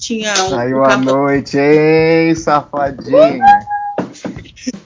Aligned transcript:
tinha 0.00 0.32
um. 0.32 0.50
Saiu 0.50 0.84
à 0.84 0.96
noite, 0.96 1.58
hein, 1.58 2.34
safadinha. 2.34 3.44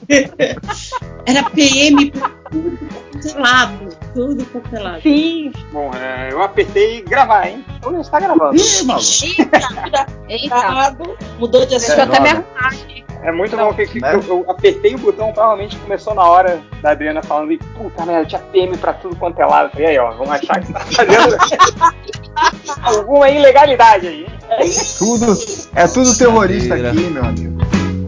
Era 1.27 1.51
PM 1.51 2.11
pra 2.13 2.31
tudo 2.51 2.79
cancelado. 3.13 3.97
Tudo 4.15 4.47
cancelado. 4.47 5.03
Sim. 5.03 5.53
Bom, 5.73 5.91
é, 5.95 6.33
eu 6.33 6.43
apertei 6.43 7.03
gravar, 7.03 7.49
hein? 7.49 7.65
Então 7.77 7.93
já 7.93 8.01
está 8.01 8.21
gravando. 8.21 8.57
Eita, 8.57 10.07
Eita. 10.29 10.97
mudou 11.39 11.67
de 11.67 11.75
assunto. 11.75 12.01
até 12.01 12.21
me 12.21 12.29
droga. 12.29 12.45
arrumar 12.55 12.69
aqui. 12.69 13.05
É 13.23 13.33
muito 13.33 13.57
Não, 13.57 13.69
bom 13.71 13.75
que, 13.75 13.87
que 13.87 14.01
né? 14.01 14.15
eu, 14.15 14.23
eu 14.23 14.45
apertei 14.49 14.95
o 14.95 14.99
botão, 14.99 15.33
provavelmente 15.33 15.77
começou 15.79 16.15
na 16.15 16.23
hora 16.23 16.63
da 16.81 16.91
Adriana 16.93 17.23
falando 17.23 17.51
e 17.51 17.59
puta 17.59 18.07
merda, 18.07 18.25
tinha 18.27 18.41
PM 18.41 18.77
pra 18.77 18.93
tudo 18.93 19.17
quanto 19.17 19.41
é 19.41 19.47
lado. 19.47 19.73
E 19.81 19.85
aí, 19.85 19.99
ó, 19.99 20.13
vamos 20.13 20.31
achar 20.31 20.61
que 20.61 20.73
tá 20.73 20.79
fazendo 20.81 21.37
alguma 22.83 23.29
ilegalidade 23.29 24.07
aí. 24.07 24.27
Hein? 24.61 24.71
Tudo, 24.99 25.39
é 25.75 25.87
tudo 25.87 26.17
terrorista 26.17 26.75
aqui, 26.75 27.11
meu 27.11 27.25
amigo. 27.25 27.59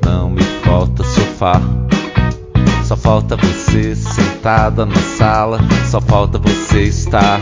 Não 0.04 0.30
me 0.30 0.42
falta 0.64 1.04
sofá. 1.04 1.60
Só 2.84 2.96
falta 2.96 3.36
você 3.36 3.94
sentada 3.94 4.86
na 4.86 4.96
sala. 5.16 5.58
Só 5.90 6.00
falta 6.00 6.38
você 6.38 6.84
estar. 6.84 7.40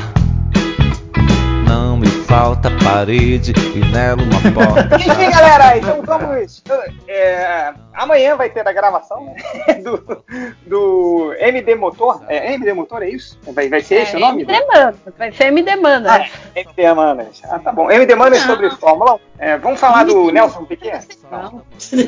Não 2.26 2.38
falta 2.38 2.70
parede 2.82 3.52
e 3.74 3.78
nela 3.92 4.20
uma 4.20 4.52
porta. 4.52 4.96
Enfim, 4.98 5.30
galera, 5.30 5.78
então 5.78 6.02
vamos. 6.02 6.62
é, 7.06 7.72
amanhã 7.94 8.34
vai 8.36 8.50
ter 8.50 8.66
a 8.66 8.72
gravação 8.72 9.24
né, 9.24 9.74
do, 9.82 10.24
do 10.66 11.34
MD 11.38 11.76
Motor. 11.76 12.24
É 12.28 12.54
MD 12.54 12.72
Motor, 12.72 13.04
é 13.04 13.10
isso? 13.10 13.38
Vai, 13.52 13.68
vai 13.68 13.80
ser 13.80 14.02
esse 14.02 14.16
o 14.16 14.20
nome? 14.20 14.42
MD 14.42 14.66
Manas. 14.66 14.96
Vai 15.16 15.32
ser 15.32 15.44
MD 15.44 15.76
Manas. 15.76 16.12
Ah, 16.12 16.26
MD 16.56 16.94
Manas. 16.94 17.42
Ah, 17.44 17.58
tá 17.60 17.70
bom. 17.70 17.90
MD 17.90 18.14
Manas 18.16 18.40
Não. 18.40 18.46
sobre 18.46 18.70
Fórmula 18.70 19.14
1. 19.14 19.18
É, 19.38 19.58
vamos 19.58 19.78
falar 19.78 20.04
do 20.04 20.32
Nelson 20.32 20.64
Piquet? 20.64 21.06
Não. 21.30 21.62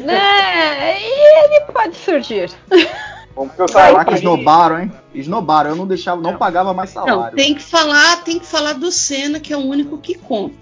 Né? 0.05 1.01
E 1.01 1.45
ele 1.45 1.61
pode 1.73 1.95
surgir. 1.95 2.51
Vamos, 3.39 3.55
porque 3.55 3.73
Caraca, 3.73 4.15
esnobaram, 4.15 4.81
hein? 4.81 4.93
Esnobaram. 5.15 5.71
Eu 5.71 5.77
não 5.77 5.87
deixava, 5.87 6.21
não 6.21 6.37
pagava 6.37 6.75
mais 6.75 6.93
Não, 6.93 7.07
salário. 7.07 7.37
tem 7.37 7.55
que 7.55 7.63
falar, 7.63 8.25
tem 8.25 8.37
que 8.37 8.47
falar 8.47 8.73
do 8.73 8.91
Senna, 8.91 9.39
que 9.39 9.53
é 9.53 9.57
o 9.57 9.61
único 9.61 9.97
que 9.97 10.17
conta. 10.17 10.57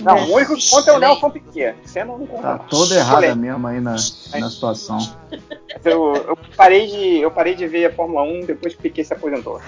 Não, 0.00 0.16
o 0.24 0.34
único 0.34 0.56
que 0.56 0.70
conta 0.70 0.90
é 0.90 0.96
o 0.96 0.98
Nelson 0.98 1.30
Piquet. 1.30 1.74
Você 1.84 2.02
não 2.02 2.18
conta. 2.26 2.42
Tá 2.42 2.52
não. 2.54 2.58
toda 2.60 2.94
errada 2.94 3.34
mesmo 3.34 3.66
aí 3.66 3.78
na, 3.78 3.92
na 3.92 4.50
situação. 4.50 4.98
Eu, 5.84 6.14
eu 6.14 6.38
parei 6.56 6.86
de, 6.86 7.18
eu 7.18 7.30
parei 7.30 7.54
de 7.54 7.66
ver 7.66 7.84
a 7.84 7.92
Fórmula 7.92 8.22
1 8.22 8.46
depois 8.46 8.72
que 8.72 8.78
o 8.80 8.82
Piquet 8.82 9.04
se 9.04 9.12
aposentou. 9.12 9.60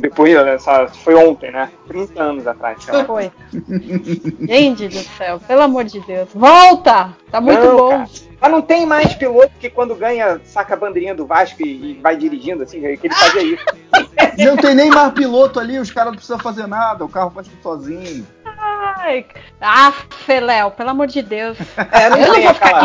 Depois, 0.00 0.34
essa, 0.34 0.86
foi 0.88 1.14
ontem, 1.14 1.52
né? 1.52 1.70
30 1.86 2.22
anos 2.22 2.46
atrás. 2.46 2.82
sei 2.82 2.94
lá. 2.94 3.04
Foi. 3.04 3.30
Gente 4.48 4.88
do 4.88 4.98
céu, 5.18 5.38
pelo 5.46 5.60
amor 5.60 5.84
de 5.84 6.00
Deus. 6.00 6.30
Volta! 6.34 7.14
Tá 7.30 7.42
muito 7.42 7.62
Não, 7.62 7.76
bom. 7.76 7.90
cara. 7.90 8.29
Mas 8.40 8.50
não 8.50 8.62
tem 8.62 8.86
mais 8.86 9.12
piloto 9.14 9.52
que 9.60 9.68
quando 9.68 9.94
ganha, 9.94 10.40
saca 10.44 10.74
a 10.74 10.76
bandeirinha 10.76 11.14
do 11.14 11.26
Vasco 11.26 11.62
e, 11.62 11.92
e 11.92 11.94
vai 12.00 12.16
dirigindo, 12.16 12.62
assim, 12.62 12.80
que 12.80 13.06
ele 13.06 13.14
fazia 13.14 13.42
isso. 13.42 13.64
Não 14.38 14.56
tem 14.56 14.74
nem 14.74 14.90
mais 14.90 15.12
piloto 15.12 15.60
ali, 15.60 15.78
os 15.78 15.90
caras 15.90 16.12
não 16.12 16.16
precisam 16.16 16.38
fazer 16.38 16.66
nada, 16.66 17.04
o 17.04 17.08
carro 17.08 17.30
faz 17.30 17.48
tudo 17.48 17.62
sozinho. 17.62 18.26
Ai, 18.62 19.26
ah, 19.60 19.92
Léo, 20.40 20.70
pelo 20.70 20.90
amor 20.90 21.06
de 21.06 21.22
Deus. 21.22 21.58
É, 21.92 22.08
não 22.08 22.16
Eu 22.18 22.26
não 22.28 22.34
tem 22.34 22.44
vou 22.44 22.54
ficar 22.54 22.84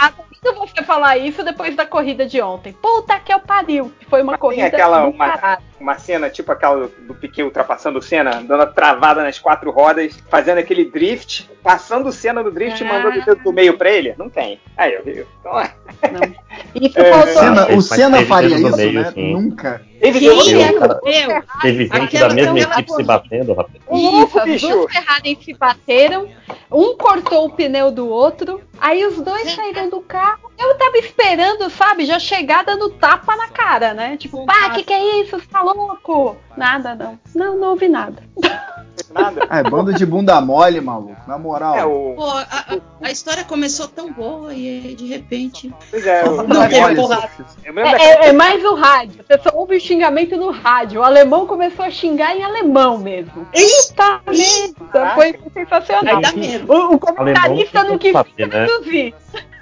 aqui 0.00 0.33
ouvindo 0.46 0.66
você 0.68 0.82
falar 0.82 1.16
isso 1.18 1.42
depois 1.44 1.74
da 1.76 1.86
corrida 1.86 2.26
de 2.26 2.40
ontem. 2.40 2.72
Puta 2.72 3.18
que 3.20 3.32
eu 3.32 3.40
pariu. 3.40 3.92
que 3.98 4.06
Foi 4.06 4.22
uma 4.22 4.32
Mas 4.32 4.40
tem 4.40 4.48
corrida 4.48 4.66
aquela- 4.68 5.00
do 5.04 5.10
uma-. 5.10 5.58
Uma 5.80 5.98
cena 5.98 6.30
tipo 6.30 6.50
aquela 6.50 6.88
do 7.06 7.14
Piquet 7.14 7.42
ultrapassando 7.42 7.98
o 7.98 8.02
Senna, 8.02 8.42
dando 8.42 8.62
a 8.62 8.66
travada 8.66 9.22
nas 9.22 9.38
quatro 9.38 9.70
rodas, 9.70 10.18
fazendo 10.30 10.58
aquele 10.58 10.84
drift, 10.86 11.50
passando 11.62 12.08
o 12.08 12.12
Senna 12.12 12.42
no 12.42 12.50
drift 12.50 12.82
e 12.82 12.86
Ah. 12.86 12.92
mandando 12.92 13.18
o 13.20 13.24
dedo 13.24 13.42
do 13.42 13.52
meio 13.52 13.76
pra 13.76 13.90
ele? 13.90 14.14
Não 14.16 14.30
tem. 14.30 14.58
Aí, 14.76 14.94
eu 14.94 15.04
vi. 15.04 15.26
Então, 15.40 15.60
é. 15.60 15.74
Não. 16.10 16.20
Isso 16.80 16.98
É, 16.98 17.12
faltou. 17.12 17.34
Senna- 17.34 17.68
o 17.76 17.82
Senna 17.82 18.22
faria 18.26 18.56
isso, 18.56 18.76
meio, 18.76 18.92
né? 19.02 19.12
sim. 19.12 19.32
Nunca. 19.34 19.82
Teve 20.00 20.26
é 20.26 20.72
meu? 20.72 21.42
Teve 21.60 21.84
gente 21.86 22.02
Aquela- 22.02 22.28
da 22.28 22.34
mesma 22.34 22.74
equipe 22.74 22.92
se 22.92 23.02
batendo, 23.02 23.54
rapaz. 23.54 23.78
Isso, 23.92 24.38
as 24.38 24.60
duas 24.60 24.92
Ferrari 24.92 25.38
se 25.42 25.54
bateram, 25.54 26.28
um 26.70 26.96
cortou 26.96 27.46
o 27.46 27.50
pneu 27.50 27.90
do 27.90 28.08
outro, 28.08 28.60
aí 28.80 29.04
os 29.04 29.20
dois 29.20 29.50
saíram 29.52 29.88
do 29.88 30.00
carro. 30.00 30.50
Eu 30.58 30.76
tava 30.76 30.98
esperando, 30.98 31.70
sabe, 31.70 32.04
já 32.04 32.18
chegar 32.18 32.64
dando 32.64 32.90
tapa 32.90 33.36
na 33.36 33.48
cara, 33.48 33.94
né? 33.94 34.16
Tipo, 34.16 34.44
pá, 34.44 34.70
que 34.70 34.82
que 34.82 34.92
é 34.92 35.20
isso? 35.22 35.38
Você 35.38 35.46
tá 35.46 35.62
louco? 35.62 36.36
Nada, 36.56 36.94
não. 36.94 37.18
Não, 37.34 37.58
não 37.58 37.70
ouvi 37.70 37.88
nada. 37.88 38.22
Nada. 39.12 39.46
É, 39.50 39.62
bando 39.62 39.92
de 39.94 40.04
bunda 40.04 40.40
mole, 40.40 40.80
maluco. 40.80 41.16
Na 41.26 41.38
moral. 41.38 41.76
É, 41.76 41.84
o. 41.84 42.14
Pô, 42.16 42.24
a, 42.28 42.78
a- 43.02 43.10
história 43.10 43.44
começou 43.44 43.86
tão 43.86 44.12
boa 44.12 44.52
e 44.54 44.94
de 44.96 45.06
repente. 45.06 45.72
Pois 45.90 46.06
é, 46.06 46.24
o- 46.24 46.44
teve 46.68 46.94
porrada. 46.96 47.30
É, 47.64 47.80
é- 48.26 48.28
é 48.28 48.32
mais 48.32 48.64
o 48.64 48.74
rádio. 48.74 49.24
Você 49.26 49.38
só 49.38 49.50
ouve 49.54 49.76
o 49.76 49.80
xingamento 49.80 50.36
no 50.36 50.50
rádio. 50.50 51.00
O 51.00 51.04
alemão 51.04 51.46
começou 51.46 51.84
a 51.84 51.90
xingar 51.90 52.36
em 52.36 52.42
alemão 52.42 52.98
mesmo. 52.98 53.46
Eita, 53.52 54.20
merda! 54.26 55.14
Foi 55.14 55.38
sensacional. 55.52 56.16
Aí 56.16 56.22
dá 56.22 56.32
medo. 56.32 56.72
O, 56.72 56.94
o 56.94 56.98
comentarista 56.98 57.84
não 57.84 57.98
quis 57.98 58.12
saber, 58.12 58.48
né? 58.48 58.66
traduzir. 58.66 59.14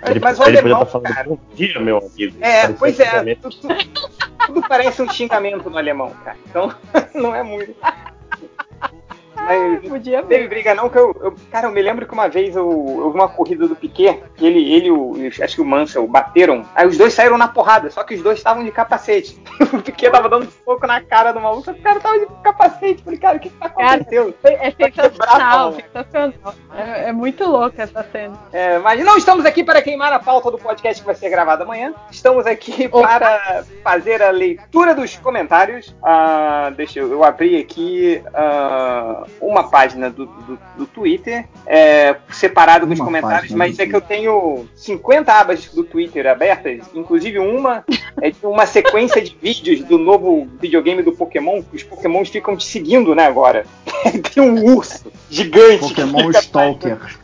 Ele, 0.04 0.19
Mas 0.19 0.38
o 0.38 0.43
ele 0.44 0.59
alemão, 0.59 0.82
estar 0.82 0.91
falando 0.93 1.14
cara. 1.14 1.28
bom 1.28 1.38
dia, 1.54 1.78
meu 1.78 1.99
amigo. 1.99 2.37
É, 2.41 2.62
Parecia 2.69 2.76
pois 2.78 3.00
é. 3.00 3.34
tudo- 3.37 3.56
tudo 4.47 4.62
parece 4.69 5.00
um 5.00 5.09
xingamento 5.09 5.70
no 5.70 5.78
alemão, 5.78 6.10
cara. 6.25 6.37
Então, 6.49 6.75
não 7.14 7.32
é 7.34 7.43
muito. 7.44 7.72
Mas 9.44 9.82
Podia 9.88 10.20
não 10.22 10.28
teve 10.28 10.42
ver. 10.44 10.48
briga 10.48 10.75
não, 10.75 10.88
que 10.88 10.97
eu, 10.98 11.14
eu- 11.20 11.34
Cara, 11.50 11.66
eu 11.69 11.72
me 11.72 11.82
lembro 11.82 12.06
que 12.06 12.12
uma 12.12 12.28
vez 12.28 12.54
eu, 12.56 12.69
eu 12.70 13.10
vi 13.10 13.19
uma 13.19 13.28
corrida 13.28 13.66
do 13.69 13.76
Piquet, 13.76 14.22
que 14.36 14.47
ele, 14.47 14.72
ele 14.72 14.86
e 14.86 14.91
o, 14.91 15.14
acho 15.42 15.54
que 15.56 15.60
o 15.60 15.64
Mansell 15.64 16.06
bateram, 16.06 16.64
aí 16.75 16.86
os 16.86 16.97
dois 16.97 17.12
saíram 17.12 17.36
na 17.38 17.48
porrada, 17.48 17.91
só 17.91 18.02
que 18.04 18.14
os 18.14 18.22
dois 18.22 18.38
estavam 18.38 18.64
de 18.64 18.70
capacete. 18.70 19.41
o 19.72 19.82
Piquet 19.82 20.10
tava 20.10 20.28
dando 20.28 20.48
soco 20.64 20.86
na 20.86 21.00
cara 21.00 21.32
do 21.32 21.41
maluco, 21.41 21.70
o 21.70 21.82
cara 21.82 22.00
tava 22.00 22.19
de 22.19 22.26
capacete. 22.42 23.02
Falei, 23.02 23.19
cara, 23.19 23.36
o 23.36 23.41
que 23.41 23.48
que 23.50 23.56
tá 23.58 23.69
Cara, 23.69 23.94
acontecendo? 23.94 24.34
É 24.44 24.70
sensacional, 24.70 25.72
Quebrar 25.72 26.04
sensacional. 26.04 26.54
É, 26.75 27.08
é 27.08 27.12
muito 27.12 27.44
louca 27.44 27.82
essa 27.82 28.02
cena. 28.04 28.38
É, 28.52 28.78
mas 28.78 29.02
não 29.04 29.16
estamos 29.16 29.44
aqui 29.44 29.62
para 29.64 29.82
queimar 29.82 30.12
a 30.12 30.19
pauta 30.19 30.50
do 30.50 30.58
podcast 30.58 31.00
que 31.02 31.06
vai 31.06 31.14
ser 31.14 31.28
gravado 31.31 31.62
amanhã. 31.64 31.94
Estamos 32.10 32.47
aqui 32.47 32.88
Opa. 32.92 33.19
para 33.19 33.64
fazer 33.82 34.22
a 34.22 34.31
leitura 34.31 34.94
dos 34.94 35.16
comentários. 35.16 35.94
Ah, 36.02 36.72
deixa 36.76 37.00
eu, 37.00 37.10
eu 37.10 37.25
abrir 37.25 37.60
aqui 37.60 38.22
ah, 38.34 39.25
uma 39.41 39.65
página 39.65 40.10
do, 40.10 40.26
do, 40.26 40.59
do 40.78 40.87
Twitter, 40.87 41.47
é, 41.66 42.16
separado 42.31 42.87
dos 42.87 42.98
comentários, 42.98 43.53
mas 43.53 43.78
é 43.78 43.87
que 43.87 43.94
eu 43.94 44.00
tenho 44.00 44.66
50 44.76 45.32
abas 45.32 45.66
do 45.66 45.84
Twitter 45.84 46.26
abertas, 46.26 46.84
inclusive 46.94 47.38
uma 47.38 47.84
é 48.20 48.31
de 48.31 48.44
uma 48.44 48.66
sequência 48.66 49.20
de 49.20 49.37
vídeos 49.41 49.81
do 49.84 49.98
novo 49.98 50.48
videogame 50.60 51.03
do 51.03 51.12
Pokémon, 51.12 51.62
que 51.62 51.76
os 51.76 51.82
Pokémons 51.82 52.28
ficam 52.28 52.56
te 52.56 52.65
seguindo, 52.65 53.15
né, 53.15 53.26
agora. 53.26 53.65
Tem 54.34 54.43
um 54.43 54.76
urso 54.76 55.12
gigante. 55.31 55.88
Pokémon 55.88 56.31
Stalker. 56.31 57.22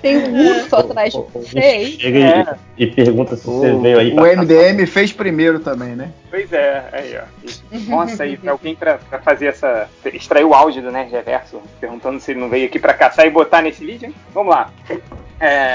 Tem 0.00 0.16
um 0.16 0.48
urso 0.60 0.76
atrás 0.76 1.12
de 1.12 1.20
você. 1.32 1.86
Chega 1.98 2.18
É. 2.18 2.56
e, 2.78 2.84
e 2.84 2.86
pergunta 2.86 3.36
se 3.36 3.44
você 3.46 3.70
O, 3.72 3.80
veio 3.80 3.98
aí 3.98 4.12
o 4.12 4.20
MDM 4.22 4.86
fez 4.86 5.12
primeiro 5.12 5.60
também, 5.60 5.96
né? 5.96 6.12
Pois 6.30 6.52
é, 6.52 6.84
aí, 6.92 7.18
ó. 7.18 7.78
Nossa, 7.90 8.22
aí, 8.22 8.36
pra 8.36 8.52
alguém 8.52 8.74
pra, 8.74 8.98
pra 8.98 9.18
fazer 9.18 9.46
essa. 9.46 9.88
extrair 10.12 10.44
o 10.44 10.54
áudio 10.54 10.82
do 10.82 10.90
Nerd 10.92 11.10
Reverso, 11.10 11.60
perguntando 11.80 12.20
se 12.20 12.30
ele 12.30 12.40
não 12.40 12.48
veio 12.48 12.66
aqui 12.66 12.78
pra 12.78 12.94
caçar 12.94 13.26
e 13.26 13.30
botar 13.30 13.62
nesse 13.62 13.84
vídeo, 13.84 14.06
hein? 14.08 14.14
Vamos 14.32 14.54
lá. 14.54 14.70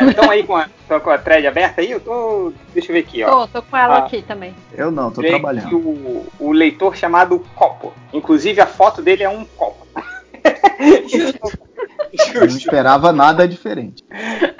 Estão 0.08 0.30
aí 0.30 0.44
com 0.44 0.56
a, 0.58 0.68
com 1.02 1.10
a 1.10 1.18
thread 1.18 1.48
aberta 1.48 1.82
aí? 1.82 1.92
Eu 1.92 2.00
tô. 2.00 2.52
Deixa 2.74 2.92
eu 2.92 2.94
ver 2.94 3.00
aqui, 3.02 3.24
ó. 3.24 3.46
Tô, 3.46 3.62
tô 3.62 3.62
com 3.64 3.78
ela 3.78 3.96
Ah. 3.96 4.00
aqui 4.00 4.22
também. 4.22 4.54
Eu 4.78 4.92
não, 4.92 5.10
tô 5.12 5.22
trabalhando. 5.22 5.78
O, 5.78 6.26
o 6.40 6.52
leitor 6.52 6.96
chamado 6.96 7.40
Copo. 7.56 7.94
Inclusive 8.14 8.60
a 8.62 8.66
foto 8.68 9.02
dele 9.02 9.24
é 9.24 9.30
um 9.30 9.46
copo. 9.46 9.88
Não 12.34 12.46
esperava 12.46 13.12
nada 13.12 13.48
diferente. 13.48 14.04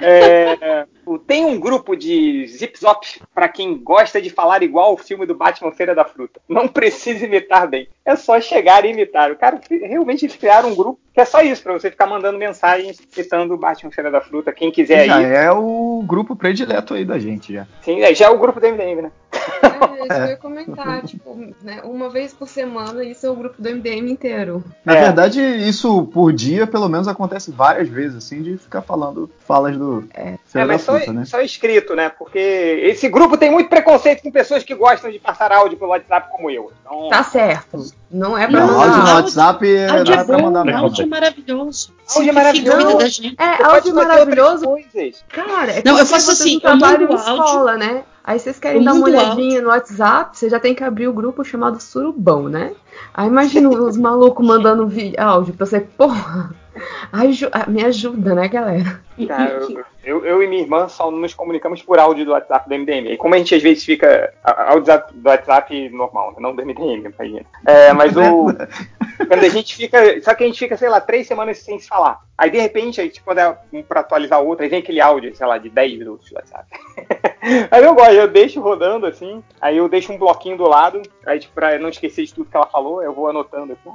É, 0.00 0.86
tem 1.26 1.44
um 1.44 1.58
grupo 1.58 1.94
de 1.94 2.46
Zip 2.48 2.78
Zop 2.78 3.06
pra 3.34 3.48
quem 3.48 3.76
gosta 3.78 4.20
de 4.20 4.30
falar 4.30 4.62
igual 4.62 4.94
o 4.94 4.98
filme 4.98 5.26
do 5.26 5.34
Batman 5.34 5.72
Feira 5.72 5.94
da 5.94 6.04
Fruta. 6.04 6.40
Não 6.48 6.66
precisa 6.66 7.24
imitar 7.24 7.68
bem. 7.68 7.88
É 8.04 8.16
só 8.16 8.38
chegar 8.40 8.84
e 8.84 8.90
imitar. 8.90 9.30
O 9.32 9.36
cara 9.36 9.58
realmente 9.68 10.26
eles 10.26 10.36
criaram 10.36 10.68
um 10.70 10.74
grupo 10.74 11.00
que 11.14 11.20
é 11.20 11.24
só 11.24 11.40
isso, 11.42 11.62
pra 11.62 11.72
você 11.72 11.90
ficar 11.92 12.06
mandando 12.06 12.36
mensagens 12.36 12.98
citando 13.10 13.54
o 13.54 13.56
Batman 13.56 13.90
Feira 13.92 14.10
da 14.10 14.20
Fruta. 14.20 14.52
Quem 14.52 14.70
quiser 14.72 15.06
Já 15.06 15.16
aí. 15.18 15.24
é 15.24 15.50
o 15.52 16.02
grupo 16.04 16.34
predileto 16.34 16.92
aí 16.94 17.04
da 17.04 17.18
gente, 17.20 17.52
já. 17.54 17.66
Sim, 17.82 18.02
é, 18.02 18.12
já 18.12 18.26
é 18.26 18.30
o 18.30 18.38
grupo 18.38 18.58
do 18.60 18.66
MDM, 18.66 19.02
né? 19.02 19.12
É, 19.62 19.68
isso 19.68 20.08
que 20.08 20.12
eu 20.14 20.26
ia 20.26 20.36
comentar, 20.36 21.02
tipo, 21.02 21.36
né, 21.62 21.80
uma 21.84 22.08
vez 22.10 22.34
por 22.34 22.48
semana 22.48 23.04
isso 23.04 23.24
é 23.26 23.30
o 23.30 23.36
grupo 23.36 23.54
do 23.62 23.68
MDM 23.70 24.10
inteiro. 24.10 24.64
Na 24.84 24.96
É. 24.96 25.00
verdade, 25.02 25.40
isso 25.40 26.04
por 26.12 26.32
dia, 26.32 26.66
pelo 26.66 26.88
menos, 26.88 27.06
acontece 27.06 27.52
várias 27.52 27.88
vezes, 27.88 28.16
assim, 28.16 28.42
de 28.42 28.58
ficar 28.58 28.82
falando 28.82 29.30
falas 29.46 29.76
do 29.76 30.04
É. 30.12 30.34
Feira 30.44 30.64
É, 30.64 30.66
da 30.66 30.66
mas 30.66 30.82
só, 30.82 30.96
Fruta, 30.96 31.12
né? 31.12 31.24
só 31.26 31.40
escrito, 31.40 31.94
né? 31.94 32.08
Porque 32.10 32.38
esse 32.38 33.08
grupo 33.08 33.36
tem 33.38 33.52
muito 33.52 33.68
preconceito 33.70 34.20
com 34.22 34.32
pessoas 34.32 34.64
que 34.64 34.74
gostam 34.74 35.12
de 35.12 35.20
passar 35.20 35.52
áudio 35.52 35.78
pelo 35.78 35.90
WhatsApp 35.92 36.28
como 36.32 36.50
eu. 36.50 36.72
Então, 36.84 37.08
Tá 37.08 37.22
certo. 37.22 37.93
Não 38.10 38.38
é 38.38 38.46
pra 38.46 38.60
Não, 38.60 38.66
Não, 38.68 38.80
áudio 38.80 38.92
no 38.92 38.98
mandar. 38.98 39.14
WhatsApp 39.16 39.66
Áudio 39.86 40.14
não 40.14 40.20
é 40.20 40.24
pra 40.24 40.36
bom, 40.36 40.42
mandar 40.44 40.64
mesmo. 40.64 40.80
áudio 40.80 41.08
maravilhoso. 41.08 41.94
Áudio 42.14 42.30
é 42.30 42.32
maravilhoso. 42.32 42.98
Da 42.98 43.08
gente. 43.08 43.36
É, 43.42 43.56
você 43.56 43.62
áudio 43.64 43.94
maravilhoso. 43.94 44.66
Cara, 45.28 45.72
é 45.72 45.82
Não, 45.84 45.98
eu 45.98 46.06
se 46.06 46.12
faço 46.12 46.26
vocês 46.26 46.40
assim, 46.40 46.60
eu 46.62 46.76
mando 46.76 47.02
em 47.02 47.06
áudio. 47.06 47.16
escola, 47.16 47.76
né? 47.76 48.04
Aí 48.22 48.38
vocês 48.38 48.58
querem 48.58 48.78
Eu 48.78 48.84
dar 48.84 48.92
uma 48.94 49.04
olhadinha 49.06 49.60
no 49.60 49.68
WhatsApp, 49.68 50.38
você 50.38 50.48
já 50.48 50.58
tem 50.60 50.74
que 50.74 50.82
abrir 50.84 51.08
o 51.08 51.12
grupo 51.12 51.44
chamado 51.44 51.80
Surubão, 51.82 52.48
né? 52.48 52.72
Aí 53.12 53.26
imagina 53.26 53.68
os 53.68 53.96
malucos 53.98 54.46
mandando 54.46 54.90
áudio 55.18 55.52
pra 55.54 55.66
você, 55.66 55.80
porra. 55.80 56.54
Aju- 57.12 57.50
ah, 57.52 57.66
me 57.68 57.84
ajuda, 57.84 58.34
né, 58.34 58.48
galera? 58.48 59.00
Cara, 59.28 59.50
eu, 59.52 59.84
eu- 60.04 60.26
eu 60.26 60.42
e 60.42 60.46
minha 60.48 60.62
irmã 60.62 60.88
só 60.88 61.10
nos 61.10 61.32
comunicamos 61.34 61.80
por 61.82 61.98
áudio 61.98 62.24
do 62.24 62.32
WhatsApp 62.32 62.68
do 62.68 62.74
MDM. 62.74 63.12
E 63.12 63.16
como 63.16 63.34
a 63.34 63.38
gente 63.38 63.54
às 63.54 63.62
vezes 63.62 63.84
fica. 63.84 64.32
Áudio 64.42 65.02
do 65.14 65.28
WhatsApp 65.28 65.88
normal, 65.90 66.30
né? 66.32 66.36
não 66.40 66.54
do 66.54 66.62
MDM, 66.62 67.04
imagina. 67.16 67.44
É, 67.66 67.92
mas 67.92 68.16
o. 68.16 68.46
Quando 69.28 69.44
a 69.44 69.48
gente 69.48 69.76
fica. 69.76 70.20
Só 70.22 70.34
que 70.34 70.42
a 70.42 70.46
gente 70.46 70.58
fica, 70.58 70.76
sei 70.76 70.88
lá, 70.88 71.00
três 71.00 71.26
semanas 71.28 71.58
sem 71.58 71.78
se 71.78 71.86
falar. 71.88 72.20
Aí 72.36 72.50
de 72.50 72.58
repente 72.58 73.00
a 73.00 73.04
gente 73.04 73.22
pode 73.22 73.36
dar 73.36 73.64
um 73.72 73.80
pra 73.80 74.00
atualizar 74.00 74.42
o 74.42 74.46
outro, 74.48 74.64
aí 74.64 74.68
vem 74.68 74.80
aquele 74.80 75.00
áudio, 75.00 75.32
sei 75.36 75.46
lá, 75.46 75.56
de 75.56 75.70
10 75.70 75.96
minutos 75.98 76.28
do 76.28 76.34
WhatsApp. 76.34 76.66
aí 77.70 77.84
eu 77.84 77.94
gosto, 77.94 78.10
eu 78.12 78.26
deixo 78.26 78.60
rodando 78.60 79.06
assim, 79.06 79.40
aí 79.60 79.76
eu 79.76 79.88
deixo 79.88 80.12
um 80.12 80.18
bloquinho 80.18 80.56
do 80.56 80.64
lado, 80.68 81.00
aí 81.24 81.38
tipo, 81.38 81.54
pra 81.54 81.78
não 81.78 81.90
esquecer 81.90 82.24
de 82.24 82.34
tudo 82.34 82.50
que 82.50 82.56
ela 82.56 82.66
falou, 82.66 83.00
eu 83.04 83.12
vou 83.12 83.28
anotando 83.28 83.74
aqui. 83.74 83.88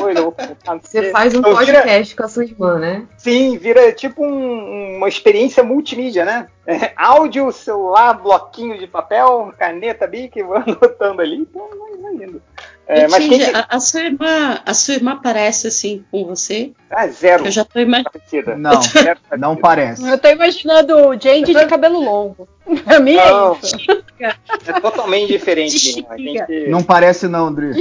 Coisa, 0.00 0.22
vou 0.22 0.34
Você 0.82 1.10
faz 1.10 1.34
um 1.34 1.38
Então, 1.38 1.56
vira- 1.56 1.78
podcast 1.80 2.16
com 2.16 2.22
a 2.24 2.28
sua 2.28 2.44
irmã, 2.44 2.78
né? 2.78 3.06
Sim, 3.18 3.56
vira 3.58 3.92
tipo 3.92 4.24
um- 4.24 4.96
uma 4.96 5.08
experiência 5.08 5.62
multimídia, 5.62 6.24
né? 6.24 6.48
É, 6.66 6.92
áudio, 6.96 7.50
celular, 7.52 8.14
bloquinho 8.14 8.78
de 8.78 8.86
papel, 8.86 9.52
caneta, 9.58 10.06
bic, 10.06 10.40
vou 10.42 10.56
anotando 10.56 11.20
ali, 11.22 11.36
então 11.36 11.68
vai, 11.68 11.96
vai 12.00 12.09
indo. 12.22 12.42
É, 12.86 13.06
mas 13.06 13.24
quem 13.28 13.44
a, 13.54 13.66
a 13.68 13.78
sua 13.78 14.00
irmã, 14.00 14.60
a 14.66 14.74
sua 14.74 14.94
irmã 14.94 15.16
parece 15.22 15.68
assim 15.68 16.04
com 16.10 16.24
você? 16.24 16.72
Ah, 16.90 17.06
zero 17.06 17.44
Eu 17.46 17.50
já 17.52 17.64
tô 17.64 17.78
imaginando. 17.78 18.10
parecida. 18.10 18.56
Não, 18.56 18.70
parecida. 18.82 19.18
não 19.38 19.56
parece. 19.56 20.08
Eu 20.08 20.18
tô 20.18 20.28
imaginando 20.28 20.96
o 20.96 21.12
Jandy 21.12 21.54
de 21.54 21.66
cabelo 21.66 22.00
longo. 22.00 22.48
Pra 22.84 23.00
mim 23.00 23.16
é 23.16 23.30
Não. 23.30 23.58
isso. 23.60 23.76
É 24.20 24.80
totalmente 24.80 25.28
diferente. 25.28 25.98
irmão. 25.98 26.12
A 26.12 26.16
gente 26.16 26.68
Não 26.68 26.82
parece 26.84 27.26
não, 27.26 27.52
Dri. 27.52 27.72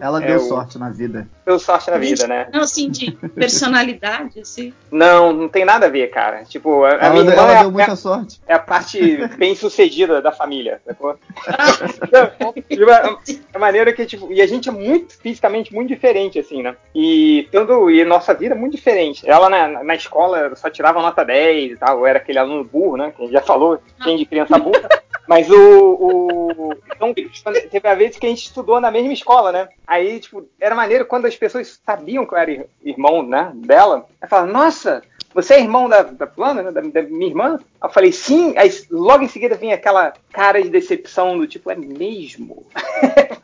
Ela 0.00 0.22
É 0.22 0.26
deu 0.26 0.36
o- 0.36 0.48
sorte 0.48 0.78
na 0.78 0.88
vida. 0.90 1.28
deu 1.44 1.58
sorte 1.58 1.90
na 1.90 1.98
vida, 1.98 2.26
né? 2.28 2.46
Não, 2.52 2.60
assim, 2.60 2.88
de 2.90 3.10
personalidade, 3.10 4.38
assim. 4.40 4.72
Não, 4.90 5.32
não 5.32 5.48
tem 5.48 5.64
nada 5.64 5.86
a 5.86 5.88
ver, 5.88 6.08
cara. 6.10 6.44
Tipo, 6.44 6.84
a, 6.84 6.90
a 6.90 6.92
Ela, 6.92 7.10
minha 7.10 7.24
irmã 7.24 7.42
ela 7.42 7.52
é, 7.56 7.60
deu 7.62 7.72
muita 7.72 7.96
sorte. 7.96 8.40
é 8.46 8.54
a 8.54 8.58
parte 8.58 9.26
bem 9.36 9.56
sucedida 9.56 10.20
da 10.22 10.30
família, 10.32 10.80
sacou? 10.86 11.16
É 12.12 13.30
é 13.54 13.58
maneira 13.70 13.92
que, 13.92 14.04
tipo, 14.04 14.32
e 14.32 14.42
a 14.42 14.46
gente 14.46 14.68
é 14.68 14.72
muito, 14.72 15.16
fisicamente, 15.18 15.72
muito 15.72 15.88
diferente, 15.88 16.38
assim, 16.38 16.62
né? 16.62 16.76
E 16.94 17.48
tanto, 17.52 17.90
e 17.90 18.04
nossa 18.04 18.34
vida 18.34 18.54
é 18.54 18.58
muito 18.58 18.76
diferente. 18.76 19.28
Ela 19.28 19.48
na, 19.48 19.84
na 19.84 19.94
escola 19.94 20.54
só 20.56 20.68
tirava 20.68 21.00
nota 21.00 21.24
10 21.24 21.72
e 21.72 21.76
tal, 21.76 21.98
eu 22.00 22.06
era 22.06 22.18
aquele 22.18 22.38
aluno 22.38 22.64
burro, 22.64 22.96
né? 22.96 23.12
Que 23.16 23.22
a 23.22 23.24
gente 23.24 23.32
já 23.34 23.40
falou, 23.40 23.78
quem 24.02 24.16
de 24.16 24.26
criança 24.26 24.58
burra. 24.58 24.88
Mas 25.28 25.48
o. 25.48 25.54
o 25.56 26.74
então, 26.96 27.14
teve 27.14 27.86
a 27.86 27.94
vez 27.94 28.18
que 28.18 28.26
a 28.26 28.28
gente 28.28 28.46
estudou 28.46 28.80
na 28.80 28.90
mesma 28.90 29.12
escola, 29.12 29.52
né? 29.52 29.68
Aí, 29.86 30.18
tipo, 30.18 30.44
era 30.60 30.74
maneiro 30.74 31.06
quando 31.06 31.26
as 31.26 31.36
pessoas 31.36 31.80
sabiam 31.86 32.26
que 32.26 32.34
eu 32.34 32.38
era 32.38 32.50
ir- 32.50 32.66
irmão, 32.84 33.22
né? 33.22 33.52
Dela. 33.54 34.06
Aí 34.20 34.28
falavam, 34.28 34.52
nossa, 34.52 35.02
você 35.32 35.54
é 35.54 35.60
irmão 35.60 35.88
da, 35.88 36.02
da 36.02 36.26
fulana, 36.26 36.62
né, 36.62 36.72
da, 36.72 36.80
da 36.80 37.02
minha 37.02 37.28
irmã? 37.28 37.58
Eu 37.82 37.88
falei, 37.88 38.12
sim. 38.12 38.54
Aí 38.56 38.70
logo 38.90 39.22
em 39.22 39.28
seguida 39.28 39.54
vinha 39.54 39.76
aquela 39.76 40.12
cara 40.32 40.60
de 40.60 40.68
decepção 40.68 41.38
do 41.38 41.46
tipo, 41.46 41.70
é 41.70 41.76
mesmo? 41.76 42.66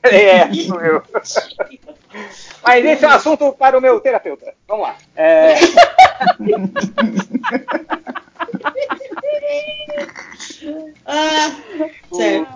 Falei, 0.02 0.26
é, 0.30 0.52
sou 0.54 0.80
eu. 0.80 1.02
Mas 2.62 2.84
esse 2.84 3.04
é 3.04 3.08
um 3.08 3.12
assunto 3.12 3.52
para 3.52 3.78
o 3.78 3.80
meu 3.80 4.00
terapeuta. 4.00 4.52
Vamos 4.66 4.86
lá. 4.86 4.96
É, 5.14 5.54
Ah, 11.04 11.56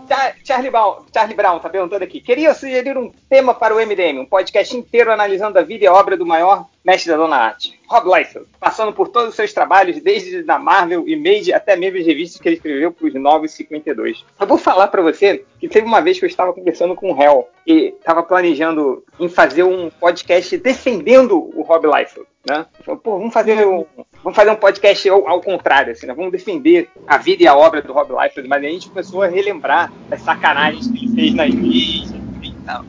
Char- 0.08 0.34
Charlie 0.44 0.70
Brown, 0.70 1.04
Charlie 1.12 1.36
Brown 1.36 1.58
tá 1.58 1.68
perguntando 1.68 2.02
aqui. 2.04 2.20
Queria 2.20 2.52
sugerir 2.54 2.96
um 2.98 3.12
tema 3.28 3.54
para 3.54 3.74
o 3.74 3.78
MDM, 3.80 4.18
um 4.20 4.26
podcast 4.26 4.76
inteiro 4.76 5.12
analisando 5.12 5.58
a 5.58 5.62
vida 5.62 5.84
e 5.84 5.86
a 5.86 5.92
obra 5.92 6.16
do 6.16 6.26
maior 6.26 6.66
mestre 6.84 7.10
da 7.10 7.16
dona 7.18 7.36
arte, 7.36 7.78
Rob 7.88 8.08
Liefeld, 8.16 8.46
passando 8.58 8.92
por 8.92 9.08
todos 9.08 9.30
os 9.30 9.34
seus 9.36 9.52
trabalhos, 9.52 10.00
desde 10.00 10.42
da 10.42 10.58
Marvel 10.58 11.06
e 11.06 11.14
Made 11.14 11.52
até 11.52 11.76
mesmo 11.76 11.98
as 11.98 12.06
revistas 12.06 12.40
que 12.40 12.48
ele 12.48 12.56
escreveu 12.56 12.90
para 12.90 13.06
os 13.06 13.14
952. 13.14 14.24
Eu 14.40 14.46
vou 14.46 14.56
falar 14.58 14.88
para 14.88 15.02
você 15.02 15.44
que 15.60 15.68
teve 15.68 15.86
uma 15.86 16.00
vez 16.00 16.18
que 16.18 16.24
eu 16.24 16.28
estava 16.28 16.52
conversando 16.52 16.94
com 16.94 17.12
o 17.12 17.22
Hell 17.22 17.46
e 17.66 17.94
estava 17.98 18.22
planejando 18.22 19.04
em 19.18 19.28
fazer 19.28 19.62
um 19.62 19.90
podcast 19.90 20.56
defendendo 20.56 21.50
o 21.54 21.62
Rob 21.62 21.86
Liefeld. 21.86 22.26
Né? 22.48 22.66
Falei, 22.84 23.00
Pô, 23.02 23.18
vamos 23.18 23.34
fazer 23.34 23.66
um, 23.66 23.84
vamos 24.24 24.36
fazer 24.36 24.50
um 24.50 24.56
podcast 24.56 25.08
ao, 25.08 25.28
ao 25.28 25.40
contrário, 25.40 25.92
assim, 25.92 26.06
né? 26.06 26.14
Vamos 26.14 26.32
defender 26.32 26.88
a 27.06 27.18
vida 27.18 27.42
e 27.42 27.46
a 27.46 27.54
obra 27.54 27.82
do 27.82 27.92
Rob 27.92 28.10
Liefeld, 28.12 28.48
mas 28.48 28.62
aí 28.62 28.68
a 28.68 28.72
gente 28.72 28.88
começou 28.88 29.22
a 29.22 29.26
relembrar 29.26 29.92
as 30.10 30.22
sacanagens 30.22 30.86
que 30.88 31.04
ele 31.04 31.14
fez 31.14 31.34
na 31.34 31.46
igreja 31.46 32.14
e 32.42 32.52
tal. 32.64 32.84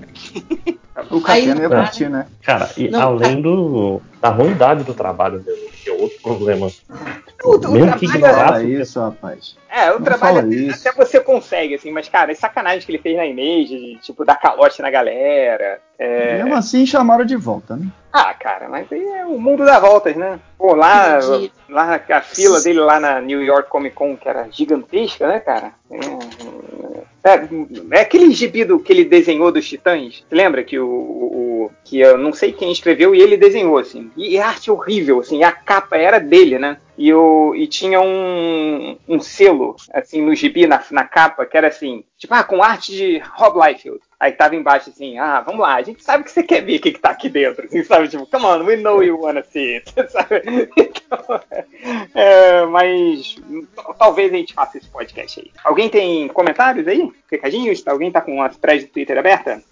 O 1.09 1.21
Catena 1.21 1.61
ia 1.61 1.69
curtir, 1.69 2.09
né? 2.09 2.27
Cara, 2.41 2.69
e 2.77 2.87
Não, 2.89 3.01
além 3.01 3.41
do, 3.41 4.01
da 4.21 4.29
ruindade 4.29 4.83
do 4.83 4.93
trabalho 4.93 5.39
dele, 5.39 5.69
que 5.83 5.89
é 5.89 5.93
outro 5.93 6.19
problema. 6.21 6.69
O- 7.43 7.55
o 7.55 7.71
Mesmo 7.71 7.97
que 7.97 8.05
ignorasse, 8.05 8.43
fala 8.45 8.63
isso, 8.63 8.99
rapaz. 8.99 9.55
É, 9.69 9.89
o 9.91 9.95
Não 9.95 10.03
trabalho 10.03 10.39
até, 10.39 10.47
isso. 10.49 10.87
até 10.87 10.97
você 10.97 11.19
consegue, 11.19 11.75
assim, 11.75 11.91
mas, 11.91 12.07
cara, 12.09 12.31
as 12.31 12.37
sacanagens 12.37 12.83
que 12.85 12.91
ele 12.91 13.01
fez 13.01 13.15
na 13.15 13.25
Image, 13.25 13.67
de, 13.77 13.95
tipo, 14.01 14.23
dar 14.25 14.35
calote 14.35 14.81
na 14.81 14.91
galera. 14.91 15.79
é- 15.97 16.37
Mesmo 16.43 16.55
assim, 16.55 16.85
chamaram 16.85 17.23
de 17.25 17.35
volta, 17.35 17.75
né? 17.75 17.87
Ah, 18.11 18.33
cara, 18.33 18.67
mas 18.67 18.91
aí 18.91 19.01
é 19.05 19.25
o 19.25 19.39
mundo 19.39 19.63
dá 19.63 19.79
voltas, 19.79 20.15
né? 20.15 20.39
Pô, 20.57 20.75
lá, 20.75 21.17
Entendi. 21.19 21.51
lá 21.69 21.99
a 22.09 22.21
fila 22.21 22.59
dele 22.59 22.79
lá 22.79 22.99
na 22.99 23.21
New 23.21 23.41
York 23.41 23.69
Comic 23.69 23.95
Con, 23.95 24.17
que 24.17 24.27
era 24.27 24.47
gigantesca, 24.51 25.27
né, 25.27 25.39
cara? 25.39 25.71
É, 25.91 27.29
é, 27.29 27.47
é 27.91 28.01
aquele 28.01 28.31
gibi 28.31 28.65
do, 28.65 28.79
que 28.79 28.91
ele 28.91 29.05
desenhou 29.05 29.51
dos 29.51 29.67
Titãs. 29.67 30.23
Você 30.27 30.35
lembra 30.35 30.63
que 30.63 30.77
o, 30.79 30.87
o- 30.87 31.71
que 31.85 31.99
eu 31.99 32.17
não 32.17 32.33
sei 32.33 32.51
quem 32.51 32.71
escreveu 32.71 33.13
e 33.15 33.21
ele 33.21 33.37
desenhou, 33.37 33.77
assim. 33.77 34.11
E 34.17 34.39
arte 34.39 34.71
horrível, 34.71 35.19
assim, 35.19 35.39
e 35.39 35.43
a 35.43 35.51
capa 35.51 35.97
era 35.97 36.19
dele, 36.19 36.57
né? 36.57 36.77
E, 37.01 37.11
o, 37.15 37.55
e 37.55 37.65
tinha 37.65 37.99
um, 37.99 38.95
um 39.07 39.19
selo, 39.19 39.75
assim, 39.91 40.21
no 40.21 40.35
gibi, 40.35 40.67
na, 40.67 40.83
na 40.91 41.03
capa, 41.03 41.47
que 41.47 41.57
era 41.57 41.67
assim, 41.67 42.03
tipo, 42.15 42.31
ah, 42.31 42.43
com 42.43 42.61
arte 42.61 42.91
de 42.91 43.17
Rob 43.17 43.59
Liefeld. 43.59 43.99
Aí 44.19 44.33
tava 44.33 44.55
embaixo 44.55 44.91
assim, 44.91 45.17
ah, 45.17 45.41
vamos 45.41 45.61
lá, 45.61 45.73
a 45.73 45.81
gente 45.81 46.03
sabe 46.03 46.23
que 46.23 46.29
você 46.29 46.43
quer 46.43 46.63
ver 46.63 46.77
o 46.77 46.79
que, 46.79 46.91
que 46.91 46.99
tá 46.99 47.09
aqui 47.09 47.27
dentro, 47.27 47.65
assim, 47.65 47.83
sabe? 47.83 48.07
Tipo, 48.07 48.27
come 48.27 48.45
on, 48.45 48.63
we 48.65 48.75
know 48.75 49.01
you 49.01 49.19
wanna 49.19 49.41
see 49.41 49.77
it, 49.77 49.91
sabe? 50.11 50.69
Então, 50.77 51.41
é, 52.13 52.65
mas 52.67 53.35
talvez 53.97 54.31
a 54.31 54.37
gente 54.37 54.53
faça 54.53 54.77
esse 54.77 54.87
podcast 54.87 55.39
aí. 55.39 55.51
Alguém 55.63 55.89
tem 55.89 56.27
comentários 56.27 56.87
aí? 56.87 57.11
Recadinhos? 57.31 57.81
Alguém 57.87 58.11
tá 58.11 58.21
com 58.21 58.43
as 58.43 58.55
threads 58.57 58.85
do 58.85 58.91
Twitter 58.91 59.17
aberta? 59.17 59.63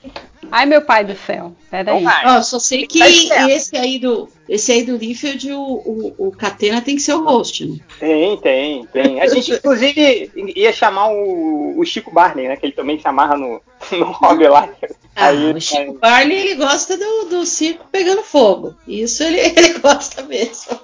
Ai, 0.52 0.66
meu 0.66 0.82
pai 0.82 1.06
do 1.06 1.16
céu. 1.16 1.54
Peraí. 1.70 2.04
Ó, 2.26 2.42
só 2.42 2.60
sei 2.60 2.88
que 2.88 3.02
esse 3.02 3.78
aí 3.78 4.00
do 4.00 4.30
esse 4.50 4.72
aí 4.72 4.84
do 4.84 4.98
Liefeld, 4.98 5.52
o, 5.54 5.62
o, 5.62 6.16
o 6.18 6.32
Catena 6.32 6.82
tem 6.82 6.96
que 6.96 7.04
ser 7.04 7.14
o 7.14 7.24
host, 7.24 7.68
né? 7.68 7.78
Tem, 8.00 8.36
tem, 8.38 8.86
tem. 8.88 9.22
A 9.22 9.28
gente, 9.28 9.54
inclusive, 9.54 10.32
ia 10.56 10.74
chamar 10.74 11.12
o, 11.12 11.80
o 11.80 11.86
Chico 11.86 12.12
Barney, 12.12 12.48
né? 12.48 12.56
Que 12.56 12.66
ele 12.66 12.74
também 12.74 13.00
se 13.00 13.08
amarra 13.08 13.38
no, 13.38 13.62
no 13.94 14.06
Rob 14.06 14.40
Liefeld. 14.40 14.96
Ah, 15.16 15.28
Aí, 15.28 15.54
o 15.54 15.62
Chico 15.62 15.94
Barney 16.00 16.36
ele 16.36 16.56
gosta 16.56 16.98
do, 16.98 17.26
do 17.26 17.46
circo 17.46 17.86
pegando 17.92 18.24
fogo. 18.24 18.74
Isso 18.88 19.22
ele, 19.22 19.38
ele 19.56 19.78
gosta 19.78 20.24
mesmo. 20.24 20.80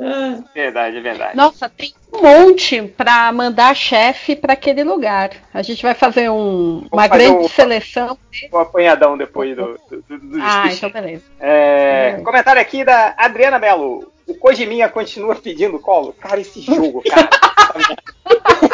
Ah, 0.00 0.38
é, 0.54 0.62
verdade, 0.62 0.96
é 0.96 1.00
verdade. 1.00 1.36
Nossa, 1.36 1.68
tem 1.68 1.92
um 2.12 2.22
monte 2.22 2.80
pra 2.82 3.32
mandar 3.32 3.74
chefe 3.74 4.36
pra 4.36 4.52
aquele 4.52 4.84
lugar. 4.84 5.30
A 5.52 5.60
gente 5.62 5.82
vai 5.82 5.94
fazer 5.94 6.30
um- 6.30 6.86
uma 6.92 7.08
fazer 7.08 7.24
grande 7.30 7.44
um- 7.44 7.48
seleção. 7.48 8.18
O 8.52 8.58
apanhadão 8.58 9.18
depois 9.18 9.56
do, 9.56 9.78
do, 9.90 10.02
do, 10.08 10.18
dos 10.18 10.40
Ah, 10.40 10.68
então 10.72 10.90
beleza. 10.90 11.24
É, 11.40 12.16
Hum. 12.18 12.22
comentário 12.24 12.60
aqui 12.62 12.84
da 12.84 13.14
Adriana 13.16 13.58
Belo. 13.58 14.12
O 14.26 14.34
Kojiminha 14.34 14.88
continua 14.88 15.34
pedindo 15.34 15.78
colo. 15.78 16.12
Cara, 16.12 16.38
esse 16.40 16.60
jogo, 16.60 17.02
cara. 17.02 17.28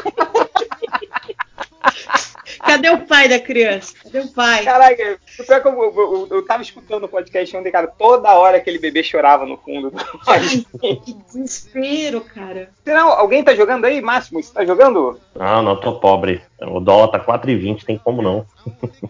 Cadê 2.65 2.91
o 2.91 3.07
pai 3.07 3.29
da 3.29 3.39
criança? 3.39 3.95
Meu 4.13 4.27
pai. 4.29 4.65
Caraca, 4.65 5.19
o 5.39 5.45
pior 5.45 5.57
é 5.57 5.61
que 5.61 5.69
eu, 5.69 5.73
eu, 5.73 5.95
eu, 5.97 6.29
eu 6.31 6.45
tava 6.47 6.63
escutando 6.63 7.05
o 7.05 7.09
podcast 7.09 7.57
ontem, 7.57 7.71
cara, 7.71 7.87
toda 7.87 8.35
hora 8.35 8.57
aquele 8.57 8.79
bebê 8.79 9.03
chorava 9.03 9.45
no 9.45 9.57
fundo. 9.59 9.93
Ai, 10.27 10.65
que 11.05 11.13
desespero, 11.13 12.21
cara. 12.23 12.71
Não, 12.87 13.11
alguém 13.11 13.45
tá 13.45 13.55
jogando 13.55 13.85
aí, 13.85 14.01
Máximo? 14.01 14.43
Você 14.43 14.53
tá 14.53 14.65
jogando? 14.65 15.21
Não, 15.35 15.63
não, 15.63 15.81
tô 15.81 16.01
pobre. 16.01 16.43
O 16.63 16.81
dólar 16.81 17.09
tá 17.09 17.19
4,20, 17.19 17.85
tem 17.85 17.99
como 17.99 18.23
não. 18.23 18.47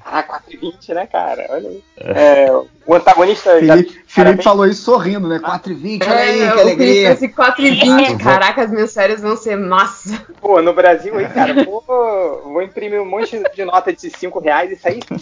Ah, 0.05 0.23
4,20, 0.23 0.95
né, 0.95 1.07
cara? 1.07 1.47
Olha 1.51 1.69
aí. 1.69 1.83
É, 1.99 2.47
o 2.87 2.95
antagonista. 2.95 3.65
já- 3.65 3.75
Felipe, 3.77 3.91
Felipe 3.93 4.15
parabéns. 4.17 4.45
falou 4.45 4.67
isso 4.67 4.83
sorrindo, 4.83 5.29
né? 5.29 5.39
4,20, 5.39 6.03
olha 6.09 6.19
aí, 6.19 6.41
É, 6.41 6.47
que 6.47 6.55
o 6.55 6.59
Felipe 6.59 6.83
alegria. 6.83 7.11
esse 7.13 7.29
4 7.29 7.63
e 7.65 7.71
20. 7.71 8.17
Caraca, 8.17 8.63
as 8.63 8.71
minhas 8.71 8.93
férias 8.95 9.21
vão 9.21 9.37
ser 9.37 9.57
massa. 9.57 10.27
Pô, 10.41 10.61
no 10.63 10.73
Brasil 10.73 11.17
aí, 11.19 11.29
cara, 11.29 11.65
pô, 11.65 11.83
vou 12.45 12.63
imprimir 12.63 13.01
um 13.01 13.09
monte 13.09 13.41
de 13.55 13.65
nota 13.65 13.93
de 13.93 14.11
5 14.11 14.41
reais 14.41 14.73
e 14.73 14.77
sair. 14.77 15.01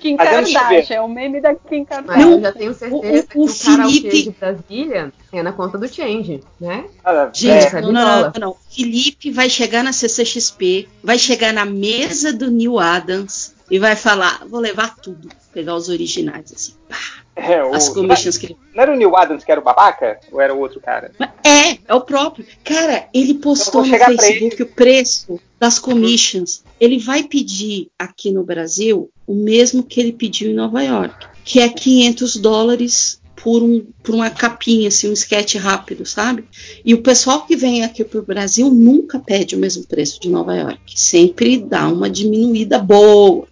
Kim 0.00 0.16
Kardashian, 0.16 0.96
é 0.96 1.00
o 1.00 1.08
meme 1.08 1.40
da 1.40 1.54
Kim 1.54 1.84
Kardashian. 1.84 2.16
Mas 2.16 2.24
Não, 2.26 2.32
eu 2.34 2.40
já 2.40 2.52
tenho 2.52 2.74
certeza 2.74 3.26
o- 3.34 3.42
o 3.42 3.46
que 3.46 3.52
o 3.52 3.64
karaokê 3.64 4.00
Felipe- 4.00 4.22
de 4.22 4.30
Brasília 4.38 5.12
é 5.32 5.42
na 5.42 5.52
conta 5.52 5.76
do 5.76 5.88
Change, 5.88 6.40
né? 6.60 6.86
Gente, 7.32 7.76
É, 7.76 7.80
não, 7.80 7.92
não, 7.92 8.32
não. 8.38 8.56
Felipe 8.70 9.30
vai 9.30 9.50
chegar 9.50 9.82
na 9.82 9.92
CCXP, 9.92 10.88
vai 11.02 11.18
chegar 11.18 11.52
na 11.52 11.64
mesa 11.64 12.32
do 12.32 12.50
Neil 12.50 12.78
Adams 12.78 13.54
e 13.70 13.78
vai 13.78 13.96
falar: 13.96 14.44
vou 14.48 14.60
levar 14.60 14.96
tudo, 14.96 15.28
pegar 15.52 15.74
os 15.74 15.88
originais, 15.88 16.52
assim. 16.52 16.74
pá, 16.88 16.96
É, 17.34 17.62
o, 17.62 17.74
as 17.74 17.88
commissions 17.88 18.38
que 18.38 18.46
ele. 18.46 18.56
Não 18.74 18.82
era 18.82 18.92
o 18.92 18.96
Neil 18.96 19.16
Adams 19.16 19.44
que 19.44 19.50
era 19.50 19.60
o 19.60 19.64
babaca? 19.64 20.20
Ou 20.30 20.40
era 20.40 20.54
o 20.54 20.58
outro 20.58 20.80
cara? 20.80 21.10
É, 21.42 21.78
é 21.86 21.94
o 21.94 22.00
próprio. 22.00 22.46
Cara, 22.64 23.08
ele 23.12 23.34
postou 23.34 23.84
no 23.84 23.98
Facebook 23.98 24.62
o 24.62 24.66
preço 24.66 25.40
das 25.58 25.78
commissions. 25.78 26.62
Ele 26.80 26.98
vai 26.98 27.24
pedir 27.24 27.88
aqui 27.98 28.30
no 28.30 28.44
Brasil 28.44 29.10
o 29.26 29.34
mesmo 29.34 29.82
que 29.82 30.00
ele 30.00 30.12
pediu 30.12 30.50
em 30.50 30.54
Nova 30.54 30.82
York, 30.82 31.26
que 31.44 31.60
é 31.60 31.68
500 31.68 32.36
dólares 32.36 33.20
por, 33.46 33.62
um, 33.62 33.86
por 34.02 34.12
uma 34.12 34.28
capinha, 34.28 34.88
assim, 34.88 35.08
um 35.08 35.12
sketch 35.12 35.54
rápido, 35.54 36.04
sabe? 36.04 36.42
E 36.84 36.92
o 36.94 37.00
pessoal 37.00 37.46
que 37.46 37.54
vem 37.54 37.84
aqui 37.84 38.02
pro 38.02 38.20
Brasil 38.20 38.68
nunca 38.70 39.20
pede 39.20 39.54
o 39.54 39.58
mesmo 39.60 39.86
preço 39.86 40.20
de 40.20 40.28
Nova 40.28 40.52
York. 40.52 40.80
Sempre 40.98 41.56
dá 41.56 41.86
uma 41.86 42.10
diminuída 42.10 42.76
boa. 42.80 43.46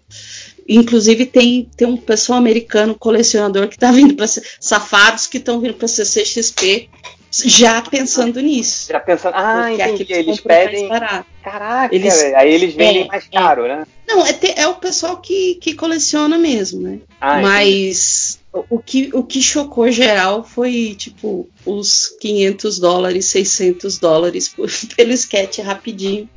Inclusive 0.69 1.27
tem, 1.27 1.69
tem 1.77 1.87
um 1.87 1.97
pessoal 1.97 2.41
americano 2.41 2.97
colecionador 2.97 3.69
que 3.69 3.77
está 3.77 3.93
vindo 3.93 4.17
para 4.17 4.27
safados 4.59 5.29
que 5.29 5.37
estão 5.39 5.61
vindo 5.61 5.75
para 5.75 5.87
CCXP 5.87 6.89
já 7.45 7.81
pensando 7.83 8.41
nisso. 8.41 8.89
Já 8.91 8.99
pensando, 8.99 9.35
ah, 9.37 9.73
entendi. 9.73 10.13
Eles 10.13 10.41
pedem. 10.41 10.89
Caraca, 10.89 11.95
Eles- 11.95 12.21
aí 12.35 12.53
eles 12.53 12.75
vendem 12.75 13.03
É, 13.03 13.07
mais 13.07 13.25
é. 13.27 13.29
caro, 13.39 13.69
né? 13.69 13.87
Não, 14.09 14.27
é, 14.27 14.33
te- 14.33 14.55
é 14.59 14.67
o 14.67 14.75
pessoal 14.75 15.19
que, 15.19 15.55
que 15.57 15.75
coleciona 15.75 16.37
mesmo, 16.37 16.81
né? 16.81 16.99
Ah, 17.21 17.41
Mas 17.41 18.41
o, 18.71 18.79
que, 18.79 19.11
o 19.13 19.25
que 19.25 19.43
chocou 19.43 19.91
geral 19.91 20.45
foi, 20.45 20.95
tipo, 20.97 21.49
os 21.67 22.09
500 22.21 22.79
dólares, 22.79 23.27
600 23.27 23.99
dólares 23.99 24.49
por, 24.49 24.69
pelo 24.97 25.13
sketch 25.13 25.59
rapidinho. 25.59 26.29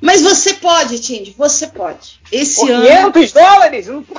Mas 0.00 0.22
você 0.22 0.54
pode, 0.54 1.00
Tindy, 1.00 1.34
você 1.36 1.66
pode. 1.66 2.20
Esse 2.30 2.60
Por 2.60 2.70
ano. 2.70 3.12
500 3.12 3.32
dólares? 3.32 3.86
Não- 3.88 4.04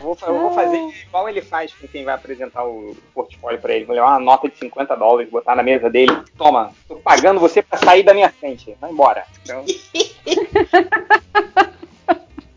Vou, 0.00 0.14
vou 0.14 0.54
fazer 0.54 0.76
igual 1.06 1.28
ele 1.30 1.40
faz 1.40 1.72
com 1.72 1.88
quem 1.88 2.04
vai 2.04 2.14
apresentar 2.14 2.62
o 2.66 2.94
portfólio 3.14 3.58
pra 3.58 3.72
ele. 3.74 3.86
Vou 3.86 3.94
levar 3.94 4.10
uma 4.10 4.20
nota 4.20 4.48
de 4.50 4.58
50 4.58 4.94
dólares, 4.96 5.30
botar 5.30 5.56
na 5.56 5.62
mesa 5.62 5.88
dele. 5.88 6.12
Toma, 6.36 6.72
tô 6.86 6.96
pagando 6.96 7.40
você 7.40 7.62
pra 7.62 7.78
sair 7.78 8.02
da 8.02 8.12
minha 8.12 8.28
frente. 8.28 8.76
Vai 8.78 8.90
embora. 8.90 9.24
Então, 9.42 9.64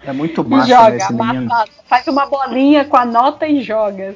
É 0.08 0.14
muito 0.14 0.42
E 0.42 0.50
né, 0.50 0.66
joga, 0.66 0.96
esse 0.96 1.14
menino. 1.14 1.40
amassado. 1.52 1.72
Faz 1.86 2.08
uma 2.08 2.26
bolinha 2.26 2.86
com 2.86 2.96
a 2.98 3.06
nota 3.06 3.46
e 3.48 3.62
joga. 3.62 4.16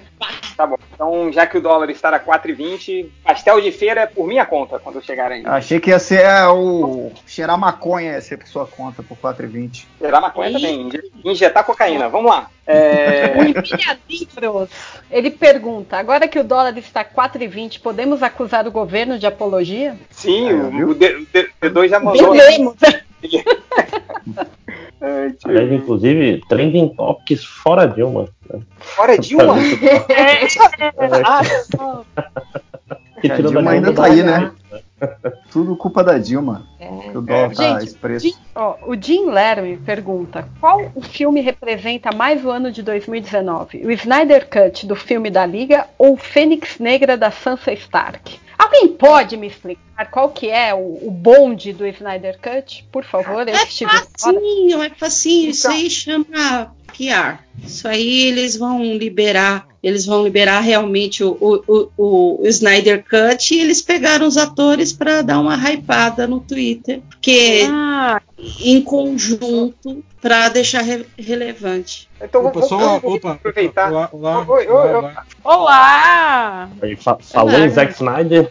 tá 0.56 0.66
bom. 0.66 0.78
Então, 0.94 1.32
já 1.32 1.46
que 1.48 1.58
o 1.58 1.62
dólar 1.62 1.90
está 1.90 2.10
a 2.16 2.20
4,20, 2.20 3.08
pastel 3.24 3.60
de 3.60 3.72
feira 3.72 4.02
é 4.02 4.06
por 4.06 4.28
minha 4.28 4.46
conta 4.46 4.78
quando 4.80 4.96
eu 4.98 5.02
chegar 5.02 5.32
aí. 5.32 5.44
Achei 5.46 5.80
que 5.80 5.90
ia 5.90 6.00
ser 6.00 6.22
é, 6.24 6.48
o 6.48 7.12
cheirar 7.26 7.58
maconha, 7.58 8.12
ia 8.14 8.22
ser 8.22 8.38
por 8.38 8.48
sua 8.48 8.66
conta 8.68 9.02
por 9.04 9.18
4,20. 9.18 9.86
Gerar 10.00 10.22
maconha 10.22 10.52
também. 10.52 10.82
inje- 10.88 11.12
Injetar 11.26 11.64
cocaína. 11.66 12.08
Vamos 12.10 12.32
lá. 12.32 12.50
É, 12.68 13.34
O 13.38 13.42
Emília 13.42 14.00
Livros, 14.08 14.70
ele 15.10 15.32
pergunta, 15.32 15.98
agora 15.98 16.28
que 16.28 16.40
o 16.40 16.44
dólar 16.44 16.78
está 16.78 17.04
4,20, 17.04 17.82
podemos 17.82 18.22
acusar 18.24 18.68
o 18.68 18.72
governo 18.72 19.18
de 19.20 19.26
apologia? 19.26 19.98
sim, 20.10 20.54
ó, 20.54 20.68
o, 20.68 20.70
viu? 20.72 20.90
o 20.90 20.94
D- 20.96 21.16
o 21.16 21.26
D- 21.34 21.50
D2 21.64 21.88
já 21.90 22.00
mandou. 22.00 22.34
né? 22.34 22.42
Podemos. 22.44 22.76
Aliás, 25.46 25.72
inclusive, 25.72 26.42
trending 26.48 26.90
topics 26.96 27.44
fora 27.44 27.88
Dilma. 27.88 28.28
né? 28.52 28.60
Fora 28.80 29.18
Dilma? 29.18 29.56
Ah, 31.26 31.42
Que 33.22 33.32
A 33.32 33.36
tira 33.36 33.50
Dilma 33.50 33.64
da 33.64 33.70
ainda 33.72 33.94
tá 33.94 34.06
aí, 34.06 34.22
da- 34.24 34.40
né? 34.40 34.52
Tudo 35.52 35.76
culpa 35.76 36.04
da 36.04 36.18
Dilma. 36.18 36.68
Dólar 37.22 37.54
tá. 37.56 37.80
Jim- 38.20 38.36
ó, 38.56 38.76
o 38.88 38.96
Jim 38.96 39.26
Lerme 39.30 39.78
pergunta: 39.78 40.48
qual 40.60 40.92
o 40.96 41.02
filme 41.02 41.42
representa 41.42 42.12
mais 42.16 42.44
o 42.46 42.50
ano 42.50 42.72
de 42.72 42.82
2019? 42.84 43.86
O 43.86 43.92
Snyder 43.92 44.48
Cut 44.50 44.86
do 44.86 44.96
filme 44.96 45.30
da 45.30 45.46
Liga 45.46 45.88
ou 45.98 46.16
Fênix 46.18 46.80
Negra 46.80 47.18
da 47.18 47.32
Sansa 47.32 47.72
Stark? 47.74 48.40
Alguém 48.58 48.90
pode 48.90 49.36
me 49.38 49.48
explicar 49.48 50.12
qual 50.12 50.30
que 50.30 50.48
é 50.50 50.72
o, 50.74 51.00
o 51.08 51.10
bonde 51.12 51.74
do 51.74 51.86
Snyder 51.88 52.38
Cut? 52.40 52.88
Por 52.92 53.04
favor, 53.04 53.48
eu 53.48 53.56
É 53.56 53.64
estive 53.64 53.90
fora. 53.90 54.06
facinho, 54.18 54.84
é 54.84 54.90
facinho. 54.92 55.50
Isso 55.50 55.68
Então- 55.68 55.78
aí 55.80 55.90
chama 55.90 56.26
PR. 56.88 57.40
Isso 57.64 57.88
aí 57.88 58.28
eles 58.28 58.56
vão 58.58 58.84
liberar, 58.96 59.68
eles 59.84 60.06
vão 60.06 60.24
liberar 60.24 60.60
realmente 60.62 61.24
o, 61.24 61.32
o, 61.40 61.90
o, 61.98 62.42
o 62.44 62.48
Snyder 62.48 63.04
Cut 63.04 63.54
e 63.54 63.60
eles 63.60 63.82
pegaram 63.82 64.26
os 64.26 64.38
atores 64.38 64.92
para 64.94 65.22
dar 65.22 65.40
uma 65.40 65.56
hypada 65.56 66.28
no 66.28 66.40
Twitter, 66.40 67.02
porque 67.10 67.68
Ah, 67.70 68.22
em 68.60 68.82
conjunto 68.82 70.04
para 70.22 70.50
deixar 70.50 70.82
re- 70.82 71.06
relevante. 71.18 72.08
Então 72.22 72.46
Opa, 72.46 72.60
vou, 72.60 72.70
só 72.70 73.00
vou 73.00 73.16
Opa, 73.16 73.32
aproveitar. 73.34 73.92
Olá, 73.92 74.10
olá, 74.12 74.46
Oi, 74.48 74.68
oi, 74.68 74.68
olá, 74.68 74.86
oi. 74.86 74.94
olá. 74.96 75.26
olá! 75.44 76.70
Aí, 76.82 76.96
fa- 76.96 77.18
falou 77.20 77.60
em 77.60 77.70
Zack 77.70 77.94
Snyder. 77.94 78.50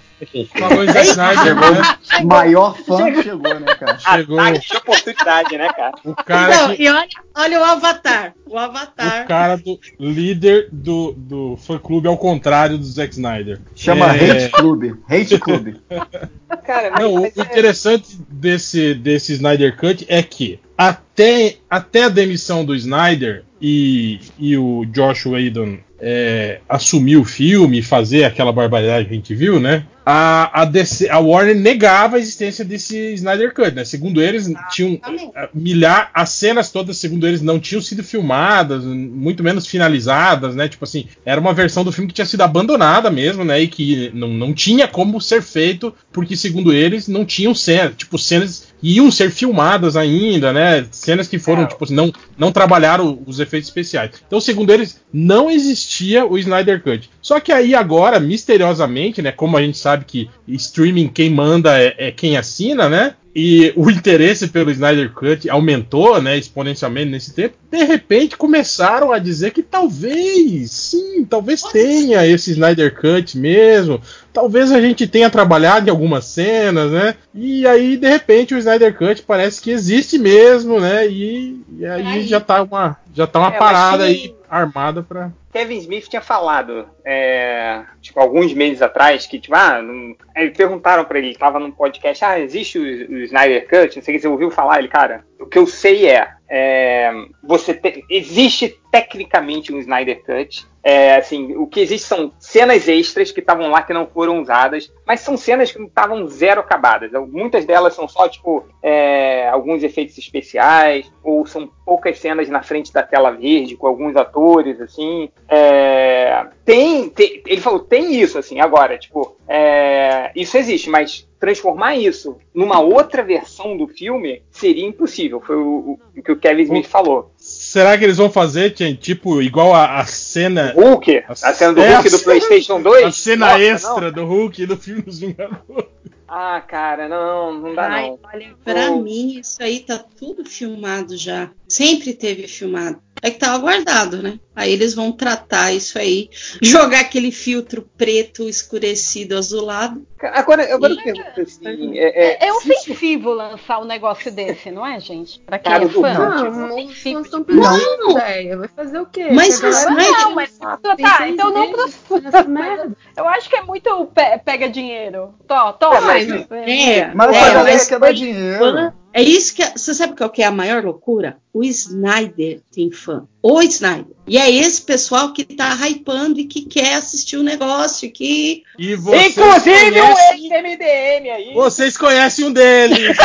Falou 0.58 0.84
em 0.84 0.88
Zack 0.92 1.06
Snyder, 1.08 1.54
né? 1.54 1.96
Maior 2.24 2.76
fã 2.76 3.22
chegou, 3.22 3.58
né, 3.60 3.74
cara? 3.76 3.98
Chegou 3.98 4.40
Ataque 4.40 4.68
de 4.68 4.76
oportunidade, 4.76 5.56
né, 5.58 5.68
cara? 5.72 5.92
o 6.04 6.14
cara 6.16 6.56
Não, 6.68 6.74
que. 6.76 6.82
e 6.82 6.88
olha, 6.90 7.08
olha 7.36 7.60
o 7.60 7.64
Avatar. 7.64 8.34
O 8.46 8.58
Avatar. 8.58 8.89
O 8.96 9.26
cara 9.26 9.56
do 9.56 9.78
líder 9.98 10.68
do, 10.70 11.12
do 11.12 11.56
fã 11.56 11.78
clube 11.78 12.08
ao 12.08 12.16
contrário 12.16 12.76
do 12.78 12.84
Zack 12.84 13.12
Snyder. 13.12 13.60
Chama 13.74 14.14
É, 14.16 14.44
Hate 14.44 14.52
Club. 14.52 14.92
Hate 15.08 15.38
Club. 15.38 15.74
Cara, 16.64 16.90
mas, 16.90 17.00
Não, 17.00 17.14
mas 17.14 17.36
o 17.36 17.40
é- 17.40 17.44
interessante 17.44 18.18
desse, 18.28 18.94
desse 18.94 19.32
Snyder 19.34 19.76
Cut 19.76 20.04
é 20.08 20.22
que 20.22 20.58
até, 20.76 21.56
até 21.68 22.04
a 22.04 22.08
demissão 22.08 22.64
do 22.64 22.74
Snyder 22.74 23.44
e, 23.60 24.20
e 24.38 24.56
o 24.56 24.84
Josh 24.86 25.26
Whedon 25.26 25.78
é, 26.00 26.60
assumir 26.68 27.16
o 27.16 27.24
filme 27.24 27.78
e 27.78 27.82
fazer 27.82 28.24
aquela 28.24 28.52
barbaridade 28.52 29.06
que 29.06 29.12
a 29.12 29.16
gente 29.16 29.34
viu, 29.34 29.60
né? 29.60 29.84
A, 30.04 30.62
a, 30.62 30.64
DC 30.64 31.08
a 31.10 31.18
Warner 31.18 31.54
negava 31.54 32.16
a 32.16 32.18
existência 32.18 32.64
desse 32.64 33.12
Snyder 33.14 33.52
Cut, 33.54 33.72
né? 33.72 33.84
Segundo 33.84 34.20
eles, 34.20 34.50
tinham 34.72 34.98
ah, 35.36 35.48
milhar 35.52 36.10
as 36.14 36.30
cenas 36.30 36.72
todas, 36.72 36.96
segundo 36.96 37.26
eles, 37.28 37.42
não 37.42 37.60
tinham 37.60 37.82
sido 37.82 38.02
filmadas, 38.02 38.82
muito 38.82 39.44
menos 39.44 39.66
finalizadas, 39.66 40.56
né? 40.56 40.68
Tipo 40.68 40.84
assim, 40.84 41.06
era 41.24 41.40
uma 41.40 41.52
versão 41.52 41.84
do 41.84 41.92
filme 41.92 42.08
que 42.08 42.14
tinha 42.14 42.26
sido 42.26 42.40
abandonada 42.40 43.10
mesmo, 43.10 43.44
né? 43.44 43.60
E 43.60 43.68
que 43.68 44.10
não, 44.14 44.28
não 44.28 44.54
tinha 44.54 44.88
como 44.88 45.20
ser 45.20 45.42
feito, 45.42 45.94
porque 46.10 46.34
segundo 46.34 46.72
eles, 46.72 47.06
não 47.06 47.24
tinham 47.24 47.54
cenas, 47.54 47.94
tipo, 47.94 48.18
cenas 48.18 48.69
iam 48.82 49.10
ser 49.10 49.30
filmadas 49.30 49.96
ainda, 49.96 50.52
né? 50.52 50.86
Cenas 50.90 51.28
que 51.28 51.38
foram, 51.38 51.62
É. 51.62 51.66
tipo 51.66 51.84
assim, 51.84 51.94
não, 51.94 52.12
não 52.38 52.52
trabalharam 52.52 53.22
os 53.26 53.40
efeitos 53.40 53.68
especiais. 53.68 54.10
Então, 54.26 54.40
segundo 54.40 54.72
eles, 54.72 55.00
não 55.12 55.50
existia 55.50 56.24
o 56.24 56.38
Snyder 56.38 56.82
Cut. 56.82 57.10
Só 57.20 57.40
que 57.40 57.52
aí 57.52 57.74
agora, 57.74 58.18
misteriosamente, 58.20 59.22
né? 59.22 59.32
Como 59.32 59.56
a 59.56 59.62
gente 59.62 59.78
sabe 59.78 60.04
que 60.04 60.28
streaming 60.48 61.08
quem 61.08 61.30
manda 61.30 61.78
é, 61.80 61.94
é 61.98 62.10
quem 62.10 62.36
assina, 62.36 62.88
né? 62.88 63.14
E 63.34 63.72
o 63.76 63.88
interesse 63.90 64.48
pelo 64.48 64.70
Snyder 64.70 65.12
Cut 65.12 65.48
aumentou, 65.48 66.20
né, 66.20 66.36
exponencialmente 66.36 67.10
nesse 67.10 67.32
tempo. 67.32 67.54
De 67.70 67.84
repente 67.84 68.36
começaram 68.36 69.12
a 69.12 69.18
dizer 69.18 69.52
que 69.52 69.62
talvez, 69.62 70.70
sim, 70.72 71.24
talvez 71.24 71.62
tenha 71.62 72.26
esse 72.26 72.50
Snyder 72.50 72.94
Cut 72.94 73.38
mesmo. 73.38 74.00
Talvez 74.32 74.72
a 74.72 74.80
gente 74.80 75.06
tenha 75.06 75.30
trabalhado 75.30 75.86
em 75.86 75.90
algumas 75.90 76.24
cenas, 76.24 76.90
né? 76.90 77.14
E 77.34 77.66
aí, 77.66 77.96
de 77.96 78.08
repente, 78.08 78.54
o 78.54 78.58
Snyder 78.58 78.96
Cut 78.96 79.22
parece 79.22 79.60
que 79.60 79.70
existe 79.70 80.18
mesmo, 80.18 80.80
né? 80.80 81.06
E, 81.06 81.64
e 81.78 81.86
aí, 81.86 82.06
Aí. 82.06 82.22
já 82.26 82.40
tá 82.40 82.62
uma, 82.62 82.96
já 83.14 83.26
tá 83.26 83.38
uma 83.38 83.54
É, 83.54 83.58
parada 83.58 84.04
aí 84.04 84.34
armada 84.48 85.02
pra. 85.02 85.30
Kevin 85.52 85.78
Smith 85.78 86.08
tinha 86.08 86.22
falado, 86.22 86.86
é, 87.04 87.82
tipo, 88.00 88.20
alguns 88.20 88.52
meses 88.52 88.82
atrás, 88.82 89.26
que, 89.26 89.38
tipo, 89.38 89.54
ah, 89.54 89.80
não... 89.82 90.14
aí 90.34 90.50
perguntaram 90.50 91.04
pra 91.04 91.18
ele, 91.18 91.28
ele 91.28 91.38
tava 91.38 91.58
num 91.58 91.72
podcast, 91.72 92.24
ah, 92.24 92.38
existe 92.38 92.78
o, 92.78 92.82
o 92.82 93.18
Snyder 93.24 93.66
Cut? 93.68 93.96
Não 93.96 94.02
sei 94.02 94.14
o 94.14 94.16
que, 94.16 94.22
você 94.22 94.28
ouviu 94.28 94.50
falar? 94.50 94.78
Ele, 94.78 94.88
cara, 94.88 95.24
o 95.40 95.46
que 95.46 95.58
eu 95.58 95.66
sei 95.66 96.08
é, 96.08 96.32
é, 96.48 97.12
você 97.42 97.74
te- 97.74 98.04
existe 98.08 98.79
tecnicamente 98.90 99.72
um 99.72 99.78
Snyder 99.78 100.22
Cut, 100.24 100.66
é, 100.82 101.16
assim, 101.16 101.54
o 101.56 101.66
que 101.66 101.80
existe 101.80 102.06
são 102.06 102.32
cenas 102.38 102.88
extras 102.88 103.30
que 103.30 103.40
estavam 103.40 103.68
lá 103.70 103.82
que 103.82 103.92
não 103.92 104.06
foram 104.06 104.40
usadas, 104.40 104.90
mas 105.06 105.20
são 105.20 105.36
cenas 105.36 105.70
que 105.70 105.78
não 105.78 105.86
estavam 105.86 106.26
zero 106.26 106.60
acabadas. 106.60 107.10
Muitas 107.28 107.66
delas 107.66 107.94
são 107.94 108.08
só, 108.08 108.28
tipo, 108.28 108.64
é, 108.82 109.46
alguns 109.48 109.82
efeitos 109.82 110.16
especiais, 110.16 111.10
ou 111.22 111.44
são 111.46 111.70
poucas 111.84 112.18
cenas 112.18 112.48
na 112.48 112.62
frente 112.62 112.92
da 112.92 113.02
tela 113.02 113.30
verde 113.30 113.76
com 113.76 113.86
alguns 113.86 114.16
atores, 114.16 114.80
assim. 114.80 115.28
É, 115.48 116.46
tem, 116.64 117.10
tem- 117.10 117.42
ele 117.46 117.60
falou, 117.60 117.80
tem 117.80 118.14
isso, 118.18 118.38
assim, 118.38 118.58
agora, 118.60 118.96
tipo, 118.96 119.36
é, 119.46 120.32
isso 120.34 120.56
existe, 120.56 120.88
mas 120.88 121.28
transformar 121.38 121.96
isso 121.96 122.36
numa 122.54 122.80
outra 122.80 123.22
versão 123.22 123.76
do 123.76 123.88
filme 123.88 124.42
seria 124.50 124.86
impossível. 124.86 125.40
Foi 125.40 125.56
o, 125.56 125.98
o 126.16 126.22
que 126.22 126.32
o 126.32 126.36
Kevin 126.38 126.62
Smith 126.62 126.86
falou. 126.86 127.32
Será 127.70 127.96
que 127.96 128.02
eles 128.02 128.16
vão 128.16 128.28
fazer, 128.28 128.70
tipo, 128.72 129.40
igual 129.40 129.72
a, 129.72 130.00
a 130.00 130.04
cena. 130.04 130.72
Hulk, 130.74 131.22
a 131.28 131.34
cena 131.54 131.72
do 131.72 131.80
É, 131.80 131.92
Hulk 131.94 131.98
a 132.00 132.10
do 132.10 132.18
cena- 132.18 132.24
PlayStation 132.24 132.82
2. 132.82 133.04
A 133.06 133.12
cena 133.12 133.46
Nossa, 133.46 133.60
extra 133.62 134.00
não. 134.00 134.12
do 134.12 134.24
Hulk 134.26 134.66
do 134.66 134.76
filme 134.76 135.02
dos 135.02 135.20
Vingadores. 135.20 135.88
Ah, 136.26 136.60
cara, 136.66 137.08
não, 137.08 137.54
não 137.60 137.72
dá 137.74 137.88
Ai, 137.88 138.08
não. 138.10 138.18
olha, 138.32 138.48
pra 138.64 138.90
Oh. 138.90 139.02
mim 139.02 139.38
isso 139.38 139.62
aí 139.62 139.78
tá 139.80 140.04
tudo 140.18 140.44
filmado 140.44 141.16
já. 141.16 141.48
Sempre 141.68 142.12
teve 142.12 142.48
filmado. 142.48 143.00
É 143.22 143.30
que 143.30 143.38
tava 143.38 143.58
guardado, 143.58 144.22
né? 144.22 144.38
Aí 144.56 144.72
eles 144.72 144.94
vão 144.94 145.12
tratar 145.12 145.72
isso 145.72 145.98
aí, 145.98 146.28
jogar 146.60 147.00
aquele 147.00 147.30
filtro 147.32 147.88
preto 147.96 148.48
escurecido 148.48 149.36
azulado. 149.36 150.06
Agora, 150.22 150.74
agora 150.74 150.92
eu 150.92 150.98
Ih, 150.98 151.02
pergunto 151.02 151.40
assim, 151.40 151.98
é, 151.98 152.44
é, 152.44 152.46
É 152.48 152.52
ofensivo 152.52 153.30
lançar 153.32 153.80
um 153.80 153.84
negócio 153.84 154.30
desse, 154.30 154.70
não 154.70 154.86
é, 154.86 155.00
gente? 155.00 155.40
Pra 155.40 155.58
quem 155.58 155.72
Cara, 155.72 155.84
é 155.84 155.88
fã. 155.88 156.08
Ah, 156.08 156.36
tipo, 156.36 156.50
mas 156.58 156.90
estão 157.24 157.40
de- 157.40 157.46
pedindo 157.46 158.10
ideia. 158.10 158.56
Vai 158.58 158.68
fazer 158.68 158.98
o 158.98 159.06
quê? 159.06 159.28
Mas 159.32 159.60
galera 159.60 159.78
os 159.90 159.96
não 160.24 160.34
mas 160.34 160.58
Tá, 160.58 161.16
seis 161.18 161.32
então 161.34 161.50
não 161.50 161.72
meses 161.72 161.94
pro- 162.06 162.20
nessa 162.20 162.42
merda. 162.48 162.96
Eu 163.16 163.28
acho 163.28 163.48
que 163.48 163.56
é 163.56 163.62
muito 163.62 164.06
pe- 164.06 164.38
pega 164.44 164.68
dinheiro. 164.68 165.34
Tó, 165.46 165.72
tó, 165.72 165.94
É, 165.94 166.00
mas- 166.00 166.28
É, 166.50 167.14
Mas 167.14 167.36
é, 167.36 167.98
mas 167.98 168.18
dinheiro. 168.18 168.58
fã. 168.58 168.94
É 169.12 169.22
isso 169.22 169.54
que. 169.54 169.64
Você 169.70 169.92
sabe 169.92 170.16
qual 170.16 170.30
que 170.30 170.42
é 170.42 170.46
a 170.46 170.52
maior 170.52 170.84
loucura? 170.84 171.38
O 171.52 171.64
Snyder 171.64 172.60
tem 172.72 172.92
fã. 172.92 173.26
O 173.42 173.60
Snyder. 173.62 174.14
E 174.26 174.38
é 174.38 174.48
esse 174.50 174.82
pessoal 174.82 175.32
que 175.32 175.44
tá 175.44 175.74
hypando 175.74 176.38
e 176.38 176.44
que 176.44 176.62
quer 176.62 176.94
assistir 176.94 177.36
o 177.36 177.42
negócio, 177.42 178.10
que. 178.12 178.62
E 178.78 178.94
vocês 178.94 179.36
Inclusive 179.36 180.00
um 180.00 180.12
conhecem, 180.12 180.52
ex-MDM 180.52 181.30
aí. 181.30 181.54
vocês 181.54 181.96
conhecem 181.96 182.44
um 182.46 182.52
deles. 182.52 183.16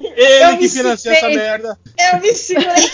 Ele 0.00 0.44
Eu 0.44 0.58
que 0.58 0.68
financia 0.68 1.12
essa 1.12 1.28
merda. 1.28 1.78
Eu 2.12 2.20
me 2.20 2.34
segurei. 2.34 2.90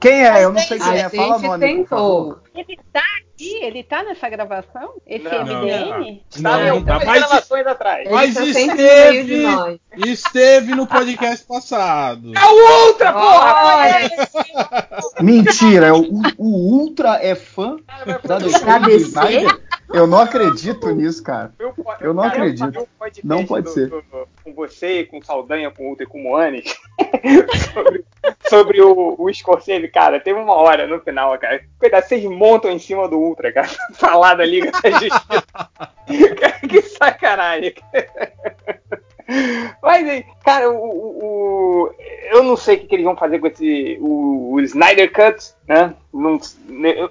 Quem 0.00 0.26
é? 0.26 0.44
Eu 0.44 0.52
não 0.52 0.60
sei 0.60 0.78
quem 0.78 0.98
é. 0.98 1.08
Fala 1.10 1.38
favor. 1.38 1.58
tentou. 1.58 2.38
Ele 2.54 2.78
tá 2.92 3.04
aqui? 3.36 3.54
Ele 3.62 3.82
tá 3.84 4.02
nessa 4.02 4.28
gravação? 4.28 4.94
Esse 5.06 5.24
Não, 5.24 5.44
MDM? 5.44 6.22
Estava 6.34 6.62
em 6.62 6.66
Não, 6.66 6.74
algumas 6.76 7.04
mas- 7.04 7.18
gravações 7.18 7.66
atrás. 7.66 8.08
Mas 8.10 8.36
Ele 8.36 8.52
tá 8.54 8.60
esteve, 8.60 9.80
esteve 10.10 10.74
no 10.74 10.86
podcast 10.86 11.46
passado. 11.46 12.32
É 12.34 12.44
o 12.44 12.86
Ultra, 12.88 13.12
porra! 13.12 13.86
Mentira, 15.20 15.86
é 15.88 15.92
o, 15.92 16.02
o 16.38 16.46
Ultra 16.80 17.18
é 17.22 17.34
fã 17.34 17.76
da 18.24 18.38
DC. 18.38 18.64
Da 18.64 18.78
do 18.78 18.86
DC? 18.86 19.18
Eu 19.92 20.06
não 20.06 20.18
acredito 20.20 20.90
nisso, 20.90 21.22
cara. 21.22 21.52
Eu, 21.58 21.72
Eu 22.00 22.12
não 22.12 22.24
cara, 22.24 22.34
acredito. 22.34 22.80
um 22.80 22.86
Não 23.24 23.46
pode 23.46 23.64
do- 23.66 23.70
ser. 23.70 23.88
do- 23.88 24.02
com 24.42 24.52
você, 24.52 25.04
com 25.04 25.22
Saldanha, 25.22 25.70
com 25.70 25.84
o 25.84 25.88
Ultra 25.90 26.04
e 26.04 26.08
com 26.08 26.18
o 26.18 26.22
Moanes 26.24 26.64
sobre, 27.72 28.04
sobre 28.48 28.80
o, 28.82 29.14
o 29.18 29.32
Scorsese, 29.32 29.86
cara. 29.88 30.18
Teve 30.20 30.38
uma 30.40 30.54
hora 30.54 30.86
no 30.86 31.00
final, 31.00 31.38
cara. 31.38 31.62
Cuidado, 31.78 32.04
vocês 32.04 32.24
montam 32.24 32.70
em 32.70 32.78
cima 32.78 33.08
do 33.08 33.16
Ultra, 33.18 33.52
cara. 33.52 33.68
Falar 33.94 34.34
da 34.34 34.44
Liga 34.44 34.70
da 34.72 34.90
Justiça. 34.90 35.46
cara, 36.36 36.60
que 36.68 36.82
sacanagem. 36.82 37.74
Mas, 39.82 40.08
aí, 40.08 40.24
cara, 40.44 40.70
o, 40.70 40.76
o- 40.76 41.24
o- 41.88 41.94
eu 42.30 42.42
não 42.44 42.56
sei 42.56 42.76
o 42.76 42.80
que, 42.80 42.86
que 42.86 42.94
eles 42.94 43.04
vão 43.04 43.16
fazer 43.16 43.38
com 43.40 43.46
esse 43.48 43.98
o, 44.00 44.52
o 44.54 44.60
Snyder 44.60 45.12
Cut, 45.12 45.52
né? 45.66 45.94
Não- 46.12 46.38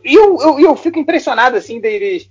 E 0.04 0.16
eu, 0.16 0.38
eu, 0.40 0.60
eu 0.60 0.76
fico 0.78 0.98
impressionado, 1.00 1.58
assim, 1.58 1.80
deles. 1.80 2.30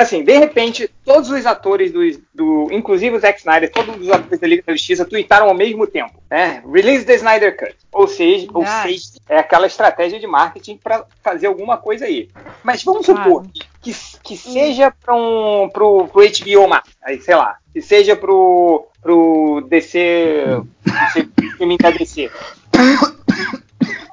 Assim, 0.00 0.22
de 0.22 0.38
repente, 0.38 0.88
todos 1.04 1.28
os 1.28 1.44
atores 1.44 1.90
do, 1.92 2.00
do. 2.32 2.68
Inclusive 2.70 3.16
o 3.16 3.20
Zack 3.20 3.40
Snyder, 3.40 3.70
todos 3.72 3.96
os 4.00 4.08
atores 4.08 4.38
da 4.38 4.46
Liga 4.46 4.62
da 4.64 4.72
Justiça 4.72 5.04
tweetaram 5.04 5.48
ao 5.48 5.54
mesmo 5.54 5.88
tempo, 5.88 6.22
né? 6.30 6.62
Release 6.72 7.04
the 7.04 7.16
Snyder 7.16 7.56
Cut. 7.56 7.74
Ou 7.90 8.06
seja, 8.06 8.46
ou 8.54 8.62
Ah. 8.62 8.82
seja 8.84 9.08
é 9.28 9.38
aquela 9.38 9.66
estratégia 9.66 10.20
de 10.20 10.26
marketing 10.26 10.76
para 10.76 11.04
fazer 11.22 11.48
alguma 11.48 11.76
coisa 11.76 12.04
aí. 12.04 12.28
Mas 12.62 12.84
vamos 12.84 13.06
supor 13.06 13.44
que, 13.82 13.92
que 14.22 14.36
seja 14.36 14.92
para 15.04 15.14
um, 15.16 15.68
pro, 15.68 16.06
pro 16.06 16.22
HBO 16.22 16.68
Max, 16.68 16.90
aí, 17.02 17.20
sei 17.20 17.34
lá, 17.34 17.56
que 17.72 17.82
seja 17.82 18.14
pro, 18.14 18.86
pro 19.02 19.66
DC, 19.68 20.44
DC 20.84 21.28
filme 21.56 21.76
da 21.76 21.90
DC. 21.90 22.30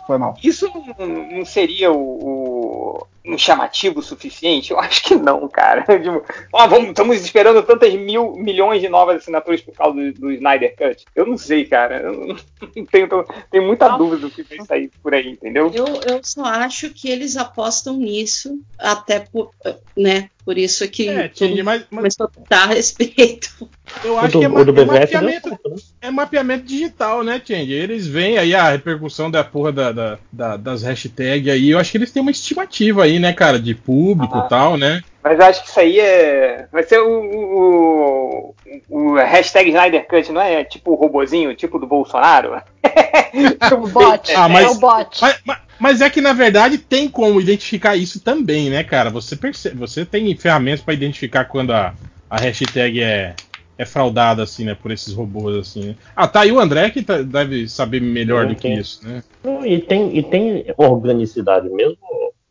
Foi 0.08 0.18
mal. 0.18 0.36
Isso 0.44 0.70
não, 1.00 1.08
não 1.08 1.46
seria 1.46 1.92
o, 1.92 1.98
o- 1.98 3.08
um 3.28 3.38
chamativo 3.38 4.02
suficiente? 4.02 4.72
Eu 4.72 4.80
acho 4.80 5.04
que 5.04 5.16
não, 5.16 5.48
cara. 5.48 5.84
Tipo, 6.02 6.24
ó, 6.54 6.68
vamos, 6.68 6.90
estamos 6.90 7.22
esperando 7.22 7.64
tantas 7.64 7.94
mil 7.94 8.36
milhões 8.36 8.82
de 8.82 8.90
novas 8.90 9.18
assinaturas 9.18 9.62
por 9.62 9.74
causa 9.74 9.96
do, 9.96 10.14
do 10.14 10.32
Snyder 10.32 10.76
Cut. 10.76 11.06
Eu 11.16 11.26
não 11.26 11.38
sei, 11.38 11.66
cara. 11.66 11.98
Eu 12.02 12.14
não 12.28 12.86
tenho, 12.86 13.08
tenho 13.52 13.66
muita 13.66 13.90
dúvida 13.98 14.22
do 14.28 14.32
que 14.32 14.44
vai 14.44 14.66
sair 14.66 14.92
por 15.02 15.14
aí, 15.14 15.30
entendeu? 15.32 15.72
Eu, 15.74 15.86
eu 16.08 16.20
só 16.24 16.44
acho 16.46 16.90
que 16.92 17.10
eles 17.10 17.38
apostam 17.38 17.98
nisso, 17.98 18.60
até 18.78 19.20
por, 19.20 19.52
né, 19.98 20.30
por 20.44 20.58
isso 20.58 20.88
que 20.90 21.10
É, 21.10 21.32
mas, 21.64 21.64
mas 21.64 21.84
começou 21.86 22.28
a 22.28 22.30
dar 22.50 22.66
respeito. 22.68 23.70
eu 24.04 24.14
O 24.14 24.18
acho 24.20 24.34
do, 24.34 24.40
que 24.40 24.46
é, 24.46 24.48
ma- 24.48 24.62
é 24.62 24.86
mapeamento, 24.86 25.50
né? 25.50 25.58
é 26.02 26.12
mapeamento 26.12 26.66
digital, 26.66 27.24
né, 27.24 27.42
Change? 27.44 27.72
Eles 27.74 28.06
veem 28.06 28.38
aí 28.38 28.54
a 28.54 28.70
repercussão 28.70 29.32
da 29.32 29.44
porra 29.44 29.72
da, 29.72 29.92
da- 29.92 30.20
da- 30.32 30.58
das 30.58 30.84
hashtags 30.84 31.52
aí. 31.52 31.70
Eu 31.72 31.80
acho 31.80 31.92
que 31.92 31.98
eles 31.98 32.12
têm 32.12 32.22
uma 32.22 32.32
estimativa 32.32 33.04
aí, 33.04 33.15
né, 33.20 33.34
cara, 33.34 33.60
de 33.60 33.74
público 33.76 34.38
e 34.38 34.50
tal, 34.50 34.78
né? 34.78 35.02
Mas 35.24 35.40
eu 35.40 35.46
acho 35.46 35.64
que 35.64 35.70
isso 35.70 35.80
aí 35.80 36.00
é. 36.00 36.68
Vai 36.72 36.84
ser 36.84 37.00
o, 37.00 37.10
o, 37.10 38.56
o 38.90 39.14
hashtag 39.16 39.70
Snyder 39.70 40.08
Cut, 40.08 40.32
não 40.32 40.42
é 40.42 40.64
tipo 40.64 40.92
o 40.92 40.96
robozinho, 40.96 41.56
tipo 41.56 41.80
do 41.80 41.88
Bolsonaro? 41.88 42.62
O 43.74 43.88
bot. 43.88 44.34
Ah, 44.34 44.48
mas- 44.48 44.66
É 44.66 44.70
o 44.70 44.76
bot. 44.76 45.18
Mas, 45.22 45.40
mas- 45.46 45.58
mas 45.78 46.02
é 46.02 46.10
que 46.10 46.22
na 46.22 46.32
verdade 46.32 46.78
tem 46.78 47.10
como 47.10 47.42
identificar 47.42 47.96
isso 47.96 48.20
também, 48.22 48.70
né, 48.70 48.84
cara? 48.84 49.10
Você 49.10 49.36
percebe, 49.36 49.76
você 49.78 50.06
tem 50.06 50.34
ferramentas 50.38 50.82
para 50.82 50.94
identificar 50.94 51.46
quando 51.46 51.72
a, 51.74 51.94
a 52.30 52.38
hashtag 52.40 53.02
é, 53.02 53.36
é 53.78 53.86
fraudada, 53.86 54.44
assim, 54.44 54.64
né, 54.64 54.74
por 54.82 54.92
esses 54.92 55.14
robôs, 55.14 55.58
assim. 55.58 55.88
né? 55.90 55.96
Ah, 56.16 56.28
tá 56.28 56.42
aí 56.42 56.52
o 56.52 56.60
André 56.60 56.90
que 56.92 57.02
tá- 57.02 57.22
deve 57.22 57.68
saber 57.68 58.02
melhor 58.02 58.48
do 58.48 58.56
que 58.56 58.70
Sim. 58.70 58.80
isso, 58.80 59.06
né? 59.06 59.22
Não, 59.44 59.66
E 59.66 59.82
tem, 59.82 60.18
e 60.18 60.24
tem 60.24 60.66
organicidade 60.78 61.68
mesmo. 61.70 61.98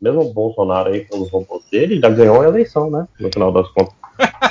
Mesmo 0.05 0.21
o 0.21 0.31
Bolsonaro 0.33 0.89
aí 0.89 1.03
com 1.05 1.17
os 1.19 1.31
robôs 1.31 1.63
dele 1.71 1.99
já 1.99 2.09
ganhou 2.09 2.41
a 2.41 2.47
eleição, 2.47 2.91
né? 2.91 3.07
No 3.19 3.29
final 3.33 3.51
das 3.51 3.67
contas. 3.69 3.93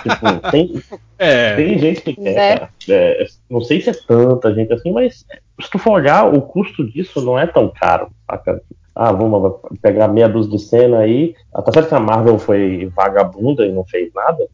tipo, 0.03 0.51
tem, 0.51 0.83
É, 1.17 1.55
tem 1.55 1.79
gente 1.79 2.01
que 2.03 2.15
quer, 2.15 2.37
É. 2.37 2.57
cara. 2.59 2.71
É, 2.91 3.27
não 3.49 3.61
sei 3.61 3.81
se 3.81 3.91
é 3.91 3.93
tanta 3.93 4.53
gente 4.53 4.73
assim, 4.73 4.91
mas 4.93 5.25
se 5.61 5.71
tu 5.71 5.79
for 5.79 5.93
olhar, 5.93 6.25
o 6.35 6.43
custo 6.43 6.85
disso 6.85 7.21
não 7.21 7.39
é 7.39 7.47
tão 7.47 7.69
caro, 7.69 8.09
saca? 8.29 8.61
Ah, 8.97 9.13
vamos 9.13 9.55
pegar 9.81 10.09
meia 10.09 10.29
dúzia 10.29 10.51
de 10.53 10.59
cena 10.59 10.99
aí. 10.99 11.35
Tá 11.53 11.73
certo 11.73 11.89
que 11.89 11.95
a 11.95 12.01
Marvel 12.01 12.39
foi 12.39 12.91
vagabunda 12.95 13.65
e 13.65 13.73
não 13.73 13.85
fez 13.85 14.13
nada, 14.13 14.47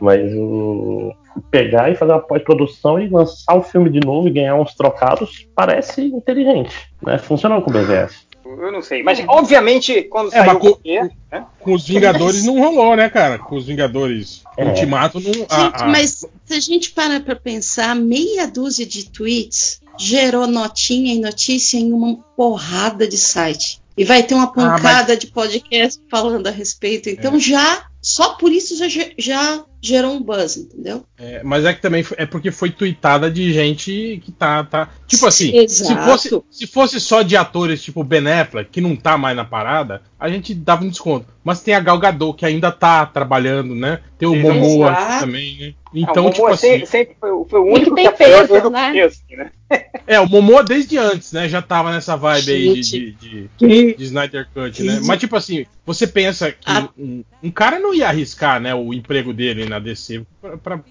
mas 0.00 0.30
o 0.34 1.12
pegar 1.50 1.90
e 1.90 1.94
fazer 1.94 2.12
uma 2.12 2.20
pós-produção 2.20 3.00
e 3.00 3.08
lançar 3.08 3.54
o 3.56 3.62
filme 3.62 3.88
de 3.88 4.00
novo 4.00 4.28
e 4.28 4.32
ganhar 4.32 4.54
uns 4.54 4.74
trocados 4.74 5.48
parece 5.54 6.04
inteligente, 6.04 6.74
né? 7.02 7.16
Funciona 7.18 7.58
com 7.60 7.70
o 7.70 7.72
BVS. 7.72 8.26
Eu 8.60 8.70
não 8.72 8.82
sei. 8.82 9.02
Mas, 9.02 9.22
obviamente, 9.28 10.02
quando 10.02 10.28
É, 10.28 10.30
saiu 10.38 10.46
mas 10.46 10.56
o 10.56 10.60
co- 10.60 10.76
quê, 10.76 11.10
né? 11.30 11.44
com 11.60 11.74
os 11.74 11.86
Vingadores 11.86 12.44
não 12.44 12.58
rolou, 12.60 12.94
né, 12.96 13.08
cara? 13.08 13.38
Com 13.38 13.56
os 13.56 13.66
Vingadores 13.66 14.42
É. 14.56 14.64
Ultimato 14.64 15.18
não. 15.20 15.32
Gente, 15.32 15.46
a- 15.52 15.72
a- 15.84 15.86
mas 15.88 16.24
se 16.44 16.54
a 16.54 16.60
gente 16.60 16.90
parar 16.92 17.20
para 17.20 17.34
pensar, 17.36 17.94
meia 17.96 18.46
dúzia 18.46 18.84
de 18.86 19.08
tweets 19.10 19.80
gerou 19.98 20.46
notinha 20.46 21.14
e 21.14 21.18
notícia 21.20 21.76
em 21.78 21.92
uma 21.92 22.16
porrada 22.36 23.06
de 23.06 23.16
site. 23.18 23.80
E 23.96 24.04
vai 24.04 24.22
ter 24.22 24.34
uma 24.34 24.50
pancada 24.52 25.16
de 25.16 25.26
podcast 25.26 26.00
falando 26.10 26.46
a 26.46 26.50
respeito. 26.50 27.10
Então 27.10 27.36
É. 27.36 27.38
já, 27.38 27.84
só 28.00 28.30
por 28.34 28.50
isso 28.50 28.74
já, 28.76 28.86
já 29.18 29.64
gerou 29.82 30.12
um 30.14 30.22
buzz, 30.22 30.56
entendeu? 30.56 31.04
É, 31.18 31.42
mas 31.42 31.64
é 31.64 31.74
que 31.74 31.82
também 31.82 32.04
é 32.16 32.24
porque 32.24 32.50
foi 32.52 32.70
tweetada 32.70 33.28
de 33.30 33.52
gente 33.52 34.22
que 34.24 34.30
tá. 34.32 34.62
tá 34.64 34.88
tipo 35.06 35.26
assim, 35.26 35.66
se 35.68 35.94
fosse, 35.96 36.42
se 36.50 36.66
fosse 36.66 37.00
só 37.00 37.22
de 37.22 37.36
atores 37.36 37.82
tipo 37.82 38.04
Ben 38.04 38.26
Affleck, 38.28 38.70
que 38.70 38.80
não 38.80 38.94
tá 38.94 39.18
mais 39.18 39.36
na 39.36 39.44
parada, 39.44 40.00
a 40.18 40.28
gente 40.28 40.54
dava 40.54 40.84
um 40.84 40.88
desconto. 40.88 41.26
Mas 41.44 41.60
tem 41.60 41.74
a 41.74 41.80
Gal 41.80 41.98
Gadot, 41.98 42.36
que 42.38 42.46
ainda 42.46 42.70
tá 42.70 43.04
trabalhando, 43.04 43.74
né? 43.74 43.98
Tem 44.16 44.28
o 44.28 44.34
Exato. 44.36 44.54
Momoa 44.54 44.94
também, 45.18 45.58
né? 45.58 45.74
Então, 45.92 46.26
Ah, 46.26 46.28
o 46.28 46.30
tipo 46.30 46.42
Momoa 46.42 46.54
assim. 46.54 46.68
sempre, 46.68 46.86
sempre 46.86 47.16
foi, 47.18 47.30
foi 47.50 47.60
o 47.60 47.64
único 47.74 47.94
tem 47.96 48.06
que 48.10 48.16
peso, 48.16 48.70
né? 48.70 48.92
né? 49.32 49.50
É, 50.06 50.20
o 50.20 50.28
Momoa 50.28 50.62
desde 50.62 50.98
antes, 50.98 51.32
né? 51.32 51.48
Já 51.48 51.60
tava 51.62 51.90
nessa 51.92 52.14
vibe 52.16 52.52
aí 52.52 52.74
de, 52.74 52.82
Gente. 52.82 53.10
de, 53.12 53.12
de- 53.30 53.50
Que- 53.58 53.94
de 53.96 54.04
Snyder 54.04 54.46
Cut, 54.54 54.82
né? 54.82 54.98
que- 55.00 55.06
Mas 55.06 55.18
tipo 55.18 55.34
assim, 55.34 55.64
você 55.84 56.06
pensa 56.06 56.52
que 56.52 56.70
Ah. 56.70 56.88
um, 56.96 57.24
um 57.42 57.50
cara 57.50 57.80
não 57.80 57.92
ia 57.94 58.06
arriscar, 58.08 58.60
né, 58.60 58.74
o 58.74 58.92
emprego 58.94 59.32
dele 59.32 59.64
na 59.72 59.78
DC 59.78 60.24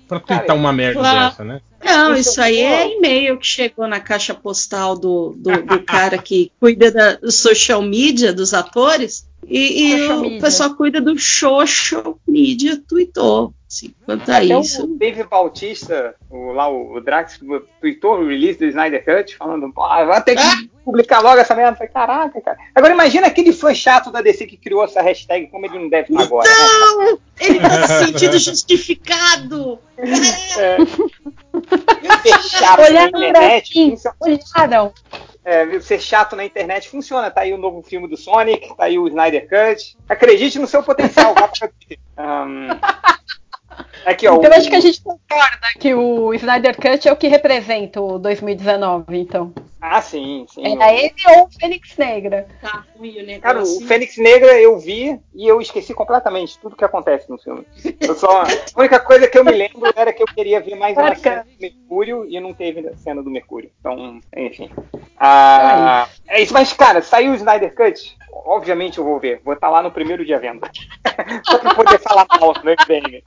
Cara, 0.08 0.22
twittar 0.22 0.56
uma 0.56 0.74
merda 0.74 1.00
claro. 1.00 1.30
dessa, 1.30 1.44
né? 1.44 1.62
Não, 1.84 2.16
Isso 2.16 2.42
aí 2.42 2.60
é 2.60 2.98
e-mail 2.98 3.38
que 3.38 3.46
chegou 3.46 3.88
na 3.88 4.00
caixa 4.00 4.34
postal 4.34 4.98
do, 4.98 5.36
do, 5.38 5.64
do 5.64 5.84
cara 5.84 6.18
que 6.18 6.52
cuida 6.60 6.92
da 6.92 7.16
do 7.16 7.32
social 7.32 7.82
media 7.82 8.34
dos 8.34 8.54
atores. 8.54 9.28
E, 9.48 9.92
e 9.92 10.12
o 10.12 10.40
pessoal 10.40 10.76
cuida 10.76 11.02
do 11.02 11.18
social 11.20 12.20
media, 12.28 12.82
tweetou. 12.88 13.54
Assim, 13.68 13.94
quanto 14.06 14.30
a 14.30 14.36
Até 14.38 14.46
isso. 14.60 14.84
o 14.84 14.98
Dave 14.98 15.24
Bautista, 15.24 16.14
o, 16.30 16.52
lá 16.52 16.68
o, 16.70 16.96
o 16.96 17.02
Drax, 17.02 17.40
tweetou 17.80 18.18
o 18.20 18.28
release 18.28 18.60
do 18.60 18.66
Snyder 18.66 19.04
Cut, 19.04 19.38
falando, 19.38 19.72
pô, 19.74 19.82
vai 19.88 20.22
ter 20.24 20.36
que 20.36 20.42
Ah! 20.42 20.58
publicar 20.84 21.22
logo 21.22 21.40
essa 21.40 21.56
merda. 21.56 21.72
Eu 21.72 21.76
falei, 21.78 21.92
caraca, 21.94 22.42
cara. 22.42 22.58
Agora 22.76 22.94
imagina 22.94 23.28
aquele 23.28 23.54
fã 23.54 23.74
chato 23.74 24.12
da 24.12 24.22
DC 24.22 24.46
que 24.46 24.58
criou 24.58 24.84
essa 24.84 25.02
hashtag, 25.02 25.48
como 25.48 25.66
ele 25.66 25.80
não 25.80 25.88
deve 25.90 26.12
estar 26.12 26.24
agora. 26.24 26.50
né? 26.50 26.56
Não! 26.58 27.20
Ele 27.40 27.60
tá 27.62 27.88
se 27.88 28.06
sentindo 28.06 28.40
justificado! 28.40 29.80
É. 29.98 30.78
Na 32.04 32.84
Olharam 32.84 33.12
pra 33.12 33.30
internet, 33.30 33.96
olharam. 34.20 34.94
É, 35.44 35.80
ser 35.80 36.00
chato 36.00 36.36
na 36.36 36.46
internet 36.46 36.90
funciona. 36.90 37.32
Tá 37.32 37.42
aí 37.42 37.54
o 37.54 37.58
novo 37.58 37.82
filme 37.82 38.08
do 38.08 38.16
Sonic, 38.16 38.76
tá 38.76 38.86
aí 38.86 39.00
o 39.00 39.08
Snyder 39.08 39.48
Cut. 39.48 39.98
Acredite 40.08 40.60
no 40.60 40.68
seu 40.68 40.84
potencial. 40.84 41.34
vá 41.34 41.48
pra 41.48 41.68
Twitter. 41.80 42.00
Aqui, 44.06 44.28
ó. 44.28 44.36
Então 44.36 44.50
o- 44.50 44.54
acho 44.54 44.70
que 44.70 44.76
a 44.76 44.80
gente 44.80 45.02
concorda 45.02 45.68
que 45.80 45.94
o 45.94 46.34
Snyder 46.34 46.76
Cut 46.76 47.08
é 47.08 47.12
o 47.12 47.16
que 47.18 47.28
representa 47.28 48.02
o 48.02 48.18
2019, 48.20 49.18
então. 49.18 49.54
Ah, 49.84 50.00
sim, 50.02 50.46
sim. 50.48 50.76
Era 50.76 50.94
ele 50.94 51.14
ou 51.38 51.46
o 51.46 51.50
Fênix 51.60 51.98
Negra? 51.98 52.48
Tá 52.62 52.84
ruim 52.96 53.18
o 53.20 53.26
negócio. 53.26 53.42
Cara, 53.42 53.64
o 53.64 53.82
Fênix 53.88 54.16
Negra 54.18 54.60
eu 54.62 54.78
vi 54.78 55.20
e 55.34 55.48
eu 55.48 55.60
esqueci 55.60 55.92
completamente 55.94 56.60
tudo 56.60 56.76
que 56.76 56.86
acontece 56.86 57.28
no 57.30 57.38
filme. 57.40 57.66
Eu 58.00 58.14
só, 58.16 58.44
a 58.44 58.48
única 58.80 59.00
coisa 59.00 59.28
que 59.28 59.38
eu 59.40 59.44
me 59.44 59.52
lembro 59.52 59.92
era 59.96 60.14
que 60.14 60.22
eu 60.22 60.28
queria 60.28 60.62
ver 60.62 60.76
mais 60.76 60.96
uma 60.96 61.06
Claro, 61.16 61.20
cena 61.20 61.44
do 61.44 61.60
Mercúrio 61.60 62.26
e 62.30 62.40
não 62.40 62.54
teve 62.54 62.88
a 62.88 62.96
cena 62.96 63.24
do 63.24 63.32
Mercúrio. 63.32 63.72
Então, 63.80 64.20
enfim. 64.38 64.70
Ah, 65.18 66.08
é 66.28 66.42
isso, 66.42 66.54
mas, 66.54 66.74
cara, 66.74 67.02
saiu 67.02 67.32
o 67.32 67.36
Snyder 67.36 67.74
Cut. 67.76 68.16
Obviamente 68.46 68.98
eu 69.00 69.04
vou 69.04 69.20
ver. 69.20 69.42
Vou 69.44 69.54
estar 69.56 69.70
lá 69.70 69.82
no 69.82 69.92
primeiro 69.92 70.24
dia 70.26 70.40
vendo. 70.40 70.62
Só 71.46 71.58
pra 71.58 71.74
poder 71.74 72.00
falar 72.00 72.26
mal 72.40 72.54
no 72.64 72.70
MDM. 72.72 73.24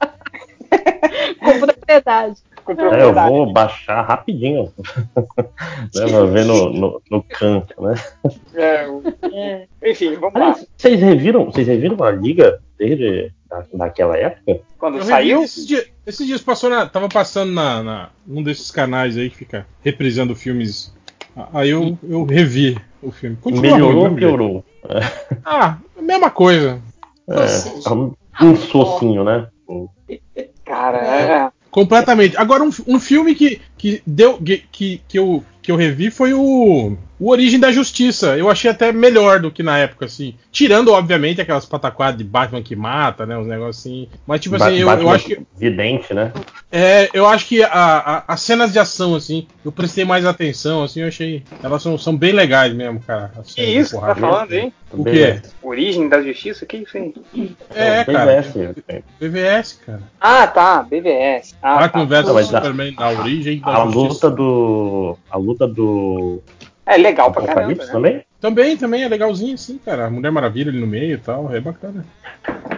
Com 1.39 1.59
propriedade. 1.59 2.35
Com 2.63 2.71
É, 2.71 2.75
eu 2.75 2.77
propriedade. 2.89 3.29
vou 3.29 3.53
baixar 3.53 4.01
rapidinho. 4.01 4.71
né, 5.93 6.07
pra 6.09 6.25
ver 6.25 6.45
no, 6.45 6.69
no, 6.73 7.01
no 7.11 7.23
canto, 7.23 7.73
né? 7.81 7.93
É, 8.55 8.87
É. 9.33 9.67
enfim, 9.91 10.15
vamos 10.15 10.33
lá. 10.33 10.41
Aliás, 10.47 10.67
vocês 10.75 10.99
reviram, 10.99 11.45
vocês 11.45 11.67
reviram 11.67 12.01
a 12.03 12.11
liga 12.11 12.59
desde 12.77 13.31
da, 13.49 13.63
daquela 13.73 14.17
época? 14.17 14.59
Quando 14.79 14.97
Eu 14.97 15.03
saiu, 15.03 15.43
Esses 15.43 15.67
dias, 15.67 15.85
esses 16.05 16.25
dias 16.25 16.41
passou 16.41 16.69
na, 16.69 16.87
tava 16.87 17.07
passando 17.07 17.51
na, 17.51 17.83
na- 17.83 18.09
num 18.25 18.41
desses 18.41 18.71
canais 18.71 19.17
aí 19.17 19.29
que 19.29 19.37
fica 19.37 19.67
reprisando 19.83 20.35
filmes. 20.35 20.93
Aí 21.53 21.69
eu, 21.69 21.97
eu 22.01 22.23
revi 22.23 22.77
o 23.01 23.11
filme. 23.11 23.35
Continua 23.35 23.61
Melhorou 23.73 24.01
ruim, 24.03 24.09
ou 24.11 24.15
piorou? 24.15 24.65
Ah, 25.43 25.77
mesma 25.99 26.31
coisa. 26.31 26.81
É, 27.27 27.89
um, 27.93 28.13
um 28.41 28.55
socinho, 28.55 29.23
né? 29.23 29.47
Cara, 30.65 30.97
é, 30.97 31.51
Completamente. 31.75 32.37
Agora, 32.37 32.63
um, 32.63 32.69
um 32.87 32.99
filme 32.99 33.35
que, 33.35 33.61
que 33.77 34.01
deu. 34.07 34.37
Que, 34.37 34.63
que, 34.71 35.01
que 35.07 35.19
eu, 35.19 35.43
que 35.61 35.69
eu 35.69 35.75
revi 35.75 36.09
foi 36.09 36.33
o. 36.33 36.95
O 37.19 37.29
Origem 37.31 37.59
da 37.59 37.71
Justiça. 37.71 38.35
Eu 38.37 38.49
achei 38.49 38.69
até 38.69 38.91
melhor 38.91 39.39
do 39.39 39.49
que 39.49 39.63
na 39.63 39.77
época, 39.77 40.05
assim. 40.05 40.35
Tirando, 40.51 40.91
obviamente, 40.91 41.39
aquelas 41.39 41.65
pataquadas 41.65 42.17
de 42.17 42.23
Batman 42.25 42.61
que 42.61 42.75
mata, 42.75 43.25
né? 43.25 43.37
Os 43.37 43.47
negócios 43.47 43.77
assim. 43.85 44.07
Mas, 44.27 44.41
tipo 44.41 44.55
assim, 44.55 44.75
eu, 44.75 44.89
eu 44.89 45.09
acho 45.09 45.25
que. 45.25 45.39
Vidente, 45.57 46.13
né? 46.13 46.33
É, 46.71 47.09
eu 47.13 47.25
acho 47.25 47.45
que 47.47 47.63
a- 47.63 47.69
a- 47.71 48.23
as 48.27 48.41
cenas 48.41 48.73
de 48.73 48.79
ação, 48.79 49.15
assim, 49.15 49.47
eu 49.63 49.71
prestei 49.71 50.03
mais 50.03 50.25
atenção, 50.25 50.83
assim, 50.83 51.01
eu 51.01 51.07
achei. 51.07 51.41
Elas 51.63 51.81
são, 51.81 51.97
são 51.97 52.15
bem 52.17 52.33
legais 52.33 52.73
mesmo, 52.73 52.99
cara. 52.99 53.31
que 53.45 53.61
isso 53.63 53.97
que 53.99 54.05
tá 54.05 54.15
falando, 54.15 54.51
hein? 54.53 54.73
O 54.91 55.03
quê? 55.03 55.41
Origem 55.61 56.07
da 56.09 56.21
Justiça? 56.21 56.65
Que 56.65 56.77
isso 56.77 56.97
aí? 56.97 57.13
É, 57.73 58.03
Bem 58.03 58.15
cara. 58.15 58.41
BVS, 58.41 58.83
é. 58.87 59.03
BVS, 59.19 59.73
cara. 59.85 60.01
Ah, 60.19 60.47
tá, 60.47 60.83
BVS. 60.83 61.55
Ah, 61.61 61.77
Batman 61.79 62.07
tá. 62.07 62.21
vs 62.21 62.31
mas 62.33 62.53
a- 62.53 62.57
Superman, 62.61 62.93
a 62.97 63.09
origem 63.11 63.59
da 63.59 63.83
A 63.83 63.85
justiça. 63.85 64.27
luta 64.27 64.31
do. 64.31 65.17
A 65.29 65.37
luta 65.37 65.67
do 65.67 66.41
É 66.85 66.97
legal 66.97 67.31
pra 67.31 67.41
caramba, 67.41 67.61
Apocalipse 67.61 67.87
né? 67.87 67.91
também? 67.93 68.25
Também, 68.39 68.77
também 68.77 69.03
é 69.03 69.07
legalzinho, 69.07 69.55
assim, 69.55 69.79
cara. 69.79 70.05
A 70.05 70.09
Mulher 70.09 70.31
Maravilha 70.31 70.69
ali 70.69 70.79
no 70.79 70.85
meio 70.85 71.15
e 71.15 71.17
tal, 71.17 71.53
é 71.53 71.59
bacana. 71.59 72.05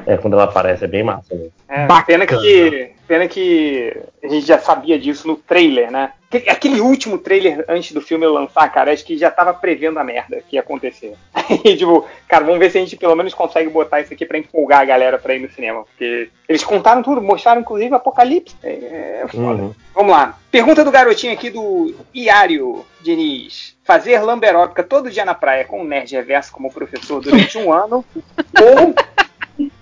É, 0.06 0.16
quando 0.16 0.34
ela 0.34 0.46
aparece, 0.46 0.86
é 0.86 0.88
bem 0.88 1.04
massa. 1.04 1.36
Né? 1.36 1.48
É, 1.68 1.86
Bacana. 1.86 2.26
pena 2.26 2.42
que, 2.42 2.92
pena 3.08 3.28
que 3.28 3.96
a 4.24 4.28
gente 4.28 4.46
já 4.46 4.60
sabia 4.60 5.00
disso 5.00 5.28
no 5.28 5.36
trailer, 5.36 5.90
né? 5.92 6.12
Que- 6.30 6.50
Aquele 6.50 6.82
último 6.82 7.18
trailer 7.18 7.64
antes 7.70 7.92
do 7.94 8.02
filme 8.02 8.28
lançar, 8.28 8.70
cara, 8.72 8.92
acho 8.92 9.06
que 9.06 9.18
já 9.18 9.32
tava 9.32 9.54
prevendo 9.54 9.98
a 9.98 10.04
merda 10.04 10.42
que 10.48 10.56
ia 10.58 10.62
acontecer. 10.62 11.14
E, 11.64 11.78
tipo, 11.78 12.06
cara, 12.28 12.44
vamos 12.44 12.60
ver 12.60 12.70
se 12.70 12.78
a 12.78 12.82
gente 12.82 12.98
pelo 12.98 13.16
menos 13.16 13.34
consegue 13.34 13.70
botar 13.70 14.02
isso 14.02 14.12
aqui 14.14 14.26
pra 14.26 14.38
empolgar 14.38 14.82
a 14.82 14.86
galera 14.86 15.18
pra 15.18 15.34
ir 15.34 15.40
no 15.40 15.50
cinema. 15.50 15.84
Porque 15.86 16.30
eles 16.48 16.62
contaram 16.64 17.02
tudo, 17.02 17.22
mostraram 17.22 17.62
inclusive 17.62 17.96
Apocalipse. 17.96 18.54
É, 18.62 19.22
é 19.24 19.28
foda. 19.30 19.64
Uhum. 19.64 19.74
Vamos 19.96 20.12
lá. 20.12 20.38
Pergunta 20.52 20.84
do 20.84 20.92
garotinho 20.92 21.32
aqui 21.32 21.50
do 21.50 21.96
Iário 22.14 22.86
Diniz. 23.02 23.78
Fazer 23.86 24.20
lamberóbica 24.20 24.84
todo 24.84 25.10
dia 25.10 25.24
na 25.24 25.34
praia 25.34 25.64
com 25.64 25.82
o 25.82 25.86
Nerd 25.86 26.14
Reverso 26.14 26.52
como 26.52 26.72
professor 26.74 27.22
durante 27.22 27.58
um 27.58 27.72
ano 27.72 28.04
ou 28.62 28.94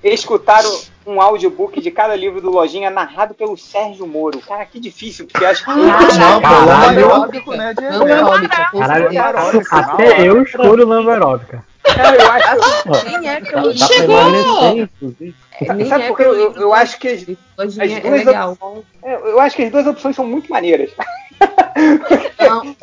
escutar 0.04 0.64
o- 0.64 0.95
um 1.06 1.22
audiobook 1.22 1.80
de 1.82 1.92
cada 1.92 2.16
livro 2.16 2.42
do 2.42 2.50
Lojinha 2.50 2.90
narrado 2.90 3.34
pelo 3.34 3.56
Sérgio 3.58 4.08
Moro. 4.08 4.40
Cara, 4.40 4.66
que 4.66 4.80
difícil, 4.80 5.28
porque 5.28 5.46
acho 5.46 5.64
que... 5.64 5.70
Não, 5.72 6.42
pô, 6.42 6.42
Caralho. 6.42 6.68
lamberóbico, 7.08 7.54
né? 7.56 7.74
De 7.74 7.82
Não 7.82 8.08
é 8.08 8.22
até 9.72 10.28
eu 10.28 10.42
escolho 10.44 10.88
lamberóbica. 10.88 11.64
Não, 11.86 12.14
eu 12.16 12.32
acho 12.32 13.06
Nem 13.20 13.30
é 13.30 13.40
dá 13.42 13.62
pra 13.62 13.74
Chegou! 13.74 14.18
Sabe 15.88 16.04
é 16.04 16.08
por 16.08 16.18
pelo 16.18 16.34
Eu- 16.34 16.54
eu 16.54 16.74
acho 16.74 17.00
que 17.00 17.08
as- 17.08 17.22
é 17.30 18.00
duas 18.02 18.26
é, 19.04 19.14
Eu 19.14 19.40
acho 19.40 19.56
que 19.56 19.64
as 19.64 19.72
duas 19.72 19.86
opções 19.88 20.16
são 20.16 20.26
muito 20.26 20.50
maneiras. 20.52 20.90
Não, 22.40 22.76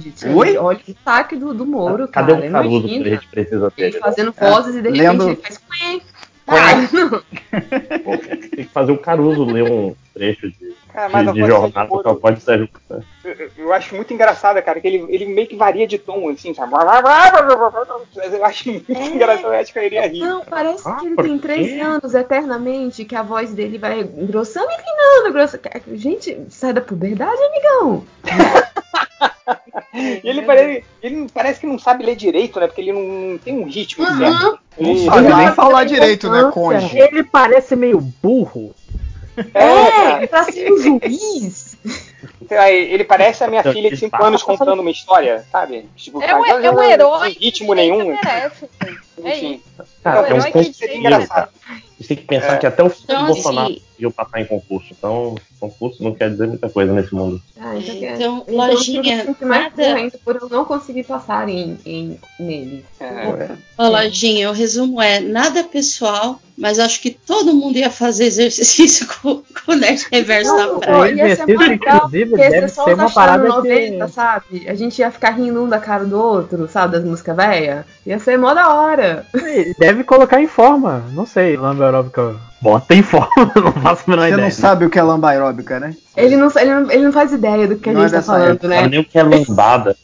gente, 0.00 0.26
Oi? 0.28 0.56
olha 0.56 0.78
o 0.78 0.84
sotaque 0.86 1.36
do, 1.36 1.52
do 1.52 1.66
Moro, 1.66 2.08
Cadê 2.08 2.32
cara. 2.34 2.46
o 2.48 2.52
Caruso 2.52 2.88
que 2.88 3.00
a 3.02 3.10
gente 3.10 3.26
precisa 3.28 3.72
Ele 3.76 3.92
ter? 3.92 3.98
fazendo 4.00 4.32
vozes 4.32 4.76
e 4.76 4.82
de 4.82 4.88
repente 4.90 5.00
lendo- 5.02 5.28
ele 5.30 5.36
faz. 5.36 5.60
Ah, 6.46 6.76
não. 6.92 7.10
Tem 8.50 8.64
que 8.64 8.64
fazer 8.72 8.92
o 8.92 8.98
Caruso 8.98 9.44
ler 9.44 9.64
um 9.64 9.94
trecho 10.14 10.48
de, 10.50 10.74
Cara, 10.92 11.08
mas 11.10 11.26
de, 11.26 11.32
de 11.32 11.40
jornada 11.46 11.72
Sérgio 11.72 11.88
com 11.88 11.98
a 11.98 12.02
Moro, 12.12 12.20
voz 12.20 12.34
de 12.36 12.40
Sérgio. 12.42 12.68
eu, 13.24 13.50
eu 13.58 13.72
acho 13.72 13.94
muito 13.96 14.14
engraçado, 14.14 14.62
cara, 14.62 14.80
que 14.80 14.86
ele, 14.86 15.04
ele 15.08 15.26
meio 15.26 15.46
que 15.46 15.56
varia 15.56 15.86
de 15.86 15.98
tom, 15.98 16.28
assim, 16.30 16.54
sabe? 16.54 16.72
Eu 18.32 18.44
acho 18.44 18.68
muito 18.70 18.92
É. 18.92 19.06
engraçado, 19.06 19.52
eu 19.52 19.60
acho 19.60 19.72
que 19.72 19.78
eu 19.78 19.82
iria 19.84 20.06
rir. 20.08 20.20
Não, 20.20 20.44
parece 20.44 20.88
Ah, 20.88 20.94
que 20.96 21.06
ele 21.06 21.16
tem 21.16 21.38
três 21.38 21.82
anos 21.82 22.14
eternamente, 22.14 23.04
que 23.04 23.14
a 23.16 23.22
voz 23.22 23.52
dele 23.52 23.76
vai 23.76 24.00
engrossando 24.00 24.68
e 24.70 24.76
finando. 24.82 25.32
Grossa... 25.32 25.60
Gente, 25.94 26.38
sai 26.48 26.72
da 26.72 26.80
puberdade, 26.80 27.42
amigão. 27.42 28.04
E 29.96 30.20
ele 30.28 30.42
parece, 30.42 30.84
ele 31.02 31.16
não- 31.16 31.26
parece 31.28 31.60
que 31.60 31.66
não 31.66 31.78
sabe 31.78 32.04
ler 32.04 32.16
direito, 32.16 32.60
né? 32.60 32.66
Porque 32.66 32.80
ele 32.80 32.92
não, 32.92 33.02
não 33.02 33.38
tem 33.38 33.58
um 33.58 33.64
ritmo 33.64 34.04
certo. 34.06 34.46
Uhum. 34.46 34.58
Não 34.78 34.90
Ele- 34.90 35.04
sabe 35.06 35.34
nem 35.34 35.52
falar 35.54 35.84
direito, 35.84 36.30
né, 36.30 36.50
Conde? 36.52 36.98
Ele 36.98 37.24
parece 37.24 37.74
meio 37.74 38.00
burro. 38.00 38.74
É, 39.52 39.64
É, 39.64 39.90
cara. 39.90 40.28
pra 40.28 40.44
ser 40.44 40.72
um 40.72 40.78
juiz. 40.78 41.76
Lá, 42.50 42.70
ele 42.70 43.04
parece 43.04 43.44
a 43.44 43.48
minha 43.48 43.60
Então, 43.60 43.72
filha 43.72 43.88
de 43.90 43.94
ele 43.94 43.96
5 43.96 44.16
fala- 44.16 44.28
anos 44.28 44.42
contando 44.42 44.80
uma 44.80 44.90
história, 44.90 45.44
sabe? 45.52 45.86
Tipo, 45.94 46.22
É 46.22 46.34
um, 46.34 46.44
é 46.46 46.54
um 46.54 46.62
não 46.62 46.76
tem 46.76 46.90
herói 46.92 47.36
ritmo 47.38 47.74
que 47.74 47.80
ninguém 47.82 47.98
nenhum. 47.98 48.16
merece. 48.22 48.68
É 49.22 49.36
Enfim. 49.36 49.62
Cara, 50.02 50.26
É 50.28 50.30
é 50.30 50.34
um 50.34 50.36
um 50.36 50.40
herói 50.40 50.52
que 50.52 50.72
seria 50.72 50.94
confio, 50.94 50.96
engraçado. 50.98 51.48
Você 51.98 52.08
tem 52.08 52.16
que 52.18 52.24
pensar 52.24 52.54
É. 52.54 52.56
que 52.58 52.66
até 52.66 52.82
o 52.82 52.90
filho 52.90 53.04
Então, 53.04 53.20
do 53.26 53.32
Bolsonaro 53.34 53.66
assim- 53.72 53.80
conseguiu 53.86 54.10
passar 54.10 54.40
em 54.40 54.44
concurso. 54.44 54.88
Então, 54.92 55.34
concurso 55.58 56.04
não 56.04 56.14
quer 56.14 56.30
dizer 56.30 56.46
muita 56.46 56.68
coisa 56.68 56.92
nesse 56.92 57.14
mundo. 57.14 57.40
Ah, 57.58 57.74
então, 57.78 57.94
É, 57.94 58.14
então, 58.14 58.44
eu 58.46 58.54
lojinha, 58.56 59.16
me 59.16 59.24
sinto 59.24 59.46
mais 59.46 59.72
nada- 59.74 60.18
por 60.22 60.36
eu 60.36 60.48
não 60.50 60.64
conseguir 60.66 61.04
passar 61.04 61.48
em, 61.48 61.78
em, 61.86 62.20
nele. 62.38 62.84
É. 63.00 63.48
Ó, 63.78 63.88
Lojinha, 63.88 64.50
o 64.50 64.52
resumo 64.52 65.00
é 65.00 65.20
nada 65.20 65.64
pessoal, 65.64 66.38
mas 66.58 66.78
acho 66.78 67.00
que 67.00 67.10
todo 67.10 67.54
mundo 67.54 67.78
ia 67.78 67.90
fazer 67.90 68.24
exercício 68.24 69.06
com, 69.22 69.36
com 69.64 69.72
o 69.72 69.74
Nerd 69.74 70.06
Reverso 70.12 70.54
na 70.54 70.66
Não, 70.66 70.80
praia. 70.80 70.98
pô, 71.16 71.22
ia 71.26 71.36
ser 71.36 71.72
inclusive, 71.72 72.36
deve 72.36 72.68
ser 72.68 72.94
uma 72.94 73.10
parada 73.10 73.48
90, 73.48 74.06
que- 74.06 74.12
sabe? 74.12 74.68
A 74.68 74.74
gente 74.74 74.98
ia 74.98 75.10
ficar 75.10 75.30
rindo 75.30 75.62
um 75.62 75.68
da 75.68 75.78
cara 75.78 76.04
do 76.04 76.18
outro, 76.20 76.68
sabe? 76.68 76.92
Das 76.92 77.04
músicas 77.04 77.34
velhas. 77.36 77.84
Ia 78.04 78.18
ser 78.18 78.38
mó 78.38 78.52
da 78.52 78.74
hora. 78.74 79.26
Deve 79.78 80.04
colocar 80.04 80.40
em 80.42 80.46
forma. 80.46 81.02
Não 81.12 81.24
sei, 81.26 81.56
lamba 81.56 81.85
aeróbica. 81.86 82.36
Bota 82.60 82.94
em 82.94 83.02
forma, 83.02 83.28
não 83.56 83.72
faço 83.74 84.02
a 84.06 84.10
menor 84.10 84.22
Você 84.28 84.32
ideia. 84.32 84.36
não 84.44 84.50
sabe 84.50 84.86
o 84.86 84.90
que 84.90 84.98
é 84.98 85.02
lamba 85.02 85.30
aeróbica, 85.30 85.78
né? 85.78 85.94
Ele 86.16 86.36
não, 86.36 86.50
ele, 86.56 86.74
não, 86.74 86.90
ele 86.90 87.04
não 87.04 87.12
faz 87.12 87.32
ideia 87.32 87.66
do 87.68 87.76
que 87.76 87.90
a 87.90 87.92
Não 87.92 88.00
é 88.00 88.04
gente 88.04 88.12
tá 88.12 88.16
dessa 88.18 88.32
falando, 88.32 88.50
época. 88.50 88.68
Sabe 88.68 88.82
né? 88.82 88.88
nem 88.88 89.00
o 89.00 89.04
que 89.04 89.18
é 89.18 89.22
lambada. 89.22 89.96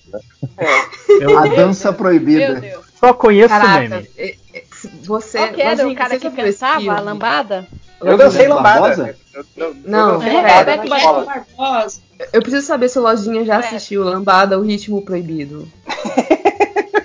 Eu 1.21 1.39
A 1.39 1.47
dança 1.47 1.89
Meu 1.91 1.99
proibida. 1.99 2.55
Deus. 2.61 2.85
só 3.01 3.13
conheço 3.15 3.55
o 3.55 3.59
Caraca, 3.59 3.81
meme. 3.89 4.09
é- 4.17 4.35
é- 4.55 4.63
você. 5.05 5.39
Qual 5.39 5.53
que 5.53 5.63
era 5.63 5.89
o 5.89 5.95
cara 5.95 6.11
você 6.19 6.31
que 6.31 6.31
cantava 6.31 6.93
a 6.93 7.01
lambada? 7.01 7.67
Eu 8.03 8.17
dancei 8.19 8.49
lambada. 8.49 9.17
Eu- 9.57 9.75
Não, 9.85 10.19
dancei 10.19 10.37
é. 10.37 10.43
Barbosa. 10.89 12.01
Eu 12.33 12.43
preciso 12.43 12.67
saber 12.67 12.89
se 12.89 12.99
o 12.99 13.03
Lojinha 13.03 13.45
já 13.45 13.55
É. 13.55 13.59
assistiu 13.59 14.05
Lambada, 14.05 14.59
o 14.59 14.63
Ritmo 14.63 15.03
Proibido. 15.03 15.67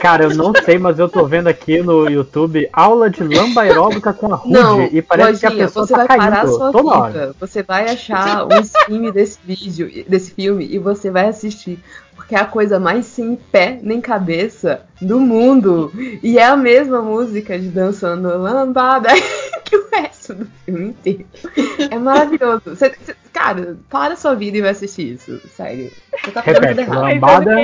Cara, 0.00 0.24
eu 0.24 0.34
não 0.34 0.52
sei, 0.64 0.78
mas 0.78 0.98
eu 0.98 1.08
tô 1.08 1.24
vendo 1.26 1.46
aqui 1.48 1.82
no 1.82 2.08
YouTube 2.08 2.68
aula 2.72 3.08
de 3.10 3.22
lamba 3.22 3.62
aeróbica 3.62 4.12
com 4.12 4.32
a 4.32 4.36
Rude 4.36 4.52
Não, 4.52 4.84
e 4.84 5.00
parece 5.02 5.40
que 5.40 5.46
a 5.46 5.48
Lojinha, 5.50 5.66
pessoa 5.66 5.86
você 5.86 5.92
tá 5.94 5.98
vai 6.06 6.06
parar 6.18 6.26
a 6.26 6.36
caindo 6.42 6.54
sua 6.56 6.72
toda 6.72 6.88
hora. 6.98 7.12
vida. 7.12 7.36
Você 7.40 7.62
vai 7.62 7.84
achar 7.84 8.46
um 8.46 8.60
stream 8.60 9.10
desse 9.12 9.38
vídeo, 9.44 10.04
desse 10.08 10.30
filme, 10.32 10.66
e 10.70 10.78
você 10.78 11.10
vai 11.10 11.28
assistir. 11.28 11.78
Porque 12.14 12.34
é 12.34 12.40
a 12.40 12.44
coisa 12.44 12.80
mais 12.80 13.06
sem 13.06 13.36
pé 13.36 13.78
nem 13.82 14.00
cabeça 14.00 14.82
do 15.00 15.20
mundo. 15.20 15.92
E 16.22 16.36
é 16.38 16.44
a 16.44 16.56
mesma 16.56 17.00
música 17.00 17.58
de 17.58 17.68
dançando 17.68 18.28
lambada 18.28 19.08
que 19.64 19.76
o 19.76 19.86
resto 19.92 20.34
do 20.34 20.46
filme 20.64 20.86
inteiro. 20.88 21.24
É 21.90 21.96
maravilhoso. 21.96 22.62
Você- 22.66 22.90
você- 22.90 23.14
cara, 23.32 23.76
para 23.88 24.14
a 24.14 24.16
sua 24.16 24.34
vida 24.34 24.58
e 24.58 24.60
vai 24.60 24.70
assistir 24.70 25.14
isso. 25.14 25.40
Sério. 25.56 25.90
Você 26.24 26.30
tá 26.32 26.40
Repete, 26.40 26.90
lambada. 26.90 27.54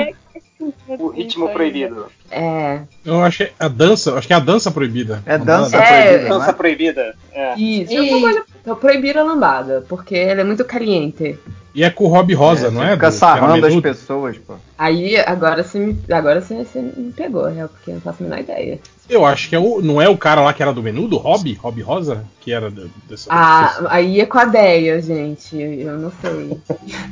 O 0.87 1.09
ritmo 1.09 1.49
proibido. 1.49 2.05
É. 2.31 2.79
Eu 3.05 3.21
acho 3.23 3.37
que 3.39 3.43
é 3.43 3.51
a 3.59 3.67
dança, 3.67 4.13
acho 4.17 4.25
que 4.27 4.33
é 4.33 4.35
a 4.35 4.39
dança 4.39 4.71
proibida. 4.71 5.21
É 5.25 5.37
dança 5.37 5.77
É, 5.77 6.03
proibida, 6.07 6.29
não 6.29 6.37
Dança 6.39 6.49
é? 6.49 6.53
proibida. 6.53 7.15
É. 7.33 7.55
Isso. 7.59 7.93
E- 7.93 7.99
Outra 7.99 8.19
coisa, 8.21 8.43
então, 8.61 8.75
proibir 8.77 9.17
a 9.17 9.23
lambada, 9.23 9.85
porque 9.89 10.15
ela 10.15 10.41
é 10.41 10.43
muito 10.43 10.63
caliente. 10.63 11.37
E 11.73 11.83
é 11.83 11.89
com 11.89 12.05
o 12.05 12.07
Rob 12.07 12.33
Rosa, 12.33 12.71
não 12.71 12.79
você 12.81 12.87
é? 12.87 12.91
Fica 12.93 13.09
Do- 13.09 13.13
sarrando 13.13 13.65
as 13.67 13.75
pessoas, 13.81 14.37
pô. 14.37 14.53
Aí, 14.77 15.17
agora 15.17 15.61
você 15.61 15.77
me, 15.77 15.99
agora 16.09 16.39
você, 16.39 16.55
você 16.63 16.79
me 16.81 17.11
pegou, 17.11 17.43
real, 17.47 17.67
porque 17.67 17.91
eu 17.91 17.95
não 17.95 18.01
faço 18.01 18.23
a 18.23 18.23
menor 18.23 18.39
ideia. 18.39 18.79
Eu 19.09 19.25
acho 19.25 19.49
que 19.49 19.55
é 19.55 19.59
o, 19.59 19.81
não 19.81 20.01
é 20.01 20.07
o 20.07 20.17
cara 20.17 20.39
lá 20.41 20.53
que 20.53 20.63
era 20.63 20.71
do 20.71 20.81
menudo, 20.81 21.17
Rob? 21.17 21.53
Rob 21.55 21.81
Rosa? 21.81 22.23
Que 22.39 22.53
era 22.53 22.71
do- 22.71 22.89
dessa. 23.09 23.27
Ah, 23.29 23.87
aí 23.89 24.21
é 24.21 24.25
com 24.25 24.37
a 24.39 24.45
Deia, 24.45 25.01
gente. 25.01 25.57
Eu 25.61 25.97
não 25.99 26.11
sei. 26.21 26.57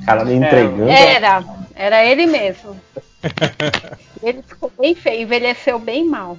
Cara 0.05 0.23
me 0.23 0.33
entregando. 0.35 0.87
Era, 0.89 1.43
era 1.75 2.03
ele 2.05 2.25
mesmo. 2.25 2.79
Ele 4.21 4.41
ficou 4.41 4.71
bem 4.79 4.95
feio, 4.95 5.21
envelheceu 5.23 5.77
bem 5.79 6.05
mal. 6.05 6.37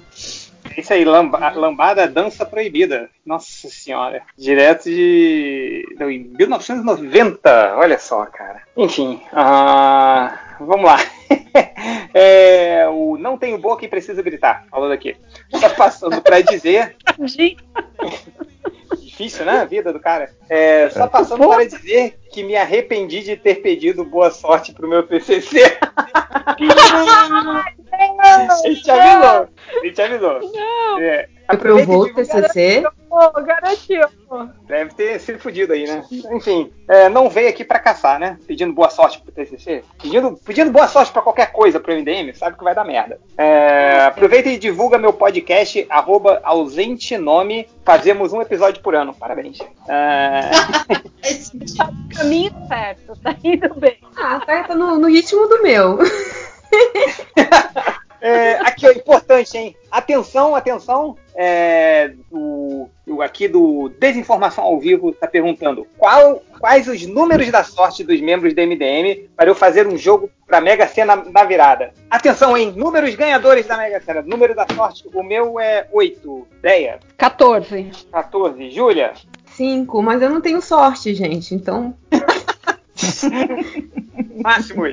É 0.75 0.79
Isso 0.81 0.91
aí, 0.93 1.05
lamba- 1.05 1.49
lambada 1.51 2.07
dança 2.07 2.43
proibida. 2.45 3.09
Nossa 3.25 3.69
senhora. 3.69 4.23
Direto 4.37 4.85
de. 4.85 5.83
Não, 5.99 6.09
em 6.09 6.19
1990. 6.19 7.75
Olha 7.77 7.97
só, 7.99 8.25
cara. 8.25 8.61
Enfim. 8.75 9.21
ah, 9.33 10.55
vamos 10.59 10.85
lá. 10.85 10.97
É, 12.13 12.87
o 12.89 13.17
Não 13.17 13.37
Tenho 13.37 13.57
Boca 13.57 13.83
e 13.85 13.89
Preciso 13.89 14.23
Gritar. 14.23 14.65
Falando 14.71 14.91
aqui. 14.93 15.15
Só 15.53 15.69
passando 15.69 16.21
pra 16.21 16.39
dizer. 16.41 16.95
Difícil, 19.15 19.45
né? 19.45 19.59
A 19.59 19.65
vida 19.65 19.93
do 19.93 19.99
cara. 19.99 20.29
É, 20.49 20.89
só 20.89 21.07
passando 21.07 21.47
para 21.47 21.65
dizer 21.65 22.19
que 22.33 22.43
me 22.43 22.57
arrependi 22.57 23.23
de 23.23 23.37
ter 23.37 23.55
pedido 23.55 24.03
boa 24.03 24.29
sorte 24.29 24.73
pro 24.73 24.89
meu 24.89 25.03
TCC. 25.03 25.77
Ele 28.65 28.81
te 28.81 28.91
avisou. 28.91 29.47
Ele 29.81 29.91
te 29.93 30.01
avisou. 30.01 30.41
É, 30.99 31.29
Aprovou 31.47 32.03
o 32.03 32.13
TCC. 32.13 32.83
Pô, 33.09 33.31
garantiu. 33.41 34.01
Deve 34.67 34.93
ter 34.93 35.19
se 35.19 35.37
fudido 35.37 35.73
aí, 35.73 35.85
né? 35.85 36.03
Enfim, 36.33 36.71
é, 36.87 37.07
não 37.07 37.29
veio 37.29 37.49
aqui 37.49 37.63
pra 37.63 37.79
caçar, 37.79 38.19
né? 38.19 38.37
Pedindo 38.45 38.73
boa 38.73 38.89
sorte 38.89 39.21
pro 39.21 39.31
TCC. 39.31 39.83
Pedindo, 40.01 40.37
pedindo 40.43 40.71
boa 40.71 40.87
sorte 40.87 41.13
pra 41.13 41.21
qualquer 41.21 41.51
coisa 41.51 41.79
pro 41.79 41.93
MDM, 41.93 42.33
sabe 42.33 42.57
que 42.57 42.63
vai 42.63 42.75
dar 42.75 42.83
merda. 42.83 43.19
É, 43.37 44.05
aproveita 44.05 44.49
e 44.49 44.57
divulga 44.57 44.97
meu 44.97 45.13
podcast, 45.13 45.85
arroba 45.89 46.41
ausente 46.43 47.17
nome. 47.17 47.69
Fazemos 47.85 48.33
um 48.33 48.41
episódio 48.41 48.81
por 48.81 48.95
ano. 48.95 49.13
Parabéns. 49.13 49.59
É, 49.87 50.49
Esse 51.23 51.55
Caminho 52.15 52.51
certo, 52.67 53.15
tá 53.21 53.35
indo 53.43 53.73
bem. 53.75 53.97
Ah, 54.17 54.41
tá, 54.45 54.63
tá 54.63 54.75
no, 54.75 54.99
no 54.99 55.07
ritmo 55.07 55.47
do 55.47 55.61
meu. 55.61 55.99
é, 58.25 58.53
aqui, 58.61 58.87
ó, 58.87 58.91
importante, 58.91 59.55
hein? 59.55 59.75
Atenção, 59.91 60.55
atenção. 60.55 61.15
É, 61.35 62.13
o, 62.31 62.89
o 63.05 63.21
aqui 63.21 63.47
do 63.47 63.89
Desinformação 63.99 64.63
ao 64.63 64.79
Vivo 64.79 65.11
está 65.11 65.27
perguntando 65.27 65.85
qual, 65.97 66.41
quais 66.59 66.87
os 66.87 67.05
números 67.05 67.51
da 67.51 67.63
sorte 67.63 68.03
dos 68.03 68.19
membros 68.21 68.55
do 68.55 68.61
MDM 68.61 69.29
para 69.35 69.49
eu 69.49 69.53
fazer 69.53 69.85
um 69.85 69.95
jogo 69.95 70.29
para 70.47 70.59
Mega 70.59 70.87
Sena 70.87 71.15
na 71.15 71.43
virada. 71.43 71.93
Atenção, 72.09 72.57
hein? 72.57 72.73
Números 72.75 73.13
ganhadores 73.13 73.67
da 73.67 73.77
Mega 73.77 74.01
Sena. 74.01 74.23
Número 74.23 74.55
da 74.55 74.65
sorte, 74.73 75.07
o 75.13 75.21
meu 75.21 75.59
é 75.59 75.87
8. 75.91 76.47
Deia, 76.63 76.99
14. 77.17 77.91
14. 78.11 78.71
Júlia, 78.71 79.13
Cinco, 79.55 80.01
mas 80.01 80.21
eu 80.21 80.29
não 80.29 80.41
tenho 80.41 80.61
sorte, 80.61 81.13
gente. 81.13 81.55
Então, 81.55 81.95
Máximo. 84.43 84.83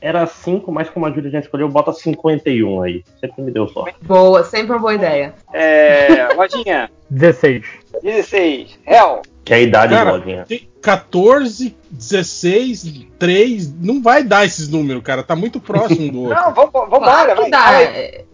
Era 0.00 0.26
5, 0.26 0.70
mas 0.70 0.88
como 0.90 1.06
a 1.06 1.10
Júlia 1.10 1.30
já 1.30 1.40
escolheu, 1.40 1.68
bota 1.68 1.92
51 1.92 2.82
aí. 2.82 3.04
Sempre 3.20 3.42
me 3.42 3.50
deu 3.50 3.66
sorte. 3.68 3.96
boa, 4.02 4.44
sempre 4.44 4.72
uma 4.72 4.78
boa 4.78 4.94
ideia. 4.94 5.34
É, 5.52 6.28
Lojinha, 6.34 6.90
16. 7.10 7.64
16. 8.02 8.78
Hell, 8.86 9.22
Que 9.44 9.54
é 9.54 9.56
a 9.56 9.60
idade 9.60 9.94
Cara, 9.94 10.12
do 10.12 10.18
Lojinha. 10.18 10.44
Tem 10.46 10.68
14, 10.80 11.76
16, 11.90 13.06
3. 13.18 13.74
Não 13.80 14.02
vai 14.02 14.22
dar 14.22 14.44
esses 14.44 14.68
números, 14.68 15.02
cara. 15.02 15.22
Tá 15.22 15.34
muito 15.34 15.58
próximo 15.60 16.12
do 16.12 16.22
outro. 16.22 16.36
Não, 16.36 16.52
que 16.52 17.00
vai. 17.00 17.50
dá. 17.50 17.62
Fala 17.62 17.76
aí. 17.78 17.84
É, 17.86 18.24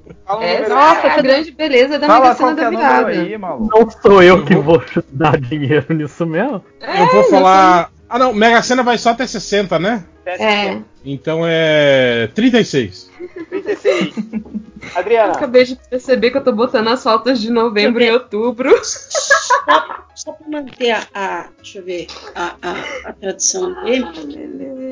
é, 0.55 0.69
nossa, 0.69 1.07
a 1.07 1.23
grande 1.23 1.51
beleza 1.53 1.99
da 1.99 2.07
Fala 2.07 2.21
Mega 2.21 2.35
Sena 2.37 2.55
da 2.55 2.71
virada. 2.71 3.09
aí. 3.11 3.39
Não 3.39 3.91
sou 4.03 4.23
eu 4.23 4.45
que 4.45 4.55
vou 4.57 4.83
dar 5.13 5.39
dinheiro 5.41 5.95
nisso 5.95 6.27
mesmo. 6.27 6.65
Eu 6.81 7.07
vou 7.13 7.25
falar. 7.25 7.91
Ah, 8.11 8.19
não. 8.19 8.35
Mega 8.35 8.61
Sena 8.63 8.83
vai 8.83 8.99
só 8.99 9.11
até 9.11 9.27
60, 9.27 9.79
né? 9.79 10.05
É, 10.27 10.81
Então 11.05 11.43
é. 11.47 12.29
36. 12.35 13.09
36. 13.49 14.15
eu 14.17 14.41
Adriana, 14.95 15.33
acabei 15.33 15.65
de 15.65 15.77
perceber 15.77 16.31
que 16.31 16.37
eu 16.39 16.45
tô 16.45 16.53
botando 16.53 16.89
as 16.89 17.03
fotos 17.03 17.41
de 17.41 17.51
novembro 17.51 18.03
e 18.03 18.11
outubro. 18.11 18.71
Só 18.85 20.33
para 20.33 20.49
manter 20.49 20.91
a, 20.91 21.07
a- 21.15 21.49
Deixa 21.57 21.79
eu 21.79 21.85
ver. 21.85 22.07
A, 22.35 22.55
a, 22.61 23.09
a 23.11 23.13
tradução 23.13 23.73
dele. 23.85 24.07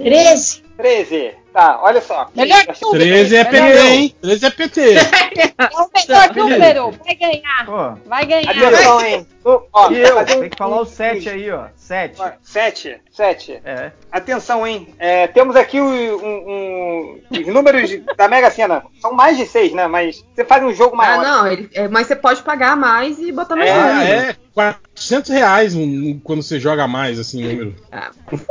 13. 0.02 0.62
13. 0.78 1.34
Tá, 1.52 1.80
olha 1.82 2.00
só. 2.00 2.28
Melhor 2.36 2.64
número. 2.80 3.04
13 3.04 3.36
é 3.36 3.44
PT, 3.44 3.60
Melhor 3.62 3.84
hein? 3.86 4.14
13 4.22 4.46
é 4.46 4.50
PT. 4.50 4.94
É 5.58 5.64
o 5.76 5.90
melhor 5.92 6.34
número. 6.36 6.90
Vai 7.04 7.14
ganhar. 7.16 7.66
Pô, 7.66 8.08
Vai 8.08 8.26
ganhar. 8.26 8.50
Atenção, 8.50 9.00
hein? 9.04 9.26
Ó, 9.72 9.90
e 9.90 9.98
eu? 9.98 10.24
Tem 10.24 10.48
que 10.48 10.56
falar 10.56 10.80
o 10.80 10.84
7 10.84 11.28
aí, 11.28 11.50
ó. 11.50 11.64
7. 11.74 12.20
7. 12.42 13.00
7. 13.10 13.60
É. 13.64 13.90
Atenção, 14.12 14.64
hein? 14.66 14.94
É, 15.00 15.26
temos 15.26 15.56
aqui 15.56 15.80
um- 15.80 16.14
um- 16.16 17.20
os 17.30 17.46
números 17.48 17.90
da 18.16 18.28
Mega 18.28 18.50
Sena. 18.50 18.84
São 19.00 19.12
mais 19.12 19.36
de 19.36 19.46
6, 19.46 19.72
né? 19.72 19.86
Mas 19.88 20.24
você 20.34 20.44
faz 20.44 20.62
um 20.62 20.72
jogo 20.72 20.94
Ah, 20.94 20.98
maior. 20.98 21.22
não, 21.22 21.46
ele- 21.52 21.68
é, 21.74 21.88
mas 21.88 22.06
você 22.06 22.14
pode 22.14 22.42
pagar 22.42 22.76
mais 22.76 23.18
e 23.18 23.32
botar 23.32 23.56
mais 23.56 23.68
É, 23.70 23.74
número. 23.74 23.98
Ah, 23.98 24.04
é 24.04 24.36
400 24.54 25.30
reais 25.30 25.74
quando 26.24 26.42
você 26.42 26.58
joga 26.58 26.86
mais, 26.88 27.18
assim, 27.18 27.42
número. 27.42 27.74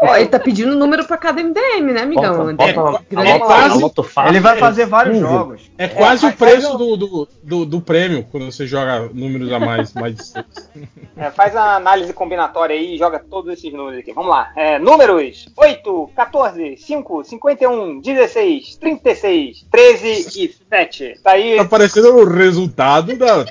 Ó, 0.01 0.15
ele 0.15 0.27
tá 0.27 0.39
pedindo 0.39 0.75
número 0.75 1.05
pra 1.05 1.17
cada 1.17 1.41
MDM, 1.43 1.91
né, 1.93 2.01
amigão? 2.01 2.55
Bota, 2.55 2.73
bota, 2.73 3.03
É, 3.11 3.15
anota- 3.33 3.45
quase- 3.45 4.03
fácil. 4.13 4.31
Ele 4.31 4.39
vai 4.39 4.57
fazer 4.57 4.85
vários 4.85 5.17
15. 5.17 5.29
jogos. 5.29 5.61
É 5.77 5.87
quase 5.87 6.25
É, 6.25 6.29
o 6.29 6.31
faz- 6.33 6.51
preço 6.53 6.73
um- 6.73 6.77
do, 6.77 6.97
do, 6.97 7.27
do, 7.43 7.65
do 7.65 7.81
prêmio 7.81 8.25
quando 8.31 8.45
você 8.51 8.65
joga 8.65 9.09
números 9.13 9.51
a 9.51 9.59
mais. 9.59 9.93
mais. 9.93 10.33
É, 11.19 11.31
faz 11.31 11.55
a 11.55 11.77
análise 11.77 12.13
combinatória 12.13 12.75
aí 12.75 12.93
e 12.93 12.97
joga 12.99 13.17
todos 13.17 13.51
esses 13.51 13.73
números 13.73 13.97
aqui. 14.01 14.13
Vamos 14.13 14.29
lá. 14.29 14.51
É, 14.55 14.77
números: 14.77 15.47
8, 15.57 16.11
14, 16.15 16.77
5, 16.77 17.23
51, 17.23 17.99
16, 18.01 18.75
36, 18.75 19.65
13 19.71 20.07
e 20.45 20.55
7. 20.69 21.19
Tá 21.23 21.31
aí. 21.31 21.57
Tá 21.57 21.65
parecendo 21.65 22.15
o 22.17 22.23
resultado 22.23 23.15
da 23.17 23.45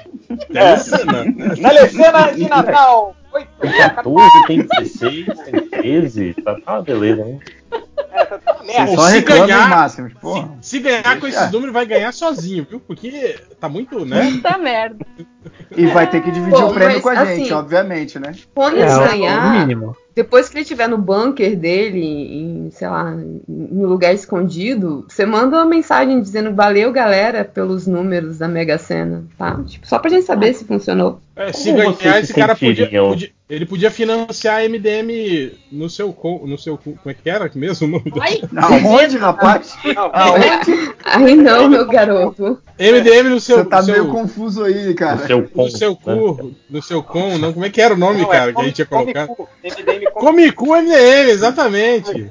Telecena. 0.52 1.24
Telecena 1.56 2.32
de 2.36 2.48
Natal. 2.48 3.16
Oito. 3.32 3.48
14, 3.60 4.46
tem 4.46 4.62
16, 4.62 5.26
tem 5.26 5.68
13. 5.68 6.34
Tá, 6.42 6.54
tá 6.60 6.72
uma 6.74 6.82
beleza, 6.82 7.24
né? 7.24 7.38
É, 8.12 8.24
tá, 8.24 8.38
tá 8.38 8.62
merda. 8.64 8.94
Só 8.96 9.08
se 9.08 9.20
ganhar- 9.20 9.64
os 9.64 9.68
máximos, 9.68 10.12
porra. 10.14 10.50
Se 10.62 10.78
ganhar 10.78 11.20
com 11.20 11.26
esses 11.26 11.52
números, 11.52 11.74
vai 11.74 11.84
ganhar 11.84 12.12
sozinho, 12.12 12.66
viu? 12.68 12.80
Porque 12.80 13.38
tá 13.60 13.68
muito, 13.68 14.06
né? 14.06 14.30
Puta 14.32 14.56
merda. 14.56 15.04
E 15.76 15.86
vai 15.86 16.08
ter 16.08 16.22
que 16.22 16.30
dividir 16.30 16.58
Bom, 16.58 16.70
o 16.70 16.74
prêmio 16.74 16.94
mas, 16.94 17.02
com 17.02 17.08
a 17.10 17.24
gente, 17.26 17.42
assim, 17.42 17.52
obviamente, 17.52 18.18
né? 18.18 18.32
Quando 18.54 18.78
É, 18.78 19.08
ganhar, 19.08 19.52
mínimo. 19.66 19.94
depois 20.14 20.48
que 20.48 20.54
ele 20.56 20.62
estiver 20.62 20.88
no 20.88 20.96
bunker 20.96 21.56
dele, 21.58 22.00
em, 22.00 22.70
sei 22.70 22.88
lá, 22.88 23.12
em 23.12 23.42
um 23.48 23.84
lugar 23.86 24.14
escondido, 24.14 25.04
você 25.08 25.26
manda 25.26 25.56
uma 25.58 25.66
mensagem 25.66 26.20
dizendo 26.22 26.54
valeu, 26.54 26.90
galera, 26.90 27.44
pelos 27.44 27.86
números 27.86 28.38
da 28.38 28.48
Mega 28.48 28.78
Sena, 28.78 29.24
tá? 29.36 29.60
Tipo, 29.66 29.86
só 29.86 29.98
pra 29.98 30.08
gente 30.10 30.24
saber 30.24 30.54
se 30.54 30.64
funcionou. 30.64 31.20
É, 31.38 31.52
se 31.52 31.70
Como 31.70 31.92
ganhar, 31.92 32.18
esse 32.18 32.28
se 32.28 32.34
cara 32.34 32.56
podia, 32.56 32.88
podia- 32.88 33.30
Ele 33.50 33.66
podia 33.66 33.90
financiar 33.90 34.56
a 34.60 34.64
MDM 34.64 35.52
no 35.70 35.90
seu. 35.90 36.16
No 36.46 36.56
seu 36.58 36.78
co- 36.78 36.94
como 36.94 37.10
é 37.10 37.12
que 37.14 37.28
era 37.28 37.50
mesmo 37.54 37.86
o 37.86 37.90
nome? 37.90 38.10
do- 38.10 38.22
Ai, 38.22 38.40
Aonde, 38.56 39.18
rapaz? 39.18 39.76
Aonde? 40.14 40.94
Aí 41.04 41.34
não, 41.36 41.68
meu 41.68 41.86
garoto. 41.86 42.58
MDM 42.78 43.28
no 43.28 43.38
seu. 43.38 43.58
Você 43.58 43.64
tá 43.66 43.78
no 43.80 43.84
seu, 43.84 43.94
meio 43.94 44.08
confuso 44.08 44.64
aí, 44.64 44.86
No 44.88 44.94
cara. 44.94 45.26
seu 45.26 45.42
com, 45.46 45.62
no 45.64 45.70
seu 45.70 45.90
né? 45.90 45.96
cu, 46.02 46.54
no 46.70 46.82
seu 46.82 47.02
com, 47.02 47.36
não, 47.36 47.52
como 47.52 47.66
é 47.66 47.70
que 47.70 47.82
era 47.82 47.92
o 47.92 47.98
nome, 47.98 48.22
não, 48.22 48.32
é 48.32 48.36
cara, 48.38 48.52
que 48.54 48.60
a 48.60 48.64
gente 48.64 48.78
ia 48.78 48.86
colocar? 48.86 49.26
come 49.26 49.36
cu. 49.36 49.48
MDM 49.62 50.10
come 50.12 50.20
Come 50.26 50.52
cu 50.52 50.66
MDM, 50.74 51.28
exatamente. 51.30 52.28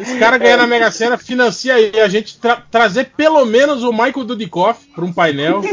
Esse 0.00 0.18
cara 0.18 0.38
ganhar 0.38 0.56
na 0.56 0.66
Mega 0.66 0.90
Sena, 0.90 1.16
financia 1.18 1.74
aí 1.74 2.00
a 2.00 2.08
gente 2.08 2.38
tra- 2.38 2.62
trazer 2.70 3.12
pelo 3.16 3.44
menos 3.44 3.82
o 3.82 3.90
Michael 3.92 4.24
Dudikoff 4.24 4.86
para 4.94 5.04
um 5.04 5.12
painel. 5.12 5.62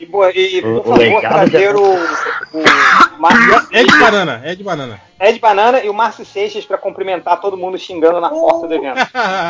E, 0.00 0.04
e 0.04 0.58
O- 0.60 0.62
por 0.62 0.80
o 0.80 0.82
favor, 0.84 0.98
legado 0.98 1.50
trazer 1.50 1.76
o, 1.76 1.94
o 1.94 3.20
Márcio 3.20 3.68
É 3.72 3.84
de 3.84 3.98
banana, 3.98 4.40
é 4.44 4.54
de 4.54 4.62
banana. 4.62 5.00
Ed 5.20 5.38
Banana 5.40 5.80
e 5.82 5.88
o 5.88 5.94
Márcio 5.94 6.24
Seixas 6.24 6.64
pra 6.64 6.78
cumprimentar 6.78 7.40
todo 7.40 7.56
mundo 7.56 7.76
xingando 7.78 8.20
na 8.20 8.28
porta 8.30 8.68
do 8.68 8.74
evento. 8.74 8.98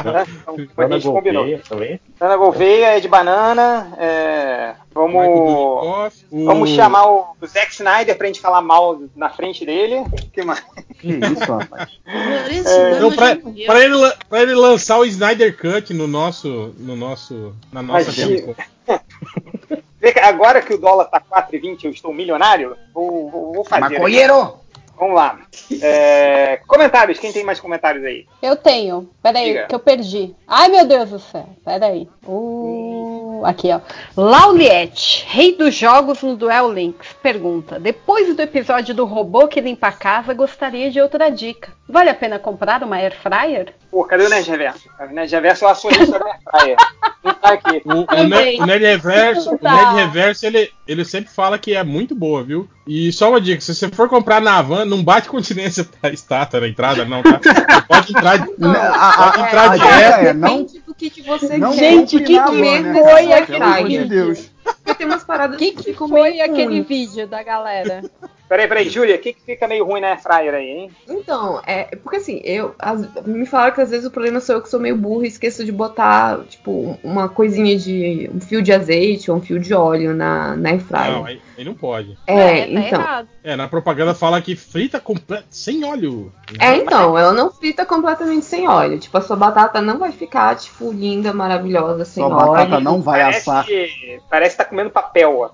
Né? 0.09 0.25
Então, 0.43 0.57
que 0.57 0.69
a 0.77 0.85
Ana 0.85 0.95
gente 0.99 1.13
combinou. 1.13 1.43
Gouveia 1.45 1.63
também. 1.69 2.01
Ana 2.21 2.37
Gouveia, 2.37 2.97
Ed 2.97 3.09
Banana, 3.09 3.93
é, 3.99 4.75
Michael 4.95 5.09
vamos, 5.13 6.25
o- 6.31 6.45
vamos 6.47 6.71
chamar 6.71 7.07
o, 7.11 7.37
Zack 7.47 7.73
Snyder 7.73 8.17
pra 8.17 8.27
gente 8.27 8.41
falar 8.41 8.61
mal 8.63 8.99
na 9.15 9.29
frente 9.31 9.65
dele. 9.67 10.05
que 10.33 10.43
mais? 10.43 10.65
Que 10.99 11.09
isso, 11.09 11.53
rapaz. 11.53 11.91
É, 12.07 13.01
Não, 13.01 13.13
pra, 13.13 13.37
pra 13.67 13.85
ele, 13.85 14.13
pra 14.29 14.43
ele 14.43 14.55
lançar 14.55 14.99
o 14.99 15.05
Snyder 15.05 15.57
Cut 15.57 15.93
no 15.93 16.07
nosso. 16.09 16.75
No 16.79 16.97
nosso 16.97 17.55
na 17.73 17.83
nossa 17.83 18.11
Imagina. 18.11 18.55
Agora 20.23 20.63
que 20.63 20.75
o 20.75 20.79
dólar 20.79 21.07
tá 21.07 21.21
4,20 21.21 21.85
eu 21.85 21.91
estou 21.91 22.13
milionário, 22.15 22.77
vou, 22.95 23.31
vou, 23.31 23.53
vou 23.55 23.65
fazer. 23.65 23.95
Maconheiro! 23.99 24.55
Vamos 24.99 25.15
lá. 25.15 25.39
É, 25.81 26.61
comentários, 26.67 27.19
quem 27.19 27.33
tem 27.33 27.45
mais 27.45 27.61
comentários 27.61 28.05
aí? 28.05 28.27
Eu 28.43 28.57
tenho. 28.57 29.09
Peraí, 29.23 29.53
Diga. 29.53 29.67
que 29.67 29.75
eu 29.75 29.79
perdi. 29.79 30.35
Ai, 30.47 30.69
meu 30.69 30.85
Deus 30.87 31.11
do 31.11 31.19
céu. 31.21 31.49
Peraí. 31.65 32.09
Uh, 32.27 33.43
aqui, 33.45 33.71
ó. 33.73 33.81
Lauliette, 34.17 35.25
rei 35.29 35.55
dos 35.57 35.75
jogos 35.75 36.23
no 36.23 36.37
Duel 36.37 36.73
Links, 36.73 37.13
pergunta: 37.23 37.79
Depois 37.79 38.35
do 38.35 38.43
episódio 38.43 38.95
do 38.95 39.05
robô 39.05 39.47
que 39.47 39.61
limpa 39.61 39.89
a 39.89 39.93
casa, 39.93 40.35
gostaria 40.35 40.91
de 40.91 41.01
outra 41.01 41.31
dica. 41.31 41.73
Vale 41.89 42.11
a 42.11 42.15
pena 42.15 42.39
comprar 42.39 42.83
uma 42.83 42.97
Air 42.97 43.15
Fryer? 43.21 43.73
Pô, 43.91 44.05
cadê 44.05 44.25
o 44.27 44.29
Nerd 44.29 44.51
Reverso? 44.51 44.91
O 45.01 45.07
Nerd 45.07 45.31
Reverso 45.31 45.65
é 45.65 45.69
o 45.69 45.71
acionista 45.71 46.19
da 46.19 46.27
Airfryer. 46.53 46.77
Não 47.25 47.35
tá 47.35 47.53
aqui. 47.55 47.83
O, 47.85 47.93
o, 48.01 48.05
Também. 48.07 48.59
Ne- 48.59 48.63
o 48.63 48.67
Nerd 48.67 48.85
Reverso, 48.85 49.55
o 49.55 49.59
Tá. 49.59 49.75
Nerd 49.75 49.95
Reverso 49.97 50.45
ele, 50.47 50.71
ele 50.87 51.05
sempre 51.05 51.33
fala 51.33 51.59
que 51.59 51.75
é 51.75 51.83
muito 51.83 52.15
boa, 52.15 52.43
viu? 52.45 52.69
E 52.89 53.13
só 53.13 53.29
uma 53.29 53.41
dica: 53.41 53.61
se 53.61 53.75
você 53.75 53.89
for 53.89 54.09
comprar 54.09 54.41
na 54.41 54.59
Havan, 54.59 54.87
não 54.87 55.05
bate 55.05 55.29
continência 55.29 55.87
da 56.03 56.09
estátua 56.11 56.61
na 56.61 56.69
entrada, 56.69 57.05
não, 57.05 57.23
tá? 57.23 57.39
Pode 57.87 58.11
entrar. 58.13 58.39
de- 58.39 58.53
Não, 58.59 58.71
a, 58.73 59.13
Pode 59.33 59.41
entrar 59.47 59.71
a 59.71 59.77
dica 59.77 59.89
é, 59.89 60.33
não, 60.33 60.63
Depende 60.63 60.79
do 60.87 60.95
que, 60.95 61.11
que 61.11 61.23
você 61.23 61.59
não 61.59 61.73
quer. 61.73 61.79
Gente, 61.79 62.21
que 62.21 62.33
né, 62.33 62.95
foi 62.95 63.27
cara? 63.29 63.43
aquele 63.43 63.63
amor 63.63 63.77
de 63.89 63.99
vídeo? 63.99 64.09
Deus. 64.09 64.51
Tem 64.99 65.07
umas 65.07 65.25
paradas 65.25 65.57
O 65.57 65.59
que, 65.59 65.71
que 65.71 65.77
que 65.77 65.83
ficam 65.93 66.09
foi 66.09 66.31
meio 66.31 66.45
aquele 66.45 66.81
vídeo 66.83 67.27
da 67.27 67.43
galera? 67.43 68.03
Peraí, 68.49 68.67
peraí, 68.67 68.89
Júlia, 68.89 69.17
o 69.17 69.19
que, 69.19 69.35
que 69.35 69.43
fica 69.43 69.69
meio 69.69 69.85
ruim 69.85 70.01
na 70.01 70.09
Airfryer 70.09 70.55
aí, 70.55 70.67
hein? 70.71 70.91
Então, 71.09 71.61
é 71.67 71.85
porque 72.03 72.17
assim, 72.17 72.41
eu 72.45 72.75
as- 72.79 73.07
me 73.27 73.45
falaram 73.47 73.75
que 73.75 73.81
às 73.83 73.91
vezes 73.91 74.07
o 74.07 74.11
problema 74.11 74.41
sou 74.41 74.55
eu 74.57 74.63
que 74.63 74.69
sou 74.71 74.81
meio 74.81 74.97
burro 74.97 75.25
e 75.25 75.29
esqueço 75.29 75.65
de 75.65 75.73
botar, 75.73 76.39
tipo, 76.49 76.99
uma 77.05 77.29
coisinha 77.29 77.79
de 77.79 78.31
um 78.35 78.41
fio 78.41 78.63
de 78.63 78.73
azeite 78.73 79.31
ou 79.31 79.37
um 79.37 79.41
fio 79.43 79.59
de 79.61 79.73
óleo 79.75 80.15
na, 80.15 80.57
na 80.57 80.71
air 80.71 80.81
fryer. 80.81 81.13
Não, 81.13 81.25
aí, 81.27 81.41
aí 81.59 81.65
não 81.65 81.75
pode. 81.75 82.17
é, 82.27 82.67
tá 82.67 82.69
então. 82.69 83.29
É, 83.43 83.57
na 83.57 83.69
propaganda 83.69 84.15
fala 84.15 84.41
que 84.41 84.55
frita 84.55 85.03
sem 85.51 85.85
óleo. 85.85 86.33
É, 86.59 86.77
então, 86.77 87.19
ela 87.19 87.33
não 87.33 87.51
frita 87.51 87.85
completamente 87.85 88.45
sem 88.45 88.69
óleo. 88.69 88.99
Tipo, 88.99 89.19
a 89.19 89.21
sua 89.21 89.37
batata 89.37 89.81
não 89.81 89.99
vai 89.99 90.13
ficar, 90.13 90.55
tipo, 90.57 90.93
linda, 90.93 91.33
maravilhosa, 91.33 92.05
sem 92.05 92.23
Sua 92.23 92.35
óleo. 92.35 92.53
batata 92.53 92.81
não 92.81 93.03
vai 93.03 93.21
parece, 93.21 93.39
assar. 93.39 93.67
parece 94.31 94.57
que 94.57 94.63
tá 94.63 94.69
comendo 94.69 94.91
papel. 94.91 95.51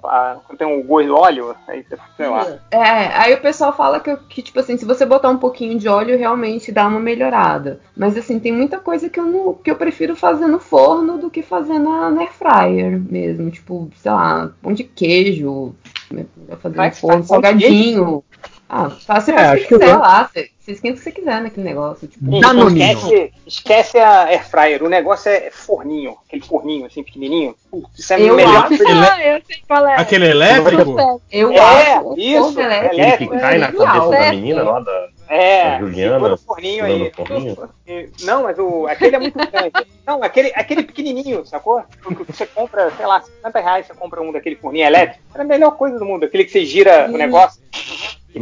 Quando 0.47 0.59
tem 0.59 0.67
um 0.67 0.83
gosto 0.85 1.07
de 1.07 1.11
óleo, 1.11 1.57
aí 1.67 1.83
você, 1.83 1.97
sei 2.17 2.29
lá. 2.29 2.47
É, 2.71 2.81
aí 3.17 3.35
o 3.35 3.41
pessoal 3.41 3.75
fala 3.75 4.01
que, 4.01 4.15
que, 4.29 4.43
tipo 4.43 4.61
assim, 4.61 4.77
se 4.77 4.85
você 4.85 5.07
botar 5.07 5.31
um 5.31 5.39
pouquinho 5.39 5.79
de 5.79 5.89
óleo, 5.89 6.19
realmente 6.19 6.71
dá 6.71 6.87
uma 6.87 7.01
melhorada. 7.01 7.81
Mas 7.97 8.17
assim, 8.17 8.39
tem 8.39 8.53
muita 8.53 8.79
coisa 8.79 9.09
que 9.09 9.19
eu, 9.19 9.25
não, 9.25 9.55
que 9.55 9.71
eu 9.71 9.77
prefiro 9.77 10.15
fazer 10.15 10.47
no 10.47 10.59
forno 10.61 11.19
do 11.19 11.31
que 11.31 11.43
fazer 11.43 11.79
na, 11.79 12.11
na 12.11 12.23
air 12.23 12.33
fryer 12.33 13.01
mesmo. 13.01 13.51
Tipo, 13.51 13.91
sei 13.97 14.13
lá, 14.13 14.51
pão 14.63 14.73
de 14.73 14.85
queijo, 14.85 15.75
né, 16.11 16.25
fazer 16.61 16.77
Vai 16.77 16.89
no 16.89 16.95
que 16.95 17.01
forno, 17.01 17.17
faz 17.19 17.29
salgadinho. 17.29 18.25
Ah, 18.69 18.89
você 18.89 19.31
É, 19.31 19.35
o 19.35 19.39
acho 19.39 19.55
que 19.57 19.69
que 19.69 19.75
quiser 19.75 19.91
eu- 19.93 19.99
lá, 19.99 20.25
você, 20.33 20.51
você 20.59 20.73
esquenta 20.73 20.95
o 20.95 20.97
que 20.99 21.05
você 21.05 21.13
quiser 21.13 21.43
naquele 21.43 21.67
negócio. 21.67 22.09
Tipo, 22.09 22.31
Gente, 22.31 22.41
Danoninho. 22.41 22.93
esquece, 22.97 23.33
esquece 23.47 23.99
a 23.99 24.25
Airfryer. 24.25 24.83
O 24.83 24.89
negócio 24.89 25.31
é 25.31 25.51
forninho. 25.51 26.17
Aquele 26.27 26.43
forninho 26.45 26.87
assim, 26.87 27.03
pequenininho. 27.05 27.55
Putz, 27.71 27.99
Isso 27.99 28.13
é 28.15 28.21
Eu 28.23 28.35
melhor. 28.35 28.65
acho- 28.65 28.83
Ah, 28.83 29.23
eu 29.23 29.43
sei 29.47 29.57
qual 29.69 29.87
é. 29.87 29.97
Aquele 30.01 30.27
elétrico? 30.31 31.23
eu 31.31 31.53
É, 31.53 31.59
acho 31.59 32.15
isso, 32.19 32.59
elétrico 32.61 32.87
Aquele 32.87 32.89
que 32.89 33.01
Elétrico, 33.01 33.39
cai 33.39 33.59
na 33.59 33.73
cabeça 33.73 34.11
da 34.11 34.17
certo. 34.17 34.35
menina 34.35 34.63
lá 34.63 34.81
da, 34.81 35.09
É, 35.29 35.79
Juliana. 35.79 36.15
segura 36.15 36.35
o 36.35 36.39
forninho 36.39 36.85
aí. 36.85 37.13
forninho. 37.13 37.57
Não, 38.23 38.43
mas 38.43 38.59
o, 38.59 38.87
aquele 38.87 39.17
é 39.17 39.19
muito 39.19 39.35
grande. 39.35 39.73
Não, 40.07 40.23
aquele, 40.23 40.53
aquele 40.55 40.83
pequenininho, 40.83 41.45
sacou? 41.47 41.83
Você 42.27 42.47
compra, 42.47 42.91
sei 42.91 43.07
lá, 43.07 43.23
50 43.23 43.61
reais, 43.61 43.87
você 43.87 43.95
compra 43.95 44.21
um 44.21 44.33
daquele 44.33 44.57
forninho 44.57 44.87
elétrico. 44.87 45.23
É 45.35 45.41
a 45.41 45.45
melhor 45.45 45.77
coisa 45.77 45.99
do 45.99 46.05
mundo. 46.05 46.25
Aquele 46.25 46.45
que 46.45 46.51
você 46.51 46.65
gira 46.65 47.09
o 47.11 47.17
negócio 47.17 47.63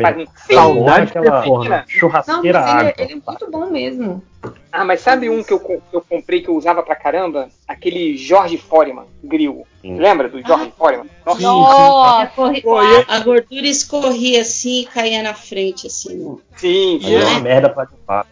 faz. 0.00 0.28
Saudade 0.46 1.07
de 1.07 1.12
ter 1.12 1.18
aquela. 1.18 1.44
Não, 1.46 1.85
churrasqueira 1.88 2.61
mas 2.61 2.70
ele, 2.70 2.78
água. 2.81 2.94
ele 2.98 3.12
é 3.12 3.16
muito 3.31 3.50
bom 3.50 3.66
mesmo. 3.70 4.22
Ah, 4.72 4.85
mas 4.85 5.00
sabe 5.00 5.28
um 5.31 5.42
que 5.42 5.52
eu, 5.52 5.61
que 5.61 5.81
eu 5.92 6.00
comprei 6.00 6.40
que 6.42 6.48
eu 6.48 6.57
usava 6.57 6.83
pra 6.83 6.96
caramba? 6.96 7.48
Aquele 7.68 8.16
Jorge 8.16 8.57
Foreman 8.59 9.05
grill. 9.22 9.64
Sim. 9.83 9.98
Lembra 9.98 10.28
do 10.28 10.40
Jorge 10.46 10.72
Foreman? 10.76 11.07
Nossa, 11.24 11.40
Sim, 11.40 11.46
e- 11.46 13.05
A 13.09 13.20
gordura 13.20 13.66
escorria 13.66 14.40
assim 14.40 14.81
e 14.81 14.87
caía 14.87 15.22
na 15.22 15.35
frente, 15.35 15.87
assim, 15.87 16.24
ó. 16.26 16.37
sim, 16.57 16.98
Aí 17.05 17.14
é 17.14 17.24
uma 17.24 17.40
merda 17.40 17.68
pra 17.68 17.85
limpar. 17.85 18.26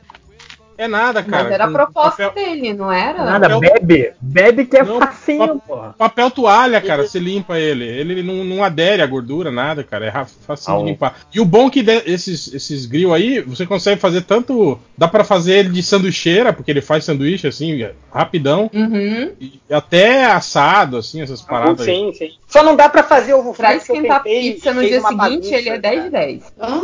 É 0.81 0.89
nada, 0.89 1.23
cara. 1.23 1.45
Mas 1.45 1.53
era 1.53 1.65
a 1.65 1.71
proposta 1.71 2.29
Papel, 2.29 2.33
dele, 2.33 2.73
não 2.73 2.91
era? 2.91 3.23
Nada, 3.23 3.51
Papel- 3.51 3.61
bebe. 3.81 4.13
Bebe 4.19 4.65
que 4.65 4.79
é 4.79 4.83
Não, 4.83 4.99
facinho, 4.99 5.47
pa- 5.59 5.67
porra. 5.67 5.95
papel 5.99 6.31
toalha, 6.31 6.81
cara, 6.81 7.07
você 7.07 7.19
limpa 7.19 7.59
ele. 7.59 7.85
Ele 7.85 8.23
não, 8.23 8.43
não 8.45 8.65
adere 8.65 9.03
à 9.03 9.07
gordura, 9.07 9.51
nada, 9.51 9.85
cara. 9.85 10.07
É 10.07 10.25
fácil 10.47 10.75
Ah, 10.75 10.79
de 10.79 10.85
limpar. 10.85 11.17
E 11.35 11.39
o 11.39 11.45
bom 11.45 11.69
que 11.69 11.83
de- 11.83 12.03
esses, 12.07 12.53
esses 12.55 12.87
grill 12.87 13.13
aí, 13.13 13.41
você 13.43 13.67
consegue 13.67 14.01
fazer 14.01 14.23
tanto. 14.23 14.79
Dá 14.97 15.07
pra 15.07 15.23
fazer 15.23 15.59
ele 15.59 15.69
de 15.69 15.83
sanduicheira, 15.83 16.51
porque 16.53 16.71
ele 16.71 16.81
faz 16.81 17.05
sanduíche 17.05 17.47
assim, 17.47 17.87
rapidão. 18.11 18.71
Uhum. 18.73 19.33
E 19.39 19.61
até 19.71 20.25
assado, 20.25 20.97
assim, 20.97 21.21
essas 21.21 21.43
paradas. 21.43 21.87
aí. 21.87 21.95
sim, 21.95 22.13
sim. 22.15 22.31
Só 22.49 22.63
não 22.63 22.75
dá 22.75 22.89
pra 22.89 23.03
fazer 23.03 23.35
ovo 23.35 23.53
Pra 23.55 23.73
que 23.73 23.77
esquentar 23.79 24.23
tentei 24.23 24.53
pizza 24.55 24.71
e 24.71 24.75
no 24.75 24.81
dia 24.81 25.01
seguinte, 25.03 25.17
bagunça, 25.17 25.55
ele 25.55 25.69
é 25.69 25.79
10 25.79 26.05
de 26.05 26.11
cara. 26.11 26.27
10. 26.27 26.53
Ah, 26.59 26.81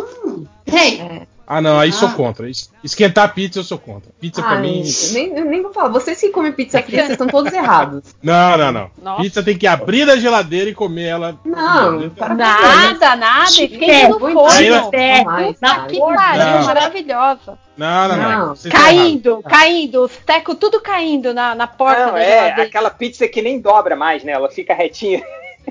hey, 0.67 1.23
Ah, 1.49 1.61
não, 1.61 1.79
aí 1.79 1.93
sou 1.93 2.09
Ah. 2.09 2.13
contra. 2.13 2.51
Es- 2.51 2.73
Esquentar 2.83 3.33
pizza 3.33 3.61
eu 3.61 3.65
sou 3.65 3.79
contra. 3.79 4.11
Pizza 4.21 4.43
pra 4.43 4.53
Ai, 4.53 4.63
mim. 4.63 4.83
nem, 5.13 5.33
nem 5.45 5.63
vou 5.63 5.73
falar. 5.73 5.91
Vocês 5.91 6.19
que 6.21 6.31
comem 6.31 6.51
pizza 6.51 6.83
fria, 6.83 7.01
vocês 7.03 7.11
estão 7.13 7.29
todos 7.29 7.53
errados. 7.53 8.03
Não, 8.21 8.59
não, 8.59 8.73
não. 8.73 8.91
Nossa. 9.01 9.23
Pizza 9.23 9.43
tem 9.45 9.57
que 9.57 9.67
abrir 9.67 10.05
da 10.05 10.17
geladeira 10.17 10.69
e 10.71 10.75
comer 10.75 11.05
ela. 11.05 11.39
Não, 11.45 12.11
para 12.11 12.35
isso. 12.35 12.37
Nada, 12.37 13.17
nada. 13.17 13.45
Esquenta 13.51 13.85
É, 13.85 14.09
no 14.09 14.19
forno. 14.19 14.51
É, 14.95 15.55
na. 15.61 15.87
Que 15.87 15.99
pariu, 16.01 16.65
maravilhosa. 16.67 17.59
Não, 17.77 18.09
não, 18.09 18.17
não. 18.17 18.47
Não. 18.49 18.55
Caindo, 18.71 19.43
caindo, 19.43 20.03
os 20.05 20.17
tecos 20.17 20.57
tudo 20.59 20.81
caindo 20.81 21.33
na, 21.35 21.55
na 21.55 21.67
porta 21.67 22.07
Não, 22.07 22.13
da 22.15 22.21
é 22.21 22.25
geladeira. 22.41 22.63
aquela 22.63 22.91
pizza 22.91 23.29
que 23.29 23.43
nem 23.43 23.61
dobra 23.61 23.95
mais, 23.95 24.25
né? 24.25 24.33
Ela 24.33 24.49
fica 24.51 24.75
retinha. 24.75 25.23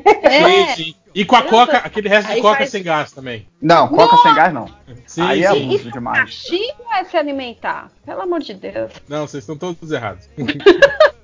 É. 0.03 0.67
Sim, 0.67 0.83
sim. 0.83 0.95
E 1.13 1.23
com 1.23 1.35
a 1.37 1.43
coca, 1.43 1.77
aquele 1.77 2.09
resto 2.09 2.27
de 2.27 2.33
Aí 2.33 2.41
coca 2.41 2.57
faz- 2.57 2.69
sem 2.71 2.83
gás 2.83 3.11
também. 3.11 3.47
Não, 3.61 3.87
coca 3.87 4.17
sem 4.17 4.33
gás 4.35 4.53
não. 4.53 4.67
Sim, 5.05 5.21
Aí 5.21 5.43
é 5.45 5.51
sim. 5.51 5.63
abuso 5.65 5.91
demais. 5.91 6.19
Castigo 6.19 6.83
é 6.93 7.03
se 7.05 7.15
alimentar. 7.15 7.89
Pelo 8.05 8.21
amor 8.21 8.41
de 8.41 8.53
Deus. 8.53 8.91
Não, 9.07 9.25
vocês 9.25 9.43
estão 9.43 9.55
todos 9.57 9.91
errados. 9.91 10.29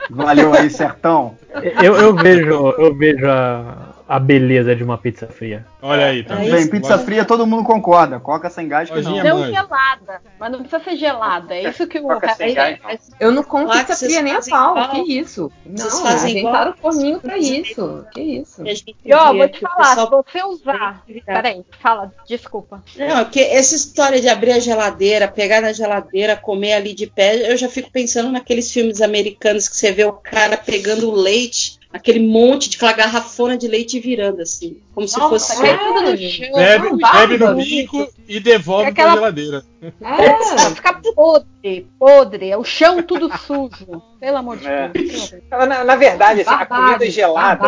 Valeu 0.10 0.54
aí, 0.54 0.70
sertão. 0.70 1.38
Eu, 1.84 1.96
eu 1.96 2.16
vejo, 2.16 2.70
eu 2.78 2.96
vejo 2.96 3.30
a, 3.30 3.91
a 4.12 4.20
beleza 4.20 4.76
de 4.76 4.84
uma 4.84 4.98
pizza 4.98 5.26
fria. 5.26 5.66
Olha 5.82 6.08
aí, 6.08 6.22
tá 6.22 6.44
É 6.44 6.52
Bem, 6.52 6.68
pizza 6.68 7.00
fria 7.00 7.24
todo 7.24 7.48
mundo 7.48 7.64
concorda. 7.64 8.20
Coca 8.20 8.50
sem 8.50 8.68
gás 8.68 8.90
que 8.90 9.02
não. 9.02 9.24
Não 9.24 9.40
mãe. 9.40 9.54
gelada, 9.54 10.22
mas 10.38 10.52
não 10.52 10.60
precisa 10.60 10.84
ser 10.84 10.98
gelada. 10.98 11.56
É 11.56 11.70
isso 11.70 11.88
que 11.88 11.98
o 11.98 12.04
Coca 12.04 12.36
sem 12.36 12.54
gás, 12.54 12.78
não. 12.84 12.90
Eu 13.22 13.32
não 13.32 13.42
como 13.42 13.70
pizza 13.72 13.96
vocês 13.96 14.12
fria 14.12 14.22
nem 14.22 14.34
a 14.36 14.42
pau. 14.42 14.72
igual. 14.78 14.90
Que 14.90 15.18
isso? 15.18 15.50
Vocês 15.66 15.94
Não, 15.94 16.02
fazem 16.02 16.40
inventaram 16.40 16.72
o 16.72 16.74
forninho 16.76 17.22
pra 17.22 17.38
isso. 17.38 18.06
Que 18.12 18.22
isso? 18.22 18.62
E 19.06 19.14
ó, 19.14 19.34
vou 19.34 19.48
te 19.48 19.62
falar, 19.62 19.96
se 19.96 20.10
você 20.10 20.44
usar. 20.44 21.04
Peraí, 21.26 21.64
fala, 21.80 22.12
desculpa. 22.28 22.84
Não, 22.98 23.24
porque 23.24 23.40
essa 23.40 23.76
história 23.76 24.20
de 24.20 24.28
abrir 24.28 24.52
a 24.52 24.60
geladeira, 24.60 25.26
pegar 25.30 25.62
na 25.62 25.72
geladeira, 25.72 26.36
comer 26.36 26.74
ali 26.74 26.94
de 26.94 27.08
pé, 27.08 27.50
eu 27.50 27.56
já 27.56 27.70
fico 27.70 27.90
pensando 27.90 28.30
naqueles 28.30 28.70
filmes 28.70 29.00
americanos 29.02 29.70
que 29.70 29.78
você 29.78 29.94
vê 29.94 30.04
o 30.04 30.12
cara 30.12 30.58
pegando 30.58 31.10
o 31.10 31.16
leite, 31.16 31.80
aquele 31.92 32.20
monte 32.20 32.70
de 32.70 32.78
aquela 32.78 32.94
garrafona 32.94 33.58
de 33.58 33.68
leite 33.68 34.00
virando 34.00 34.42
assim, 34.42 34.78
como 34.94 35.08
se 35.08 35.18
Nossa, 35.18 35.30
fosse. 35.54 35.62
cai 35.62 35.78
tudo 35.78 36.02
no 36.12 36.18
chão. 36.18 36.52
Bebe, 36.54 36.90
Não, 36.90 36.98
bebe 36.98 37.38
no 37.38 37.56
bico 37.56 38.08
e 38.28 38.40
devolve 38.40 38.86
É 38.86 38.90
aquela- 38.90 39.12
pra 39.12 39.20
geladeira. 39.20 39.64
É. 39.82 40.56
Vai 40.56 40.76
ficar 40.76 41.02
podre, 41.16 41.88
podre. 41.98 42.50
É 42.52 42.58
o 42.58 42.64
chão 42.64 43.02
tudo 43.02 43.30
sujo. 43.38 44.02
Pelo 44.20 44.38
amor 44.38 44.58
de 44.58 44.68
É. 44.68 44.90
Deus. 44.90 45.34
Na, 45.50 45.84
na 45.84 45.96
verdade, 45.96 46.42
assim, 46.42 46.52
a 46.54 46.66
comida 46.66 47.10
gelada. 47.10 47.68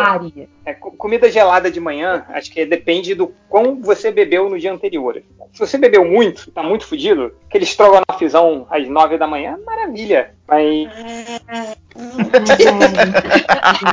É, 0.64 0.72
co- 0.74 0.92
comida 0.92 1.28
gelada 1.30 1.70
de 1.70 1.80
manhã, 1.80 2.24
acho 2.28 2.52
que 2.52 2.64
depende 2.64 3.14
do 3.14 3.34
quão 3.48 3.80
você 3.82 4.12
bebeu 4.12 4.48
no 4.48 4.58
dia 4.58 4.72
anterior. 4.72 5.20
Se 5.52 5.58
você 5.58 5.76
bebeu 5.78 6.04
muito, 6.04 6.50
tá 6.52 6.62
muito 6.62 6.86
fudido, 6.86 7.32
aquele 7.48 7.64
estrogonofezão 7.64 8.66
às 8.70 8.88
nove 8.88 9.18
da 9.18 9.26
manhã, 9.26 9.58
maravilha. 9.66 10.34
Mas 10.46 10.88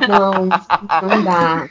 Não, 0.07 0.45
não 0.45 1.23
dá. 1.23 1.67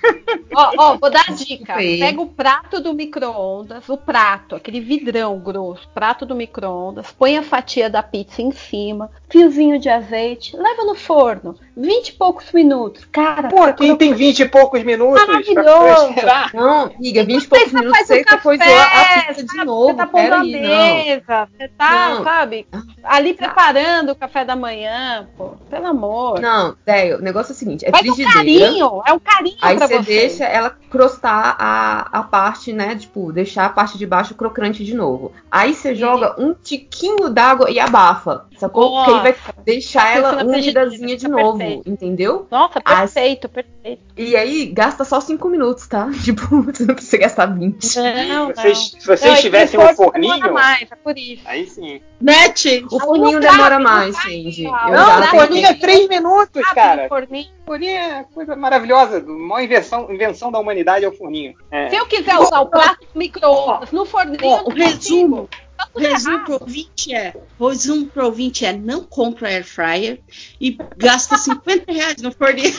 Ó, 0.55 0.73
ó, 0.79 0.97
vou 0.97 1.11
dar 1.11 1.25
a 1.29 1.33
dica. 1.33 1.50
Sim. 1.59 1.99
Pega 1.99 2.21
o 2.21 2.27
prato 2.27 2.81
do 2.81 2.95
micro-ondas, 2.95 3.89
o 3.89 3.97
prato, 3.97 4.55
aquele 4.55 4.81
vidrão 4.81 5.39
grosso, 5.39 5.89
prato 5.95 6.25
do 6.27 6.35
micro-ondas, 6.35 7.11
põe 7.13 7.37
a 7.39 7.43
fatia 7.43 7.89
da 7.91 8.03
pizza 8.03 8.43
em 8.43 8.51
cima, 8.53 9.11
fiozinho 9.29 9.79
de 9.79 9.89
azeite, 9.89 10.57
leva 10.57 10.85
no 10.85 10.95
forno, 10.95 11.57
20 11.77 12.09
e 12.09 12.13
poucos 12.13 12.53
minutos. 12.53 13.05
Cara, 13.07 13.49
pô, 13.49 13.73
quem 13.73 13.97
tem 13.97 14.13
vinte 14.15 14.41
e 14.41 14.49
poucos 14.49 14.83
minutos 14.83 15.27
Maravilhoso. 15.27 16.15
Não, 16.55 16.93
amiga, 16.97 17.25
20 17.25 17.43
e 17.43 17.49
poucos 17.49 17.73
minutos 17.73 18.07
você 18.07 18.21
o 18.21 18.25
café, 18.25 18.43
foi 18.43 18.59
a 18.61 19.25
pizza 19.27 19.43
de 19.45 19.51
sabe? 19.53 19.65
novo. 19.65 19.89
Você 19.89 19.95
tá 19.95 20.07
pondo 20.07 20.33
a 20.35 20.39
não. 20.39 20.47
mesa, 20.47 21.49
você 21.57 21.69
tá, 21.69 22.11
Não. 22.15 22.25
sabe, 22.25 22.67
ali 23.03 23.35
preparando 23.35 24.13
o 24.13 24.17
café 24.17 24.45
da 24.45 24.55
manhã, 24.57 25.29
pô, 25.37 25.51
pelo 25.71 25.87
amor. 25.87 26.41
Não, 26.41 26.77
Déio, 26.85 27.19
o 27.19 27.23
negócio 27.23 27.53
é 27.53 27.55
o 27.55 27.59
seguinte: 27.59 27.85
é 27.87 27.91
Faz 27.91 28.03
um 28.09 28.15
frigideira. 28.15 28.39
carinho, 28.67 29.03
é 29.07 29.13
um 29.13 29.19
carinho 29.19 29.57
Aí 29.63 29.77
pra 29.77 29.87
você 29.87 29.97
você. 29.99 30.05
deixa 30.05 30.45
ela 30.45 30.71
crostar 30.91 31.40
a, 31.41 32.01
a 32.21 32.23
parte, 32.23 32.73
né? 32.73 32.95
Tipo, 32.97 33.33
deixar 33.33 33.67
a 33.67 33.71
parte 33.71 33.97
de 33.99 34.07
baixo 34.07 34.35
crocante 34.35 34.85
de 34.85 34.95
novo. 34.95 35.33
Aí 35.51 35.75
você 35.75 35.95
joga 35.95 36.35
um 36.39 36.55
tiquinho 36.55 37.29
d'água 37.31 37.71
e 37.71 37.79
abafa. 37.81 38.47
Sacou? 38.59 38.91
Porque 39.05 39.11
aí 39.11 39.21
vai 39.23 39.37
deixar 39.65 40.17
ela 40.17 40.45
umidazinha 40.45 41.17
de 41.17 41.29
novo. 41.29 41.59
perfeito. 41.59 41.89
Entendeu? 41.89 42.47
Nossa, 42.51 42.81
perfeito, 42.81 43.49
perfeito. 43.49 44.03
E 44.17 44.37
aí 44.37 44.67
gasta 44.67 45.05
só 45.05 45.21
5 45.21 45.49
minutos, 45.49 45.87
tá? 45.87 46.11
Tipo, 46.23 46.63
você 46.63 46.85
não 46.85 46.95
precisa 46.95 47.19
gastar 47.19 47.47
20. 47.47 47.97
Não, 48.29 48.49
Se 48.49 48.55
vocês, 48.63 48.79
se 48.99 49.07
vocês 49.07 49.35
Não, 49.35 49.41
tivessem 49.41 49.81
o 49.81 49.83
um 49.83 49.95
forninho, 49.95 50.35
demora 50.35 50.53
mais, 50.53 50.83
é 50.91 50.95
por 50.95 51.17
isso. 51.17 51.43
aí 51.47 51.67
sim. 51.67 52.01
Net! 52.21 52.85
O 52.91 53.01
forninho 53.01 53.41
não 53.41 53.41
demora 53.41 53.79
não 53.79 53.85
mais, 53.85 54.15
gente. 54.23 54.63
não. 54.65 54.73
Não, 54.73 54.91
não, 54.91 55.21
tentei. 55.23 55.41
forninho 55.41 55.67
é 55.67 55.75
três 55.75 56.09
minutos, 56.09 56.63
Sabe, 56.63 56.75
cara. 56.75 57.09
forninho. 57.09 57.49
Forninho 57.71 57.93
é 57.93 58.25
coisa 58.35 58.57
maravilhosa. 58.57 59.19
A 59.19 59.23
maior 59.23 59.63
invenção, 59.63 60.13
invenção 60.13 60.51
da 60.51 60.59
humanidade 60.59 61.05
é 61.05 61.09
o 61.09 61.13
forninho. 61.13 61.55
É. 61.71 61.89
Se 61.89 61.95
eu 61.95 62.05
quiser 62.05 62.37
usar 62.37 62.63
o 62.63 62.65
do 62.65 62.81
micro-ondas 63.15 63.93
no 63.93 64.05
forninho, 64.05 64.41
Ó, 64.43 64.65
o 64.65 64.71
resumo, 64.71 65.49
Tá 65.77 65.89
o 65.95 66.01
tudo 66.01 66.09
resumo 66.09 66.45
pro 66.45 66.55
ouvinte 66.55 67.15
é, 67.15 67.33
o 67.57 67.69
resumo 67.69 68.07
pro 68.07 68.27
ouvinte 68.27 68.67
é 68.67 68.73
não 68.73 69.05
compra 69.05 69.49
air 69.49 69.65
fryer 69.65 70.21
e 70.61 70.77
gasta 70.97 71.39
50 71.39 71.93
reais 71.93 72.17
no 72.21 72.33
forninho. 72.33 72.75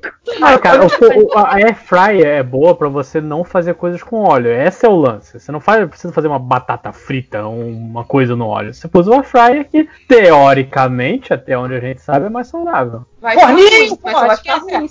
Ah, 0.42 0.58
cara, 0.58 0.82
o 0.84 0.86
o- 0.88 1.38
a 1.38 1.54
air 1.54 1.74
fryer 1.76 2.26
é 2.26 2.42
boa 2.42 2.74
pra 2.74 2.88
você 2.88 3.20
não 3.20 3.44
fazer 3.44 3.74
coisas 3.74 4.02
com 4.02 4.24
óleo. 4.24 4.50
Esse 4.50 4.84
é 4.84 4.88
o 4.88 4.96
lance. 4.96 5.38
Você 5.38 5.52
não 5.52 5.60
faz, 5.60 5.88
precisa 5.88 6.12
fazer 6.12 6.26
uma 6.28 6.38
batata 6.38 6.92
frita, 6.92 7.46
uma 7.46 8.04
coisa 8.04 8.34
no 8.34 8.46
óleo. 8.48 8.74
Você 8.74 8.88
pôs 8.88 9.06
uma 9.06 9.22
fryer 9.22 9.68
que, 9.70 9.88
teoricamente, 10.08 11.32
até 11.32 11.56
onde 11.56 11.74
a 11.74 11.80
gente 11.80 12.00
sabe, 12.00 12.26
é 12.26 12.28
mais 12.28 12.48
saudável. 12.48 13.02
Vai 13.20 13.34
Forninho, 13.34 13.96
pô, 13.96 14.10
vai 14.12 14.36
ficar 14.36 14.58
ruim. 14.58 14.88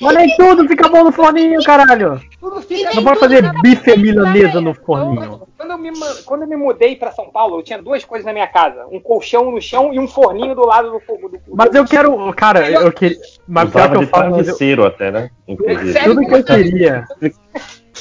Mas 0.00 0.14
nem 0.14 0.36
tudo 0.36 0.68
fica 0.68 0.88
bom 0.88 1.04
no 1.04 1.12
forninho, 1.12 1.62
caralho. 1.62 2.20
Tudo 2.38 2.60
fica 2.62 2.94
Não 2.94 3.02
pode 3.04 3.18
fazer 3.18 3.52
bife 3.60 3.96
milanesa 3.98 4.60
no 4.60 4.72
forninho. 4.72 5.42
Quando, 5.58 5.72
eu 5.72 5.78
me, 5.78 5.90
quando 6.24 6.42
eu 6.42 6.48
me 6.48 6.56
mudei 6.56 6.96
pra 6.96 7.12
São 7.12 7.30
Paulo, 7.30 7.58
eu 7.58 7.62
tinha 7.62 7.82
duas 7.82 8.02
coisas 8.04 8.24
na 8.24 8.32
minha 8.32 8.46
casa: 8.46 8.86
um 8.90 8.98
colchão 8.98 9.50
no 9.50 9.60
chão 9.60 9.92
e 9.92 9.98
um 9.98 10.08
forninho 10.08 10.54
do 10.54 10.64
lado 10.64 10.90
do 10.90 11.00
fogo. 11.00 11.28
Do, 11.28 11.38
Mas 11.54 11.74
eu 11.74 11.84
quero, 11.84 12.32
cara, 12.32 12.70
eu 12.70 12.90
queria. 12.92 13.18
Mas 13.46 13.68
pior 13.70 13.90
que 13.90 13.96
eu 13.96 14.06
falo, 14.06 14.19
travesseiro 14.28 14.84
até, 14.86 15.10
né? 15.10 15.30
Inclusive. 15.48 15.92
Sério? 15.92 16.14
tudo 16.14 16.26
que 16.26 16.34
eu 16.34 16.44
queria. 16.44 17.04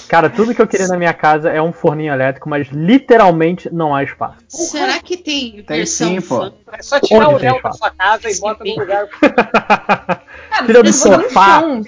Cara, 0.08 0.28
tudo 0.28 0.56
que 0.56 0.62
eu 0.62 0.66
queria 0.68 0.88
na 0.88 0.98
minha 0.98 1.14
casa 1.14 1.50
é 1.52 1.62
um 1.62 1.72
forninho 1.72 2.12
elétrico, 2.12 2.50
mas 2.50 2.68
literalmente 2.72 3.72
não 3.72 3.94
há 3.94 4.04
espaço. 4.04 4.38
Será 4.48 4.98
que 5.00 5.16
tem, 5.18 5.64
Tem 5.64 5.78
versão 5.78 6.08
sim, 6.08 6.22
pô. 6.22 6.52
É 6.72 6.82
só 6.82 7.00
tirar 7.00 7.28
Onde 7.30 7.36
o 7.46 7.52
Léo 7.52 7.62
da 7.62 7.72
sua 7.74 7.92
casa 7.92 8.30
e 8.30 8.40
bota 8.40 8.64
no 8.64 8.76
lugar. 8.76 9.08
Cara, 9.22 10.66
Tira 10.66 10.82
do 10.84 10.92
sofá. 10.94 11.60
chão. 11.60 11.82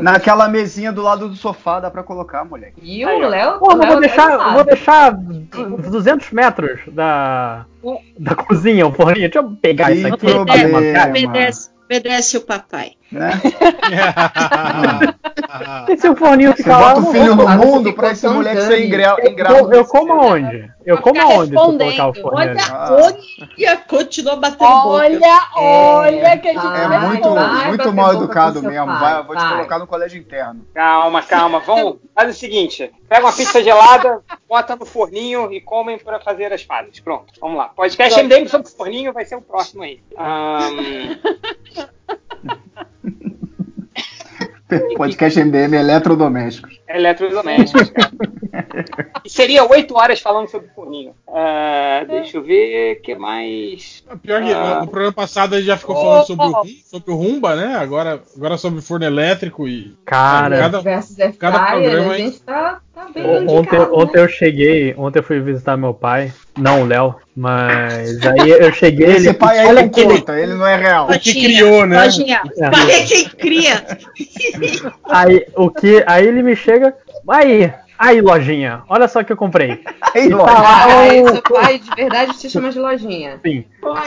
Naquela 0.00 0.48
mesinha 0.48 0.92
do 0.92 1.02
lado 1.02 1.28
do 1.28 1.34
sofá 1.34 1.80
dá 1.80 1.90
pra 1.90 2.04
colocar, 2.04 2.44
moleque. 2.44 2.80
Aí, 2.80 3.04
ó. 3.04 3.28
Léo? 3.28 3.58
Pô, 3.58 3.72
eu 3.72 3.78
Léo 3.78 3.90
vou 3.92 4.00
deixar, 4.00 4.52
vou 4.52 4.64
deixar 4.64 5.10
du- 5.12 5.90
200 5.90 6.30
metros 6.30 6.80
da, 6.92 7.66
da 8.18 8.34
cozinha 8.36 8.86
o 8.86 8.92
forninho. 8.92 9.28
Deixa 9.28 9.38
eu 9.40 9.56
pegar 9.60 9.86
Que 9.86 9.92
isso 9.94 10.06
aqui. 10.06 10.26
problema. 10.26 10.80
cara. 10.92 11.12
Obedece, 11.86 12.36
o 12.36 12.40
papai. 12.42 12.92
Né? 13.12 13.30
E 15.88 15.96
se 15.96 16.08
o 16.08 16.16
forninho 16.16 16.50
Você 16.50 16.64
ficar 16.64 16.78
lá, 16.78 16.94
bota 16.94 17.00
eu 17.00 17.08
o 17.08 17.12
filho 17.12 17.36
no 17.36 17.46
Ah, 17.48 17.56
você 17.56 17.66
mundo 17.66 17.88
ficou 17.90 18.04
pra 18.04 18.30
moleque 18.32 18.56
dane. 18.56 18.66
ser 18.66 18.84
engra 18.84 19.16
eu, 19.20 19.30
engraçado. 19.30 19.72
eu 19.72 19.84
como 19.84 20.12
aonde? 20.12 20.70
Eu 20.84 20.98
como 20.98 21.20
aonde 21.20 21.50
se 21.50 21.54
eu 21.54 21.60
colocar 21.60 22.08
o 22.08 22.14
forninho? 22.14 22.56
Olha, 22.90 23.16
olha, 23.56 23.76
continua 23.88 24.36
batendo 24.36 24.58
boca. 24.58 24.88
Olha, 24.88 25.38
olha 25.54 26.38
que 26.38 26.48
a 26.48 26.52
gente 26.52 26.66
É, 26.66 26.88
Vai, 26.88 27.06
muito, 27.06 27.34
vai 27.34 27.68
muito 27.68 27.92
mal 27.92 28.14
educado 28.14 28.62
mesmo. 28.62 28.86
Vai, 28.98 29.22
vou 29.22 29.36
te 29.36 29.48
colocar 29.48 29.78
no 29.78 29.86
colégio 29.86 30.18
interno. 30.18 30.66
Calma, 30.74 31.22
calma. 31.22 31.60
Vamos. 31.60 31.98
Faz 32.12 32.34
o 32.34 32.38
seguinte: 32.38 32.90
pega 33.08 33.24
uma 33.24 33.32
pizza 33.32 33.62
gelada, 33.62 34.20
bota 34.48 34.74
no 34.74 34.84
forninho 34.84 35.52
e 35.52 35.60
comem 35.60 35.96
pra 35.96 36.18
fazer 36.18 36.52
as 36.52 36.64
pazes. 36.64 36.98
Pronto, 36.98 37.32
vamos 37.40 37.56
lá. 37.56 37.68
Podcast 37.68 38.20
MDM 38.20 38.48
sobre 38.48 38.68
forninho 38.68 39.12
vai 39.12 39.24
ser 39.24 39.36
o 39.36 39.42
próximo 39.42 39.84
aí. 39.84 40.00
Ahn, 40.18 41.16
Podcast 44.96 45.36
MDM 45.36 45.74
Eletrodomésticos. 45.74 46.80
Eletrodomésticos, 46.88 47.90
cara. 47.90 48.10
E 49.24 49.30
seria 49.30 49.64
oito 49.64 49.96
horas 49.96 50.20
falando 50.20 50.48
sobre 50.48 50.68
forninho. 50.74 51.12
Ah, 51.28 52.04
deixa 52.08 52.36
eu 52.36 52.42
ver 52.42 52.96
o 52.98 53.02
que 53.02 53.14
mais. 53.14 54.04
Pior 54.22 54.42
que 54.42 54.52
Ah. 54.52 54.80
no 54.80 54.86
programa 54.88 55.12
passado 55.12 55.54
a 55.54 55.58
gente 55.58 55.66
já 55.66 55.76
ficou 55.76 55.96
falando 55.96 56.26
sobre 56.26 56.46
o, 56.46 56.50
Rum- 56.52 56.68
sobre 56.84 57.10
o 57.12 57.16
Rumba, 57.16 57.56
né? 57.56 57.74
Agora, 57.76 58.22
agora 58.36 58.56
sobre 58.56 58.80
forno 58.80 59.04
elétrico 59.04 59.66
e. 59.68 59.94
Cara, 60.04 60.58
Cada- 60.58 60.80
Versus 60.80 61.18
Air 61.18 61.36
cada 61.36 61.58
programa, 61.58 62.12
a 62.12 62.18
hein? 62.18 62.26
gente 62.26 62.40
tá, 62.42 62.80
tá 62.94 63.06
bem 63.12 63.24
O- 63.24 63.36
Ontem, 63.52 63.56
indicado, 63.76 63.94
ontem 63.98 64.16
né? 64.18 64.22
eu 64.24 64.28
cheguei, 64.28 64.94
ontem 64.96 65.18
eu 65.18 65.22
fui 65.24 65.40
visitar 65.40 65.76
meu 65.76 65.92
pai, 65.94 66.32
não 66.56 66.82
o 66.82 66.86
Léo, 66.86 67.16
mas 67.34 68.24
aí 68.26 68.50
eu 68.50 68.72
cheguei, 68.72 69.06
Esse 69.08 69.28
ele, 69.28 69.34
pai 69.38 69.58
aí 69.58 69.72
não 69.72 69.88
que 69.88 70.00
ele, 70.00 70.14
conta, 70.20 70.38
ele 70.40 70.54
não 70.54 70.66
é 70.66 70.76
real. 70.76 71.08
O 71.10 71.18
que 71.18 71.32
criou, 71.32 71.86
né? 71.86 72.06
É. 72.58 72.70
pai 72.70 72.90
é 72.92 73.04
quem 73.04 73.28
cria. 73.28 73.84
aí 75.04 75.46
o 75.56 75.70
que, 75.70 76.02
aí 76.06 76.26
ele 76.26 76.42
me 76.42 76.54
chega, 76.56 76.75
aí, 77.28 77.72
aí 77.98 78.20
lojinha, 78.20 78.82
olha 78.88 79.08
só 79.08 79.20
o 79.20 79.24
que 79.24 79.32
eu 79.32 79.36
comprei. 79.36 79.82
Ei, 80.14 80.30
tá 80.30 80.36
Lorde. 80.36 80.52
lá, 80.54 80.86
aí 80.86 81.22
o- 81.22 81.28
seu 81.28 81.42
pai 81.42 81.78
de 81.78 81.90
verdade 81.94 82.38
te 82.38 82.48
chama 82.50 82.70
de 82.70 82.78
lojinha. 82.78 83.38
sim, 83.44 83.64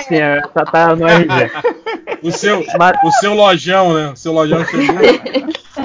sim, 0.08 0.16
é, 0.16 0.42
tá, 0.54 0.66
tá 0.66 0.96
no 0.96 1.08
RG. 1.08 1.28
O 2.22 2.32
seu, 2.32 2.66
Mas- 2.78 2.98
o 3.02 3.12
seu 3.14 3.34
lojão, 3.34 3.94
né? 3.94 4.10
O 4.12 4.16
seu 4.18 4.34
lojão 4.34 4.64
chegou. 4.68 4.96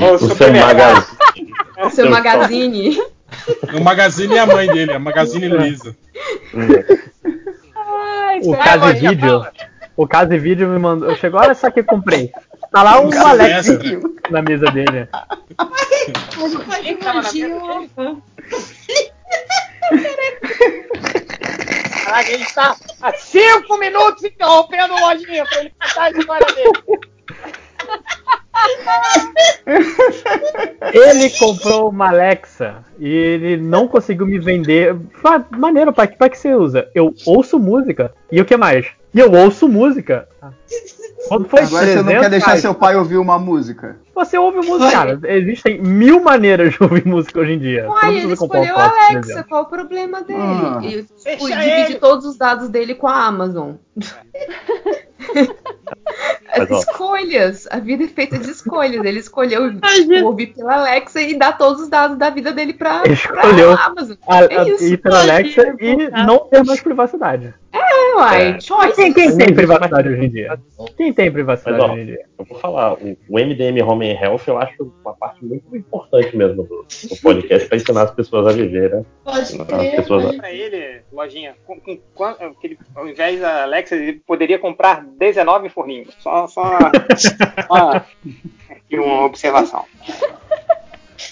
Ô, 0.01 0.14
O 0.14 0.18
seu 0.18 0.53
magazine. 0.53 1.55
O 1.85 1.91
seu 1.91 2.11
magazine. 2.11 2.99
O 3.72 3.80
Magazine 3.80 4.35
e 4.35 4.39
a 4.39 4.47
mãe 4.47 4.66
dele, 4.66 4.93
a 4.95 4.99
Magazine 4.99 5.47
Luiza. 5.49 5.95
O 8.43 8.51
Vai, 8.53 8.64
Caso 8.64 8.85
Lojinha, 8.87 9.11
Vídeo, 9.11 9.47
o 9.97 10.07
Caso 10.09 10.28
Vídeo 10.39 10.68
me 10.68 10.78
mandou, 10.78 11.14
chegou, 11.16 11.41
olha 11.41 11.55
só 11.55 11.68
o 11.68 11.72
que 11.72 11.80
eu 11.80 11.85
comprei. 11.85 12.32
Tá 12.74 12.82
lá 12.82 13.00
um 13.00 13.08
Alex 13.24 13.68
na 14.30 14.42
mesa 14.42 14.66
dele. 14.72 15.08
Lojinha, 16.36 16.98
mesa 17.12 17.52
ó. 17.96 18.16
Caraca, 22.04 22.18
a 22.18 22.36
gente 22.36 22.52
tá 22.52 22.76
há 23.00 23.12
cinco 23.12 23.78
minutos 23.78 24.24
interrompendo 24.24 24.92
o 24.92 25.00
lojinha 25.00 25.44
pra 25.46 25.60
ele 25.60 25.70
contar 25.70 26.02
a 26.02 26.10
história 26.10 26.46
dele. 26.52 26.72
Ele 30.92 31.30
comprou 31.30 31.90
uma 31.90 32.08
Alexa 32.08 32.84
e 32.98 33.08
ele 33.08 33.56
não 33.56 33.86
conseguiu 33.86 34.26
me 34.26 34.40
vender. 34.40 34.96
Maneiro, 35.56 35.92
pai, 35.92 36.08
que 36.08 36.18
pai 36.18 36.28
que 36.28 36.38
você 36.38 36.52
usa? 36.56 36.90
Eu 36.92 37.14
ouço 37.24 37.56
música. 37.56 38.12
E 38.32 38.40
o 38.40 38.44
que 38.44 38.56
mais? 38.56 38.86
E 39.14 39.20
eu 39.20 39.30
ouço 39.30 39.68
música. 39.68 40.28
Quando 41.28 41.48
foi 41.48 41.60
Agora 41.60 41.86
você 41.86 41.94
não 41.96 42.04
300 42.04 42.22
quer 42.22 42.30
deixar 42.30 42.46
reais, 42.46 42.60
seu 42.60 42.74
pai 42.74 42.96
ouvir 42.96 43.16
uma 43.16 43.38
música. 43.38 43.96
Você 44.14 44.38
ouve 44.38 44.58
música, 44.58 44.90
cara. 44.90 45.20
Existem 45.24 45.80
mil 45.80 46.22
maneiras 46.22 46.74
de 46.74 46.82
ouvir 46.82 47.06
música 47.06 47.40
hoje 47.40 47.52
em 47.52 47.58
dia. 47.58 47.88
Uai, 47.88 48.18
ele 48.18 48.32
escolheu 48.32 48.76
a 48.76 48.88
por 48.88 48.98
Alexa, 48.98 49.44
qual 49.44 49.62
o 49.62 49.66
problema 49.66 50.22
dele? 50.22 50.40
Ah. 50.40 50.80
E, 50.82 51.02
tipo, 51.02 51.46
divide 51.46 51.98
todos 51.98 52.24
os 52.26 52.36
dados 52.36 52.68
dele 52.68 52.94
com 52.94 53.08
a 53.08 53.24
Amazon. 53.24 53.72
As 56.52 56.68
Mas, 56.70 56.80
escolhas. 56.80 57.66
A 57.70 57.78
vida 57.78 58.04
é 58.04 58.08
feita 58.08 58.38
de 58.38 58.48
escolhas. 58.50 59.04
Ele 59.04 59.18
escolheu 59.18 59.70
Imagina. 59.72 60.24
ouvir 60.24 60.48
pela 60.48 60.76
Alexa 60.76 61.20
e 61.20 61.36
dar 61.36 61.58
todos 61.58 61.82
os 61.82 61.88
dados 61.88 62.16
da 62.16 62.30
vida 62.30 62.52
dele 62.52 62.72
pra, 62.72 63.02
Ele 63.04 63.14
escolheu 63.14 63.74
pra 63.74 63.84
Amazon. 63.86 64.16
A, 64.28 64.44
É 64.44 64.68
isso. 64.68 64.84
ir 64.84 64.98
pela 64.98 65.20
Alexa 65.20 65.74
e 65.80 65.96
não 66.26 66.38
ter 66.40 66.64
mais 66.64 66.80
privacidade. 66.80 67.52
É, 67.72 68.14
uai. 68.16 68.52
É. 68.52 68.60
Choice. 68.60 68.94
Quem, 68.94 69.12
quem 69.12 69.36
tem 69.36 69.52
privacidade 69.54 70.08
hoje 70.08 70.24
em 70.26 70.30
dia? 70.30 70.58
Quem 70.96 71.12
tem 71.12 71.32
privacidade 71.32 71.76
Mas, 71.78 71.90
ó, 71.90 71.92
hoje 71.92 72.02
em 72.02 72.06
dia? 72.06 72.24
Eu 72.38 72.44
vou 72.44 72.58
falar, 72.58 72.92
o, 72.94 73.16
o 73.28 73.34
MDM 73.38 73.82
Home 73.82 74.08
and 74.12 74.20
Health 74.20 74.42
eu 74.46 74.58
acho 74.58 74.92
uma 75.04 75.14
parte 75.14 75.44
muito 75.44 75.76
importante 75.76 76.36
mesmo 76.36 76.62
do, 76.62 76.86
do 76.86 77.16
podcast 77.20 77.66
para 77.68 77.76
ensinar 77.76 78.02
as 78.02 78.10
pessoas 78.12 78.46
a 78.46 78.52
viver, 78.52 78.90
né? 78.94 79.04
Pode 79.24 79.40
As 79.40 79.50
crer. 79.50 79.96
pessoas 79.96 80.36
Pra 80.36 80.52
ele, 80.52 81.00
lojinha, 81.12 81.56
com, 81.66 81.80
com, 81.80 81.96
que 82.60 82.66
ele, 82.68 82.78
ao 82.94 83.08
invés 83.08 83.40
da 83.40 83.64
Alexa, 83.64 83.96
ele 83.96 84.22
poderia 84.24 84.58
comprar 84.58 85.03
19 85.18 85.68
forninhos. 85.68 86.14
Só, 86.20 86.46
só, 86.46 86.78
só 87.18 87.90
aqui 88.70 88.98
uma 88.98 89.24
observação. 89.24 89.84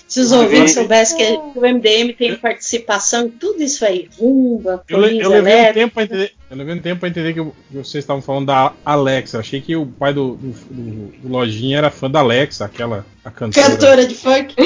Se 0.07 0.21
os 0.21 0.31
ouvintes 0.31 0.75
soubessem 0.75 1.17
que 1.19 1.59
o 1.59 1.61
MDM 1.61 2.13
tem 2.17 2.37
participação 2.37 3.27
em 3.27 3.31
tudo 3.31 3.63
isso 3.63 3.85
aí, 3.85 4.09
rumba, 4.19 4.83
Eu, 4.89 5.03
eu 5.03 5.31
levei 5.31 5.71
um 5.71 5.73
tempo 5.73 5.95
pra 5.95 6.03
entender. 6.05 6.33
Eu 6.51 6.57
levei 6.57 6.75
um 6.75 6.79
tempo 6.79 7.01
pra 7.01 7.09
entender 7.09 7.33
que 7.35 7.43
que 7.45 7.53
vocês 7.77 8.05
estavam 8.05 8.21
falando 8.23 8.47
da 8.47 8.73
Alexa. 8.85 9.39
Eu 9.39 9.41
achei 9.41 9.61
que 9.61 9.75
o 9.75 9.87
pai 9.87 10.13
do, 10.13 10.35
do, 10.37 10.49
do- 10.53 11.13
do 11.19 11.29
Lojinha 11.29 11.79
era 11.79 11.91
fã 11.91 12.11
da 12.11 12.21
Alexa, 12.21 12.65
aquela 12.67 13.05
a 13.25 13.31
cantora. 13.31 13.67
Cantora 13.71 14.07
de 14.07 14.15
funk. 14.15 14.55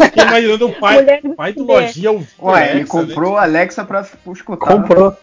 Eu 0.00 0.06
Fiquei 0.06 0.22
imaginando 0.24 0.68
o 0.68 0.72
pai, 0.72 1.04
o 1.22 1.34
pai 1.34 1.52
do. 1.52 1.64
Lojinha 1.64 2.10
Ué, 2.12 2.26
Alexa, 2.40 2.70
ele 2.70 2.80
né? 2.80 2.86
comprou 2.86 3.36
a 3.36 3.42
Alexa 3.42 3.84
pra 3.84 4.06
escutar. 4.32 4.66
Comprou. 4.66 5.14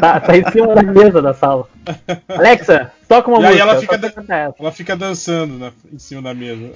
Tá, 0.00 0.18
tá 0.20 0.36
em 0.36 0.50
cima 0.50 0.74
da 0.74 0.82
mesa 0.82 1.22
da 1.22 1.32
sala. 1.32 1.68
Alexa, 2.28 2.90
toca 3.08 3.30
uma 3.30 3.40
E 3.40 3.46
aí 3.46 3.52
música. 3.52 3.62
ela 3.62 3.74
eu 3.74 3.80
fica. 3.80 4.54
Ela 4.58 4.72
fica 4.72 4.96
dançando 4.96 5.58
na- 5.58 5.72
em 5.92 5.98
cima 5.98 6.22
da 6.22 6.34
mesa. 6.34 6.70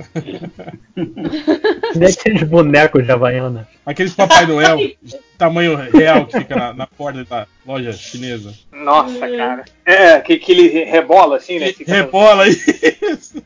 Nem 1.97 2.09
aqueles 2.09 2.43
bonecos 2.45 3.05
de 3.05 3.11
Havaiana. 3.13 3.69
Aqueles 3.85 4.15
Papai 4.15 4.47
Noel, 4.47 4.77
de 4.79 4.97
tamanho 5.37 5.77
real, 5.77 6.25
que 6.27 6.39
fica 6.39 6.55
na, 6.57 6.73
na 6.73 6.87
porta 6.87 7.25
da 7.25 7.47
loja 7.67 7.93
chinesa. 7.93 8.55
Nossa, 8.73 9.19
cara. 9.29 9.65
É, 9.85 10.21
que, 10.21 10.39
que 10.39 10.53
ele 10.53 10.85
rebola 10.85 11.37
assim, 11.37 11.59
né? 11.59 11.73
Fica- 11.73 11.93
Rebola 11.93 12.47
isso. 12.49 13.43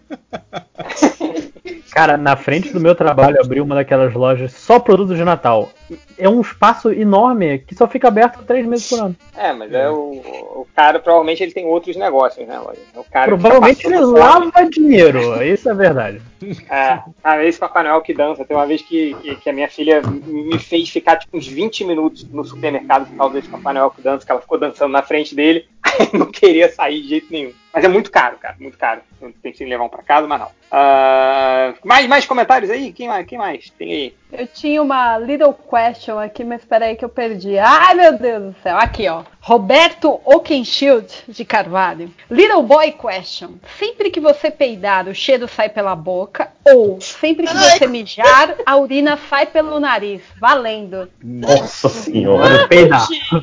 Cara, 1.93 2.17
na 2.17 2.37
frente 2.37 2.73
do 2.73 2.81
meu 2.81 2.95
trabalho 2.95 3.41
abriu 3.43 3.65
uma 3.65 3.75
daquelas 3.75 4.15
lojas 4.15 4.53
só 4.53 4.79
produtos 4.79 5.17
de 5.17 5.25
Natal. 5.25 5.71
É 6.17 6.29
um 6.29 6.41
espaço 6.41 6.93
enorme 6.93 7.59
que 7.61 7.75
só 7.75 7.89
fica 7.89 8.07
aberto 8.09 8.43
três 8.45 8.65
meses 8.67 8.89
por 8.89 9.01
ano. 9.01 9.08
É, 9.37 9.53
mas 9.53 9.73
é 9.73 9.89
o, 9.91 9.95
o 9.95 10.67
cara, 10.75 10.99
provavelmente 10.99 11.43
ele 11.43 11.53
tem 11.53 11.67
outros 11.67 11.97
negócios, 11.97 12.47
né? 12.47 12.55
É 12.55 12.99
o 12.99 13.05
cara 13.05 13.25
que 13.25 13.39
Provavelmente 13.39 13.83
tá 13.83 13.89
ele 13.89 13.99
fome. 13.99 14.19
lava 14.19 14.71
dinheiro, 14.71 15.43
isso 15.43 15.69
é 15.69 15.75
verdade. 15.75 16.23
É, 16.71 17.01
cara, 17.23 17.45
esse 17.47 17.59
Papai 17.59 17.83
Noel 17.85 18.01
que 18.01 18.15
dança. 18.15 18.45
Tem 18.45 18.57
uma 18.57 18.67
vez 18.67 18.83
que, 18.83 19.15
que, 19.23 19.37
que 19.37 19.51
a 19.51 19.53
minha 19.53 19.69
filha 19.69 20.01
me 20.03 20.59
fez 20.59 20.89
ficar 20.89 21.17
tipo 21.17 21.37
uns 21.37 21.47
20 21.47 21.85
minutos 21.85 22.25
no 22.31 22.45
supermercado 22.45 23.09
por 23.09 23.17
causa 23.17 23.35
desse 23.35 23.49
Papai 23.49 23.75
Noel 23.75 23.91
que 23.91 24.03
dança, 24.03 24.25
que 24.25 24.33
ela 24.33 24.41
ficou 24.41 24.59
dançando 24.59 24.93
na 24.93 25.03
frente 25.03 25.35
dele, 25.35 25.67
aí 25.83 26.09
não 26.13 26.27
queria 26.27 26.71
sair 26.71 27.03
de 27.03 27.09
jeito 27.09 27.27
nenhum. 27.31 27.53
Mas 27.73 27.85
é 27.85 27.89
muito 27.89 28.11
caro, 28.11 28.39
cara, 28.39 28.57
muito 28.59 28.79
caro. 28.79 29.03
Eu 29.21 29.33
pensei 29.43 29.67
em 29.67 29.71
levar 29.71 29.85
um 29.85 29.89
pra 29.89 30.03
casa, 30.03 30.27
mas 30.27 30.41
não. 30.41 30.51
Ah, 30.71 31.75
mais, 31.85 32.07
mais 32.07 32.27
comentários 32.27 32.71
aí? 32.71 32.93
Quem 32.93 33.09
mais? 33.09 33.27
Quem 33.27 33.39
mais? 33.39 33.71
Tem 33.71 33.93
aí. 33.93 34.17
Eu 34.33 34.47
tinha 34.47 34.83
uma 34.83 35.19
little 35.19 35.53
question 35.53 36.19
aqui, 36.19 36.45
mas 36.45 36.65
peraí 36.65 36.97
que 36.97 37.05
eu 37.05 37.09
perdi. 37.09 37.59
Ai, 37.59 37.95
meu 37.95 38.19
Deus 38.19 38.55
do 38.55 38.63
céu. 38.63 38.77
Aqui, 38.77 39.09
ó. 39.09 39.23
Roberto 39.53 40.21
Oakenshield 40.27 41.11
de 41.27 41.43
Carvalho. 41.43 42.13
Little 42.31 42.63
boy 42.65 42.93
question. 42.93 43.53
Sempre 43.79 44.11
que 44.11 44.21
você 44.21 44.51
peidar, 44.51 45.09
o 45.09 45.15
cheiro 45.15 45.49
sai 45.49 45.71
pela 45.71 45.97
boca? 45.97 46.51
Ou 46.67 47.01
sempre 47.01 47.47
que 47.47 47.55
você 47.55 47.87
mijar, 47.87 48.57
a 48.67 48.77
urina 48.77 49.19
sai 49.31 49.47
pelo 49.47 49.81
nariz? 49.81 50.21
Valendo. 50.39 51.09
Nossa 51.25 51.89
senhora. 51.89 52.45
Olha, 52.45 52.69
peidar. 52.69 53.07
Não, 53.33 53.41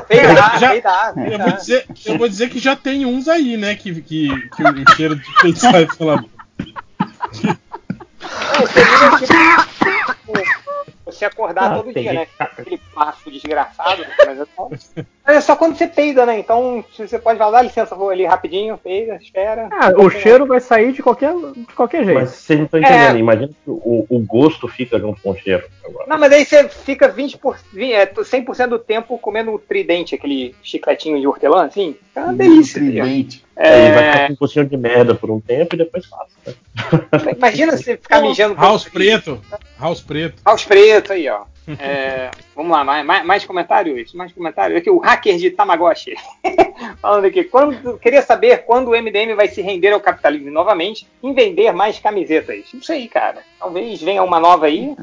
peidar, 0.00 0.58
Já- 0.58 0.70
peidar, 0.70 1.08
Eu 1.10 1.14
vou, 1.14 1.24
peidar. 1.28 1.56
dizer, 1.56 1.86
eu 2.04 2.18
vou 2.18 2.28
dizer 2.28 2.50
que 2.50 2.58
já 2.58 2.74
tem 2.74 3.06
uns 3.06 3.28
aí, 3.28 3.56
né? 3.56 3.76
Que, 3.76 3.94
que, 4.02 4.28
que 4.50 4.62
o 4.64 4.90
cheiro 4.96 5.14
de 5.14 5.34
peito 5.40 5.60
sai 5.60 5.86
pela 5.86 6.16
boca. 6.16 6.34
Não, 7.44 7.54
Você 11.06 11.26
acordar 11.26 11.70
Ah, 11.70 11.74
todo 11.76 11.92
dia, 11.92 12.12
né? 12.14 12.24
que- 12.26 12.42
Aquele 12.42 12.80
passo 12.94 13.30
desgraçado, 13.30 14.04
mas 14.26 14.40
é 14.40 14.44
só, 14.56 14.68
mas 14.70 14.92
é 15.26 15.40
só 15.40 15.56
quando 15.56 15.76
você 15.76 15.86
peida, 15.86 16.26
né? 16.26 16.38
Então 16.38 16.84
se 16.94 17.06
você 17.08 17.18
pode 17.18 17.38
falar, 17.38 17.52
dá 17.58 17.62
licença, 17.62 17.94
vou 17.94 18.10
ali 18.10 18.24
rapidinho, 18.26 18.76
peida, 18.78 19.16
espera. 19.16 19.68
Ah, 19.72 19.90
o 19.96 20.10
cheiro 20.10 20.46
vai 20.46 20.60
sair 20.60 20.92
de 20.92 21.02
qualquer, 21.02 21.32
de 21.34 21.74
qualquer 21.74 22.04
jeito. 22.04 22.20
Mas 22.20 22.30
vocês 22.30 22.58
não 22.58 22.66
estão 22.66 22.80
entendendo. 22.80 23.16
É. 23.16 23.18
Imagina 23.18 23.48
que 23.48 23.54
o, 23.70 24.06
o 24.08 24.18
gosto 24.20 24.68
fica 24.68 24.98
junto 24.98 25.20
com 25.22 25.30
o 25.30 25.36
cheiro. 25.36 25.64
Agora. 25.84 26.06
Não, 26.08 26.18
mas 26.18 26.32
aí 26.32 26.44
você 26.44 26.68
fica 26.68 27.08
20 27.08 27.38
por, 27.38 27.56
vi- 27.72 27.92
é, 27.92 28.06
100% 28.06 28.68
do 28.68 28.78
tempo 28.78 29.18
comendo 29.18 29.52
o 29.52 29.58
tridente, 29.58 30.14
aquele 30.14 30.54
chicletinho 30.62 31.18
de 31.20 31.26
hortelã, 31.26 31.64
assim. 31.66 31.96
É 32.14 32.20
uma 32.20 32.34
delícia. 32.34 32.78
entendeu? 32.78 33.04
Tridente. 33.04 33.44
Aí 33.56 33.92
vai 33.92 34.04
É, 34.08 34.12
ficar 34.12 34.26
com 34.26 34.32
um 34.32 34.36
gostinho 34.36 34.66
de 34.66 34.76
merda 34.76 35.14
por 35.14 35.30
um 35.30 35.40
tempo 35.40 35.74
e 35.74 35.78
depois 35.78 36.06
passa. 36.06 36.30
né? 36.46 37.32
imagina 37.36 37.76
você 37.76 37.96
ficar 37.96 38.20
mijando. 38.20 38.54
House 38.56 38.88
preto. 38.88 39.40
House 39.80 40.00
preto. 40.00 40.42
House 40.44 40.64
preto 40.64 41.12
aí, 41.12 41.28
ó. 41.28 41.42
É, 41.78 42.30
vamos 42.54 42.70
lá, 42.70 42.84
mais, 42.84 43.24
mais, 43.24 43.44
comentários? 43.44 44.12
Mais 44.12 44.32
comentários. 44.32 44.78
Aqui, 44.78 44.90
o 44.90 44.98
hacker 44.98 45.36
de 45.36 45.50
Tamagotchi. 45.50 46.14
Falando 47.00 47.24
aqui, 47.26 47.44
quando, 47.44 47.98
queria 47.98 48.22
saber 48.22 48.64
quando 48.64 48.88
o 48.88 49.02
MDM 49.02 49.34
vai 49.34 49.48
se 49.48 49.62
render 49.62 49.92
ao 49.92 50.00
capitalismo 50.00 50.50
novamente 50.50 51.06
em 51.22 51.32
vender 51.32 51.72
mais 51.72 51.98
camisetas. 51.98 52.66
Não 52.72 52.82
sei, 52.82 53.08
cara. 53.08 53.42
Talvez 53.58 54.02
venha 54.02 54.22
uma 54.22 54.38
nova 54.38 54.66
aí, 54.66 54.94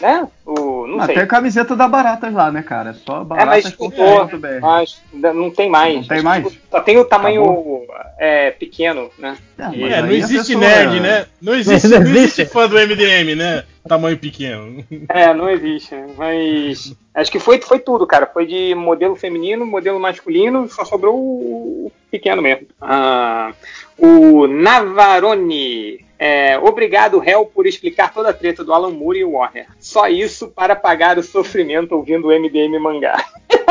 né? 0.00 0.26
O, 0.46 0.86
não 0.86 1.04
sei. 1.04 1.14
Até 1.14 1.24
a 1.24 1.26
camiseta 1.26 1.76
da 1.76 1.86
Baratas 1.88 2.32
lá, 2.32 2.50
né, 2.50 2.62
cara? 2.62 2.92
Só 2.94 3.26
É, 3.36 3.44
mas 3.44 3.66
escutou, 3.66 4.28
mas 4.60 5.00
não 5.12 5.50
tem 5.50 5.68
mais. 5.68 5.96
Não 5.96 6.04
tem 6.04 6.22
mais? 6.22 6.58
Só 6.70 6.80
tem 6.80 6.98
o 6.98 7.04
tamanho 7.04 7.82
é, 8.18 8.50
pequeno, 8.50 9.10
né? 9.18 9.36
É, 9.58 9.64
É, 9.64 10.02
não 10.02 10.10
existe 10.10 10.54
pessoa- 10.54 10.60
nerd, 10.60 11.00
né? 11.00 11.26
Não 11.40 11.54
existe, 11.56 11.88
Não 11.88 12.02
existe 12.02 12.44
fã 12.46 12.68
do 12.68 12.76
MDM, 12.78 13.34
né? 13.36 13.64
Tamanho 13.88 14.18
pequeno. 14.18 14.84
É, 15.08 15.32
não 15.34 15.48
existe. 15.50 15.94
Mas 16.16 16.94
acho 17.14 17.30
que 17.30 17.38
foi, 17.38 17.60
foi 17.60 17.78
tudo, 17.78 18.06
cara. 18.06 18.26
Foi 18.26 18.46
de 18.46 18.74
modelo 18.74 19.16
feminino, 19.16 19.64
modelo 19.66 19.98
masculino, 19.98 20.68
só 20.68 20.84
sobrou 20.84 21.16
o 21.16 21.70
o 21.86 21.92
pequeno 22.10 22.42
mesmo. 22.42 22.66
Ah, 22.80 23.52
o 23.96 24.46
Navarone. 24.48 26.04
É, 26.20 26.58
obrigado, 26.58 27.18
réu, 27.18 27.46
por 27.46 27.66
explicar 27.66 28.12
toda 28.12 28.28
a 28.28 28.34
treta 28.34 28.62
do 28.62 28.74
Alan 28.74 28.90
Moore 28.90 29.20
e 29.20 29.24
o 29.24 29.30
Warner. 29.32 29.66
Só 29.78 30.06
isso 30.06 30.48
para 30.48 30.76
pagar 30.76 31.16
o 31.16 31.22
sofrimento 31.22 31.94
ouvindo 31.96 32.28
o 32.28 32.38
MDM 32.38 32.78
mangá. 32.78 33.16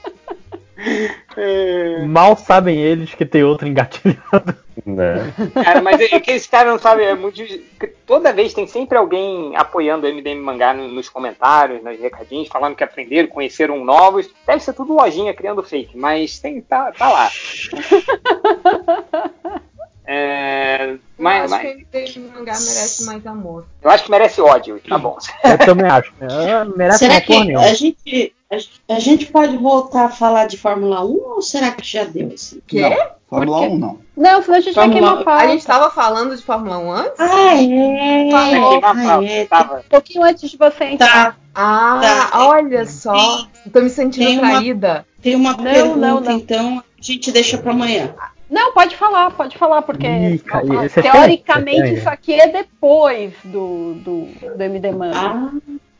É, 1.36 2.02
Mal 2.04 2.36
sabem 2.36 2.78
eles 2.78 3.14
que 3.14 3.24
tem 3.24 3.42
outro 3.42 3.66
engatilhado. 3.66 4.54
Né? 4.84 5.32
Cara, 5.64 5.80
mas 5.80 5.98
é 6.00 6.20
que 6.20 6.32
esse 6.32 6.48
cara 6.48 6.70
não 6.70 6.78
sabe, 6.78 7.02
é 7.04 7.14
muito. 7.14 7.40
Toda 8.06 8.32
vez 8.32 8.52
tem 8.52 8.66
sempre 8.66 8.98
alguém 8.98 9.56
apoiando 9.56 10.06
o 10.06 10.10
MDM 10.12 10.40
Mangá 10.42 10.74
no- 10.74 10.88
nos 10.88 11.08
comentários, 11.08 11.82
nos 11.82 11.98
recadinhos, 11.98 12.48
falando 12.48 12.76
que 12.76 12.84
aprenderam, 12.84 13.28
conheceram 13.28 13.82
novos. 13.84 14.28
Deve 14.46 14.60
ser 14.60 14.74
tudo 14.74 14.94
lojinha 14.94 15.32
criando 15.32 15.62
fake, 15.62 15.96
mas 15.96 16.38
tem, 16.38 16.60
tá, 16.60 16.92
tá 16.92 17.08
lá. 17.08 17.30
É, 20.06 20.96
mas, 21.18 21.50
eu 21.50 21.56
acho 21.56 21.64
mas- 21.92 22.10
que 22.12 22.18
mangá 22.20 22.52
merece 22.52 23.04
mais 23.06 23.26
amor. 23.26 23.64
eu 23.82 23.90
acho 23.90 24.04
que 24.04 24.10
merece 24.10 24.40
ódio, 24.40 24.80
tá 24.86 24.98
bom. 24.98 25.16
Eu 25.42 25.58
também 25.58 25.86
acho. 25.86 26.12
É, 26.20 26.64
merece 26.76 26.98
Será 26.98 27.14
uma 27.14 27.20
que 27.22 27.40
nenhuma. 27.40 27.64
a 27.64 27.74
gente, 27.74 28.34
a, 28.50 28.94
a 28.94 28.98
gente 29.00 29.26
pode 29.26 29.56
voltar 29.56 30.04
a 30.04 30.08
falar 30.10 30.46
de 30.46 30.56
Fórmula 30.58 31.04
1 31.04 31.08
ou 31.10 31.42
será 31.42 31.70
que 31.70 31.86
já 31.86 32.04
deu? 32.04 32.30
Assim? 32.34 32.60
Quê? 32.66 32.80
Não, 32.82 32.96
Fórmula 33.30 33.60
1 33.62 33.78
não. 33.78 33.98
Não, 34.16 34.42
senão 34.42 34.58
a 34.58 34.60
gente 34.60 34.74
vai 34.74 34.88
Vamos 34.88 35.00
queimar 35.00 35.24
pauta. 35.24 35.44
A 35.44 35.48
gente 35.48 35.66
tava 35.66 35.90
falando 35.90 36.36
de 36.36 36.42
Fórmula 36.42 36.78
1 36.78 36.92
antes? 36.92 37.20
Ah, 37.20 37.54
é. 37.62 38.30
Falou. 38.30 38.76
Ah, 38.76 38.80
pauta, 38.94 39.24
é. 39.26 39.44
tava. 39.46 39.76
Um 39.78 39.88
pouquinho 39.88 40.22
antes 40.22 40.50
de 40.50 40.56
você 40.56 40.84
entrar. 40.84 41.32
Tá. 41.32 41.36
Ah, 41.54 42.28
Tá. 42.30 42.46
olha 42.48 42.84
só. 42.86 43.46
Tô 43.72 43.80
me 43.80 43.88
sentindo 43.88 44.26
Tem 44.26 44.38
uma- 44.38 44.50
traída. 44.50 45.06
Tem 45.22 45.34
uma 45.34 45.52
Não, 45.52 45.64
pergunta, 45.64 45.96
não, 45.96 46.20
não. 46.20 46.32
então 46.32 46.78
a 46.78 46.84
gente 47.02 47.32
deixa 47.32 47.56
para 47.56 47.70
amanhã. 47.72 48.14
Não, 48.54 48.72
pode 48.72 48.96
falar, 48.96 49.32
pode 49.32 49.58
falar, 49.58 49.82
porque 49.82 50.06
ó, 50.06 50.84
esse 50.84 51.00
é 51.00 51.02
teoricamente 51.02 51.80
sério, 51.80 51.98
isso 51.98 52.08
aqui 52.08 52.34
é 52.34 52.46
depois 52.46 53.32
do, 53.42 53.94
do, 53.94 54.28
do 54.56 54.62
MD 54.62 54.92
Man. 54.92 55.10
Ah, 55.12 55.50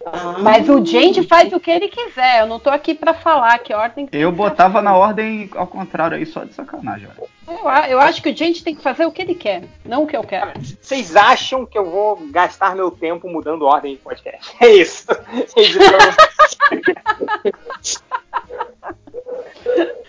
ah. 0.07 0.37
Mas 0.39 0.69
o 0.69 0.87
gente 0.87 1.25
faz 1.25 1.53
o 1.53 1.59
que 1.59 1.69
ele 1.69 1.89
quiser. 1.89 2.43
Eu 2.43 2.47
não 2.47 2.61
tô 2.61 2.71
aqui 2.71 2.95
pra 2.95 3.13
falar 3.13 3.59
que 3.59 3.75
ordem. 3.75 4.07
que 4.07 4.17
Eu 4.17 4.31
botava 4.31 4.81
na 4.81 4.95
ordem 4.95 5.51
ao 5.57 5.67
contrário 5.67 6.17
aí, 6.17 6.25
só 6.25 6.45
de 6.45 6.55
sacanagem. 6.55 7.09
Eu, 7.49 7.69
eu 7.89 7.99
acho 7.99 8.23
que 8.23 8.31
o 8.31 8.37
gente 8.37 8.63
tem 8.63 8.77
que 8.77 8.83
fazer 8.83 9.05
o 9.05 9.11
que 9.11 9.23
ele 9.23 9.35
quer, 9.35 9.65
não 9.85 10.05
o 10.05 10.07
que 10.07 10.17
eu 10.17 10.23
quero. 10.23 10.53
Vocês 10.81 11.17
acham 11.17 11.67
que 11.67 11.77
eu 11.77 11.91
vou 11.91 12.25
gastar 12.31 12.77
meu 12.77 12.93
tempo 12.93 13.29
mudando 13.29 13.67
ordem 13.67 13.97
de 13.97 14.01
podcast? 14.01 14.55
É 14.63 14.69
isso. 14.69 15.09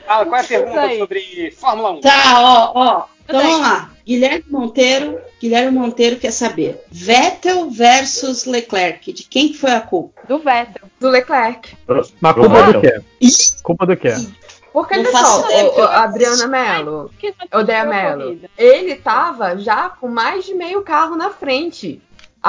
Fala, 0.06 0.26
qual 0.26 0.36
é 0.36 0.44
a 0.44 0.48
pergunta 0.48 0.98
sobre 0.98 1.52
Fórmula 1.58 1.92
1? 1.92 2.02
Tá, 2.02 2.34
ó, 2.38 2.72
ó. 2.76 3.06
Então 3.28 3.42
vamos 3.42 3.60
lá. 3.62 3.92
Guilherme 4.06 4.46
Monteiro, 4.50 5.20
Guilherme 5.42 5.72
Monteiro 5.72 6.18
quer 6.18 6.32
saber. 6.32 6.84
Vettel 6.92 7.72
versus 7.72 8.46
Leclerc, 8.46 9.12
de 9.12 9.24
quem 9.24 9.48
que 9.50 9.58
foi 9.58 9.72
a 9.72 9.82
culpa? 9.82 10.22
Do 10.28 10.38
Vettel. 10.38 10.84
Do 11.00 11.10
Leclerc. 11.10 11.76
Mas 12.22 12.34
culpa 12.36 12.72
do 12.72 12.82
quê? 12.82 13.02
Culpa 13.64 13.86
do 13.88 13.98
quê? 13.98 14.14
Porque, 14.72 15.04
faço 15.06 15.46
ideia, 15.46 15.72
o- 15.72 15.80
eu- 15.80 15.88
Adriana 15.88 16.48
Mello, 16.48 17.10
Que 17.18 17.32
já 17.32 17.58
o 17.60 17.64
Dea 17.64 17.80
tirou 17.80 17.94
a 17.94 17.96
Mello, 18.18 18.40
ele 18.58 18.96
tava 18.96 19.58
já 19.58 19.90
com 19.90 20.08
mais 20.10 20.46
de 20.46 20.54
meio 20.54 20.82
carro 20.84 21.16
na 21.16 21.30
frente. 21.32 22.02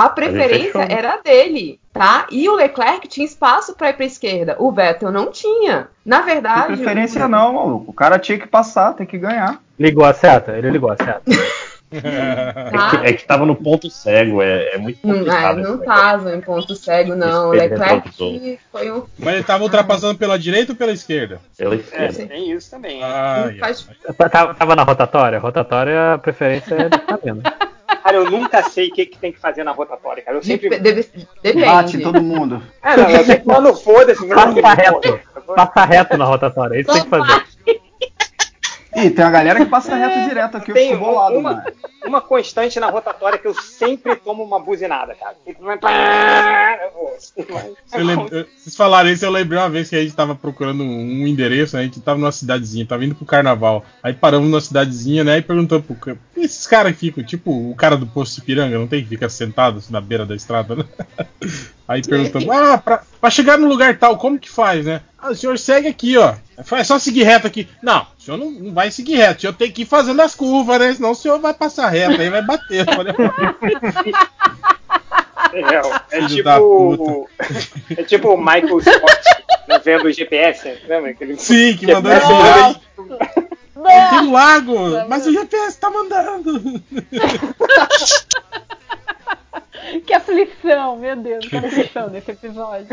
A 0.04 0.08
preferência 0.10 0.72
fechou. 0.82 0.98
era 0.98 1.16
dele, 1.24 1.80
tá? 1.92 2.26
E 2.30 2.48
o 2.48 2.54
Leclerc 2.54 3.08
tinha 3.08 3.24
espaço 3.24 3.74
para 3.74 3.90
ir 3.90 3.94
para 3.94 4.04
esquerda. 4.04 4.56
O 4.58 4.70
Vettel 4.70 5.10
não 5.10 5.30
tinha. 5.30 5.88
Na 6.04 6.18
Não 6.18 6.26
verdade, 6.26 6.66
tem 6.68 6.76
preferência 6.76 7.26
não, 7.26 7.54
maluco. 7.54 7.90
O 7.90 7.94
cara 7.94 8.18
tinha 8.18 8.38
que 8.38 8.46
passar, 8.46 8.92
tem 8.92 9.06
que 9.06 9.16
ganhar. 9.18 9.58
Ligou 9.80 10.04
a 10.04 10.12
seta? 10.12 10.52
Ele 10.52 10.70
ligou 10.70 10.90
a 10.90 10.96
seta. 10.96 11.22
Tá? 11.24 11.32
É 11.88 12.90
que, 12.90 13.06
é 13.06 13.12
que 13.12 13.24
tava 13.24 13.46
no 13.46 13.54
ponto 13.54 13.88
cego, 13.88 14.42
é, 14.42 14.74
é 14.74 14.76
muito 14.78 14.98
Não, 15.06 15.14
é, 15.14 15.18
complicado. 15.18 15.56
não 15.58 15.62
negócio. 15.78 15.84
tava 15.84 16.34
em 16.34 16.40
ponto 16.40 16.74
cego, 16.74 17.14
não. 17.14 17.50
O 17.50 17.52
Leclerc 17.52 18.08
retrovisor. 18.08 18.58
foi 18.72 18.90
um. 18.90 19.04
Mas 19.16 19.34
ele 19.34 19.44
tava 19.44 19.62
ultrapassando 19.62 20.18
pela 20.18 20.36
direita 20.36 20.72
ou 20.72 20.76
pela 20.76 20.90
esquerda? 20.90 21.40
Pela 21.56 21.74
É, 21.74 21.78
esquerda. 21.78 22.26
tem 22.26 22.50
isso 22.50 22.70
também. 22.72 23.00
Ah, 23.04 23.50
faz- 23.60 23.88
Tava, 24.30 24.52
tava 24.54 24.74
na 24.74 24.82
rotatória? 24.82 25.38
Rotatória, 25.38 26.14
a 26.14 26.18
preferência 26.18 26.74
é 26.74 26.88
tá 26.88 27.18
vendo. 27.22 27.42
Cara, 28.06 28.18
eu 28.18 28.30
nunca 28.30 28.62
sei 28.62 28.86
o 28.86 28.92
que, 28.92 29.04
que 29.04 29.18
tem 29.18 29.32
que 29.32 29.40
fazer 29.40 29.64
na 29.64 29.72
rotatória, 29.72 30.22
cara. 30.22 30.36
Eu 30.36 30.42
sempre. 30.42 30.68
Deve- 30.78 31.08
depende. 31.42 31.64
Bate 31.66 31.96
em 31.96 32.00
todo 32.00 32.22
mundo. 32.22 32.62
Ah, 32.80 32.96
não, 32.96 33.10
eu 33.10 33.24
sei 33.24 33.38
que 33.40 33.46
mano, 33.48 33.74
foda-se. 33.74 34.24
Passa 34.28 34.52
meu. 34.52 34.62
reto. 34.62 35.20
Passa 35.56 35.84
reto 35.84 36.16
na 36.16 36.24
rotatória, 36.24 36.76
é 36.76 36.80
isso 36.82 36.88
que 36.92 36.94
tem 36.94 37.02
que 37.02 37.10
fazer. 37.10 37.44
Ih, 38.96 39.10
tem 39.10 39.24
uma 39.24 39.30
galera 39.30 39.58
que 39.62 39.66
passa 39.70 39.94
reto 39.94 40.26
direto 40.28 40.56
aqui, 40.56 40.70
eu 40.70 40.74
Tem 40.74 40.92
fico 40.92 41.04
bolado, 41.04 41.36
uma, 41.38 41.52
mano. 41.52 41.62
uma 42.06 42.20
constante 42.22 42.80
na 42.80 42.88
rotatória 42.88 43.38
que 43.38 43.46
eu 43.46 43.52
sempre 43.54 44.16
tomo 44.16 44.42
uma 44.42 44.58
buzinada, 44.58 45.14
cara. 45.14 45.36
Lembra- 47.94 48.46
Vocês 48.56 48.74
falaram 48.76 49.10
isso, 49.10 49.24
eu 49.24 49.30
lembrei 49.30 49.58
uma 49.58 49.68
vez 49.68 49.88
que 49.88 49.96
a 49.96 50.02
gente 50.02 50.14
tava 50.14 50.34
procurando 50.34 50.82
um 50.82 51.26
endereço, 51.26 51.76
né? 51.76 51.82
a 51.82 51.84
gente 51.84 52.00
tava 52.00 52.18
numa 52.18 52.32
cidadezinha, 52.32 52.86
tava 52.86 53.04
indo 53.04 53.14
pro 53.14 53.26
carnaval. 53.26 53.84
Aí 54.02 54.12
paramos 54.14 54.48
numa 54.48 54.60
cidadezinha, 54.60 55.22
né? 55.24 55.38
E 55.38 55.42
perguntamos 55.42 55.84
pro 55.86 55.94
cara, 55.94 56.18
esses 56.36 56.66
caras 56.66 56.92
que 56.92 56.98
ficam, 56.98 57.24
tipo 57.24 57.50
o 57.70 57.74
cara 57.74 57.96
do 57.96 58.06
posto 58.06 58.36
de 58.36 58.42
Piranga, 58.42 58.78
não 58.78 58.86
tem 58.86 59.02
que 59.02 59.08
ficar 59.08 59.28
sentado 59.28 59.78
assim, 59.78 59.92
na 59.92 60.00
beira 60.00 60.24
da 60.26 60.34
estrada, 60.34 60.74
né? 60.74 60.84
Aí 61.88 62.02
perguntamos, 62.02 62.48
ah, 62.50 62.78
pra, 62.78 63.02
pra 63.20 63.30
chegar 63.30 63.56
no 63.58 63.68
lugar 63.68 63.96
tal, 63.96 64.16
como 64.16 64.38
que 64.38 64.50
faz, 64.50 64.84
né? 64.84 65.02
Ah, 65.18 65.30
o 65.30 65.36
senhor 65.36 65.56
segue 65.58 65.86
aqui, 65.86 66.16
ó. 66.16 66.34
É 66.72 66.82
só 66.84 66.98
seguir 66.98 67.22
reto 67.22 67.46
aqui. 67.46 67.68
Não, 67.82 68.04
senhor 68.26 68.38
não, 68.38 68.50
não 68.50 68.74
vai 68.74 68.90
seguir 68.90 69.16
reto, 69.16 69.38
o 69.38 69.40
senhor 69.42 69.52
tem 69.54 69.70
que 69.70 69.82
ir 69.82 69.86
fazendo 69.86 70.20
as 70.20 70.34
curvas, 70.34 70.78
né? 70.78 70.94
Senão 70.94 71.12
o 71.12 71.14
senhor 71.14 71.38
vai 71.38 71.54
passar 71.54 71.88
reto, 71.88 72.20
aí 72.20 72.28
vai 72.28 72.42
bater. 72.42 72.86
Eu 72.86 72.94
falei, 72.94 73.14
É, 75.52 76.18
é 76.18 76.26
tipo. 76.26 77.28
É 77.96 78.02
tipo 78.02 78.30
o 78.30 78.36
Michael 78.36 78.80
Scott 78.80 79.46
né, 79.68 79.78
vendo 79.84 80.06
o 80.06 80.12
GPS, 80.12 80.78
lembra? 80.86 81.10
Aquele 81.10 81.36
Sim, 81.36 81.76
que 81.76 81.86
mandou 81.86 82.12
esse 82.12 82.28
Nossa! 82.28 82.80
Tem 84.10 84.18
um 84.20 84.32
lago, 84.32 84.74
mas 85.08 85.26
o 85.26 85.32
GPS 85.32 85.78
tá 85.78 85.90
mandando. 85.90 86.82
Que 90.06 90.14
aflição, 90.14 90.96
meu 90.96 91.14
Deus, 91.16 91.46
que 91.46 91.56
aflição 91.56 92.08
nesse 92.08 92.30
episódio. 92.30 92.86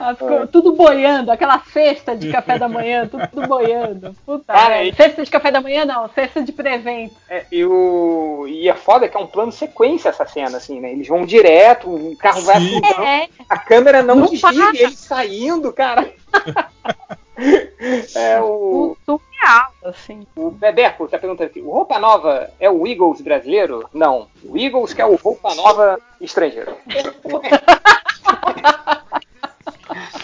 Ah, 0.00 0.14
ficou 0.14 0.46
tudo 0.46 0.72
boiando, 0.72 1.30
aquela 1.30 1.60
cesta 1.60 2.16
de 2.16 2.30
café 2.32 2.58
da 2.58 2.66
manhã, 2.68 3.06
tudo 3.06 3.46
boiando. 3.46 4.16
Puta, 4.24 4.52
Cara, 4.52 4.82
e- 4.82 4.92
cesta 4.94 5.22
de 5.22 5.30
café 5.30 5.50
da 5.52 5.60
manhã 5.60 5.84
não, 5.84 6.08
cesta 6.08 6.42
de 6.42 6.50
presente. 6.50 7.14
É, 7.28 7.44
e, 7.52 7.64
o... 7.64 8.46
e 8.48 8.68
é 8.68 8.74
foda 8.74 9.08
que 9.08 9.16
é 9.16 9.20
um 9.20 9.26
plano 9.26 9.52
sequência 9.52 10.08
essa 10.08 10.26
cena, 10.26 10.56
assim, 10.56 10.80
né? 10.80 10.90
Eles 10.92 11.06
vão 11.06 11.24
direto, 11.24 11.88
o 11.88 12.16
carro 12.16 12.40
vai 12.42 12.58
Sim. 12.60 12.78
afundando, 12.78 13.02
É, 13.06 13.28
a 13.48 13.58
câmera 13.58 14.02
não, 14.02 14.16
Não 14.16 14.26
desliga, 14.26 14.64
para. 14.64 14.76
e 14.76 14.82
ele 14.82 14.96
saindo, 14.96 15.72
cara. 15.72 16.10
é 18.14 18.40
o. 18.40 18.96
surreal, 19.04 19.72
assim. 19.84 20.26
O 20.36 20.50
Bebeco 20.50 21.08
tá 21.08 21.18
perguntando 21.18 21.50
aqui: 21.50 21.60
o 21.60 21.70
Roupa 21.70 21.98
Nova 21.98 22.50
é 22.60 22.70
o 22.70 22.86
Eagles 22.86 23.20
brasileiro? 23.20 23.88
Não. 23.92 24.28
O 24.44 24.56
Eagles 24.56 24.92
que 24.92 25.00
é 25.00 25.06
o 25.06 25.16
Roupa 25.16 25.54
Nova 25.54 25.98
estrangeiro. 26.20 26.76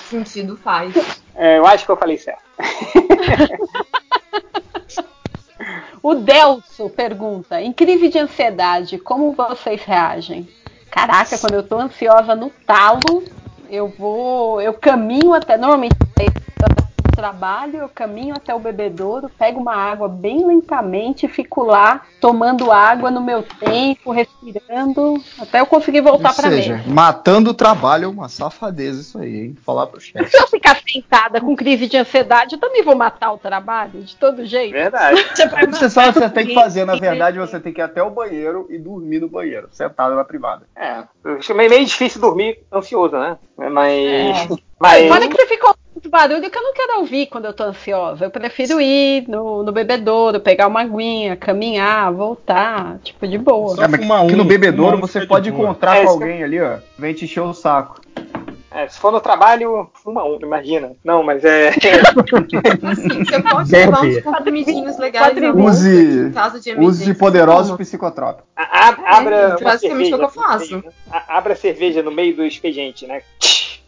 Sentido 0.08 0.56
faz. 0.56 0.94
É, 1.34 1.58
eu 1.58 1.66
acho 1.66 1.84
que 1.84 1.90
eu 1.90 1.96
falei 1.96 2.16
certo. 2.18 2.42
O 6.02 6.14
Delso 6.14 6.88
pergunta: 6.90 7.60
em 7.60 7.72
crise 7.72 8.08
de 8.08 8.18
ansiedade, 8.18 8.98
como 8.98 9.32
vocês 9.32 9.82
reagem? 9.82 10.48
Caraca, 10.90 11.36
quando 11.36 11.54
eu 11.54 11.62
tô 11.62 11.78
ansiosa 11.78 12.34
no 12.34 12.48
talo, 12.64 13.24
eu 13.68 13.88
vou. 13.88 14.60
Eu 14.60 14.72
caminho 14.74 15.34
até. 15.34 15.56
Normalmente 15.56 15.96
no 15.98 16.06
trabalho, 17.16 17.78
eu 17.78 17.88
caminho 17.88 18.34
até 18.36 18.54
o 18.54 18.60
bebedouro, 18.60 19.30
pego 19.30 19.58
uma 19.58 19.74
água 19.74 20.08
bem 20.08 20.46
lentamente 20.46 21.24
e 21.24 21.28
fico 21.28 21.64
lá 21.64 22.02
tomando 22.20 22.70
água 22.70 23.10
no 23.10 23.22
meu 23.22 23.42
tempo, 23.42 24.12
respirando, 24.12 25.16
até 25.40 25.60
eu 25.60 25.66
conseguir 25.66 26.02
voltar 26.02 26.32
seja, 26.34 26.76
mesa. 26.76 26.90
matando 26.90 27.50
o 27.50 27.54
trabalho 27.54 28.04
é 28.04 28.08
uma 28.08 28.28
safadeza 28.28 29.00
isso 29.00 29.18
aí, 29.18 29.36
hein? 29.46 29.56
Falar 29.64 29.86
pro 29.86 29.98
chefe. 30.00 30.30
Se 30.30 30.36
eu 30.36 30.46
ficar 30.46 30.76
sentada 30.86 31.40
com 31.40 31.56
crise 31.56 31.88
de 31.88 31.96
ansiedade, 31.96 32.54
eu 32.54 32.60
também 32.60 32.82
vou 32.82 32.94
matar 32.94 33.32
o 33.32 33.38
trabalho, 33.38 34.02
de 34.02 34.14
todo 34.16 34.44
jeito. 34.44 34.72
Verdade. 34.72 35.24
Você 35.70 35.88
sabe 35.88 36.10
o 36.10 36.12
que 36.12 36.18
você 36.18 36.30
tem 36.30 36.46
que 36.46 36.54
fazer, 36.54 36.84
na 36.84 36.96
verdade, 36.96 37.38
você 37.38 37.58
tem 37.58 37.72
que 37.72 37.80
ir 37.80 37.84
até 37.84 38.02
o 38.02 38.10
banheiro 38.10 38.66
e 38.68 38.78
dormir 38.78 39.20
no 39.20 39.28
banheiro, 39.28 39.68
sentado 39.70 40.14
na 40.14 40.24
privada. 40.24 40.66
É, 40.76 41.02
eu 41.24 41.36
acho 41.36 41.54
meio 41.54 41.84
difícil 41.84 42.20
dormir 42.20 42.60
ansioso, 42.72 43.16
né? 43.16 43.38
Mas. 43.56 44.50
É. 44.50 44.56
Mas. 44.78 45.08
Fora 45.08 45.26
que 45.28 45.34
você 45.36 45.46
ouvindo 45.54 45.76
muito 45.94 46.10
barulho 46.10 46.50
que 46.50 46.58
eu 46.58 46.62
não 46.62 46.74
quero 46.74 47.00
ouvir 47.00 47.26
quando 47.26 47.46
eu 47.46 47.52
tô 47.54 47.64
ansiosa. 47.64 48.26
Eu 48.26 48.30
prefiro 48.30 48.80
ir 48.80 49.26
no, 49.28 49.62
no 49.62 49.72
bebedouro, 49.72 50.38
pegar 50.40 50.66
uma 50.66 50.82
aguinha, 50.82 51.34
caminhar, 51.36 52.12
voltar, 52.12 52.98
tipo, 53.02 53.26
de 53.26 53.38
boa. 53.38 53.74
Só 53.76 53.82
É, 53.84 53.88
mas 53.88 54.00
que 54.00 54.06
um, 54.12 54.36
no 54.36 54.44
bebedouro 54.44 54.98
você 54.98 55.24
pode 55.26 55.50
boa. 55.50 55.62
encontrar 55.70 55.96
É, 55.98 56.04
com 56.04 56.10
alguém 56.10 56.42
ali, 56.44 56.60
ó, 56.60 56.76
vem 56.98 57.14
te 57.14 57.24
encher 57.24 57.40
o 57.40 57.54
saco. 57.54 58.00
é, 58.70 58.86
se 58.86 58.98
for 58.98 59.10
no 59.10 59.20
trabalho, 59.20 59.88
fuma 59.94 60.22
um, 60.24 60.38
imagina. 60.42 60.92
Não, 61.02 61.22
mas 61.22 61.42
é. 61.42 61.68
Assim, 62.92 63.24
você 63.24 63.42
pode 63.42 63.70
Deve. 63.70 63.86
levar 63.86 64.02
uns 64.04 64.22
comprimidinhos 64.22 64.98
legais 64.98 65.34
Use- 65.54 66.26
em 66.28 66.32
caso 66.32 66.60
de 66.60 66.68
emergência. 66.70 67.04
Use 67.04 67.14
poderosos 67.14 67.76
psicotrópicos. 67.78 68.44
A- 68.54 68.90
a- 68.90 69.16
abra 69.18 69.36
É, 69.36 69.46
uma 69.46 69.56
basicamente 69.58 70.10
cerveja 70.10 70.10
é 70.10 70.14
o 70.14 70.18
que 70.18 70.24
eu 70.24 70.28
faço. 70.28 70.76
né? 70.76 70.82
Abra 71.28 71.54
a 71.54 71.56
cerveja 71.56 72.02
no 72.02 72.10
meio 72.10 72.36
do 72.36 72.44
expediente, 72.44 73.06
né? 73.06 73.22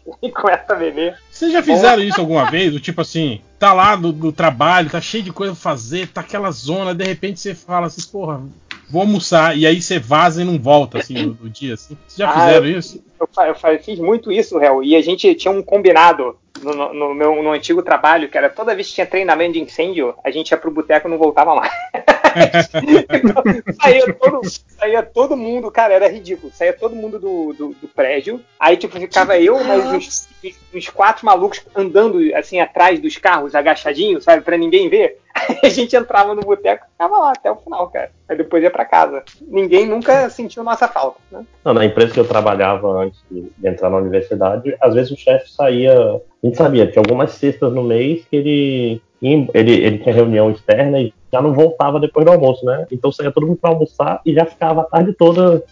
E 0.21 0.31
começa 0.31 0.73
a 0.73 0.75
beber. 0.75 1.17
Vocês 1.29 1.51
já 1.51 1.61
fizeram 1.61 2.01
isso 2.01 2.19
alguma 2.19 2.49
vez? 2.49 2.71
Do 2.73 2.79
tipo 2.79 2.99
assim, 3.01 3.41
tá 3.59 3.73
lá 3.73 3.95
do, 3.95 4.11
do 4.11 4.31
trabalho, 4.31 4.89
tá 4.89 4.99
cheio 4.99 5.23
de 5.23 5.31
coisa 5.31 5.53
pra 5.53 5.61
fazer, 5.61 6.07
tá 6.07 6.21
aquela 6.21 6.49
zona, 6.51 6.95
de 6.95 7.03
repente 7.03 7.39
você 7.39 7.53
fala 7.53 7.87
assim, 7.87 8.01
porra, 8.11 8.41
vou 8.89 9.01
almoçar, 9.01 9.55
e 9.55 9.67
aí 9.67 9.79
você 9.81 9.99
vaza 9.99 10.41
e 10.41 10.45
não 10.45 10.57
volta, 10.57 10.97
assim, 10.97 11.13
no, 11.13 11.37
no 11.41 11.49
dia, 11.49 11.75
assim. 11.75 11.95
Vocês 12.07 12.17
já 12.17 12.29
Ah, 12.29 12.33
fizeram 12.39 12.65
isso? 12.65 13.03
Eu, 13.19 13.29
fa- 13.31 13.47
eu 13.47 13.55
fa- 13.55 13.77
fiz 13.77 13.99
muito 13.99 14.31
isso, 14.31 14.57
réu. 14.57 14.81
E 14.83 14.95
a 14.95 15.01
gente 15.01 15.35
tinha 15.35 15.51
um 15.51 15.61
combinado 15.61 16.35
no, 16.63 16.73
no- 16.73 16.93
no 16.93 17.13
meu 17.13 17.43
no 17.43 17.51
antigo 17.51 17.83
trabalho, 17.83 18.29
que 18.29 18.37
era 18.37 18.49
toda 18.49 18.73
vez 18.73 18.87
que 18.87 18.95
tinha 18.95 19.05
treinamento 19.05 19.53
de 19.53 19.59
incêndio, 19.61 20.15
a 20.23 20.31
gente 20.31 20.49
ia 20.49 20.57
pro 20.57 20.71
boteco 20.71 21.07
e 21.07 21.11
não 21.11 21.17
voltava 21.19 21.53
mais. 21.55 21.71
Saía, 23.81 24.13
todo, 24.13 24.41
saía 24.43 25.03
todo 25.03 25.37
mundo, 25.37 25.71
cara, 25.71 25.93
era 25.93 26.07
ridículo. 26.07 26.51
Saía 26.53 26.73
todo 26.73 26.95
mundo 26.95 27.19
do, 27.19 27.53
do, 27.53 27.75
do 27.81 27.87
prédio. 27.87 28.41
Aí, 28.59 28.77
tipo, 28.77 28.99
ficava 28.99 29.37
eu, 29.37 29.63
mais 29.63 29.85
uns, 29.85 30.29
uns 30.73 30.89
quatro 30.89 31.25
malucos 31.25 31.61
andando 31.75 32.19
assim 32.35 32.59
atrás 32.59 32.99
dos 32.99 33.17
carros, 33.17 33.55
agachadinhos, 33.55 34.23
sabe, 34.23 34.43
pra 34.43 34.57
ninguém 34.57 34.89
ver. 34.89 35.19
A 35.63 35.69
gente 35.69 35.95
entrava 35.95 36.33
no 36.35 36.41
boteco 36.41 36.85
e 36.85 36.91
ficava 36.91 37.17
lá 37.17 37.31
até 37.31 37.51
o 37.51 37.55
final, 37.55 37.89
cara. 37.89 38.11
Aí 38.27 38.37
depois 38.37 38.63
ia 38.63 38.71
pra 38.71 38.85
casa. 38.85 39.23
Ninguém 39.41 39.87
nunca 39.87 40.29
sentiu 40.29 40.63
nossa 40.63 40.87
falta, 40.87 41.19
né? 41.31 41.45
Não, 41.63 41.73
na 41.73 41.85
empresa 41.85 42.13
que 42.13 42.19
eu 42.19 42.27
trabalhava 42.27 42.87
antes 43.03 43.19
de 43.29 43.49
entrar 43.63 43.89
na 43.89 43.97
universidade, 43.97 44.75
às 44.81 44.93
vezes 44.93 45.11
o 45.11 45.17
chefe 45.17 45.51
saía. 45.51 45.93
A 45.93 46.45
gente 46.45 46.57
sabia, 46.57 46.87
tinha 46.87 47.01
algumas 47.01 47.31
sextas 47.31 47.73
no 47.73 47.83
mês 47.83 48.25
que 48.29 48.35
ele, 48.35 49.01
ele, 49.21 49.73
ele 49.73 49.97
tinha 49.99 50.15
reunião 50.15 50.51
externa 50.51 50.99
e 50.99 51.13
já 51.31 51.41
não 51.41 51.53
voltava 51.53 51.99
depois 51.99 52.25
do 52.25 52.31
almoço, 52.31 52.65
né? 52.65 52.87
Então 52.91 53.11
saía 53.11 53.31
todo 53.31 53.47
mundo 53.47 53.59
pra 53.59 53.69
almoçar 53.71 54.21
e 54.25 54.33
já 54.33 54.45
ficava 54.45 54.81
a 54.81 54.85
tarde 54.85 55.13
toda 55.13 55.63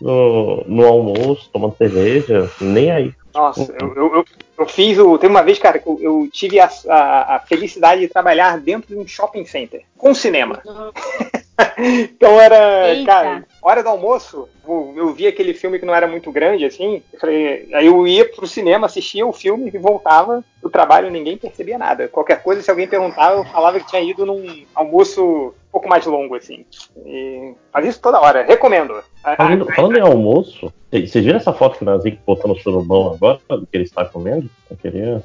no, 0.00 0.64
no 0.66 0.86
almoço, 0.86 1.50
tomando 1.52 1.76
cerveja, 1.76 2.50
nem 2.60 2.90
aí. 2.90 3.12
Nossa, 3.34 3.72
eu, 3.80 3.94
eu, 3.94 4.14
eu, 4.16 4.24
eu 4.58 4.66
fiz 4.66 4.98
o. 4.98 5.16
Teve 5.18 5.32
uma 5.32 5.42
vez, 5.42 5.58
cara, 5.58 5.78
que 5.78 5.88
eu, 5.88 5.98
eu 6.00 6.28
tive 6.32 6.58
a, 6.58 6.68
a, 6.88 7.36
a 7.36 7.40
felicidade 7.40 8.00
de 8.00 8.08
trabalhar 8.08 8.58
dentro 8.58 8.88
de 8.88 9.00
um 9.00 9.06
shopping 9.06 9.44
center, 9.44 9.82
com 9.96 10.14
cinema. 10.14 10.62
então 11.78 12.40
era, 12.40 12.94
Eita. 12.94 13.06
cara, 13.06 13.44
hora 13.62 13.82
do 13.82 13.88
almoço, 13.88 14.48
eu, 14.66 15.12
vi 15.12 15.26
aquele 15.26 15.52
filme 15.52 15.78
que 15.78 15.84
não 15.84 15.94
era 15.94 16.06
muito 16.06 16.30
grande, 16.32 16.64
assim, 16.64 17.02
eu 17.12 17.18
falei, 17.20 17.68
aí 17.74 17.86
eu 17.86 18.06
ia 18.06 18.24
pro 18.24 18.46
cinema, 18.46 18.86
assistia 18.86 19.26
o 19.26 19.32
filme 19.32 19.70
e 19.72 19.78
voltava 19.78 20.42
do 20.62 20.70
trabalho, 20.70 21.10
ninguém 21.10 21.36
percebia 21.36 21.76
nada. 21.76 22.08
Qualquer 22.08 22.42
coisa, 22.42 22.62
se 22.62 22.70
alguém 22.70 22.86
perguntava, 22.88 23.36
eu 23.36 23.44
falava 23.44 23.78
que 23.80 23.86
tinha 23.86 24.02
ido 24.02 24.24
num 24.24 24.64
almoço 24.74 25.22
um 25.22 25.72
pouco 25.72 25.88
mais 25.88 26.04
longo, 26.06 26.34
assim. 26.34 26.64
E 27.04 27.54
faz 27.72 27.86
isso 27.86 28.00
toda 28.00 28.20
hora, 28.20 28.42
recomendo. 28.42 28.94
A- 29.22 29.32
a- 29.32 29.36
Falando, 29.36 29.66
falando 29.74 29.96
em 29.98 30.02
almoço, 30.02 30.72
vocês 30.90 31.24
viram 31.24 31.38
essa 31.38 31.52
foto 31.52 31.78
que 31.78 31.82
o 31.82 31.86
Nazik 31.86 32.18
botou 32.26 32.48
no 32.48 32.58
surubão 32.58 33.12
agora, 33.14 33.38
do 33.48 33.66
que 33.66 33.76
ele 33.76 33.84
está 33.84 34.04
comendo? 34.04 34.48
Eu 34.70 34.76
queria. 34.76 35.22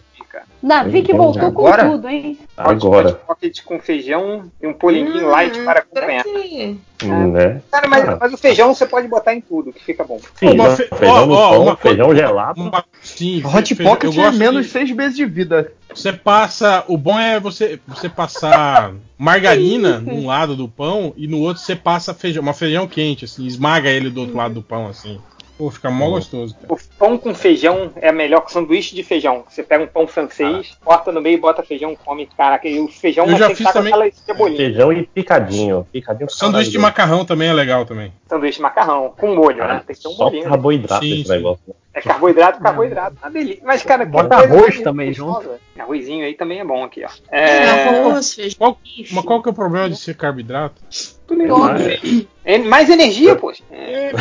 Davi 0.62 1.02
que 1.04 1.14
voltou 1.14 1.52
com 1.52 1.68
Agora? 1.68 1.90
tudo, 1.90 2.10
hein? 2.10 2.40
Agora. 2.58 3.10
Hot 3.10 3.18
Pocket 3.28 3.64
com 3.64 3.80
feijão 3.80 4.52
e 4.62 4.68
um 4.68 4.74
polenguinho 4.74 5.28
Hum, 5.28 5.30
light 5.30 5.58
para 5.64 5.80
acompanhar. 5.80 6.24
quê? 6.24 6.76
Né? 7.04 7.62
Cara, 7.72 7.88
mas, 7.88 8.08
Ah. 8.10 8.18
mas 8.20 8.34
o 8.34 8.38
feijão 8.38 8.74
você 8.74 8.86
pode 8.86 9.08
botar 9.08 9.36
em 9.36 9.42
tudo, 9.42 9.72
que 9.72 9.84
fica 9.84 10.04
bom. 10.04 10.20
Feijão, 10.36 10.56
Uma 10.66 10.76
fe- 10.76 10.90
feijão 10.96 11.26
no 11.28 11.34
ó, 11.34 11.38
ó, 11.38 11.50
pão, 11.52 11.64
uma 11.64 11.76
feijão 11.76 12.16
gelado. 12.16 12.62
Uma, 12.62 12.84
sim, 13.02 13.44
Hot 13.46 13.76
fe- 13.76 13.84
Pocket 13.84 14.16
eu 14.16 14.24
é 14.26 14.32
menos 14.32 14.66
de- 14.66 14.72
seis 14.72 14.90
meses 14.92 15.16
de 15.16 15.26
vida. 15.26 15.72
Você 15.94 16.12
passa. 16.12 16.84
O 16.88 16.98
bom 16.98 17.18
é 17.20 17.40
você, 17.40 17.80
você 17.88 18.10
passar 18.10 18.94
margarina 19.18 20.00
num 20.06 20.26
lado 20.28 20.56
do 20.56 20.68
pão 20.68 21.14
e 21.16 21.28
no 21.28 21.40
outro 21.40 21.62
você 21.62 21.76
passa 21.76 22.14
feijão, 22.14 22.42
uma 22.42 22.54
feijão 22.54 22.88
quente, 22.88 23.26
assim, 23.26 23.46
esmaga 23.46 23.90
ele 23.90 24.10
do 24.10 24.22
outro 24.22 24.36
lado 24.38 24.54
do 24.56 24.62
pão, 24.62 24.88
assim. 24.88 25.20
Pô, 25.58 25.72
fica 25.72 25.89
mó 25.89 26.10
gostoso, 26.10 26.53
cara. 26.56 26.74
O 26.74 26.78
pão 26.99 27.18
com 27.18 27.34
feijão 27.34 27.93
é 27.95 28.12
melhor 28.12 28.41
que 28.41 28.47
o 28.49 28.53
sanduíche 28.53 28.93
de 28.93 29.03
feijão. 29.03 29.45
Você 29.49 29.64
pega 29.64 29.86
um 29.86 29.88
pão 29.88 30.06
francês, 30.06 30.78
corta 30.84 31.14
no 31.14 31.22
meio, 31.22 31.39
bota 31.39 31.64
feijão, 31.64 31.95
come. 31.95 32.26
Caraca, 32.36 32.68
e 32.68 32.78
o 32.80 32.89
feijão 32.89 33.26
Eu 33.26 33.38
já 33.38 33.47
tem 33.47 33.56
que 33.56 33.64
fiz 33.64 33.68
com 33.68 33.74
também- 33.74 33.93
aquela 33.93 34.12
cebolinha. 34.12 34.58
Feijão 34.58 34.91
e 34.91 35.03
picadinho. 35.08 35.88
Picadinho 35.93 36.30
Sanduíche 36.30 36.72
de 36.72 36.78
macarrão 36.78 37.24
também 37.24 37.47
é 37.47 37.53
legal 37.53 37.86
também. 37.86 38.12
Sanduíche 38.28 38.58
de 38.58 38.64
macarrão, 38.64 39.14
com 39.18 39.34
molho, 39.34 39.60
né? 39.66 39.82
Tem 39.88 39.95
que 39.95 40.01
ter 40.01 40.08
um 40.10 40.12
Só 40.12 40.26
molhinho. 40.26 40.43
né? 40.43 40.49
carboidrato 40.49 41.06
Sim, 41.06 41.14
esse 41.14 41.24
sim. 41.24 41.30
negócio. 41.32 41.76
É 41.96 42.02
carboidrato, 42.02 42.60
carboidrato. 42.62 43.16
Uma 43.24 43.32
delícia. 43.32 43.64
Mas, 43.66 43.82
cara, 43.82 44.06
que 44.06 44.12
Bota 44.12 44.36
arroz 44.36 44.82
também 44.82 45.08
gostosa. 45.14 45.60
Arrozinho 45.80 46.26
aí 46.26 46.34
também 46.34 46.60
é 46.60 46.66
bom 46.66 46.84
aqui, 46.84 47.06
ó. 47.06 47.10
É, 47.32 47.64
É, 47.64 48.00
arroz, 48.00 48.34
feijão. 48.34 48.58
Qual, 48.58 48.78
mas 49.12 49.26
qual 49.26 49.41
que 49.41 49.48
é 49.48 49.52
o 49.52 49.56
problema 49.56 49.89
de 49.89 49.96
ser 49.96 50.16
carboidrato? 50.16 50.82
Mas- 51.30 52.28
É 52.43 52.58
mais 52.60 52.89
energia, 52.89 53.36
poxa. 53.36 53.64
É, 53.72 54.12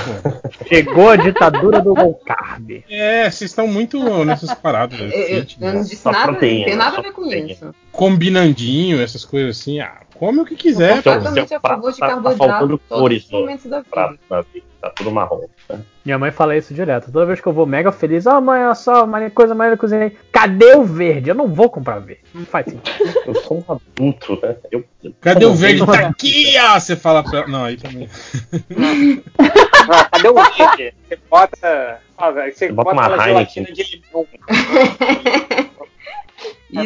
Chegou 0.66 1.10
a 1.10 1.16
ditadura 1.16 1.80
do 1.82 1.92
low 1.94 2.14
carb. 2.24 2.82
É, 2.88 3.24
vocês 3.30 3.50
estão 3.50 3.66
muito 3.66 4.24
nessas 4.24 4.54
paradas. 4.54 4.98
Eu, 5.00 5.08
eu- 5.08 5.44
eu 5.60 5.74
não 5.74 5.82
disse 5.82 5.96
Só 5.96 6.10
nada, 6.12 6.28
proteína, 6.28 6.58
não 6.60 6.64
tem 6.66 6.76
nada 6.76 6.98
a 6.98 7.00
ver 7.02 7.12
com 7.12 7.22
proteína. 7.22 7.50
isso. 7.52 7.74
Combinandinho, 7.92 9.02
essas 9.02 9.24
coisas 9.24 9.58
assim. 9.60 9.80
Ah, 9.80 10.00
come 10.14 10.40
o 10.40 10.44
que 10.44 10.56
quiser. 10.56 10.96
Completamente 11.02 11.48
seu 11.48 11.58
a 11.58 11.60
favor 11.60 11.92
de 11.92 11.98
tá- 11.98 12.06
tá 12.06 12.12
carboidrato 12.14 12.50
faltando 12.50 12.78
todos 12.78 13.00
cores 13.02 13.22
vida. 13.24 13.84
Nazik. 14.30 14.64
Tá 14.80 14.90
tudo 14.90 15.10
marrom. 15.10 15.40
né? 15.70 15.80
Minha 16.04 16.18
mãe 16.18 16.30
fala 16.30 16.54
isso 16.54 16.74
direto. 16.74 17.10
Toda 17.10 17.24
vez 17.24 17.40
que 17.40 17.46
eu 17.46 17.52
vou 17.54 17.64
mega 17.64 17.90
feliz, 17.90 18.26
ó 18.26 18.38
mãe, 18.38 18.62
olha 18.62 18.74
só, 18.74 19.04
uma 19.04 19.30
coisa 19.30 19.54
mais 19.54 19.72
eu 19.72 19.78
cozinhei. 19.78 20.14
Cadê 20.30 20.74
o 20.76 20.84
verde? 20.84 21.30
Eu 21.30 21.34
não 21.34 21.48
vou 21.48 21.70
comprar 21.70 21.98
verde. 22.00 22.20
Não 22.34 22.44
faz 22.44 22.66
sentido. 22.66 22.94
Eu 23.24 23.34
sou 23.36 23.64
um 23.66 23.72
adulto, 23.72 24.38
né? 24.42 24.56
Eu, 24.70 24.84
Cadê 25.22 25.46
o 25.46 25.54
verde? 25.54 25.82
assim? 25.82 25.92
Tá 25.92 26.08
aqui, 26.08 26.54
ó! 26.58 26.78
Você 26.78 26.94
fala 26.96 27.22
pra 27.22 27.38
ela. 27.38 27.48
Não, 27.48 27.64
aí 27.64 27.78
também. 27.78 28.06
Ah, 29.88 30.04
cadê 30.12 30.28
o 30.28 30.34
verde? 30.34 30.94
Você 31.08 31.18
bota. 31.30 32.00
ah, 32.18 32.30
Você 32.30 32.70
Bota 32.70 32.94
bota, 32.94 33.08
uma 33.14 33.26
Heineken. 33.28 33.64
gelatina 33.64 33.72
de 33.72 34.02
limão. 34.04 34.26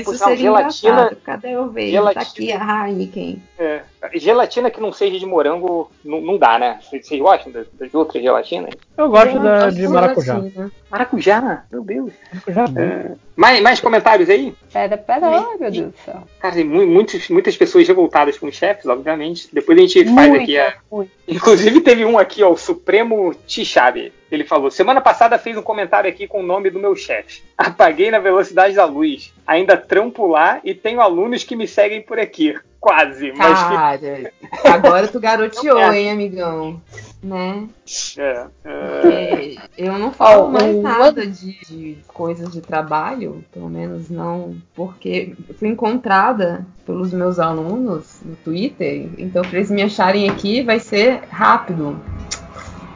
Isso 0.00 0.12
sinal, 0.14 0.28
seria 0.28 0.42
gelatina- 0.42 0.92
engraçado. 0.92 1.16
Cadê 1.24 1.56
o 1.56 1.68
verde? 1.70 1.90
gelatina- 1.90 2.24
Tá 2.24 2.30
aqui 2.30 2.52
a 2.52 2.88
Heineken. 2.88 3.42
É, 3.58 3.82
gelatina 4.14 4.70
que 4.70 4.80
não 4.80 4.92
seja 4.92 5.18
de 5.18 5.26
morango 5.26 5.90
não, 6.04 6.20
não 6.20 6.38
dá, 6.38 6.58
né? 6.58 6.78
Vocês 6.90 7.20
gostam 7.20 7.52
das, 7.52 7.66
das 7.72 7.92
outras 7.94 8.22
gelatinas? 8.22 8.74
Eu 8.96 9.08
gosto 9.08 9.36
Eu 9.36 9.42
da, 9.42 9.70
de 9.70 9.88
maracujá. 9.88 10.34
gelatina. 10.34 10.72
Maracujá, 10.90 11.64
meu 11.70 11.82
Deus. 11.84 12.12
Maracujá 12.32 12.64
é 12.64 12.68
bom. 12.68 13.16
Mais, 13.36 13.60
mais 13.60 13.80
comentários 13.80 14.28
aí? 14.28 14.54
Pera, 14.72 14.96
pera, 14.96 15.30
meu 15.30 15.70
Deus 15.70 15.92
do 15.92 15.98
céu. 16.04 16.22
Cara, 16.40 16.64
muitos, 16.64 17.28
muitas 17.28 17.56
pessoas 17.56 17.86
revoltadas 17.86 18.38
com 18.38 18.46
os 18.46 18.54
chefes, 18.56 18.86
obviamente. 18.86 19.48
Depois 19.52 19.78
a 19.78 19.80
gente 19.82 20.04
faz 20.06 20.28
Muito, 20.28 20.42
aqui 20.42 20.58
a. 20.58 20.74
muito. 20.90 21.10
Inclusive 21.26 21.80
teve 21.80 22.04
um 22.04 22.18
aqui, 22.18 22.42
ó, 22.42 22.50
o 22.50 22.56
Supremo 22.56 23.34
Tichabe. 23.46 24.12
Ele 24.30 24.44
falou: 24.44 24.70
semana 24.70 25.00
passada 25.00 25.38
fez 25.38 25.56
um 25.56 25.62
comentário 25.62 26.10
aqui 26.10 26.26
com 26.26 26.40
o 26.40 26.46
nome 26.46 26.70
do 26.70 26.78
meu 26.78 26.96
chefe. 26.96 27.42
Apaguei 27.56 28.10
na 28.10 28.18
velocidade 28.18 28.74
da 28.74 28.84
luz. 28.84 29.32
Ainda 29.46 29.76
trampo 29.76 30.26
lá 30.26 30.60
e 30.64 30.74
tenho 30.74 31.00
alunos 31.00 31.44
que 31.44 31.54
me 31.56 31.66
seguem 31.68 32.02
por 32.02 32.18
aqui. 32.18 32.54
Quase, 32.80 33.32
mas 33.32 33.58
Cara, 33.58 34.32
agora 34.64 35.08
tu 35.08 35.18
garoteou, 35.18 35.78
Eu 35.78 35.92
hein, 35.92 36.10
amigão? 36.12 36.80
Né? 37.20 37.68
é, 38.16 38.22
é, 38.22 38.46
É, 38.64 39.56
eu 39.76 39.98
não 39.98 40.12
falo 40.12 40.44
Ó, 40.44 40.48
mais 40.48 40.76
nada 40.76 41.26
de, 41.26 41.58
de 41.68 41.98
coisas 42.06 42.52
de 42.52 42.60
trabalho, 42.60 43.44
pelo 43.52 43.68
menos 43.68 44.08
não, 44.08 44.56
porque 44.76 45.34
eu 45.48 45.54
fui 45.56 45.68
encontrada 45.68 46.64
pelos 46.86 47.12
meus 47.12 47.40
alunos 47.40 48.20
no 48.24 48.36
Twitter, 48.36 49.08
então 49.18 49.42
pra 49.42 49.58
eles 49.58 49.70
me 49.70 49.82
acharem 49.82 50.30
aqui 50.30 50.62
vai 50.62 50.78
ser 50.78 51.22
rápido. 51.28 52.00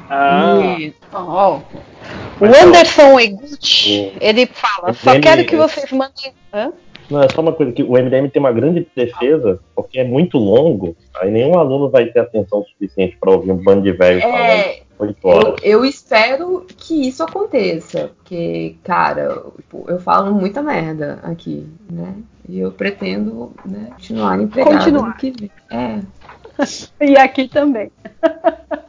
ah, 0.09 0.77
E 0.79 0.95
Ó, 1.13 1.61
o 2.41 2.45
Anderson 2.45 3.19
Eguchi, 3.19 4.13
o- 4.15 4.19
ele 4.21 4.47
fala, 4.47 4.93
só 4.95 5.19
quero 5.21 5.45
que 5.45 5.57
vocês 5.57 5.91
mandem. 5.91 6.33
Hã? 6.55 6.73
Não, 7.13 7.23
é 7.23 7.29
só 7.29 7.43
uma 7.43 7.53
coisa 7.53 7.73
que 7.73 7.83
o 7.83 7.93
MDM 7.93 8.31
tem 8.31 8.41
uma 8.41 8.51
grande 8.51 8.89
defesa, 8.97 9.61
porque 9.77 9.99
é 9.99 10.05
muito 10.05 10.39
longo, 10.39 10.97
aí 11.15 11.31
nenhum 11.31 11.59
aluno 11.59 11.91
vai 11.91 12.07
ter 12.07 12.21
atenção 12.21 12.65
suficiente 12.65 13.19
para 13.21 13.31
ouvir 13.31 13.53
um 13.53 13.57
bando 13.57 13.83
de 13.83 13.93
velho 13.93 14.23
falando 14.23 14.39
é, 14.39 14.83
8 14.99 15.17
eu, 15.23 15.31
horas. 15.31 15.55
eu 15.63 15.85
espero 15.85 16.67
que 16.67 17.07
isso 17.07 17.23
aconteça, 17.23 18.11
porque, 18.17 18.77
cara, 18.83 19.43
tipo, 19.57 19.85
eu 19.89 19.99
falo 20.01 20.33
muita 20.33 20.63
merda 20.63 21.19
aqui, 21.23 21.67
né? 21.91 22.15
E 22.49 22.59
eu 22.59 22.73
pretendo 22.73 23.53
né, 23.65 23.89
continuar 23.91 24.41
empregada 24.41 24.79
Continuar. 24.79 25.17
que 25.19 25.31
vem. 25.31 25.51
É. 25.71 26.01
E 27.01 27.17
aqui 27.17 27.49
também. 27.49 27.91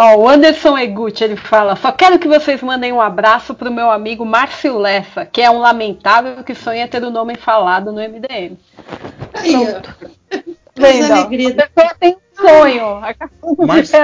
Ó, 0.00 0.16
o 0.16 0.28
Anderson 0.28 0.78
Eguchi, 0.78 1.24
ele 1.24 1.34
fala, 1.34 1.74
só 1.74 1.90
quero 1.90 2.20
que 2.20 2.28
vocês 2.28 2.62
mandem 2.62 2.92
um 2.92 3.00
abraço 3.00 3.52
pro 3.52 3.68
meu 3.68 3.90
amigo 3.90 4.24
Márcio 4.24 4.78
Lessa, 4.78 5.26
que 5.26 5.42
é 5.42 5.50
um 5.50 5.58
lamentável 5.58 6.44
que 6.44 6.54
sonha 6.54 6.86
ter 6.86 7.02
o 7.02 7.10
nome 7.10 7.34
falado 7.36 7.90
no 7.90 8.00
MDM. 8.00 8.56
Aí. 9.34 9.52
Pronto. 9.52 9.96
Vendo, 10.76 11.12
ó, 11.12 11.16
alegria. 11.16 11.48
a 11.48 11.68
pessoa 11.68 11.96
tem 11.98 12.16
sonho. 12.40 13.00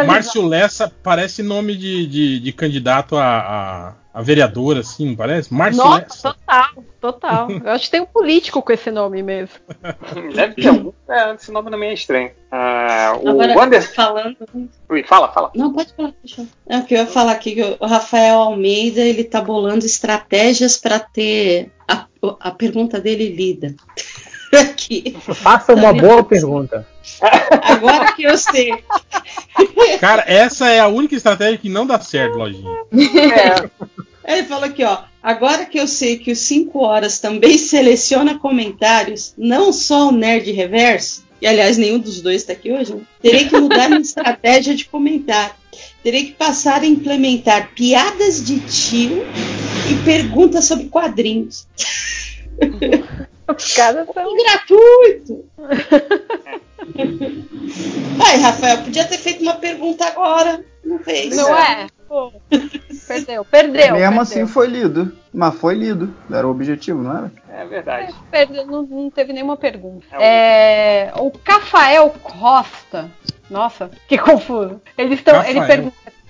Márcio, 0.06 0.46
Lessa 0.46 0.92
parece 1.02 1.42
nome 1.42 1.76
de, 1.76 2.06
de, 2.06 2.40
de 2.40 2.52
candidato 2.52 3.16
a, 3.16 3.24
a, 3.24 3.92
a 4.12 4.22
vereador, 4.22 4.76
assim, 4.78 5.08
não 5.08 5.16
parece? 5.16 5.52
Márcio 5.52 5.82
Nossa, 5.82 5.98
Lessa. 6.02 6.22
total, 6.34 6.84
total. 7.00 7.50
Eu 7.50 7.70
acho 7.70 7.84
que 7.86 7.90
tem 7.90 8.00
um 8.00 8.06
político 8.06 8.62
com 8.62 8.72
esse 8.72 8.90
nome 8.90 9.22
mesmo. 9.22 9.54
deve 10.34 10.54
ter 10.54 10.68
algum. 10.68 10.92
É, 11.08 11.34
esse 11.34 11.50
nome 11.50 11.70
também 11.70 11.90
é 11.90 11.94
estranho. 11.94 12.30
Ah, 12.50 13.18
o 13.22 13.28
Agora, 13.30 13.64
Anderson. 13.64 13.92
falando. 13.94 14.36
Ui, 14.88 15.02
fala, 15.02 15.32
fala. 15.32 15.50
Não, 15.54 15.72
pode 15.72 15.92
falar, 15.94 16.12
deixa 16.22 16.42
eu. 16.42 16.48
É 16.68 16.78
o 16.78 16.84
que 16.84 16.94
eu 16.94 16.98
ia 16.98 17.06
falar 17.06 17.32
aqui, 17.32 17.54
que 17.54 17.76
o 17.80 17.86
Rafael 17.86 18.38
Almeida, 18.38 19.00
ele 19.00 19.24
tá 19.24 19.40
bolando 19.40 19.84
estratégias 19.84 20.76
para 20.76 20.98
ter 20.98 21.72
a, 21.88 22.06
a 22.40 22.50
pergunta 22.50 23.00
dele 23.00 23.28
lida. 23.34 23.74
Aqui. 24.60 25.16
Faça 25.20 25.74
uma 25.74 25.92
boa 25.92 26.24
pergunta. 26.24 26.86
Agora 27.62 28.12
que 28.12 28.24
eu 28.24 28.36
sei. 28.36 28.72
Cara, 30.00 30.24
essa 30.26 30.70
é 30.70 30.80
a 30.80 30.88
única 30.88 31.14
estratégia 31.14 31.58
que 31.58 31.68
não 31.68 31.86
dá 31.86 32.00
certo, 32.00 32.36
lojinha. 32.38 32.70
É, 34.24 34.38
Ele 34.38 34.44
falou 34.44 34.64
aqui, 34.64 34.84
ó. 34.84 34.98
Agora 35.22 35.64
que 35.64 35.78
eu 35.78 35.86
sei 35.86 36.18
que 36.18 36.32
o 36.32 36.36
5 36.36 36.78
horas 36.78 37.18
também 37.18 37.56
seleciona 37.58 38.38
comentários, 38.38 39.34
não 39.36 39.72
só 39.72 40.08
o 40.08 40.12
Nerd 40.12 40.50
Reverso, 40.52 41.24
e 41.40 41.46
aliás, 41.46 41.76
nenhum 41.76 41.98
dos 41.98 42.22
dois 42.22 42.40
está 42.40 42.54
aqui 42.54 42.72
hoje, 42.72 42.94
né? 42.94 43.02
terei 43.20 43.46
que 43.46 43.58
mudar 43.58 43.88
minha 43.88 44.00
estratégia 44.00 44.74
de 44.74 44.86
comentar. 44.86 45.54
Terei 46.02 46.26
que 46.26 46.32
passar 46.32 46.80
a 46.80 46.86
implementar 46.86 47.70
piadas 47.74 48.42
de 48.42 48.60
tio 48.60 49.24
e 49.90 50.04
perguntas 50.04 50.64
sobre 50.64 50.86
quadrinhos. 50.86 51.66
Os 53.48 53.74
caras 53.74 54.06
são. 54.12 54.36
Gratuito! 54.36 55.44
Ai, 58.24 58.38
Rafael, 58.38 58.78
podia 58.78 59.04
ter 59.06 59.18
feito 59.18 59.42
uma 59.42 59.54
pergunta 59.54 60.06
agora. 60.06 60.64
Não 60.84 60.98
fez. 60.98 61.36
Não 61.36 61.56
é? 61.56 61.86
Perdeu, 63.06 63.44
perdeu. 63.44 63.94
Mesmo 63.94 63.98
perdeu. 63.98 64.20
assim 64.20 64.46
foi 64.46 64.66
lido. 64.66 65.16
Mas 65.32 65.54
foi 65.56 65.74
lido. 65.74 66.14
Era 66.30 66.46
o 66.46 66.50
objetivo, 66.50 67.02
não 67.02 67.16
era? 67.16 67.32
É 67.48 67.64
verdade. 67.64 68.14
Perdeu, 68.30 68.66
não, 68.66 68.82
não 68.82 69.10
teve 69.10 69.32
nenhuma 69.32 69.56
pergunta. 69.56 70.06
É 70.12 71.06
É, 71.06 71.12
o 71.16 71.30
Cafael 71.30 72.14
Costa. 72.22 73.10
Nossa, 73.50 73.90
que 74.08 74.16
confuso. 74.16 74.80
Eles 74.96 75.18
estão. 75.18 75.44
Ele 75.44 75.60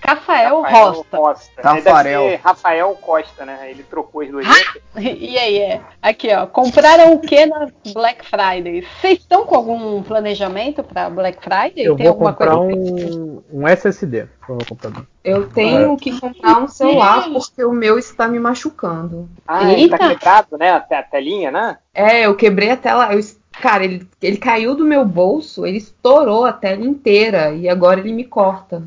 Rafael. 0.07 0.63
Cafael, 0.63 0.85
Rosta. 0.93 1.17
Costa. 1.17 1.63
Tafarel. 1.63 2.23
Deve 2.25 2.37
ser 2.37 2.41
Rafael 2.45 2.95
Costa, 3.01 3.45
né? 3.47 3.71
Ele 3.71 3.83
trocou 3.83 4.21
as 4.23 4.29
duas 4.31 4.47
letras. 4.47 4.83
E 4.97 5.39
aí, 5.39 5.59
é. 5.59 5.81
Aqui, 6.03 6.29
ó. 6.35 6.47
Compraram 6.47 7.15
o 7.15 7.21
que 7.21 7.47
na 7.47 7.69
Black 7.93 8.25
Friday? 8.25 8.87
Vocês 9.01 9.19
estão 9.21 9.45
com 9.47 9.57
algum 9.57 10.03
planejamento 10.03 10.83
pra 10.83 11.09
Black 11.09 11.39
Friday? 11.43 11.85
Eu 11.85 11.97
Tem 11.97 12.05
vou 12.07 12.13
alguma 12.15 12.33
comprar 12.33 12.57
coisa? 12.57 13.17
um, 13.19 13.43
um 13.53 13.67
SSD 13.69 14.27
pro 14.45 14.57
meu 14.57 14.67
computador. 14.67 15.07
Eu 15.25 15.49
tenho 15.49 15.97
que 15.97 16.21
comprar 16.21 16.59
um 16.63 16.69
celular 16.69 17.25
porque 17.33 17.65
o 17.65 17.73
meu 17.73 17.99
está 17.99 18.29
me 18.29 18.39
machucando. 18.39 19.29
Ah, 19.49 19.73
ele 19.73 19.89
tá 19.89 19.99
quebrado, 19.99 20.59
né? 20.59 20.71
A 20.73 20.81
te- 20.81 20.95
a 20.95 21.03
telinha, 21.03 21.51
né? 21.51 21.79
É, 21.95 22.27
eu 22.27 22.35
quebrei 22.37 22.71
a 22.71 22.77
tela. 22.77 23.15
eu 23.15 23.21
cara, 23.53 23.85
ele, 23.85 24.07
ele 24.21 24.37
caiu 24.37 24.75
do 24.75 24.85
meu 24.85 25.05
bolso, 25.05 25.65
ele 25.65 25.79
estourou 25.79 26.45
a 26.45 26.53
tela 26.53 26.85
inteira 26.85 27.53
e 27.53 27.69
agora 27.69 28.01
ele 28.01 28.13
me 28.13 28.25
corta. 28.25 28.83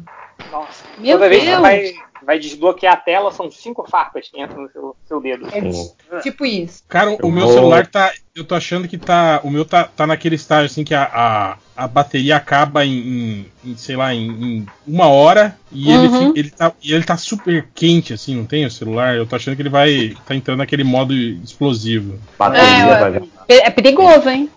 Nossa. 0.52 0.84
Meu 0.98 1.18
Toda 1.18 1.30
vez 1.30 1.42
que 1.44 1.50
Deus. 1.50 1.62
vai, 1.62 1.94
vai 2.24 2.40
desbloquear 2.40 2.94
a 2.94 2.98
tela, 2.98 3.32
são 3.32 3.50
cinco 3.52 3.90
farpas 3.90 4.30
que 4.30 4.42
entram 4.42 4.64
no 4.64 4.72
seu, 4.72 4.96
seu 5.08 5.22
dedo. 5.22 5.50
Sim. 5.50 5.92
Tipo 6.22 6.46
isso. 6.46 6.84
Cara, 6.88 7.12
o 7.12 7.18
Eu 7.20 7.32
meu 7.32 7.46
vou- 7.46 7.54
celular 7.54 7.88
tá. 7.88 8.12
Eu 8.36 8.44
tô 8.46 8.54
achando 8.54 8.88
que 8.88 8.98
tá. 9.00 9.42
O 9.44 9.50
meu 9.50 9.66
tá, 9.66 9.86
tá 9.86 10.06
naquele 10.06 10.36
estágio 10.36 10.68
assim 10.68 10.84
que 10.84 10.94
a, 10.94 11.04
a, 11.12 11.58
a 11.76 11.88
bateria 11.88 12.36
acaba 12.38 12.86
em, 12.86 12.92
em- 12.92 13.46
em, 13.72 13.76
sei 13.76 13.96
lá, 13.96 14.14
em, 14.14 14.28
em 14.30 14.66
uma 14.86 15.08
hora 15.08 15.58
e 15.72 15.90
ele, 15.92 16.08
Uhum. 16.08 16.34
fi- 16.34 16.40
ele, 16.40 16.50
tá, 16.52 16.72
ele 16.84 17.04
tá 17.04 17.18
super 17.18 17.68
quente, 17.74 18.14
assim, 18.14 18.36
não 18.36 18.46
tem 18.46 18.64
o 18.66 18.70
celular? 18.72 19.16
Eu 19.16 19.26
tô 19.26 19.36
achando 19.36 19.56
que 19.56 19.62
ele 19.64 19.70
vai. 19.70 20.16
tá 20.26 20.36
entrando 20.36 20.60
naquele 20.60 20.84
modo 20.84 21.14
explosivo. 21.16 22.20
Bateria 22.38 22.68
É, 22.94 23.00
vai 23.00 23.12
ver. 23.12 23.24
É 23.50 23.70
perigoso, 23.72 24.30
hein? 24.30 24.50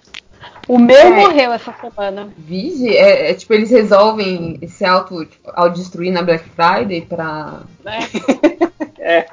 O 0.68 0.78
meu 0.78 0.96
É. 0.96 1.10
morreu 1.10 1.52
essa 1.52 1.74
semana. 1.80 2.28
Vige, 2.36 2.96
é, 2.96 3.30
é 3.30 3.34
tipo, 3.34 3.52
eles 3.52 3.70
resolvem 3.70 4.60
se 4.68 4.84
auto, 4.84 5.24
tipo, 5.24 5.50
autodestruir 5.54 6.12
na 6.12 6.22
Black 6.22 6.44
Friday 6.50 7.02
pra. 7.02 7.60
Né? 7.84 9.26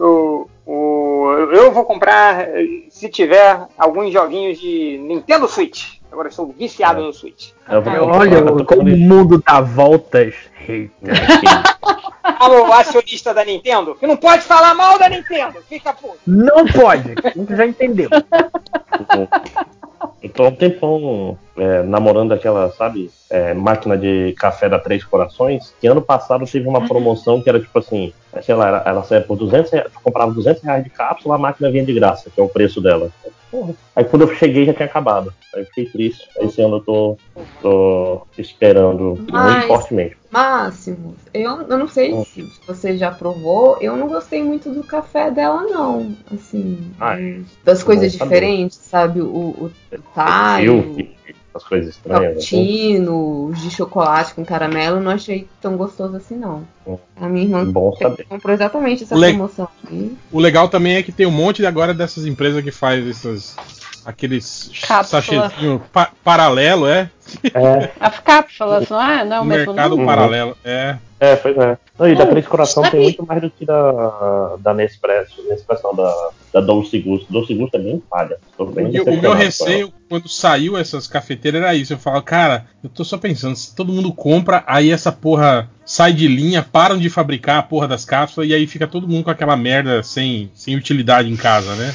O, 0.00 0.48
o, 0.64 1.28
eu 1.52 1.72
vou 1.72 1.84
comprar, 1.84 2.46
se 2.90 3.08
tiver, 3.08 3.60
alguns 3.76 4.12
joguinhos 4.12 4.58
de 4.58 4.98
Nintendo 4.98 5.48
Switch. 5.48 5.98
Agora 6.10 6.28
eu 6.28 6.32
sou 6.32 6.54
viciado 6.56 7.02
no 7.02 7.12
Switch. 7.12 7.50
É, 7.68 7.76
Olha 7.76 8.42
como 8.64 8.82
o 8.82 8.96
mundo 8.96 9.42
dá 9.44 9.60
voltas. 9.60 10.34
Alô, 12.22 12.72
acionista 12.72 13.34
da 13.34 13.44
Nintendo, 13.44 13.94
que 13.94 14.06
não 14.06 14.16
pode 14.16 14.42
falar 14.42 14.74
mal 14.74 14.98
da 14.98 15.08
Nintendo, 15.08 15.60
fica 15.68 15.92
puto. 15.92 16.18
Não 16.26 16.66
pode, 16.66 17.14
a 17.24 17.30
gente 17.30 17.56
já 17.56 17.66
entendeu. 17.66 18.10
Eu 20.22 20.30
tô 20.30 20.44
há 20.44 20.48
um 20.48 20.54
tempão 20.54 21.38
é, 21.56 21.82
namorando 21.82 22.32
aquela, 22.32 22.70
sabe, 22.72 23.10
é, 23.30 23.54
máquina 23.54 23.96
de 23.96 24.34
café 24.38 24.68
da 24.68 24.78
Três 24.78 25.04
Corações, 25.04 25.74
que 25.80 25.86
ano 25.86 26.02
passado 26.02 26.44
teve 26.44 26.68
uma 26.68 26.86
promoção 26.86 27.40
que 27.40 27.48
era 27.48 27.60
tipo 27.60 27.78
assim, 27.78 28.12
sei 28.42 28.54
lá, 28.54 28.68
ela, 28.68 28.82
ela 28.86 29.02
saía 29.04 29.22
por 29.22 29.36
200 29.36 29.70
reais, 29.70 29.92
tu 29.92 30.00
comprava 30.02 30.32
200 30.32 30.62
reais 30.62 30.84
de 30.84 30.90
cápsula, 30.90 31.36
a 31.36 31.38
máquina 31.38 31.70
vinha 31.70 31.84
de 31.84 31.92
graça, 31.94 32.30
que 32.30 32.40
é 32.40 32.44
o 32.44 32.48
preço 32.48 32.80
dela. 32.80 33.10
Porra. 33.50 33.72
Aí 33.96 34.04
quando 34.04 34.22
eu 34.22 34.34
cheguei 34.34 34.66
já 34.66 34.74
tinha 34.74 34.86
acabado. 34.86 35.32
Aí 35.54 35.62
eu 35.62 35.66
fiquei 35.66 35.86
triste. 35.86 36.28
Esse 36.40 36.60
ano 36.60 36.76
eu 36.76 36.80
tô, 36.80 37.16
tô 37.62 38.22
esperando 38.36 39.24
Mas- 39.30 39.52
muito 39.54 39.66
fortemente. 39.68 40.17
Máximo, 40.30 41.14
eu, 41.32 41.62
eu 41.62 41.78
não 41.78 41.88
sei 41.88 42.12
se 42.24 42.50
você 42.66 42.98
já 42.98 43.10
provou, 43.10 43.78
eu 43.80 43.96
não 43.96 44.08
gostei 44.08 44.42
muito 44.42 44.70
do 44.70 44.84
café 44.84 45.30
dela, 45.30 45.62
não. 45.62 46.14
Assim, 46.32 46.92
Ai, 47.00 47.44
das 47.64 47.82
coisas 47.82 48.12
bom 48.12 48.18
saber. 48.18 48.34
diferentes, 48.34 48.76
sabe? 48.76 49.20
O, 49.22 49.26
o, 49.26 49.64
o 49.92 49.98
Thai, 50.14 50.64
Silk, 50.66 51.16
as 51.54 51.64
coisas 51.64 51.88
o 51.88 51.90
estranhas. 51.96 52.36
assim. 52.36 52.56
cappuccino, 52.56 53.46
os 53.46 53.60
de 53.62 53.70
chocolate 53.70 54.34
com 54.34 54.44
caramelo, 54.44 54.98
eu 54.98 55.02
não 55.02 55.12
achei 55.12 55.48
tão 55.62 55.76
gostoso 55.78 56.16
assim, 56.16 56.36
não. 56.36 56.62
Hum. 56.86 56.98
A 57.16 57.26
minha 57.28 57.44
irmã 57.46 57.64
Bom 57.64 57.96
saber. 57.96 58.26
comprou 58.28 58.54
exatamente 58.54 59.04
essa 59.04 59.16
Le- 59.16 59.28
promoção 59.28 59.68
aí. 59.90 60.14
O 60.30 60.38
legal 60.38 60.68
também 60.68 60.96
é 60.96 61.02
que 61.02 61.10
tem 61.10 61.26
um 61.26 61.30
monte 61.30 61.64
agora 61.64 61.94
dessas 61.94 62.26
empresas 62.26 62.62
que 62.62 62.70
faz 62.70 63.06
essas. 63.08 63.56
Aqueles 64.04 64.70
sachêzinho 65.04 65.82
pa- 65.92 66.12
paralelo, 66.24 66.86
é? 66.86 67.10
É, 67.54 67.90
As 68.00 68.18
cápsulas, 68.20 68.88
não 68.88 69.02
é? 69.02 69.24
Não 69.24 69.36
é 69.36 69.40
o 69.40 69.44
mesmo 69.44 69.72
mercado 69.74 69.90
nome? 69.96 70.06
paralelo. 70.06 70.56
É. 70.64 70.96
é, 71.20 71.36
pois 71.36 71.56
é. 71.58 71.76
Não, 71.98 72.08
e 72.08 72.14
da 72.14 72.24
Não, 72.24 72.30
Três 72.30 72.46
Coração 72.46 72.82
sabe- 72.82 72.96
tem 72.96 73.02
muito 73.04 73.26
mais 73.26 73.42
do 73.42 73.50
que 73.50 73.66
da, 73.66 74.56
da 74.60 74.72
Nespresso. 74.72 75.42
Nespresso 75.48 75.82
não, 75.84 75.94
da, 75.94 76.28
da 76.54 76.60
Dolce 76.62 76.98
Gusto. 77.00 77.30
Dolce 77.30 77.52
Gusto 77.54 77.74
é 77.74 77.78
bem 77.80 78.02
falha. 78.08 78.38
Bem 78.72 78.94
E 78.94 79.00
o 79.00 79.20
meu 79.20 79.34
receio, 79.34 79.92
quando 80.08 80.26
saiu 80.28 80.74
essas 80.76 81.06
cafeteiras, 81.06 81.60
era 81.60 81.74
isso. 81.74 81.92
Eu 81.92 81.98
falo, 81.98 82.22
cara, 82.22 82.66
eu 82.82 82.88
tô 82.88 83.04
só 83.04 83.18
pensando, 83.18 83.56
se 83.56 83.74
todo 83.74 83.92
mundo 83.92 84.10
compra, 84.12 84.64
aí 84.66 84.90
essa 84.90 85.12
porra 85.12 85.68
sai 85.84 86.12
de 86.14 86.28
linha, 86.28 86.62
param 86.62 86.96
de 86.96 87.10
fabricar 87.10 87.58
a 87.58 87.62
porra 87.62 87.86
das 87.88 88.04
cápsulas, 88.06 88.48
e 88.48 88.54
aí 88.54 88.66
fica 88.66 88.86
todo 88.86 89.06
mundo 89.08 89.24
com 89.24 89.30
aquela 89.30 89.56
merda 89.56 90.02
sem, 90.02 90.50
sem 90.54 90.76
utilidade 90.76 91.28
em 91.30 91.36
casa, 91.36 91.74
né? 91.74 91.94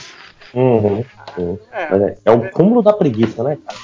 Uhum, 0.54 1.04
sim. 1.36 1.58
É. 1.72 1.90
Mas 1.92 2.02
é, 2.02 2.18
é 2.26 2.32
o 2.32 2.50
cúmulo 2.52 2.82
da 2.82 2.94
preguiça, 2.94 3.44
né, 3.44 3.58
cara? 3.66 3.80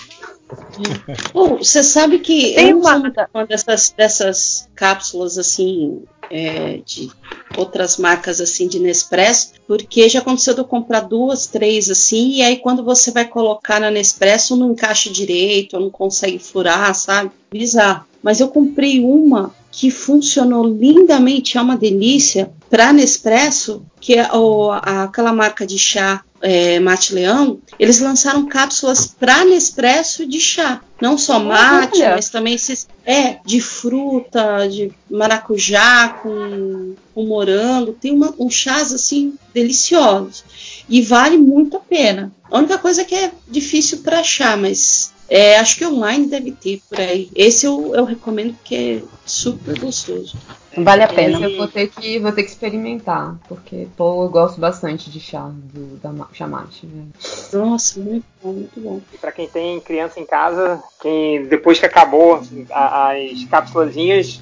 Bom, 1.33 1.57
você 1.57 1.83
sabe 1.83 2.19
que 2.19 2.53
Tem 2.55 2.69
eu 2.71 2.79
uma- 2.79 2.99
fã 3.31 3.45
dessas, 3.45 3.93
dessas 3.95 4.67
cápsulas 4.75 5.37
assim, 5.37 6.01
é, 6.31 6.79
de 6.85 7.09
outras 7.55 7.97
marcas 7.97 8.41
assim 8.41 8.67
de 8.67 8.79
Nespresso, 8.79 9.51
porque 9.67 10.09
já 10.09 10.19
aconteceu 10.19 10.53
de 10.55 10.61
eu 10.61 10.65
comprar 10.65 11.01
duas, 11.01 11.45
três 11.45 11.89
assim, 11.89 12.31
e 12.37 12.41
aí 12.41 12.57
quando 12.57 12.83
você 12.83 13.11
vai 13.11 13.25
colocar 13.27 13.79
na 13.79 13.91
Nespresso 13.91 14.55
não 14.55 14.71
encaixa 14.71 15.11
direito, 15.11 15.75
ou 15.75 15.81
não 15.81 15.89
consegue 15.91 16.39
furar, 16.39 16.95
sabe? 16.95 17.31
Bizarro. 17.51 18.05
Mas 18.21 18.39
eu 18.39 18.47
comprei 18.49 18.99
uma 19.03 19.53
que 19.71 19.89
funcionou 19.91 20.65
lindamente, 20.67 21.57
é 21.57 21.61
uma 21.61 21.77
delícia, 21.77 22.51
para 22.69 22.91
Nespresso, 22.91 23.83
que 24.01 24.15
é 24.15 24.31
o- 24.33 24.71
a- 24.71 25.03
aquela 25.03 25.31
marca 25.33 25.65
de 25.65 25.77
chá 25.77 26.21
é, 26.41 26.79
Mate 26.79 27.13
Leão, 27.13 27.59
eles 27.77 27.99
lançaram 27.99 28.45
cápsulas 28.45 29.07
para 29.07 29.43
Nespresso 29.43 30.25
de 30.25 30.39
chá. 30.39 30.79
Não 31.01 31.17
só 31.17 31.37
mate, 31.37 31.97
Olha. 32.01 32.15
mas 32.15 32.29
também 32.29 32.53
esses. 32.53 32.87
É, 33.05 33.39
de 33.45 33.59
fruta, 33.59 34.65
de 34.69 34.89
maracujá 35.09 36.09
com, 36.23 36.93
com 37.13 37.25
morango. 37.25 37.91
Tem 37.93 38.13
uma, 38.13 38.33
um 38.39 38.49
chás 38.49 38.93
assim 38.93 39.33
deliciosos. 39.53 40.43
E 40.87 41.01
vale 41.01 41.37
muito 41.37 41.75
a 41.77 41.79
pena. 41.81 42.31
A 42.49 42.57
única 42.57 42.77
coisa 42.77 43.03
que 43.03 43.15
é 43.15 43.31
difícil 43.47 43.97
para 43.99 44.19
achar, 44.21 44.55
mas 44.57 45.11
é, 45.29 45.57
acho 45.57 45.77
que 45.77 45.85
online 45.85 46.27
deve 46.27 46.51
ter 46.51 46.81
por 46.89 46.99
aí. 46.99 47.29
Esse 47.35 47.65
eu, 47.65 47.93
eu 47.95 48.03
recomendo 48.05 48.53
porque 48.55 49.01
é 49.03 49.07
super 49.25 49.77
gostoso. 49.79 50.35
Vale 50.77 51.03
a 51.03 51.05
Esse 51.07 51.15
pena. 51.15 51.45
eu 51.47 51.57
vou 51.57 51.67
ter 51.67 51.87
que, 51.87 52.19
vou 52.19 52.31
ter 52.31 52.43
que 52.43 52.49
experimentar, 52.49 53.37
porque 53.47 53.87
pô, 53.97 54.23
eu 54.23 54.29
gosto 54.29 54.59
bastante 54.61 55.09
de 55.09 55.19
chá, 55.19 55.49
do, 55.51 55.97
da 55.97 56.11
ma- 56.11 56.29
chamate. 56.33 56.85
Né? 56.85 57.05
Nossa, 57.53 57.99
muito 57.99 58.25
bom, 58.41 58.53
muito 58.53 58.79
bom. 58.79 59.01
E 59.13 59.17
pra 59.17 59.31
quem 59.31 59.47
tem 59.47 59.79
criança 59.81 60.19
em 60.19 60.25
casa, 60.25 60.81
quem 61.01 61.43
depois 61.45 61.79
que 61.79 61.85
acabou 61.85 62.41
a- 62.71 63.11
as 63.13 63.43
cápsulazinhas, 63.45 64.39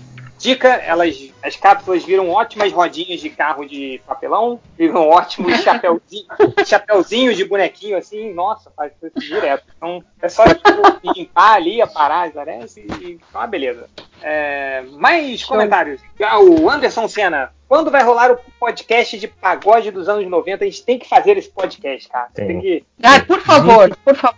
dica, 0.47 0.69
elas 0.69 1.33
as 1.43 1.57
cápsulas 1.57 2.05
viram 2.05 2.29
ótimas 2.29 2.71
rodinhas 2.71 3.19
de 3.19 3.29
carro 3.29 3.65
de 3.65 4.01
papelão, 4.07 4.59
viram 4.77 5.09
ótimos 5.09 5.59
chapeuzinhos, 5.61 6.27
chapeuzinhos 6.65 7.35
de 7.35 7.43
bonequinho 7.43 7.97
assim, 7.97 8.33
nossa, 8.33 8.71
faz 8.75 8.93
isso 9.03 9.19
direto. 9.19 9.65
Então 9.75 10.01
é 10.21 10.29
só 10.29 10.45
tipo, 10.47 10.69
limpar 11.13 11.55
ali, 11.55 11.81
aparar 11.81 12.29
as 12.29 12.37
arestas 12.37 12.77
e 12.77 12.93
fica 12.93 13.25
uma 13.33 13.47
beleza. 13.47 13.89
É, 14.21 14.83
mais 14.91 15.43
comentários. 15.43 16.01
Ah, 16.21 16.39
o 16.39 16.69
Anderson 16.69 17.07
Senna. 17.07 17.51
Quando 17.67 17.91
vai 17.91 18.01
rolar 18.01 18.31
o 18.31 18.39
podcast 18.57 19.19
de 19.19 19.27
pagode 19.27 19.91
dos 19.91 20.07
anos 20.07 20.25
90? 20.25 20.63
A 20.63 20.67
gente 20.67 20.83
tem 20.85 20.97
que 20.97 21.07
fazer 21.07 21.35
esse 21.35 21.49
podcast, 21.49 22.07
cara. 22.07 22.29
Tem. 22.33 22.47
tem 22.47 22.61
que. 22.61 22.85
Ah, 23.03 23.19
por 23.19 23.41
favor, 23.41 23.95
por 24.05 24.15
favor. 24.15 24.37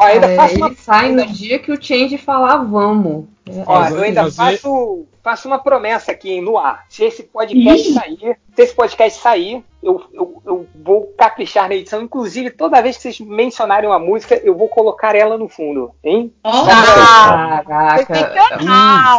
Ainda 0.00 0.26
É, 0.26 0.36
faço 0.36 0.56
uma 0.56 0.66
ele 0.68 0.76
sai 0.76 1.12
no 1.12 1.26
dia 1.26 1.58
que 1.58 1.72
o 1.72 1.82
Change 1.82 2.18
falar 2.18 2.58
vamos. 2.58 3.26
É, 3.48 3.62
Ó, 3.66 3.80
Mas 3.80 3.94
eu 3.94 4.02
ainda 4.02 4.30
faço, 4.32 5.04
faço 5.22 5.48
uma 5.48 5.58
promessa 5.58 6.12
aqui 6.12 6.32
hein, 6.32 6.40
no 6.42 6.56
ar. 6.58 6.84
Se 6.88 7.04
esse 7.04 7.22
podcast 7.24 7.92
sair, 7.92 8.38
se 8.54 8.62
esse 8.62 8.74
podcast 8.74 9.20
sair, 9.20 9.62
eu, 9.82 10.02
eu, 10.12 10.42
eu 10.46 10.66
vou 10.82 11.12
caprichar 11.16 11.68
na 11.68 11.74
edição. 11.74 12.02
Inclusive, 12.02 12.50
toda 12.50 12.80
vez 12.80 12.96
que 12.96 13.02
vocês 13.02 13.20
mencionarem 13.20 13.88
uma 13.88 13.98
música, 13.98 14.40
eu 14.42 14.56
vou 14.56 14.68
colocar 14.68 15.14
ela 15.14 15.36
no 15.36 15.48
fundo, 15.48 15.90
hein? 16.02 16.32
Ó, 16.42 16.64
Ah, 16.70 17.62
Caraca. 17.66 18.32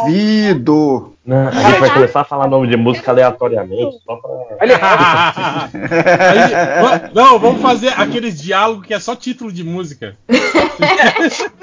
Duvido! 0.03 1.14
Não, 1.25 1.47
a 1.47 1.51
gente 1.51 1.79
vai 1.79 1.91
começar 1.91 2.21
a 2.21 2.23
falar 2.23 2.47
nome 2.47 2.67
de 2.67 2.77
música 2.77 3.09
aleatoriamente, 3.11 3.97
só 4.05 4.15
pra. 4.17 4.29
Aí, 4.59 4.69
não, 7.13 7.39
vamos 7.39 7.61
fazer 7.61 7.89
aqueles 7.99 8.39
diálogos 8.39 8.85
que 8.85 8.93
é 8.93 8.99
só 8.99 9.15
título 9.15 9.51
de 9.51 9.63
música. 9.63 10.15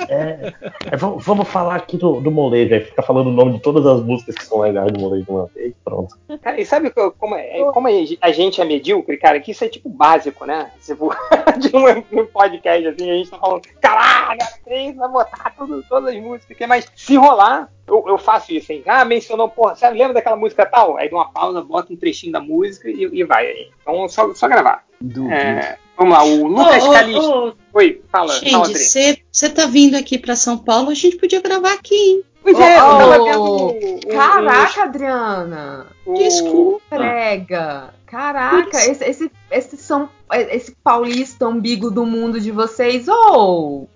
É, 0.08 0.52
é, 0.90 0.96
vamos, 0.96 1.24
vamos 1.24 1.48
falar 1.48 1.76
aqui 1.76 1.96
do, 1.96 2.20
do 2.20 2.30
molejo, 2.30 2.74
aí 2.74 2.80
fica 2.80 3.02
falando 3.02 3.28
o 3.28 3.32
nome 3.32 3.52
de 3.52 3.60
todas 3.60 3.86
as 3.86 4.02
músicas 4.02 4.34
que 4.34 4.44
são 4.44 4.60
legais 4.60 4.90
do 4.90 4.98
molejo 4.98 5.24
de 5.24 5.30
uma 5.30 5.46
vez, 5.54 5.72
pronto. 5.84 6.16
Cara, 6.42 6.60
e 6.60 6.66
sabe 6.66 6.90
co- 6.90 7.12
como, 7.12 7.36
é, 7.36 7.62
como 7.72 7.88
a 8.20 8.32
gente 8.32 8.60
é 8.60 8.64
medíocre, 8.64 9.16
cara? 9.16 9.38
Que 9.38 9.52
isso 9.52 9.64
é 9.64 9.68
tipo 9.68 9.88
básico, 9.88 10.44
né? 10.44 10.70
Tipo, 10.84 11.14
de 11.58 11.76
um, 11.76 12.26
podcast 12.26 12.88
assim, 12.88 13.10
a 13.10 13.14
gente 13.14 13.30
tá 13.30 13.38
falando, 13.38 13.62
caralho, 13.80 14.40
três 14.64 14.96
vai 14.96 15.08
botar 15.08 15.54
tudo, 15.56 15.84
todas 15.88 16.14
as 16.14 16.20
músicas 16.20 16.56
mas 16.66 16.90
se 16.94 17.16
rolar, 17.16 17.68
eu, 17.86 18.04
eu 18.06 18.18
faço 18.18 18.52
isso, 18.52 18.72
hein? 18.72 18.82
Ah, 18.86 19.04
mencionou, 19.04 19.48
porra, 19.48 19.74
sabe, 19.74 19.98
lembra 19.98 20.14
daquela 20.14 20.36
música 20.36 20.64
tal? 20.66 20.96
Aí 20.96 21.08
dou 21.08 21.18
uma 21.18 21.30
pausa, 21.30 21.60
bota 21.62 21.92
um 21.92 21.96
trechinho 21.96 22.32
da 22.32 22.40
música 22.40 22.88
e, 22.88 23.08
e 23.12 23.24
vai 23.24 23.46
aí. 23.46 23.70
Então 23.80 24.08
só, 24.08 24.32
só 24.34 24.48
gravar. 24.48 24.84
Duvido. 25.00 25.32
É, 25.32 25.78
vamos 25.96 26.14
lá, 26.14 26.24
o 26.24 26.46
Lucas 26.46 26.86
Calixto. 26.86 27.30
ô, 27.48 27.52
Oi, 27.74 28.02
fala, 28.10 28.32
fala, 28.32 28.66
Gente, 28.66 29.24
você 29.30 29.48
tá 29.48 29.66
vindo 29.66 29.96
aqui 29.96 30.18
pra 30.18 30.36
São 30.36 30.56
Paulo, 30.58 30.90
a 30.90 30.94
gente 30.94 31.16
podia 31.16 31.40
gravar 31.40 31.72
aqui, 31.72 31.94
hein? 31.94 32.22
Pois 32.42 32.58
é, 32.58 32.78
eu 32.78 32.84
Oh, 32.84 32.98
tava 32.98 33.24
vendo 33.24 34.06
Caraca, 34.12 34.82
Adriana! 34.82 35.86
Desculpa. 36.16 36.82
Prega! 36.90 37.94
Caraca, 38.06 38.76
esse, 38.76 39.04
esse, 39.04 39.30
esse 39.50 39.76
São, 39.78 40.08
esse 40.50 40.76
paulista 40.84 41.48
umbigo 41.48 41.90
do 41.90 42.04
mundo 42.04 42.38
de 42.38 42.50
vocês, 42.50 43.08
ou 43.08 43.88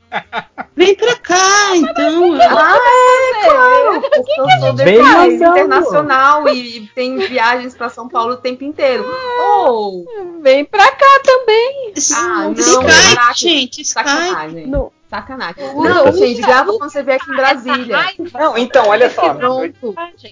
Vem 0.76 0.94
pra 0.94 1.16
cá, 1.16 1.74
então. 1.76 2.34
Ah, 2.40 2.78
é, 2.78 3.44
claro! 3.44 4.00
Porque 4.02 4.40
eu 4.40 4.50
sou 4.60 4.74
Vem 4.74 4.86
depois 4.96 5.08
mandando. 5.08 5.58
internacional 5.58 6.48
e, 6.48 6.76
e 6.76 6.86
tem 6.88 7.18
viagens 7.18 7.74
pra 7.74 7.88
São 7.88 8.08
Paulo 8.08 8.34
o 8.34 8.36
tempo 8.36 8.62
inteiro. 8.64 9.04
Ou, 9.40 10.04
Vem 10.42 10.64
pra 10.64 10.90
cá 10.92 11.20
também. 11.24 11.92
Ah, 12.14 12.44
não, 12.44 12.52
Skype, 12.52 12.86
caraca, 12.86 13.34
gente, 13.34 13.82
Skype. 13.82 14.08
sacanagem. 14.08 14.66
Não. 14.66 14.92
Sacanagem. 15.08 15.64
Não, 15.74 16.08
usa, 16.08 16.18
gente, 16.18 16.40
grava 16.40 16.72
quando 16.76 16.90
você 16.90 17.02
vier 17.02 17.16
aqui 17.16 17.30
em 17.30 17.36
Brasília. 17.36 17.98
Não, 18.34 18.58
então, 18.58 18.88
olha 18.88 19.08
só. 19.08 19.36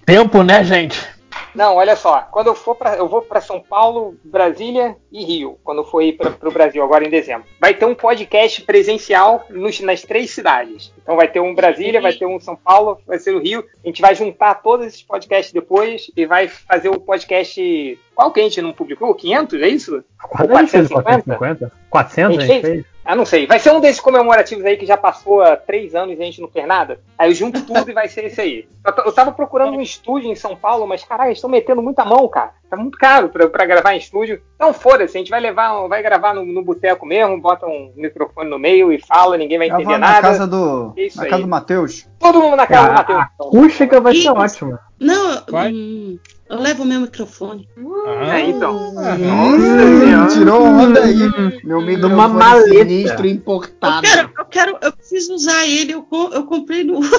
Tempo, 0.05 0.43
né, 0.43 0.65
gente? 0.65 1.01
Não, 1.55 1.77
olha 1.77 1.95
só. 1.95 2.23
Quando 2.33 2.49
eu 2.49 2.55
for 2.55 2.75
para, 2.75 2.97
eu 2.97 3.09
vou 3.09 3.23
para 3.23 3.41
São 3.41 3.61
Paulo, 3.61 4.17
Brasília 4.25 4.97
e 5.13 5.25
Rio. 5.25 5.59
Quando 5.63 5.79
eu 5.79 5.85
for 5.85 6.03
ir 6.03 6.15
para 6.17 6.49
o 6.49 6.53
Brasil 6.53 6.83
agora 6.83 7.07
em 7.07 7.11
dezembro, 7.11 7.47
vai 7.61 7.73
ter 7.75 7.85
um 7.85 7.95
podcast 7.95 8.63
presencial 8.63 9.45
nos- 9.51 9.81
nas 9.81 10.03
três 10.03 10.31
cidades. 10.31 10.93
Então 11.03 11.17
vai 11.17 11.29
ter 11.29 11.41
um 11.41 11.55
Brasília, 11.55 12.01
vai 12.01 12.13
ter 12.13 12.27
um 12.27 12.41
São 12.41 12.57
Paulo, 12.57 12.99
vai 13.07 13.19
ser 13.19 13.35
o 13.35 13.39
Rio. 13.41 13.65
A 13.85 13.87
gente 13.87 14.03
vai 14.03 14.15
juntar 14.15 14.57
todos 14.57 14.87
esses 14.87 15.03
podcasts 15.03 15.53
depois 15.53 16.11
e 16.17 16.27
vai 16.27 16.49
fazer 16.49 16.89
o 16.89 16.99
podcast. 17.01 17.99
Qual 18.15 18.33
que 18.33 18.41
a 18.41 18.43
gente 18.43 18.61
não 18.63 18.73
publicou? 18.73 19.15
500, 19.15 19.63
é 19.63 19.69
isso? 19.69 20.05
Quando 20.29 20.57
a 20.57 20.61
gente 20.61 20.71
fez 20.71 20.89
450? 20.89 21.71
450? 21.71 21.73
400 21.91 22.39
a 22.39 22.47
gente 22.47 22.61
fez? 22.63 22.94
Ah, 23.05 23.15
não 23.15 23.27
sei. 23.27 23.47
Vai 23.47 23.59
ser 23.59 23.71
um 23.71 23.81
desses 23.81 24.01
comemorativos 24.01 24.65
aí 24.65 24.77
que 24.77 24.87
já 24.87 24.97
passou 24.97 25.43
há 25.43 25.57
três 25.57 25.95
anos 25.95 26.19
e 26.19 26.23
a 26.23 26.25
gente 26.25 26.41
não 26.41 26.49
fez 26.49 26.67
nada. 26.67 27.01
Aí 27.19 27.31
eu 27.31 27.35
junto 27.35 27.61
tudo 27.63 27.91
e 27.91 27.93
vai 27.93 28.09
ser 28.09 28.25
esse 28.25 28.41
aí. 28.41 28.69
Eu, 28.85 29.13
tava 29.13 29.31
procurando 29.31 29.77
um 29.77 29.81
estúdio 29.81 30.31
em 30.31 30.35
São 30.35 30.57
Paulo, 30.57 30.87
mas 30.87 31.05
caralho, 31.05 31.29
eles 31.29 31.39
estão 31.39 31.51
metendo 31.51 31.83
muita 31.83 32.05
mão, 32.05 32.27
cara. 32.29 32.53
Tá 32.71 32.77
muito 32.77 32.97
caro 32.97 33.29
pra, 33.29 33.49
pra 33.49 33.67
gravar 33.67 33.95
em 33.95 33.99
estúdio. 33.99 34.41
Então 34.55 34.73
foda-se, 34.73 35.17
a 35.17 35.21
gente 35.21 35.31
vai 35.31 35.41
levar, 35.41 35.87
vai 35.87 36.03
gravar 36.03 36.35
no, 36.35 36.45
no 36.45 36.65
boteco 36.65 37.05
mesmo, 37.05 37.41
bota 37.41 37.67
um 37.67 37.93
microfone 37.95 38.49
no 38.49 38.59
meio 38.59 38.91
e 38.91 38.99
fala, 38.99 39.37
ninguém 39.37 39.59
vai 39.59 39.69
entender 39.69 39.85
na 39.85 39.99
nada. 39.99 40.23
casa 40.23 40.47
do. 40.47 40.95
Na 41.15 41.23
aí. 41.23 41.31
casa 41.31 41.43
do 41.43 41.49
Matheus. 41.49 42.09
Todo 42.19 42.41
mundo 42.41 42.57
na 42.57 42.67
casa 42.67 42.87
do 42.87 42.91
A, 42.91 42.95
Matheus. 42.95 43.25
então. 43.35 43.49
acústica 43.49 44.01
vai 44.01 44.15
ser 44.15 44.31
ótima. 44.31 44.81
Não, 45.01 45.43
Vai? 45.51 45.73
hum, 45.73 46.19
eu 46.49 46.61
levo 46.61 46.83
o 46.83 46.87
meu 46.87 47.01
microfone. 47.01 47.69
Ah, 48.07 48.39
É, 48.39 48.49
então. 48.49 48.95
Hum, 48.97 50.27
tirou 50.29 50.63
onda 50.63 51.03
aí. 51.03 51.17
Meu 51.65 51.81
Numa 51.81 51.87
microfone 52.29 52.35
maleta. 52.35 52.79
sinistro 52.79 53.27
Eu 53.27 53.31
importado. 53.33 54.07
quero, 54.07 54.31
eu 54.39 54.45
quero, 54.47 54.79
eu 54.81 54.93
preciso 54.93 55.35
usar 55.35 55.67
ele. 55.67 55.93
Eu, 55.95 56.07
eu 56.33 56.45
comprei 56.45 56.85
no. 56.85 57.01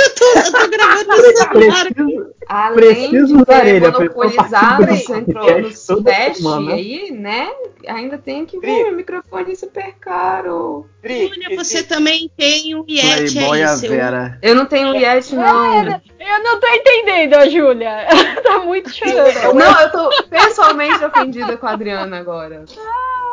eu, 0.00 0.14
tô, 0.14 0.24
eu 0.38 0.52
tô 0.52 0.68
gravando 0.68 1.08
no 1.08 1.36
celular. 1.36 1.84
Preciso, 1.84 2.30
Além 2.48 2.74
Preciso 3.10 3.26
de 3.28 3.34
usar 3.42 3.60
ter 3.60 3.80
monopolizado 3.80 4.86
no 4.86 4.96
centro 4.96 5.60
no 5.60 5.70
sudeste 5.76 6.42
semana. 6.42 6.74
aí, 6.74 7.10
né? 7.12 7.48
Ainda 7.86 8.18
tem 8.18 8.44
que 8.44 8.58
ver 8.58 8.84
meu 8.84 8.92
microfone 8.96 9.54
super 9.54 9.94
caro. 10.00 10.86
Júlia, 11.04 11.46
esse- 11.50 11.56
você 11.64 11.82
também 11.84 12.30
tem 12.36 12.74
um 12.74 12.84
Yeti 12.88 13.32
Playboy 13.34 13.62
aí, 13.62 13.68
seu. 13.78 13.90
Vera. 13.90 14.38
Eu 14.42 14.54
não 14.56 14.66
tenho 14.66 14.94
Yeti, 14.96 15.34
não. 15.36 15.82
Eu 15.86 16.42
não 16.42 16.58
tô 16.60 16.66
entendendo, 16.66 17.34
a 17.34 17.48
Júlia. 17.48 18.06
tá 18.42 18.58
muito 18.58 18.90
chorando. 18.92 19.54
Não, 19.54 19.80
eu 19.80 19.90
tô 19.92 20.10
pessoalmente 20.28 21.04
ofendida 21.04 21.56
com 21.56 21.66
a 21.66 21.70
Adriana 21.70 22.18
agora. 22.18 22.64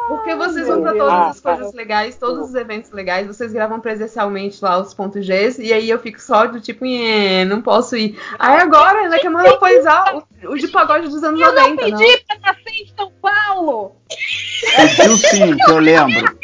Porque 0.08 0.36
vocês 0.36 0.68
vão 0.68 0.82
pra 0.82 0.91
todas 0.93 1.14
as 1.14 1.38
Ah, 1.38 1.41
coisas 1.55 1.74
legais, 1.74 2.16
todos 2.18 2.49
os 2.49 2.55
eventos 2.55 2.91
legais, 2.91 3.28
vocês 3.28 3.51
gravam 3.51 3.80
presencialmente 3.80 4.58
lá 4.64 4.80
os 4.80 4.93
pontos 4.93 5.26
Gs, 5.26 5.60
e 5.62 5.74
aí 5.74 5.89
eu 5.89 5.99
fico 5.99 6.22
só 6.22 6.45
do 6.47 6.62
tipo, 6.62 6.86
"Nhê, 6.86 7.43
não 7.45 7.62
posso 7.62 7.97
ir. 7.97 8.18
Aí 8.39 8.58
agora 8.62 8.99
ainda 8.99 9.20
quer 9.20 9.30
monopolizar 9.30 10.16
o, 10.18 10.24
o 10.51 10.58
de 10.58 10.68
pagode 10.70 11.10
dos 11.10 11.24
anos 11.24 11.39
Eu 11.41 11.53
não 11.53 11.70
90, 11.72 11.89
não. 11.89 11.97
pedi 11.97 12.24
pra 12.26 12.38
nascer 12.39 12.72
em 12.72 12.88
São 12.95 13.12
Paulo. 13.22 13.95
Pediu 14.97 15.18
sim, 15.18 15.58
que 15.58 15.72
eu 15.72 15.80
lembro. 15.80 16.38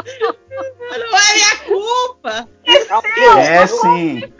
Não 0.00 1.18
é 1.18 1.34
minha 1.34 1.56
culpa. 1.66 2.48
Calma, 2.88 3.40
É 3.40 3.66
sim. 3.66 4.32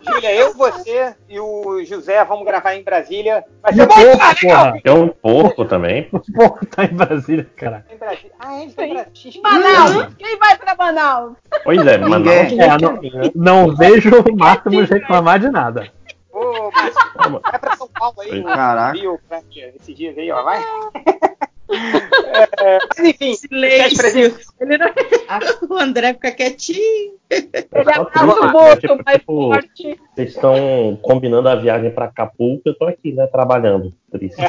Júlia, 0.00 0.34
eu, 0.34 0.54
você 0.54 1.14
e 1.28 1.38
o 1.38 1.84
José 1.84 2.24
vamos 2.24 2.44
gravar 2.46 2.74
em 2.74 2.82
Brasília. 2.82 3.44
Vai 3.62 3.74
ser 3.74 3.86
porco, 3.86 4.18
cara, 4.18 4.34
legal. 4.42 4.66
porra. 4.66 4.80
Tem 4.82 4.92
um 4.94 5.08
porco 5.08 5.64
também. 5.64 6.08
O 6.12 6.20
porco 6.32 6.66
tá 6.66 6.84
em 6.84 6.94
Brasília, 6.94 7.48
cara. 7.56 7.84
Em 7.92 7.96
Brasília. 7.96 8.32
Ah, 8.38 8.62
ele 8.62 8.72
tá 8.72 8.86
em 8.86 8.94
Brasília. 8.94 9.42
Manaus. 9.42 10.14
Quem 10.16 10.38
vai 10.38 10.56
pra 10.56 10.74
Manaus? 10.74 11.32
Pois 11.64 11.86
é, 11.86 11.98
não, 11.98 12.16
É, 12.30 12.78
não, 12.78 13.66
não 13.66 13.76
vejo 13.76 14.10
o 14.20 14.36
Máximos 14.36 14.88
reclamar 14.88 15.40
de 15.40 15.50
nada. 15.50 15.90
Ô, 16.32 16.70
Márcio, 16.70 17.40
vai 17.42 17.58
pra 17.58 17.76
São 17.76 17.88
Paulo 17.88 18.20
aí, 18.20 18.42
Caraca. 18.44 18.96
Rio, 18.96 19.18
pra 19.28 19.40
esses 19.50 19.96
dias 19.96 20.16
aí, 20.16 20.30
ó, 20.30 20.42
vai. 20.42 20.64
É, 21.70 22.78
mas 22.88 23.08
enfim, 23.08 23.34
Silêncio. 23.34 24.36
Ele 24.60 24.78
não... 24.78 24.88
Ah. 25.28 25.40
O 25.68 25.74
André 25.74 26.14
fica 26.14 26.32
quietinho. 26.32 27.12
É 27.28 27.36
Ele 27.36 27.68
só 27.84 28.00
abraça 28.00 28.46
o 28.46 28.50
boto 28.50 28.80
Tipo, 28.80 29.02
mais 29.04 29.18
tipo, 29.18 29.32
forte. 29.32 30.00
Vocês 30.14 30.28
estão 30.30 30.98
combinando 31.02 31.50
a 31.50 31.54
viagem 31.54 31.90
pra 31.90 32.06
Acapulco, 32.06 32.62
eu 32.64 32.74
tô 32.74 32.86
aqui, 32.86 33.12
né, 33.12 33.26
trabalhando. 33.26 33.92
Triste. 34.10 34.40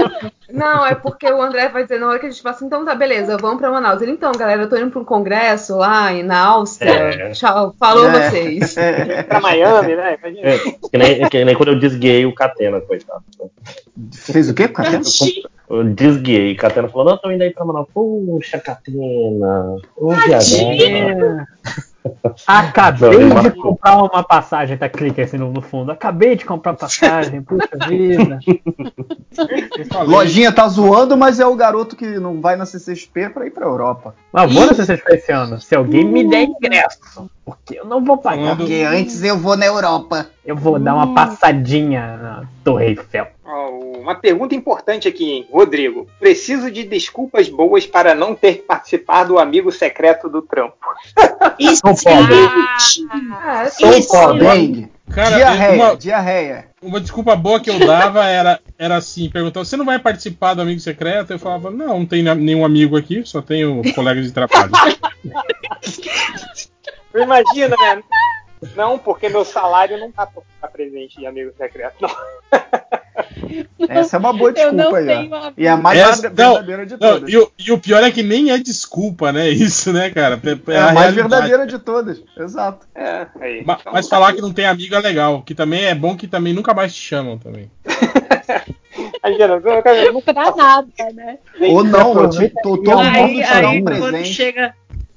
Não, 0.50 0.86
é 0.86 0.94
porque 0.94 1.30
o 1.30 1.42
André 1.42 1.68
vai 1.68 1.82
dizer 1.82 1.98
na 1.98 2.08
hora 2.08 2.18
que 2.18 2.26
a 2.26 2.30
gente 2.30 2.42
fala 2.42 2.54
assim, 2.54 2.66
então 2.66 2.84
tá, 2.84 2.94
beleza, 2.94 3.36
vamos 3.36 3.58
pra 3.58 3.70
Manaus. 3.70 4.00
Ele, 4.00 4.12
então, 4.12 4.32
galera, 4.32 4.62
eu 4.62 4.68
tô 4.68 4.76
indo 4.76 4.90
pra 4.90 5.00
um 5.00 5.04
congresso 5.04 5.76
lá 5.76 6.10
na 6.22 6.38
Áustria. 6.38 6.90
É. 6.90 7.30
Tchau, 7.32 7.74
falou 7.78 8.08
É. 8.08 8.30
vocês. 8.30 8.74
pra 9.28 9.40
Miami, 9.40 9.96
né? 9.96 10.18
É, 10.42 10.58
que, 10.58 10.98
nem, 10.98 11.28
que 11.28 11.44
nem 11.44 11.54
quando 11.54 11.72
eu 11.72 11.78
desguiei 11.78 12.24
o 12.24 12.34
Catena, 12.34 12.80
coitado. 12.80 13.22
Fez 14.14 14.48
o 14.48 14.54
quê, 14.54 14.68
cara? 14.68 15.00
Eu 15.68 15.84
desguiei. 15.84 16.54
Catena 16.62 16.88
falou, 16.88 17.06
não, 17.06 17.18
tô 17.18 17.30
indo 17.32 17.42
aí 17.42 17.50
pra 17.50 17.64
Manaus. 17.64 17.88
Puxa, 17.92 18.60
Catena. 18.60 19.76
Ô, 19.96 20.12
viajando. 20.12 21.44
Acabei 22.46 23.28
de 23.30 23.50
comprar 23.52 24.02
uma 24.02 24.22
passagem, 24.24 24.76
tá 24.76 24.88
clica 24.88 25.22
assim 25.22 25.38
no, 25.38 25.60
fundo. 25.60 25.92
Acabei 25.92 26.34
de 26.34 26.44
comprar 26.44 26.74
passagem, 26.74 27.42
puxa 27.42 27.68
vida. 27.88 28.40
Lojinha 30.06 30.52
tá 30.52 30.66
zoando, 30.68 31.16
mas 31.16 31.38
é 31.38 31.46
o 31.46 31.54
garoto 31.54 31.94
que 31.94 32.18
não 32.18 32.40
vai 32.40 32.56
na 32.56 32.66
CCXP 32.66 33.30
pra 33.30 33.46
ir 33.46 33.50
pra 33.50 33.66
Europa. 33.66 34.14
Mas 34.32 34.52
vou 34.52 34.66
na 34.66 34.74
CCXP 34.74 35.14
esse 35.14 35.32
ano, 35.32 35.60
se 35.60 35.74
alguém 35.74 36.04
me 36.04 36.28
der 36.28 36.44
ingresso. 36.44 37.30
Porque 37.44 37.78
eu 37.78 37.84
não 37.84 38.04
vou 38.04 38.18
pagar. 38.18 38.56
Porque 38.56 38.82
antes 38.82 39.22
eu 39.22 39.38
vou 39.38 39.56
na 39.56 39.66
Europa. 39.66 40.26
Eu 40.44 40.56
vou 40.56 40.78
dar 40.78 40.94
uma 40.94 41.14
passadinha 41.14 42.16
na 42.16 42.42
Torre 42.64 42.86
Eiffel. 42.86 43.28
Uma 43.52 44.14
pergunta 44.14 44.54
importante 44.54 45.08
aqui, 45.08 45.30
hein? 45.30 45.48
Rodrigo. 45.50 46.06
Preciso 46.18 46.70
de 46.70 46.84
desculpas 46.84 47.48
boas 47.48 47.86
para 47.86 48.14
não 48.14 48.34
ter 48.34 48.64
participado 48.66 49.34
do 49.34 49.38
amigo 49.38 49.70
secreto 49.70 50.28
do 50.28 50.42
trampo. 50.42 50.76
Excelente. 51.58 53.06
Ah, 53.32 53.68
Sou 53.70 53.90
Isso. 53.90 54.12
Bang. 54.38 54.90
Cara, 55.10 55.36
diarreia, 55.36 55.74
uma, 55.74 55.96
diarreia. 55.96 56.68
uma 56.80 57.00
desculpa 57.00 57.36
boa 57.36 57.60
que 57.60 57.68
eu 57.68 57.78
dava 57.78 58.24
era, 58.24 58.58
era 58.78 58.96
assim, 58.96 59.28
perguntando, 59.28 59.66
você 59.66 59.76
não 59.76 59.84
vai 59.84 59.98
participar 59.98 60.54
do 60.54 60.62
amigo 60.62 60.80
secreto? 60.80 61.32
Eu 61.32 61.38
falava, 61.38 61.70
não, 61.70 61.98
não 61.98 62.06
tem 62.06 62.22
nenhum 62.22 62.64
amigo 62.64 62.96
aqui, 62.96 63.22
só 63.26 63.42
tenho 63.42 63.82
colegas 63.94 64.24
de 64.24 64.32
trabalho. 64.32 64.70
Imagina, 67.14 67.76
né? 67.76 68.02
Não, 68.74 68.98
porque 68.98 69.28
meu 69.28 69.44
salário 69.44 69.98
não 69.98 70.10
tá 70.10 70.24
pra 70.24 70.42
ficar 70.42 70.68
presente 70.68 71.18
de 71.18 71.26
amigo 71.26 71.52
secreto. 71.58 71.96
Não. 72.00 72.10
Essa 73.88 74.16
é 74.16 74.18
uma 74.18 74.32
boa 74.32 74.52
não 74.72 74.74
desculpa 74.76 74.96
aí, 74.98 75.26
uma 75.26 75.52
E 75.56 75.66
é 75.66 75.70
a 75.70 75.76
mais 75.76 75.98
Essa- 75.98 76.22
verda- 76.22 76.42
não, 76.44 76.52
verdadeira 76.54 76.86
de 76.86 76.92
Não, 76.92 76.98
todas. 76.98 77.30
e, 77.32 77.36
o, 77.38 77.52
e 77.58 77.72
o 77.72 77.78
pior 77.78 78.02
é 78.02 78.10
que 78.10 78.22
nem 78.22 78.50
é 78.50 78.58
desculpa, 78.58 79.32
né? 79.32 79.48
Isso, 79.50 79.92
né, 79.92 80.10
cara? 80.10 80.40
É, 80.44 80.72
É 80.72 80.78
a 80.78 80.92
mais 80.92 81.14
realidade. 81.14 81.28
verdadeira 81.48 81.66
de 81.66 81.78
todas. 81.78 82.22
Exato. 82.38 82.86
É, 82.94 83.26
aí. 83.40 83.64
Ma- 83.64 83.76
Então, 83.80 83.92
Mas 83.92 84.08
falar 84.08 84.32
que 84.32 84.40
não 84.40 84.52
tem 84.52 84.66
amigo 84.66 84.94
é 84.94 85.00
legal, 85.00 85.42
que 85.42 85.54
também 85.54 85.84
é 85.84 85.94
bom 85.94 86.16
que 86.16 86.26
também 86.26 86.52
nunca 86.52 86.72
mais 86.74 86.94
te 86.94 87.00
chamam 87.02 87.38
também. 87.38 87.70
Não 90.12 90.20
pra 90.20 90.54
nada, 90.56 90.88
né? 91.14 91.38
Ou 91.70 91.84
não, 91.84 92.22
eu 92.22 92.28
te, 92.30 92.48
tô, 92.62 92.76
todo 92.78 92.98
aí, 92.98 93.20
mundo 93.22 93.34
te 93.34 93.40
dá 93.48 93.56
aí 93.68 93.78
um 93.80 93.84
quando 93.84 93.98
presente. 94.10 94.34
chega. 94.34 94.74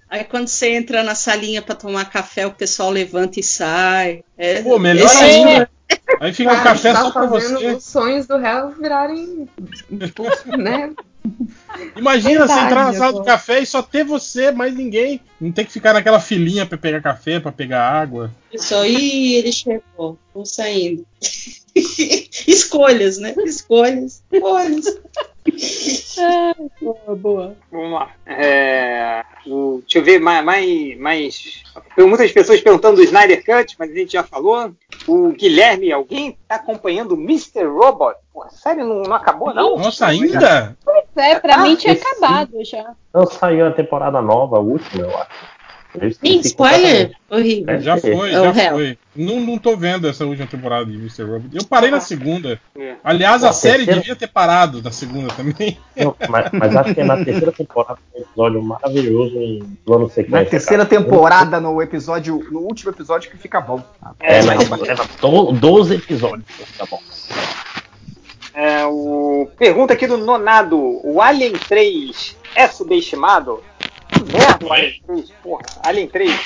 Aí 0.10 0.24
quando 0.24 0.48
você 0.48 0.70
entra 0.70 1.04
na 1.04 1.16
salinha 1.16 1.62
pra 1.62 1.76
tomar 1.76 2.06
café, 2.06 2.46
o 2.46 2.52
pessoal 2.52 2.90
levanta 2.90 3.40
e 3.40 3.44
sai. 3.44 4.24
É, 4.38 4.62
Pô, 4.62 4.78
melhor 4.80 5.10
ainda. 5.18 5.70
Aí 6.20 6.34
fica 6.34 6.52
o 6.52 6.56
Cara, 6.56 6.70
café 6.70 6.94
tá 6.94 7.02
só 7.02 7.12
pra 7.12 7.26
você. 7.26 7.74
os 7.74 7.84
sonhos 7.84 8.26
do 8.26 8.38
réu 8.38 8.72
virarem. 8.72 9.50
né? 10.58 10.94
Imagina 11.96 12.42
você 12.48 12.54
Verdade, 12.54 12.66
entrar 12.66 12.86
na 12.86 12.94
sala 12.94 13.20
de 13.20 13.26
café 13.26 13.60
e 13.60 13.66
só 13.66 13.82
ter 13.82 14.04
você, 14.04 14.52
mais 14.52 14.76
ninguém. 14.76 15.20
Não 15.42 15.52
ter 15.52 15.66
que 15.66 15.72
ficar 15.72 15.94
naquela 15.94 16.20
filinha 16.20 16.66
pra 16.66 16.78
pegar 16.78 17.02
café, 17.02 17.40
pra 17.40 17.52
pegar 17.52 17.90
água. 17.90 18.32
Isso 18.54 18.74
aí, 18.76 19.36
ele 19.36 19.52
chegou. 19.52 20.18
Tô 20.34 20.46
saindo. 20.46 21.06
Escolhas, 22.48 23.18
né? 23.18 23.34
Escolhas. 23.46 24.24
Escolhas. 24.32 24.86
Boa, 26.82 27.16
boa. 27.16 27.56
Vamos 27.72 27.92
lá. 27.92 28.10
É, 28.26 29.24
o- 29.46 29.80
deixa 29.82 30.00
eu 30.00 30.04
ver 30.04 30.20
mais, 30.20 30.44
mais, 30.98 31.64
muitas 31.98 32.32
pessoas 32.32 32.62
perguntando 32.62 32.98
do 32.98 33.04
Snyder 33.04 33.44
Cut, 33.46 33.76
mas 33.78 33.92
a 33.92 33.94
gente 33.94 34.14
já 34.14 34.24
falou. 34.24 34.72
O 35.08 35.30
Guilherme, 35.34 35.92
alguém 35.92 36.38
tá 36.48 36.56
acompanhando 36.56 37.12
o 37.14 37.22
Mr. 37.22 37.64
Robot? 37.66 38.16
Pô, 38.34 38.46
sério, 38.50 38.86
não, 38.86 39.04
não 39.04 39.16
acabou, 39.16 39.54
não? 39.54 39.78
Nossa, 39.78 40.08
ainda? 40.08 40.76
É, 41.16 41.40
pra 41.40 41.56
Ah, 41.56 41.60
mim 41.60 41.76
tinha 41.76 41.94
esse- 41.94 42.06
acabado 42.06 42.52
já. 42.66 42.94
Não 43.14 43.26
saiu 43.28 43.68
a 43.68 43.72
temporada 43.72 44.22
nova, 44.22 44.58
a 44.58 44.60
última, 44.60 45.04
eu 45.06 45.18
acho. 45.18 45.55
Ih, 46.24 46.40
spoiler? 46.44 47.12
Horrível. 47.30 47.80
Já 47.82 47.98
foi, 47.98 48.30
É 48.30 48.34
já 48.34 48.52
réu. 48.52 48.72
foi. 48.74 48.98
Não, 49.16 49.40
não 49.40 49.58
tô 49.58 49.76
vendo 49.78 50.08
essa 50.08 50.26
última 50.26 50.46
temporada 50.48 50.86
de 50.86 50.98
Mr. 50.98 51.24
Robot. 51.24 51.50
Eu 51.54 51.64
parei 51.66 51.90
na 51.90 52.00
segunda. 52.00 52.60
É. 52.78 52.96
Aliás, 53.04 53.42
Pô, 53.42 53.48
a 53.48 53.50
a 53.50 53.54
série 53.54 53.78
terceira- 53.78 54.00
devia 54.02 54.16
ter 54.16 54.28
parado 54.28 54.82
na 54.82 54.92
segunda 54.92 55.34
também. 55.34 55.78
Não, 55.96 56.16
mas, 56.30 56.50
mas 56.52 56.76
acho 56.76 56.94
que 56.94 57.02
é 57.02 57.04
na 57.06 57.24
terceira 57.24 57.52
temporada 57.52 57.98
tem 58.12 58.22
um 58.22 58.26
episódio 58.26 58.64
maravilhoso 58.64 59.38
em 59.38 59.78
plano 59.86 60.10
sequência. 60.10 60.40
Na 60.44 60.46
terceira 60.46 60.86
cara. 60.86 61.02
temporada, 61.02 61.60
no 61.62 61.82
episódio, 61.82 62.46
no 62.52 62.60
último 62.60 62.92
episódio 62.92 63.32
que 63.32 63.38
fica 63.38 63.62
bom. 63.62 63.82
É, 64.20 64.42
mas 64.44 64.62
é 64.70 64.94
na 64.96 65.04
do- 65.22 65.52
12 65.54 65.96
episódios. 65.96 66.46
Tá 66.78 66.86
bom. 66.90 67.00
É, 68.54 68.86
o... 68.86 69.50
Pergunta 69.58 69.94
aqui 69.94 70.08
do 70.08 70.18
Nonado: 70.18 70.78
o 71.04 71.22
Alien 71.22 71.54
3 71.54 72.38
é 72.56 72.68
subestimado? 72.68 73.62
Merda, 74.32 74.74
Alien 74.74 75.02
3, 75.08 75.30
porra. 75.44 75.62
Alien 75.84 76.08
3. 76.08 76.40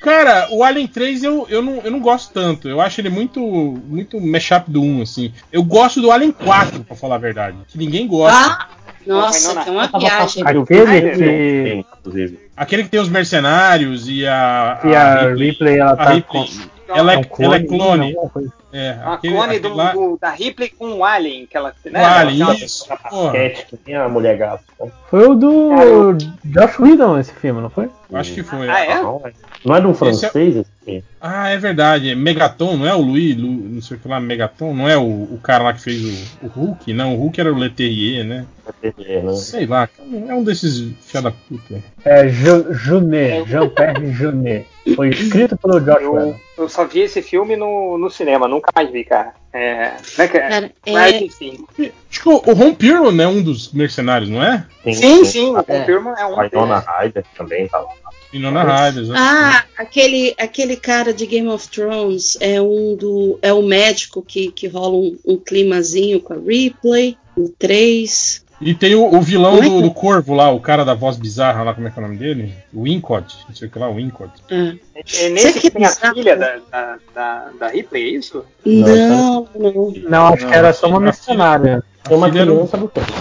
Cara, 0.00 0.48
o 0.50 0.64
Alien 0.64 0.86
3 0.86 1.22
eu, 1.24 1.46
eu, 1.50 1.60
não, 1.62 1.74
eu 1.84 1.90
não 1.90 2.00
gosto 2.00 2.32
tanto. 2.32 2.68
Eu 2.68 2.80
acho 2.80 3.00
ele 3.00 3.10
muito 3.10 3.40
muito 3.40 4.18
mashup 4.20 4.70
do 4.70 4.80
1, 4.82 5.02
assim. 5.02 5.32
Eu 5.52 5.62
gosto 5.62 6.00
do 6.00 6.10
Alien 6.10 6.32
4, 6.32 6.84
pra 6.84 6.96
falar 6.96 7.16
a 7.16 7.18
verdade. 7.18 7.56
Que 7.68 7.76
ninguém 7.76 8.06
gosta. 8.06 8.38
Ah, 8.38 8.68
nossa, 9.06 9.52
Não, 9.54 9.62
que 9.62 9.68
é 9.68 9.72
uma 9.72 9.86
viagem. 9.98 10.42
Aquele 10.46 10.64
que- 10.64 11.84
inclusive. 11.98 12.38
Aquele 12.56 12.84
que 12.84 12.88
tem 12.88 13.00
os 13.00 13.08
mercenários 13.10 14.08
e 14.08 14.26
a. 14.26 14.80
E 14.84 14.94
a 14.94 15.20
Ripley. 15.28 15.50
Ripley, 15.50 15.78
ela 15.78 15.92
a 15.92 15.96
tá 15.96 16.10
Ripley. 16.12 16.22
com 16.46 16.79
Ela 16.98 17.12
é, 17.12 17.14
é 17.14 17.18
um 17.18 17.44
ela 17.44 17.56
é 17.56 17.62
clone, 17.62 18.14
clone. 18.14 18.50
É, 18.72 18.90
A 19.02 19.14
aquele, 19.14 19.34
clone 19.34 19.56
aquele 19.56 19.68
do, 19.68 19.74
lá- 19.74 19.92
do- 19.92 20.18
da 20.20 20.30
Ripley 20.30 20.70
com 20.70 20.92
o 20.94 21.04
Alien. 21.04 21.46
Que 21.46 21.56
ela, 21.56 21.74
né, 21.86 22.00
o 22.02 22.04
Alien, 22.06 22.42
ela- 22.42 22.54
isso. 22.54 22.88
Basquete, 22.88 23.66
que 23.66 23.76
tem 23.76 23.96
a 23.96 24.08
mulher 24.08 24.36
gato. 24.36 24.62
né? 24.80 24.90
Foi 25.10 25.28
o 25.28 25.34
do 25.34 25.70
Cara, 25.70 26.18
Josh 26.44 26.78
Whedon 26.78 27.18
esse 27.18 27.32
filme, 27.32 27.60
não 27.60 27.70
foi? 27.70 27.88
acho 28.12 28.32
que 28.34 28.42
foi. 28.42 28.68
Ah, 28.68 28.84
é? 28.84 29.02
Não, 29.02 29.22
é- 29.24 29.76
é 29.76 29.80
de 29.80 29.86
um 29.86 29.94
francês 29.94 30.56
esse 30.56 30.70
filme? 30.84 31.04
Ah, 31.20 31.48
é 31.50 31.58
verdade. 31.58 32.10
É 32.10 32.14
Megaton, 32.14 32.76
não 32.76 32.86
é 32.86 32.94
o 32.94 33.00
Louis, 33.00 33.36
Lu, 33.36 33.48
não 33.50 33.82
sei 33.82 33.96
o 33.96 34.00
que 34.00 34.08
lá, 34.08 34.18
Megaton, 34.20 34.72
não 34.74 34.88
é 34.88 34.96
o, 34.96 35.02
o 35.02 35.38
cara 35.42 35.64
lá 35.64 35.72
que 35.72 35.80
fez 35.82 36.02
o, 36.42 36.46
o 36.46 36.48
Hulk? 36.48 36.92
Não, 36.92 37.14
o 37.14 37.18
Hulk 37.18 37.40
era 37.40 37.52
o 37.52 37.56
Leterrier, 37.58 38.24
né? 38.24 38.46
É, 38.82 39.20
né? 39.20 39.32
Sei 39.34 39.66
lá, 39.66 39.88
é 40.28 40.34
um 40.34 40.42
desses 40.44 40.92
filha 41.00 41.22
da 41.22 41.30
puta. 41.32 41.82
É 42.04 42.28
Ju- 42.28 42.72
Junet, 42.72 43.48
Jean-Pierre 43.48 44.12
Junet. 44.12 44.66
Foi 44.96 45.08
escrito 45.10 45.56
pelo 45.58 45.80
Josh 45.80 46.02
Eu, 46.02 46.12
Whedon. 46.14 46.40
eu 46.56 46.68
só 46.68 46.84
vi 46.86 47.00
esse 47.00 47.20
filme 47.22 47.56
no, 47.56 47.98
no 47.98 48.10
cinema, 48.10 48.48
nunca 48.48 48.70
mais 48.74 48.90
vi, 48.90 49.04
cara. 49.04 49.34
É, 49.52 49.92
né, 50.16 50.28
cara? 50.28 50.48
Cara, 50.48 50.72
Mas, 50.88 51.14
é, 51.40 51.90
Acho 52.10 52.22
que 52.22 52.28
o, 52.28 52.34
o 52.34 52.52
Ron 52.54 52.74
Perlman 52.74 53.24
é 53.24 53.28
um 53.28 53.42
dos 53.42 53.72
mercenários, 53.72 54.30
não 54.30 54.42
é? 54.42 54.66
Sim, 54.84 55.24
sim, 55.24 55.56
o 55.56 55.62
Confirma 55.64 56.14
é 56.18 56.24
um 56.24 56.40
A 56.40 56.44
Winona 56.44 56.80
deles. 56.80 56.96
Ryder 57.00 57.24
também 57.36 57.68
tá 57.68 57.78
lá. 57.78 57.88
E 58.32 58.38
Nona 58.38 58.62
Ryder. 58.62 59.02
exato. 59.02 59.18
Ah, 59.20 59.64
aquele, 59.76 60.34
aquele 60.38 60.76
cara 60.76 61.12
de 61.12 61.26
Game 61.26 61.48
of 61.48 61.68
Thrones 61.68 62.38
é 62.40 62.62
um 62.62 62.94
do. 62.94 63.38
É 63.42 63.52
o 63.52 63.60
médico 63.60 64.22
que, 64.22 64.52
que 64.52 64.68
rola 64.68 64.94
um, 64.94 65.18
um 65.26 65.36
climazinho 65.36 66.20
com 66.20 66.34
a 66.34 66.36
Ripley, 66.36 67.18
o 67.36 67.48
3. 67.58 68.44
E 68.60 68.74
tem 68.74 68.94
o, 68.94 69.14
o 69.14 69.20
vilão 69.22 69.56
é 69.58 69.62
do, 69.62 69.80
do 69.82 69.90
Corvo 69.90 70.34
lá, 70.34 70.50
o 70.50 70.60
cara 70.60 70.84
da 70.84 70.92
voz 70.92 71.16
bizarra 71.16 71.62
lá, 71.62 71.72
como 71.72 71.88
é 71.88 71.90
que 71.90 71.98
é 71.98 72.02
o 72.02 72.06
nome 72.06 72.18
dele? 72.18 72.54
O 72.74 72.82
Wincott, 72.82 73.38
não 73.48 73.54
sei 73.56 73.68
o 73.68 73.70
que 73.70 73.78
lá, 73.78 73.88
o 73.88 73.94
Wincott. 73.94 74.30
Ah. 74.50 74.74
É 75.18 75.28
nesse 75.30 75.54
que 75.54 75.60
que 75.62 75.70
tem 75.70 75.86
a 75.86 75.90
filha 76.12 76.36
da, 76.36 76.56
da, 76.70 76.98
da, 77.14 77.48
da 77.58 77.68
Ripley, 77.68 78.02
é 78.04 78.18
isso? 78.18 78.44
Não, 78.66 79.48
não. 79.58 79.92
Não, 80.08 80.26
acho 80.26 80.46
que 80.46 80.54
era 80.54 80.72
só 80.74 80.88
uma 80.88 81.00
missionária. 81.00 81.82
Tem 82.02 82.14
uma 82.16 82.28
era 82.28 82.42
um- 82.52 82.56
criança 82.56 82.76
no 82.76 82.88
tempo. 82.88 83.12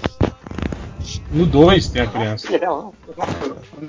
No 1.31 1.45
2 1.45 1.87
tem 1.89 2.01
a 2.01 2.07
criança. 2.07 2.47
Não. 2.59 2.93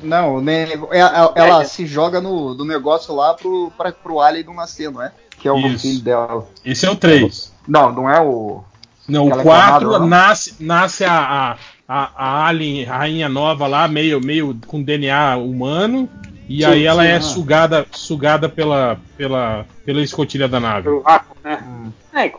Não, 0.03 0.34
o 0.36 0.40
nego- 0.40 0.88
ela, 0.92 1.32
ela 1.34 1.64
se 1.64 1.84
joga 1.84 2.20
no, 2.20 2.55
do 2.55 2.64
negócio 2.64 3.14
lá 3.14 3.34
pro, 3.34 3.72
pra, 3.76 3.90
pro 3.92 4.20
Alien 4.20 4.44
não 4.46 4.55
nascer, 4.55 4.90
não 4.90 5.03
é? 5.03 5.11
Que 5.38 5.48
é 5.48 5.53
o 5.53 5.59
Isso. 5.59 5.80
filho 5.80 6.01
dela. 6.01 6.46
Esse 6.64 6.86
é 6.86 6.90
o 6.90 6.96
3. 6.96 7.53
Não, 7.66 7.92
não 7.92 8.09
é 8.11 8.20
o. 8.20 8.62
Não, 9.11 9.29
o 9.29 9.33
Aquela 9.33 9.43
4 9.43 9.89
clamada, 9.89 9.99
não? 9.99 10.07
nasce, 10.07 10.55
nasce 10.61 11.05
a, 11.05 11.13
a, 11.15 11.59
a, 11.89 12.13
a 12.45 12.47
Alien, 12.49 12.85
rainha 12.85 13.29
nova 13.29 13.67
lá, 13.67 13.89
meio, 13.89 14.21
meio 14.21 14.59
com 14.67 14.83
DNA 14.83 15.37
humano. 15.37 16.09
E 16.49 16.65
Sim, 16.65 16.65
aí 16.65 16.85
ela 16.85 17.05
sim, 17.05 17.09
é 17.09 17.17
ah. 17.17 17.21
sugada, 17.21 17.87
sugada 17.93 18.49
pela, 18.49 19.01
pela, 19.17 19.67
pela 19.85 20.03
escotilha 20.03 20.49
da 20.49 20.59
nave. 20.61 20.85
Pelo 20.85 21.01
vácuo, 21.03 21.37
né? 21.45 21.65
É, 22.13 22.33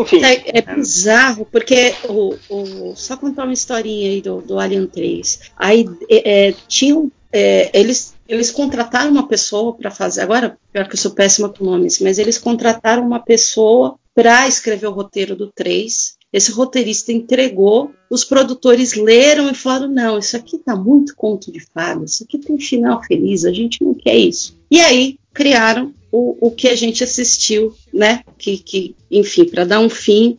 enfim. 0.00 0.22
É, 0.24 0.58
é 0.58 0.62
bizarro, 0.62 1.46
porque 1.46 1.98
o, 2.04 2.34
o- 2.48 2.94
só 2.96 3.16
contar 3.16 3.44
uma 3.44 3.52
historinha 3.52 4.10
aí 4.10 4.22
do, 4.22 4.40
do 4.40 4.58
Alien 4.58 4.86
3. 4.86 5.40
Aí 5.56 5.86
é, 6.10 6.48
é, 6.48 6.52
tinham. 6.66 7.12
é, 7.32 7.70
eles, 7.78 8.16
eles 8.26 8.50
contrataram 8.50 9.10
uma 9.10 9.28
pessoa 9.28 9.74
para 9.76 9.90
fazer. 9.90 10.22
Agora, 10.22 10.58
pior 10.72 10.88
que 10.88 10.94
eu 10.94 10.98
sou 10.98 11.12
péssima 11.12 11.48
com 11.50 11.64
nomes, 11.64 12.00
mas 12.00 12.18
eles 12.18 12.38
contrataram 12.38 13.06
uma 13.06 13.20
pessoa 13.20 13.98
para 14.14 14.48
escrever 14.48 14.86
o 14.86 14.92
roteiro 14.92 15.36
do 15.36 15.52
3. 15.52 16.16
Esse 16.32 16.50
roteirista 16.52 17.10
entregou, 17.10 17.92
os 18.10 18.22
produtores 18.22 18.94
leram 18.94 19.50
e 19.50 19.54
falaram: 19.54 19.88
não, 19.88 20.18
isso 20.18 20.36
aqui 20.36 20.58
tá 20.58 20.76
muito 20.76 21.14
conto 21.16 21.50
de 21.50 21.60
fadas, 21.60 22.12
isso 22.12 22.24
aqui 22.24 22.38
tem 22.38 22.58
final 22.58 23.02
feliz, 23.02 23.44
a 23.44 23.52
gente 23.52 23.82
não 23.82 23.94
quer 23.94 24.16
isso. 24.16 24.56
E 24.70 24.80
aí 24.80 25.18
criaram 25.32 25.94
o, 26.12 26.48
o 26.48 26.50
que 26.50 26.68
a 26.68 26.76
gente 26.76 27.02
assistiu, 27.02 27.74
né? 27.92 28.22
Que, 28.36 28.58
que 28.58 28.94
enfim, 29.10 29.44
para 29.46 29.64
dar 29.64 29.80
um 29.80 29.88
fim, 29.88 30.38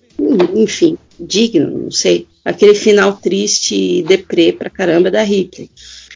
enfim, 0.55 0.97
digno, 1.19 1.85
não 1.85 1.91
sei, 1.91 2.27
aquele 2.45 2.75
final 2.75 3.17
triste 3.17 3.75
e 3.75 4.03
deprê 4.03 4.53
pra 4.53 4.69
caramba 4.69 5.09
da 5.09 5.23
Ripley. 5.23 5.69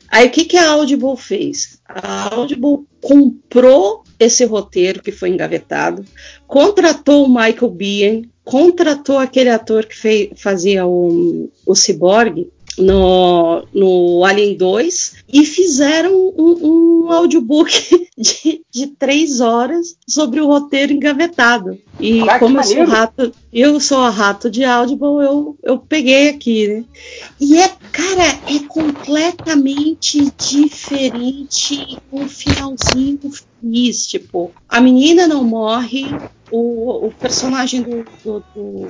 Aí 0.08 0.28
o 0.28 0.32
que, 0.32 0.46
que 0.46 0.58
a 0.58 0.70
Audible 0.70 1.18
fez? 1.18 1.80
A 1.88 2.36
Audible 2.36 2.86
comprou 3.02 4.03
esse 4.20 4.45
roteiro 4.45 5.01
que 5.01 5.11
foi 5.11 5.30
engavetado, 5.30 6.03
contratou 6.47 7.26
o 7.26 7.30
Michael 7.30 7.72
Biehn, 7.72 8.24
contratou 8.43 9.18
aquele 9.18 9.49
ator 9.49 9.86
que 9.86 9.95
fei- 9.95 10.32
fazia 10.36 10.86
o, 10.86 11.49
o 11.66 11.76
Cyborg 11.76 12.49
no, 12.78 13.64
no 13.74 14.24
Alien 14.26 14.56
2 14.58 15.16
e 15.32 15.46
fizeram 15.46 16.12
um, 16.38 17.04
um 17.08 17.12
audiobook 17.12 17.72
de, 18.18 18.62
de 18.72 18.88
três 18.88 19.40
horas 19.42 19.96
sobre 20.08 20.40
o 20.42 20.48
roteiro 20.48 20.94
engavetado. 20.94 21.78
E 22.00 22.28
Ah, 22.30 22.40
como 22.40 22.58
eu 22.58 22.64
sou 22.64 22.86
rato, 22.86 23.32
eu 23.52 23.80
sou 23.80 24.10
rato 24.10 24.50
de 24.50 24.64
Audible, 24.64 25.24
eu, 25.24 25.58
eu 25.64 25.78
peguei 25.78 26.30
aqui, 26.30 26.68
né? 26.68 26.84
E 27.40 27.58
é, 27.58 27.68
cara, 27.92 28.24
é 28.48 28.60
completamente 28.68 30.32
diferente 30.38 31.98
um 32.12 32.28
finalzinho 32.28 33.20
feliz, 33.62 34.08
tipo, 34.08 34.52
a 34.68 34.82
menina 34.82 35.28
não 35.28 35.44
morre, 35.44 36.08
o, 36.52 37.08
o 37.08 37.12
personagem 37.12 37.82
do, 37.82 38.04
do, 38.24 38.44
do- 38.56 38.88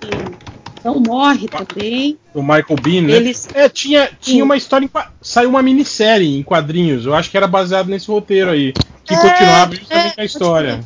do- 0.00 0.51
não 0.84 1.00
morre 1.00 1.48
também. 1.48 2.18
O 2.34 2.42
Michael 2.42 2.76
Bean, 2.82 3.02
né? 3.02 3.12
Eles 3.12 3.48
É, 3.54 3.68
tinha, 3.68 4.10
tinha 4.20 4.36
Sim. 4.36 4.42
uma 4.42 4.56
história. 4.56 4.86
Em, 4.86 4.90
saiu 5.20 5.50
uma 5.50 5.62
minissérie 5.62 6.36
em 6.36 6.42
quadrinhos. 6.42 7.06
Eu 7.06 7.14
acho 7.14 7.30
que 7.30 7.36
era 7.36 7.46
baseado 7.46 7.88
nesse 7.88 8.08
roteiro 8.08 8.50
aí. 8.50 8.72
Que 9.04 9.14
É, 9.14 9.16
continuava 9.16 9.74
justamente 9.74 10.14
é, 10.18 10.22
a 10.22 10.24
história. 10.24 10.80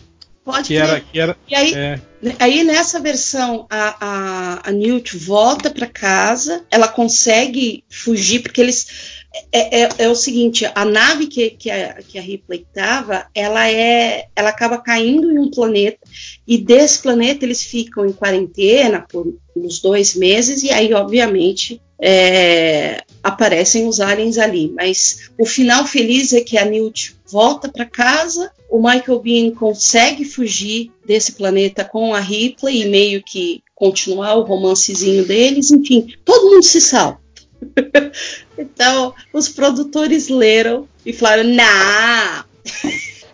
Pode 0.44 0.68
Que 0.68 0.76
era. 0.76 1.00
Que 1.00 1.18
era 1.20 1.36
E 1.48 1.54
aí, 1.54 1.74
é, 1.74 2.00
Aí 2.38 2.64
nessa 2.64 2.98
versão 2.98 3.66
a, 3.70 3.96
a, 4.00 4.68
a 4.68 4.72
Newt 4.72 5.16
volta 5.16 5.70
para 5.70 5.86
casa, 5.86 6.64
ela 6.70 6.88
consegue 6.88 7.84
fugir 7.88 8.40
porque 8.40 8.60
eles 8.60 9.15
é, 9.52 9.82
é- 9.82 9.88
é 9.98 10.08
o 10.08 10.14
seguinte, 10.14 10.68
a 10.74 10.84
nave 10.84 11.26
que, 11.26 11.50
que, 11.50 11.70
a, 11.70 11.94
que 11.94 12.18
a 12.18 12.22
Ripley 12.22 12.66
estava, 12.68 13.26
ela 13.34 13.68
é, 13.70 14.26
ela 14.34 14.50
acaba 14.50 14.78
caindo 14.78 15.30
em 15.30 15.38
um 15.38 15.50
planeta 15.50 15.98
e 16.46 16.58
desse 16.58 17.00
planeta 17.00 17.44
eles 17.44 17.62
ficam 17.62 18.06
em 18.06 18.12
quarentena 18.12 19.06
por 19.08 19.36
uns 19.56 19.80
dois 19.80 20.14
meses 20.14 20.62
e 20.62 20.70
aí 20.70 20.92
obviamente 20.92 21.80
é, 22.00 23.02
aparecem 23.22 23.86
os 23.88 24.00
aliens 24.00 24.38
ali. 24.38 24.72
Mas 24.74 25.30
o 25.38 25.46
final 25.46 25.86
feliz 25.86 26.32
é 26.32 26.40
que 26.40 26.58
a 26.58 26.64
Newt 26.64 27.16
volta 27.30 27.68
para 27.68 27.84
casa, 27.84 28.50
o 28.70 28.78
Michael 28.78 29.20
Bean 29.20 29.50
consegue 29.52 30.24
fugir 30.24 30.90
desse 31.06 31.32
planeta 31.32 31.84
com 31.84 32.14
a 32.14 32.20
Ripley 32.20 32.82
e 32.82 32.88
meio 32.88 33.22
que 33.22 33.62
continuar 33.74 34.36
o 34.36 34.42
romancezinho 34.42 35.24
deles, 35.26 35.70
enfim, 35.70 36.14
todo 36.24 36.50
mundo 36.50 36.62
se 36.62 36.80
salva. 36.80 37.20
então, 38.58 39.14
os 39.32 39.48
produtores 39.48 40.28
leram 40.28 40.88
e 41.04 41.12
falaram: 41.12 41.44
não, 41.44 42.44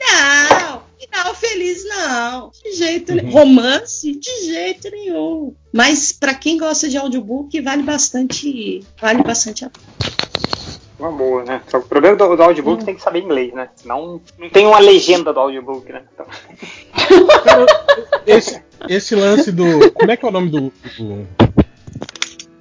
não, 0.01 0.83
final 1.13 1.35
feliz 1.35 1.85
não, 1.85 2.51
de 2.51 2.73
jeito 2.73 3.15
nenhum. 3.15 3.31
Romance, 3.31 4.15
de 4.15 4.47
jeito 4.47 4.91
nenhum. 4.91 5.55
Mas 5.73 6.13
para 6.13 6.35
quem 6.35 6.59
gosta 6.59 6.89
de 6.89 6.97
audiobook, 6.97 7.61
vale 7.61 7.83
bastante, 7.83 8.85
vale 9.01 9.23
bastante 9.23 9.65
a 9.65 9.71
Uma 10.99 11.13
boa, 11.13 11.45
né? 11.45 11.63
Só 11.69 11.79
que 11.79 11.87
o 11.87 11.89
problema 11.89 12.17
do, 12.17 12.37
do 12.37 12.43
audiobook 12.43 12.85
tem 12.85 12.95
que 12.95 13.03
saber 13.03 13.21
inglês, 13.21 13.53
né? 13.53 13.69
Senão 13.77 14.21
não 14.39 14.51
tem 14.51 14.67
uma 14.67 14.79
legenda 14.79 15.33
do 15.33 15.41
audiobook, 15.41 15.93
né? 15.93 16.03
Então, 16.13 16.27
esse, 18.27 18.63
esse 18.89 19.15
lance 19.15 19.53
do. 19.53 19.93
Como 19.93 20.11
é 20.11 20.17
que 20.17 20.25
é 20.25 20.29
o 20.29 20.33
nome 20.33 20.49
do. 20.51 20.61
Do, 20.61 21.42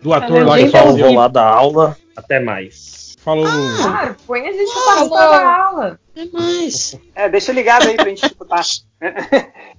do 0.02 0.14
ator 0.14 0.45
lá 0.45 0.57
que 0.57 0.64
Pessoal, 0.65 0.98
vou 0.98 1.14
lá 1.15 1.28
da 1.28 1.45
aula. 1.48 1.98
Até 2.15 2.40
mais. 2.40 3.14
Falou. 3.23 3.45
Claro, 3.45 4.15
põe 4.26 4.48
a 4.48 4.52
gente 4.52 4.69
Ah, 4.69 4.73
pra 4.73 4.84
participar 4.94 5.28
boa. 5.28 5.30
da 5.40 5.64
aula. 5.65 5.99
É 6.15 6.25
mais. 6.31 6.99
é, 7.15 7.29
deixa 7.29 7.51
ligado 7.51 7.88
aí 7.88 7.95
pra 7.95 8.09
gente 8.09 8.25
escutar. 8.25 8.61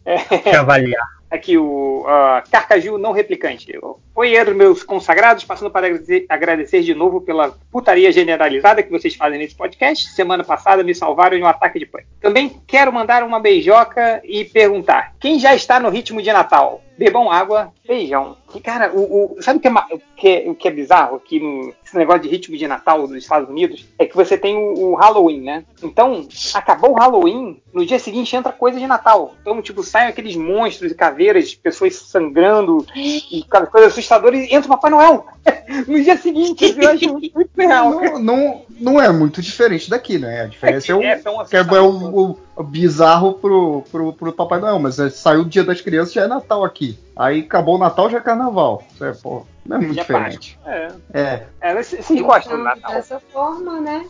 É, 0.05 0.57
avaliar. 0.57 1.07
aqui 1.31 1.57
o 1.57 2.05
ah, 2.09 2.43
Carcaju 2.51 2.99
não 2.99 3.13
replicante. 3.13 3.73
Oi, 4.15 4.35
Edro, 4.35 4.55
meus 4.55 4.83
consagrados, 4.83 5.45
passando 5.45 5.71
para 5.71 5.87
agradecer, 6.29 6.83
de 6.83 6.95
novo 6.95 7.21
pela 7.21 7.57
putaria 7.71 8.11
generalizada 8.13 8.83
que 8.83 8.91
vocês 8.91 9.15
fazem 9.15 9.39
nesse 9.39 9.55
podcast. 9.55 10.09
Semana 10.11 10.43
passada 10.45 10.83
me 10.83 10.95
salvaram 10.95 11.37
de 11.37 11.43
um 11.43 11.47
ataque 11.47 11.79
de 11.79 11.87
pânico. 11.87 12.11
Também 12.21 12.61
quero 12.67 12.93
mandar 12.93 13.23
uma 13.23 13.39
beijoca 13.41 14.21
e 14.25 14.45
perguntar: 14.45 15.15
quem 15.21 15.39
já 15.39 15.55
está 15.55 15.79
no 15.79 15.89
ritmo 15.89 16.21
de 16.21 16.33
Natal? 16.33 16.83
Bebam 16.99 17.31
água, 17.33 17.73
beijão. 17.87 18.37
E, 18.55 18.61
cara, 18.61 18.93
o, 18.93 19.37
o- 19.39 19.43
sabe 19.43 19.59
o 19.59 19.63
que, 19.63 19.67
é, 19.69 19.73
o 19.73 20.01
que 20.15 20.29
é- 20.29 20.51
o 20.51 20.55
que 20.55 20.69
é 20.69 20.71
bizarro 20.71 21.17
aqui 21.17 21.41
no 21.41 21.73
esse 21.85 21.97
negócio 21.97 22.23
de 22.23 22.29
ritmo 22.29 22.57
de 22.57 22.69
Natal 22.69 23.07
dos 23.09 23.17
Estados 23.17 23.49
Unidos? 23.49 23.89
É 23.99 24.05
que 24.07 24.15
você 24.15 24.37
tem 24.37 24.55
o, 24.57 24.91
o 24.91 24.95
Halloween, 24.95 25.41
né? 25.41 25.65
Então, 25.83 26.22
acabou 26.55 26.91
o 26.93 26.95
Halloween, 26.99 27.63
no 27.73 27.85
dia 27.87 27.99
seguinte 27.99 28.35
entra 28.37 28.53
coisa 28.53 28.79
de 28.79 28.87
Natal. 28.87 29.35
Então, 29.41 29.61
tipo, 29.63 29.83
saem 29.83 30.09
aqueles 30.09 30.37
monstros 30.37 30.93
e 30.93 30.95
caveiras, 30.95 31.55
pessoas 31.55 31.95
sangrando 31.97 32.85
e 32.95 33.45
coisas 33.71 33.93
assustadoras 33.93 34.41
e 34.41 34.55
entra 34.55 34.67
o 34.67 34.75
Papai 34.75 34.91
Noel. 34.91 35.27
no 35.89 36.03
dia 36.03 36.17
seguinte, 36.17 36.75
eu 36.79 36.89
acho 36.91 37.09
muito, 37.13 37.49
real. 37.57 37.91
Não, 37.91 38.19
não, 38.19 38.63
não 38.81 39.01
é 39.01 39.11
muito 39.13 39.41
diferente 39.43 39.89
daqui, 39.91 40.19
né? 40.19 40.43
A 40.43 40.47
diferença 40.47 40.93
é, 40.93 40.95
o, 40.95 41.03
É, 41.03 41.17
que 41.17 41.29
é 41.29 41.31
assustadores. 41.31 41.85
o, 42.03 42.39
o- 42.57 42.63
bizarro 42.63 43.35
pro, 43.35 43.83
pro, 43.91 44.13
pro 44.13 44.33
Papai 44.33 44.61
Noel, 44.61 44.79
mas 44.79 44.99
é, 44.99 45.09
saiu 45.11 45.41
o 45.41 45.45
dia 45.45 45.65
das 45.65 45.81
crianças 45.81 46.13
já 46.13 46.23
é 46.25 46.27
Natal 46.29 46.65
aqui. 46.65 46.99
Aí 47.17 47.41
acabou 47.41 47.75
o 47.77 47.79
Natal 47.79 48.09
já 48.11 48.19
é 48.19 48.21
Carnaval. 48.21 48.83
Isso 48.95 49.05
é, 49.05 49.13
pô, 49.13 49.45
não 49.67 49.77
é 49.77 49.81
muito 49.81 49.95
Já 49.95 50.03
diferente. 50.03 50.59
É, 50.65 50.89
É. 51.13 51.47
é, 51.61 51.75
vocês 51.83 52.05
vocês 52.07 52.21
gostam 52.21 52.59
do 52.59 52.63
Natal. 52.65 52.93
Dessa 52.93 53.19
forma, 53.33 53.81
né? 53.81 54.07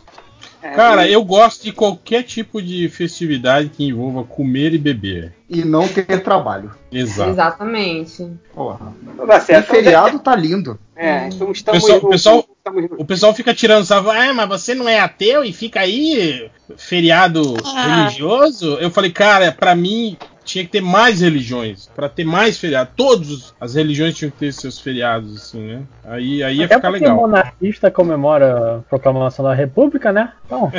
É, 0.63 0.69
Cara, 0.71 1.07
eu 1.07 1.23
gosto 1.25 1.63
de 1.63 1.73
qualquer 1.73 2.23
tipo 2.23 2.61
de 2.61 2.87
festividade 2.87 3.67
que 3.69 3.83
envolva 3.85 4.23
comer 4.23 4.73
e 4.73 4.77
beber. 4.77 5.33
E 5.49 5.63
não 5.65 5.87
ter 5.87 6.05
trabalho. 6.23 6.71
Exato. 6.91 7.31
Exatamente. 7.31 8.31
Porra. 8.55 8.93
Dá 9.27 9.37
E 9.37 9.41
certo. 9.41 9.67
feriado 9.71 10.19
tá 10.19 10.33
lindo. 10.35 10.79
É, 10.95 11.27
então 11.27 11.51
estamos 11.51 11.81
Pessoal- 11.83 12.01
no- 12.01 12.09
pessoal- 12.09 12.45
estamos 12.57 12.89
no- 12.89 12.95
O 12.97 13.05
pessoal 13.05 13.33
fica 13.33 13.53
tirando 13.53 13.83
sarro, 13.85 14.09
ah, 14.09 14.33
mas 14.33 14.47
você 14.47 14.73
não 14.73 14.87
é 14.87 14.99
ateu 14.99 15.43
e 15.43 15.51
fica 15.51 15.81
aí 15.81 16.49
feriado 16.77 17.55
Ah. 17.65 17.97
religioso? 18.05 18.75
Eu 18.79 18.89
falei, 18.89 19.11
cara, 19.11 19.51
pra 19.51 19.75
mim 19.75 20.17
tinha 20.43 20.63
que 20.65 20.71
ter 20.71 20.81
mais 20.81 21.21
religiões, 21.21 21.89
Pra 21.95 22.09
ter 22.09 22.23
mais 22.25 22.57
feriado. 22.57 22.91
Todas 22.95 23.53
as 23.59 23.75
religiões 23.75 24.15
tinham 24.15 24.31
que 24.31 24.37
ter 24.37 24.51
seus 24.53 24.79
feriados, 24.79 25.35
assim, 25.35 25.61
né? 25.61 25.81
Aí, 26.05 26.43
aí 26.43 26.57
ia 26.57 26.65
Até 26.65 26.75
ficar 26.75 26.89
legal. 26.89 27.15
monarquista 27.15 27.89
comemora 27.91 28.77
a 28.77 28.79
proclamação 28.89 29.45
da 29.45 29.53
República, 29.53 30.11
né? 30.11 30.33
Então, 30.45 30.71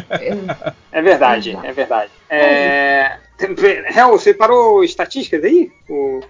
É 0.93 1.03
verdade, 1.03 1.59
é 1.62 1.73
verdade. 1.73 2.11
É... 2.28 3.16
Hel, 3.95 4.11
você 4.12 4.32
parou 4.32 4.85
estatísticas 4.85 5.43
aí? 5.45 5.70
O... 5.89 6.20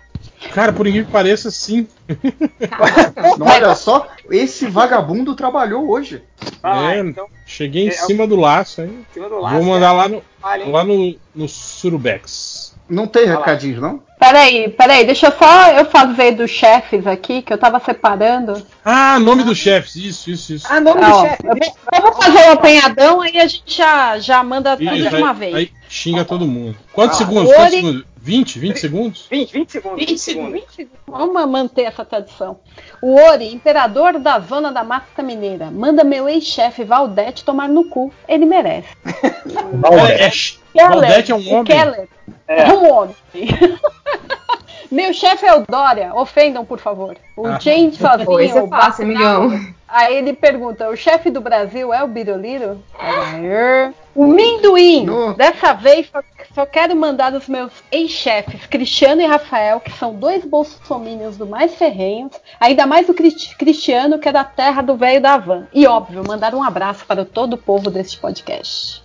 Cara, 0.52 0.72
por 0.72 0.86
incrível 0.86 1.06
que 1.06 1.12
pareça, 1.12 1.50
sim. 1.50 1.86
Olha 3.40 3.74
só, 3.74 4.08
esse 4.30 4.66
vagabundo 4.66 5.34
trabalhou 5.34 5.88
hoje. 5.90 6.22
Ah, 6.62 6.94
É, 6.94 7.00
então, 7.00 7.26
Cheguei 7.46 7.84
em 7.86 7.88
É, 7.88 7.92
cima 7.92 8.26
do 8.26 8.36
laço, 8.36 8.80
hein? 8.82 9.04
em 9.10 9.14
cima 9.14 9.28
do 9.28 9.38
laço, 9.38 9.56
Vou 9.56 9.64
mandar 9.64 9.92
lá 9.92 10.08
no, 10.08 10.16
hein? 10.16 10.22
lá 10.70 10.84
no, 10.84 11.14
no 11.34 11.48
Surubex. 11.48 12.63
Não 12.88 13.06
tem 13.06 13.26
recadinhos, 13.26 13.80
não? 13.80 14.02
Peraí, 14.18 14.68
peraí, 14.70 15.04
deixa 15.04 15.26
eu 15.26 15.32
só 15.32 15.68
eu 15.72 15.84
fazer 15.86 16.32
dos 16.32 16.50
chefes 16.50 17.06
aqui, 17.06 17.42
que 17.42 17.52
eu 17.52 17.58
tava 17.58 17.78
separando. 17.80 18.64
Ah, 18.84 19.18
nome 19.18 19.42
dos 19.42 19.58
chefes, 19.58 19.96
isso, 19.96 20.30
isso, 20.30 20.52
isso. 20.54 20.66
Ah, 20.70 20.80
nome 20.80 21.00
Ó, 21.02 21.22
do 21.22 21.28
chefe. 21.28 21.46
eu 21.46 21.56
vou- 21.56 21.76
eu 21.94 22.02
vou 22.02 22.12
fazer 22.22 22.48
o 22.48 22.52
apanhadão, 22.52 23.20
aí 23.20 23.38
a 23.38 23.46
gente 23.46 23.76
já, 23.76 24.18
já 24.18 24.42
manda 24.42 24.76
tudo 24.76 24.94
Isso, 24.94 25.10
de 25.10 25.16
uma 25.16 25.30
aí, 25.32 25.36
vez. 25.36 25.54
aí 25.54 25.70
xinga 25.88 26.24
todo 26.24 26.46
mundo. 26.46 26.76
Quantos 26.92 27.16
Ah, 27.20 27.24
segundos? 27.24 27.52
Quantos 27.52 27.64
Ori- 27.64 27.76
segundos? 27.76 28.04
20? 28.16 28.58
20 28.58 28.78
segundos? 28.78 29.26
20, 29.30 29.52
20 29.52 29.72
segundos. 29.72 29.98
20 30.06 30.18
segundos. 30.18 30.52
20 30.52 30.70
segundos. 30.74 30.98
Vamos 31.06 31.46
manter 31.50 31.82
essa 31.82 32.04
tradição. 32.04 32.58
O 33.02 33.14
Ori, 33.20 33.52
imperador 33.52 34.18
da 34.18 34.38
zona 34.40 34.72
da 34.72 34.82
Mata 34.82 35.22
Mineira, 35.22 35.70
manda 35.70 36.02
meu 36.04 36.26
ex-chefe 36.28 36.84
Valdete 36.84 37.44
tomar 37.44 37.68
no 37.68 37.84
cu. 37.84 38.12
Ele 38.26 38.46
merece. 38.46 38.88
Valdete. 39.74 40.60
Valdete 40.74 41.32
é 41.32 41.34
um 41.34 41.38
o 41.38 41.52
homem. 41.52 41.64
Keller 41.64 42.08
é, 42.48 42.72
um 42.72 42.92
homem. 42.92 43.16
meu 44.90 45.12
chefe 45.12 45.46
é 45.46 45.54
o 45.54 45.64
Dória. 45.68 46.12
Ofendam, 46.14 46.64
por 46.64 46.78
favor. 46.78 47.16
O 47.36 47.46
Ah. 47.46 47.58
James 47.60 47.96
sozinho. 47.96 48.26
Pô, 48.26 48.40
isso 48.40 48.58
é 48.58 48.62
o 48.62 48.68
fácil, 48.68 49.04
amigão. 49.04 49.50
Aí 49.88 50.16
ele 50.16 50.32
pergunta: 50.32 50.88
o 50.88 50.96
chefe 50.96 51.30
do 51.30 51.40
Brasil 51.40 51.92
é 51.92 52.02
o 52.02 52.08
Biroliro? 52.08 52.82
Aí, 52.98 53.92
O 54.14 54.26
Minduim! 54.26 55.04
No. 55.06 55.34
Dessa 55.34 55.72
vez 55.72 56.08
só, 56.10 56.20
só 56.54 56.66
quero 56.66 56.94
mandar 56.96 57.32
os 57.34 57.48
meus 57.48 57.72
ex-chefes, 57.92 58.66
Cristiano 58.66 59.20
e 59.22 59.26
Rafael, 59.26 59.80
que 59.80 59.92
são 59.92 60.14
dois 60.14 60.44
bolsominions 60.44 61.36
do 61.36 61.46
mais 61.46 61.74
ferrenhos, 61.74 62.32
ainda 62.60 62.86
mais 62.86 63.08
o 63.08 63.14
Cris- 63.14 63.54
Cristiano, 63.54 64.18
que 64.18 64.28
é 64.28 64.32
da 64.32 64.44
terra 64.44 64.82
do 64.82 64.96
velho 64.96 65.20
da 65.20 65.36
van. 65.36 65.66
E 65.72 65.86
óbvio, 65.86 66.22
mandar 66.26 66.54
um 66.54 66.62
abraço 66.62 67.04
para 67.06 67.24
todo 67.24 67.54
o 67.54 67.58
povo 67.58 67.90
deste 67.90 68.18
podcast. 68.18 69.02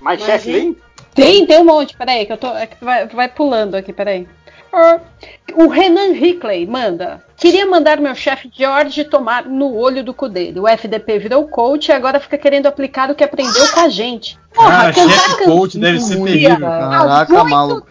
Mais 0.00 0.20
Mas, 0.20 0.22
chefe 0.22 0.54
aí? 0.54 0.76
Tem, 1.14 1.46
tem 1.46 1.58
um 1.58 1.64
monte, 1.64 1.96
peraí, 1.96 2.26
que 2.26 2.32
eu 2.32 2.36
tô. 2.36 2.54
É 2.54 2.66
que 2.66 2.84
vai, 2.84 3.06
vai 3.06 3.28
pulando 3.28 3.74
aqui, 3.74 3.92
peraí. 3.92 4.28
Ah, 4.72 5.00
O 5.54 5.68
Renan 5.68 6.12
Hickley 6.12 6.66
manda. 6.66 7.24
Queria 7.36 7.66
mandar 7.66 7.98
meu 8.00 8.14
chefe 8.14 8.50
George 8.52 9.04
tomar 9.04 9.44
no 9.44 9.74
olho 9.76 10.02
do 10.02 10.14
cu 10.14 10.28
dele. 10.28 10.58
O 10.58 10.66
FDP 10.66 11.18
virou 11.18 11.46
coach 11.46 11.88
e 11.88 11.92
agora 11.92 12.18
fica 12.18 12.38
querendo 12.38 12.66
aplicar 12.66 13.10
o 13.10 13.14
que 13.14 13.22
aprendeu 13.22 13.70
com 13.74 13.80
a 13.80 13.88
gente. 13.90 14.38
Porra, 14.54 14.90
cantar 14.92 15.10
chefe 15.10 15.44
coach 15.44 15.78
deve 15.78 16.00
ser 16.00 16.14
canção 16.14 16.24
terrível. 16.24 16.60
Caraca, 16.60 17.44
maluco. 17.44 17.86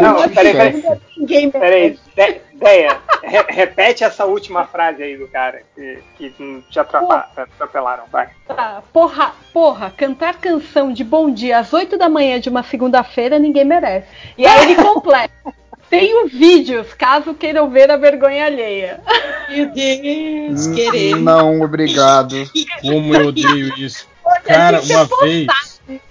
Não, 0.00 0.28
peraí, 0.30 0.52
peraí. 0.52 0.84
ninguém 1.16 1.50
Peraí, 1.50 1.98
De- 2.16 2.40
Deia, 2.54 2.98
re- 3.22 3.44
repete 3.48 4.04
essa 4.04 4.26
última 4.26 4.66
frase 4.66 5.02
aí 5.02 5.16
do 5.16 5.26
cara 5.28 5.62
que, 5.74 5.98
que 6.18 6.62
te 6.70 6.78
atropelaram. 6.78 8.04
Vai. 8.12 8.28
Tá, 8.46 8.82
porra, 8.92 9.32
porra, 9.52 9.90
cantar 9.96 10.34
canção 10.34 10.92
de 10.92 11.02
bom 11.02 11.30
dia 11.30 11.58
às 11.58 11.72
8 11.72 11.96
da 11.96 12.08
manhã 12.08 12.38
de 12.38 12.48
uma 12.50 12.62
segunda-feira 12.62 13.38
ninguém 13.38 13.64
merece. 13.64 14.06
E 14.36 14.46
aí 14.46 14.62
ele 14.72 14.82
completa. 14.82 15.32
Tenho 15.90 16.28
vídeos, 16.28 16.94
caso 16.94 17.34
queiram 17.34 17.68
ver 17.68 17.90
a 17.90 17.96
vergonha 17.96 18.46
alheia. 18.46 19.00
Meu 19.48 19.66
Deus, 19.72 20.68
queremos. 20.68 21.20
Não, 21.20 21.60
obrigado. 21.60 22.36
Como 22.80 23.14
eu 23.14 23.26
odeio 23.26 23.76
isso. 23.76 24.08
Cara, 24.44 24.80
uma 24.80 25.04
vez 25.20 25.46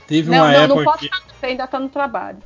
teve 0.10 0.32
Não, 0.32 0.40
uma 0.40 0.52
não, 0.52 0.68
não 0.68 0.82
época 0.82 0.84
posso 0.84 0.98
que. 0.98 1.10
falar 1.10 1.30
você 1.40 1.46
ainda 1.46 1.68
tá 1.68 1.80
no 1.80 1.88
trabalho. 1.88 2.38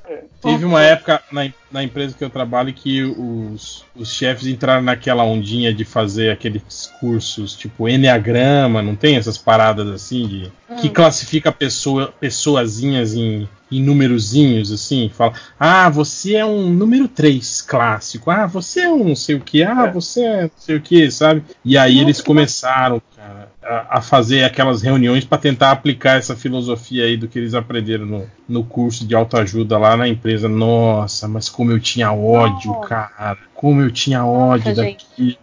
Teve 0.41 0.65
uma 0.65 0.81
época 0.81 1.23
na, 1.31 1.49
na 1.71 1.83
empresa 1.83 2.15
que 2.15 2.23
eu 2.23 2.29
trabalho 2.29 2.71
que 2.73 3.01
os, 3.03 3.83
os 3.95 4.11
chefes 4.13 4.45
entraram 4.45 4.83
naquela 4.83 5.23
ondinha 5.23 5.73
de 5.73 5.83
fazer 5.83 6.29
aqueles 6.29 6.91
cursos 6.99 7.55
tipo 7.55 7.89
Enneagrama, 7.89 8.83
não 8.83 8.95
tem 8.95 9.15
essas 9.15 9.37
paradas 9.37 9.87
assim 9.87 10.27
de 10.27 10.51
que 10.79 10.89
classifica 10.89 11.51
pessoa, 11.51 12.13
pessoazinhas 12.19 13.15
em, 13.15 13.47
em 13.71 13.81
númerozinhos, 13.81 14.71
assim, 14.71 15.09
fala, 15.13 15.33
ah, 15.59 15.89
você 15.89 16.35
é 16.35 16.45
um 16.45 16.69
número 16.69 17.07
3 17.07 17.61
clássico, 17.61 18.29
ah, 18.29 18.45
você 18.45 18.81
é 18.81 18.89
um 18.89 19.03
não 19.03 19.15
sei 19.15 19.35
o 19.35 19.39
que, 19.39 19.63
ah, 19.63 19.85
você 19.87 20.23
é 20.23 20.41
não 20.43 20.51
sei 20.57 20.75
o 20.75 20.81
que, 20.81 21.09
sabe? 21.11 21.43
E 21.63 21.77
aí 21.77 21.99
eles 21.99 22.21
começaram, 22.21 23.01
cara, 23.15 23.42
a, 23.65 23.97
a 23.97 24.01
fazer 24.01 24.43
aquelas 24.43 24.81
reuniões 24.81 25.25
para 25.25 25.37
tentar 25.37 25.71
aplicar 25.71 26.17
essa 26.17 26.35
filosofia 26.35 27.05
aí 27.05 27.17
do 27.17 27.27
que 27.27 27.39
eles 27.39 27.53
aprenderam 27.53 28.05
no, 28.05 28.27
no 28.47 28.63
curso 28.63 29.05
de 29.05 29.15
autoajuda 29.15 29.77
lá 29.77 29.95
na 29.97 30.07
empresa. 30.07 30.47
Nossa, 30.49 31.27
mas 31.27 31.49
como 31.49 31.71
eu 31.71 31.79
tinha 31.79 32.11
ódio, 32.11 32.71
Nossa. 32.71 32.87
cara. 32.87 33.37
Como 33.53 33.81
eu 33.81 33.91
tinha 33.91 34.25
ódio 34.25 34.69
Nossa, 34.69 34.83
gente. 34.83 35.05
daquilo. 35.09 35.37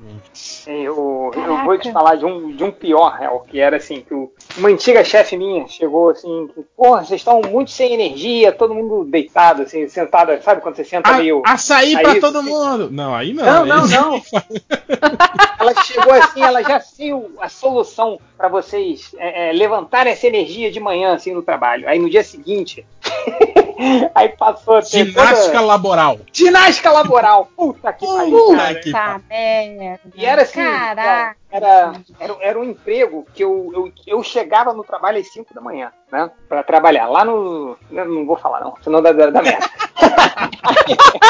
Eu, 1.35 1.65
vou 1.65 1.78
te 1.78 1.90
falar 1.93 2.16
de 2.16 2.24
um, 2.24 2.51
de 2.55 2.62
um 2.65 2.70
pior, 2.70 3.11
real, 3.19 3.44
que 3.48 3.59
era 3.61 3.77
assim, 3.77 4.01
que 4.01 4.12
o- 4.15 4.31
uma 4.59 4.69
antiga 4.69 5.02
chefe 5.05 5.36
minha 5.36 5.66
chegou 5.69 6.11
assim, 6.11 6.48
que, 6.55 6.62
porra, 6.77 7.05
vocês 7.05 7.20
estão 7.20 7.40
muito 7.43 7.70
sem 7.70 7.93
energia, 7.94 8.52
todo 8.52 8.74
mundo 8.74 9.05
deitado, 9.05 9.62
assim, 9.62 9.89
sentado, 9.89 10.31
sabe 10.43 10.61
quando 10.61 10.77
você 10.77 10.85
senta 10.85 11.12
meio. 11.15 11.43
A, 11.47 11.52
açaí 11.52 11.94
Aí, 11.97 12.02
pra 12.02 12.20
todo 12.20 12.39
assim- 12.39 12.48
mundo! 12.48 12.89
Não, 12.90 13.15
aí 13.15 13.32
não. 13.32 13.44
Não, 13.44 13.66
não, 13.66 13.86
não. 13.86 14.23
Ela 15.61 15.74
chegou 15.82 16.12
assim, 16.15 16.43
ela 16.43 16.62
já 16.62 16.81
viu 16.97 17.32
a 17.39 17.48
solução 17.48 18.19
para 18.36 18.48
vocês 18.48 19.15
é, 19.19 19.51
é, 19.51 19.52
levantarem 19.52 20.11
essa 20.12 20.27
energia 20.27 20.70
de 20.70 20.81
manhã, 20.81 21.12
assim, 21.15 21.35
no 21.35 21.43
trabalho. 21.43 21.86
Aí 21.86 21.98
no 21.98 22.09
dia 22.09 22.24
seguinte, 22.24 22.86
aí 24.15 24.28
passou 24.31 24.77
a 24.77 24.82
ter 24.82 25.07
Ginástica 25.07 25.52
toda... 25.52 25.61
laboral. 25.62 26.19
Ginástica 26.32 26.90
laboral. 26.93 27.48
Puta 27.57 27.93
que 27.93 28.07
pariu, 28.07 28.39
Puta 28.39 28.57
cara. 28.57 28.74
que 28.74 28.93
merda. 28.93 30.01
E 30.15 30.27
era 30.27 30.43
assim, 30.43 30.62
Caraca. 30.62 31.40
Era, 31.51 31.93
era, 32.18 32.36
era 32.40 32.59
um 32.59 32.64
emprego 32.64 33.27
que 33.35 33.43
eu, 33.44 33.70
eu, 33.74 33.93
eu 34.06 34.22
chegava 34.22 34.72
no 34.72 34.85
trabalho 34.85 35.18
às 35.18 35.32
5 35.32 35.52
da 35.52 35.60
manhã, 35.60 35.93
né? 36.10 36.31
Pra 36.48 36.62
trabalhar. 36.62 37.09
Lá 37.09 37.24
no. 37.24 37.77
Não 37.90 38.27
vou 38.27 38.36
falar, 38.36 38.60
não, 38.60 38.74
senão 38.82 39.02
dá, 39.02 39.12
dá, 39.12 39.31
dá 39.31 39.43
merda. 39.43 39.66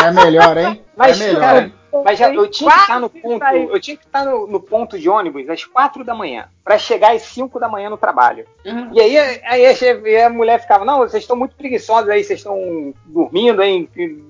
É 0.04 0.10
melhor, 0.12 0.56
hein? 0.56 0.84
Mas, 0.96 1.20
é 1.20 1.26
melhor. 1.26 1.40
cara, 1.40 1.72
mas 2.04 2.18
já, 2.18 2.32
eu 2.32 2.48
tinha 2.48 2.70
que 2.70 2.78
estar 2.80 3.00
no 3.00 3.10
ponto. 3.10 3.44
Eu 3.44 3.80
tinha 3.80 3.96
que 3.96 4.04
estar 4.04 4.24
no, 4.24 4.46
no 4.46 4.60
ponto 4.60 4.98
de 4.98 5.08
ônibus 5.08 5.48
às 5.48 5.64
4 5.64 6.04
da 6.04 6.14
manhã, 6.14 6.48
pra 6.64 6.78
chegar 6.78 7.14
às 7.14 7.22
5 7.22 7.58
da 7.58 7.68
manhã 7.68 7.90
no 7.90 7.96
trabalho. 7.96 8.46
Uhum. 8.64 8.90
E 8.92 9.00
aí, 9.00 9.18
aí 9.44 9.66
a, 9.66 9.74
chefe- 9.74 10.16
a 10.16 10.30
mulher 10.30 10.60
ficava, 10.60 10.84
não, 10.84 10.98
vocês 10.98 11.22
estão 11.22 11.36
muito 11.36 11.54
preguiçosos 11.56 12.08
aí, 12.08 12.22
vocês 12.22 12.40
estão 12.40 12.94
dormindo 13.06 13.60
aí. 13.62 13.88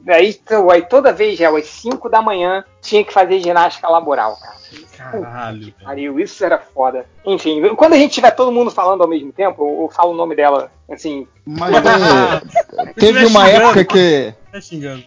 Aí, 0.08 0.40
aí 0.72 0.82
toda 0.82 1.12
vez, 1.12 1.38
já, 1.38 1.50
às 1.50 1.66
5 1.66 2.08
da 2.08 2.22
manhã, 2.22 2.64
tinha 2.80 3.04
que 3.04 3.12
fazer 3.12 3.40
ginástica 3.40 3.88
laboral, 3.88 4.36
cara. 4.36 4.60
Caralho. 4.96 5.74
Pariu, 5.82 6.20
isso 6.20 6.44
era 6.44 6.58
foda. 6.58 7.06
Enfim, 7.24 7.62
quando 7.74 7.94
a 7.94 7.96
gente 7.96 8.12
tiver 8.12 8.30
todo 8.30 8.52
mundo 8.52 8.70
falando 8.70 9.02
ao 9.02 9.08
mesmo 9.08 9.32
tempo, 9.32 9.62
eu, 9.62 9.82
eu 9.82 9.88
falo 9.88 10.12
o 10.12 10.16
nome 10.16 10.36
dela, 10.36 10.70
assim. 10.88 11.26
Mas 11.44 11.74
é, 11.74 12.92
teve 12.94 13.26
uma 13.26 13.48
época 13.48 13.84
que. 13.84 14.34
Tá 14.52 14.60
xingando. 14.60 15.04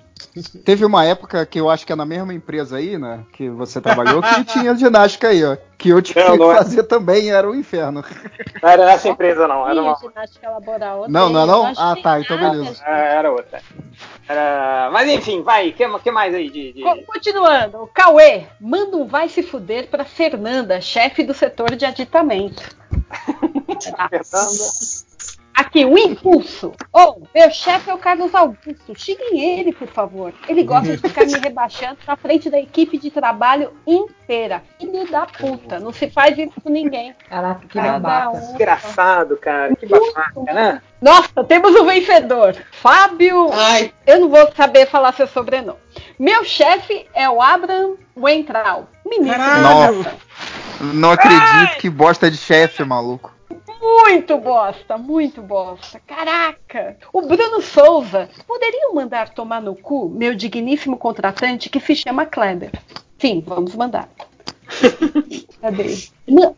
Teve 0.65 0.83
uma 0.83 1.05
época 1.05 1.45
que 1.45 1.59
eu 1.59 1.69
acho 1.69 1.85
que 1.85 1.93
é 1.93 1.95
na 1.95 2.05
mesma 2.05 2.33
empresa 2.33 2.77
aí, 2.77 2.97
né? 2.97 3.23
Que 3.33 3.49
você 3.49 3.79
trabalhou, 3.79 4.19
que 4.21 4.43
tinha 4.51 4.75
ginástica 4.75 5.27
aí, 5.27 5.43
ó. 5.45 5.55
Que 5.77 5.89
eu 5.89 6.01
tinha 6.01 6.27
Não, 6.29 6.37
não 6.37 6.47
que 6.49 6.53
é. 6.53 6.57
fazer 6.57 6.83
também, 6.83 7.29
era 7.31 7.47
um 7.47 7.53
inferno. 7.53 8.03
Não 8.61 8.69
era 8.69 8.85
nessa 8.85 9.09
empresa, 9.09 9.47
não. 9.47 9.67
Era, 9.69 9.79
uma, 9.81 9.95
ginástica 9.95 10.49
laboral. 10.49 11.05
Não, 11.07 11.29
não 11.29 11.41
é 11.41 11.45
não? 11.45 11.65
Ah, 11.77 11.95
tá, 12.01 12.19
então 12.19 12.37
beleza. 12.37 12.65
gente. 12.65 12.81
era 12.83 13.31
outra. 13.31 13.61
Era- 14.27 14.89
Mas 14.91 15.07
enfim, 15.09 15.43
vai, 15.43 15.69
o 15.69 15.73
que, 15.73 15.99
que 15.99 16.11
mais 16.11 16.33
aí 16.33 16.49
de. 16.49 16.73
de- 16.73 16.81
Co- 16.81 17.03
Continuando, 17.05 17.83
o 17.83 17.87
Cauê 17.87 18.45
manda 18.59 18.97
um 18.97 19.05
vai 19.05 19.29
se 19.29 19.43
fuder 19.43 19.87
pra 19.87 20.03
Fernanda, 20.03 20.81
chefe 20.81 21.23
do 21.23 21.33
setor 21.33 21.75
de 21.75 21.85
aditamento. 21.85 22.63
Fernanda? 24.09 25.12
Aqui, 25.55 25.85
o 25.85 25.97
impulso. 25.97 26.73
Oh, 26.91 27.15
meu 27.33 27.51
chefe 27.51 27.89
é 27.89 27.93
o 27.93 27.97
Carlos 27.97 28.33
Augusto. 28.33 28.93
Xinguem 28.95 29.59
ele, 29.59 29.71
por 29.71 29.87
favor. 29.87 30.33
Ele 30.47 30.63
gosta 30.63 30.95
de 30.95 30.97
ficar 30.97 31.25
me 31.25 31.33
rebaixando 31.33 31.97
na 32.07 32.15
frente 32.15 32.49
da 32.49 32.59
equipe 32.59 32.97
de 32.97 33.11
trabalho 33.11 33.71
inteira. 33.85 34.63
Filho 34.79 35.09
da 35.11 35.25
puta. 35.25 35.79
Não 35.79 35.93
se 35.93 36.09
faz 36.09 36.37
isso 36.37 36.59
com 36.61 36.69
ninguém. 36.69 37.13
Caraca, 37.29 37.67
que 37.67 37.79
babaca. 37.79 38.29
um. 38.31 38.55
Engraçado, 38.55 39.37
cara. 39.37 39.75
Que 39.75 39.85
babaca, 39.85 40.41
né? 40.53 40.81
Nossa, 41.01 41.43
temos 41.43 41.75
um 41.75 41.85
vencedor. 41.85 42.55
Fábio. 42.71 43.49
Ai, 43.53 43.93
Eu 44.07 44.21
não 44.21 44.29
vou 44.29 44.51
saber 44.53 44.87
falar 44.87 45.13
seu 45.13 45.27
sobrenome. 45.27 45.77
Meu 46.17 46.43
chefe 46.43 47.05
é 47.13 47.29
o 47.29 47.41
Abraham 47.41 47.95
Wentral. 48.15 48.87
Ministro. 49.05 49.41
Educação. 49.41 50.13
Não 50.93 51.11
acredito 51.11 51.77
que 51.79 51.89
bosta 51.89 52.29
de 52.31 52.37
chefe, 52.37 52.83
maluco. 52.83 53.32
Muito 53.83 54.37
bosta, 54.37 54.97
muito 54.97 55.41
bosta. 55.41 55.99
Caraca! 56.07 56.95
O 57.11 57.21
Bruno 57.21 57.61
Souza. 57.61 58.29
Poderiam 58.47 58.93
mandar 58.95 59.29
tomar 59.33 59.61
no 59.61 59.75
cu 59.75 60.07
meu 60.09 60.33
digníssimo 60.33 60.95
contratante 60.97 61.69
que 61.69 61.81
se 61.81 61.93
chama 61.95 62.25
Kleber? 62.25 62.71
Sim, 63.19 63.43
vamos 63.45 63.75
mandar. 63.75 64.07
Cadê? 65.61 65.97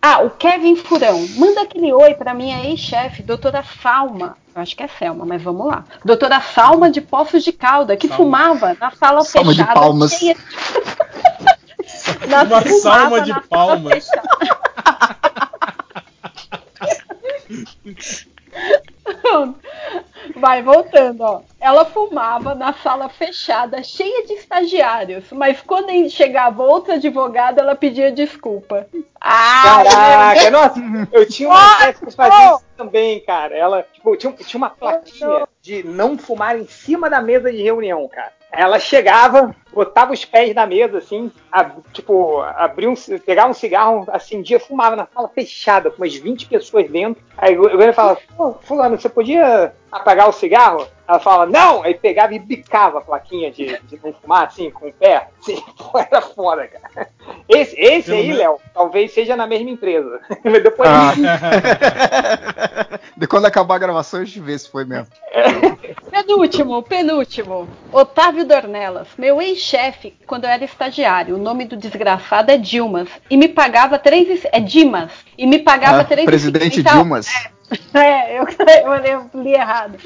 Ah, 0.01 0.19
o 0.21 0.29
Kevin 0.31 0.75
Furão. 0.75 1.25
Manda 1.37 1.61
aquele 1.63 1.91
oi 1.91 2.13
pra 2.13 2.33
minha 2.33 2.63
ex-chefe, 2.65 3.23
doutora 3.23 3.63
Salma. 3.81 4.37
Eu 4.55 4.61
acho 4.61 4.75
que 4.75 4.83
é 4.83 4.87
Selma, 4.87 5.25
mas 5.25 5.41
vamos 5.41 5.65
lá. 5.65 5.83
Doutora 6.03 6.39
Salma 6.41 6.89
de 6.91 7.01
Poços 7.01 7.43
de 7.43 7.51
Calda, 7.51 7.97
que 7.97 8.07
Salma. 8.07 8.23
fumava 8.23 8.77
na 8.79 8.91
sala 8.91 9.21
Salma 9.23 9.51
de 9.51 9.59
fechada. 9.61 9.79
palmas. 9.79 10.11
cheia- 10.13 10.37
Na- 12.29 12.43
Uma 12.43 12.61
fumava 12.61 12.79
salma 12.81 13.21
de 13.21 13.29
na 13.31 13.35
sala 13.35 13.47
palmas. 13.49 13.93
fechada. 14.07 14.64
Vai 20.35 20.63
voltando, 20.63 21.21
ó. 21.21 21.41
Ela 21.59 21.85
fumava 21.85 22.55
na 22.55 22.73
sala 22.73 23.09
fechada, 23.09 23.83
cheia 23.83 24.25
de 24.25 24.33
estagiários, 24.33 25.25
mas 25.31 25.61
quando 25.61 26.09
chegava 26.09 26.63
outra 26.63 26.95
advogada, 26.95 27.61
ela 27.61 27.75
pedia 27.75 28.11
desculpa. 28.11 28.87
Ah, 29.19 29.83
Caraca, 29.83 30.51
nossa, 30.51 30.79
eu 31.11 31.27
tinha 31.27 31.49
uma 31.49 31.79
chefe 31.79 32.05
que 32.05 32.11
fazia 32.11 32.55
isso 32.55 32.65
também, 32.77 33.19
cara. 33.21 33.55
Ela, 33.55 33.83
tipo, 33.93 34.15
tinha, 34.15 34.31
tinha 34.33 34.57
uma 34.57 34.69
plaquinha 34.69 35.47
de 35.61 35.83
não 35.83 36.17
fumar 36.17 36.57
em 36.57 36.67
cima 36.67 37.09
da 37.09 37.21
mesa 37.21 37.51
de 37.51 37.61
reunião, 37.61 38.07
cara. 38.07 38.33
Ela 38.57 38.79
chegava, 38.79 39.53
botava 39.73 40.13
os 40.13 40.23
pés 40.23 40.53
na 40.55 40.65
mesa, 40.65 40.99
assim, 40.99 41.31
ab- 41.51 41.81
tipo, 41.91 42.41
abria 42.41 42.89
um, 42.89 42.93
pegava 43.25 43.49
um 43.49 43.53
cigarro, 43.53 44.05
acendia, 44.11 44.59
fumava 44.59 44.95
na 44.95 45.07
sala 45.13 45.27
fechada, 45.29 45.91
com 45.91 46.01
umas 46.01 46.15
20 46.15 46.47
pessoas 46.47 46.89
dentro. 46.89 47.21
Aí 47.37 47.57
o 47.57 47.81
ele 47.81 47.93
falava, 47.93 48.19
pô, 48.37 48.53
fulano, 48.61 48.97
você 48.99 49.09
podia 49.09 49.73
apagar 49.97 50.29
o 50.29 50.33
cigarro? 50.33 50.87
Ela 51.07 51.19
fala, 51.19 51.45
não! 51.45 51.83
Aí 51.83 51.93
pegava 51.93 52.33
e 52.33 52.39
bicava 52.39 52.97
a 52.97 53.01
plaquinha 53.01 53.51
de, 53.51 53.77
de 53.83 53.99
não 54.03 54.11
fumar, 54.13 54.47
assim, 54.47 54.71
com 54.71 54.87
o 54.87 54.93
pé. 54.93 55.27
Assim, 55.39 55.61
pô, 55.77 55.99
era 55.99 56.19
foda, 56.21 56.67
cara. 56.67 57.09
Esse, 57.47 57.79
esse 57.79 58.09
Pelo 58.09 58.21
aí, 58.21 58.33
Léo, 58.33 58.59
talvez 58.73 59.13
seja 59.13 59.35
na 59.35 59.45
mesma 59.45 59.69
empresa. 59.69 60.19
Mas 60.43 60.63
Depois 60.63 60.89
Ah. 60.89 61.13
De 63.15 63.27
quando 63.27 63.45
acabar 63.45 63.75
a 63.75 63.79
gravação, 63.79 64.21
a 64.21 64.25
gente 64.25 64.39
vê 64.39 64.57
se 64.57 64.69
foi 64.69 64.83
mesmo. 64.83 65.07
Penúltimo, 66.11 66.81
penúltimo. 66.83 67.67
Otávio 67.91 68.45
Dornelas, 68.45 69.07
meu 69.17 69.41
ex-chefe, 69.41 70.15
quando 70.25 70.45
eu 70.45 70.49
era 70.49 70.63
estagiário. 70.65 71.35
O 71.35 71.39
nome 71.39 71.65
do 71.65 71.77
desgraçado 71.77 72.51
é 72.51 72.57
Dilmas. 72.57 73.07
E 73.29 73.37
me 73.37 73.47
pagava 73.47 73.99
três. 73.99 74.43
É 74.51 74.59
Dimas. 74.59 75.11
E 75.37 75.45
me 75.45 75.59
pagava 75.59 76.01
Ah, 76.01 76.03
três. 76.03 76.25
presidente 76.25 76.77
cinquenta- 76.77 76.95
Dilmas. 76.95 77.27
É, 77.27 77.51
eu, 78.29 78.45
eu, 78.85 78.93
eu 79.05 79.41
li 79.41 79.53
errado. 79.53 79.97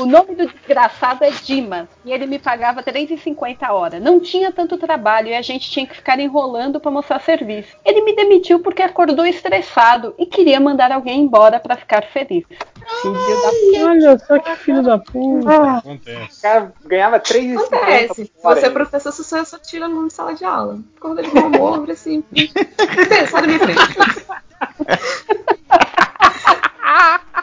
O 0.00 0.06
nome 0.06 0.34
do 0.34 0.46
desgraçado 0.46 1.24
é 1.24 1.30
Dimas. 1.30 1.86
E 2.04 2.12
ele 2.12 2.26
me 2.26 2.38
pagava 2.38 2.80
R$3,50 2.80 3.58
a 3.60 3.72
hora. 3.72 4.00
Não 4.00 4.18
tinha 4.18 4.50
tanto 4.50 4.78
trabalho 4.78 5.28
e 5.28 5.34
a 5.34 5.42
gente 5.42 5.70
tinha 5.70 5.86
que 5.86 5.96
ficar 5.96 6.18
enrolando 6.18 6.80
para 6.80 6.90
mostrar 6.90 7.20
serviço. 7.20 7.76
Ele 7.84 8.02
me 8.02 8.16
demitiu 8.16 8.60
porque 8.60 8.82
acordou 8.82 9.26
estressado 9.26 10.14
e 10.18 10.26
queria 10.26 10.58
mandar 10.58 10.90
alguém 10.90 11.20
embora 11.20 11.60
para 11.60 11.76
ficar 11.76 12.02
feliz. 12.04 12.44
Filho 13.02 13.14
da 13.14 13.88
Olha 13.88 14.18
só 14.18 14.38
que 14.38 14.56
filho 14.56 14.82
da 14.82 14.98
puta. 14.98 15.48
o 15.48 15.76
Acontece. 15.76 16.42
cara 16.42 16.72
ganhava 16.84 17.20
3,50 17.20 17.64
Acontece. 17.64 18.24
Se 18.24 18.32
você 18.42 18.66
é 18.66 18.70
professor, 18.70 19.12
você 19.12 19.44
só 19.44 19.58
tira 19.58 19.84
aluno 19.84 20.08
de 20.08 20.14
sala 20.14 20.34
de 20.34 20.44
aula. 20.44 20.80
Acorda 20.96 21.22
de 21.22 21.30
bom 21.30 21.46
humor, 21.46 21.90
assim. 21.90 22.24
Sai 23.30 23.42
da 23.42 23.46
minha 23.46 23.58
frente. 23.58 23.82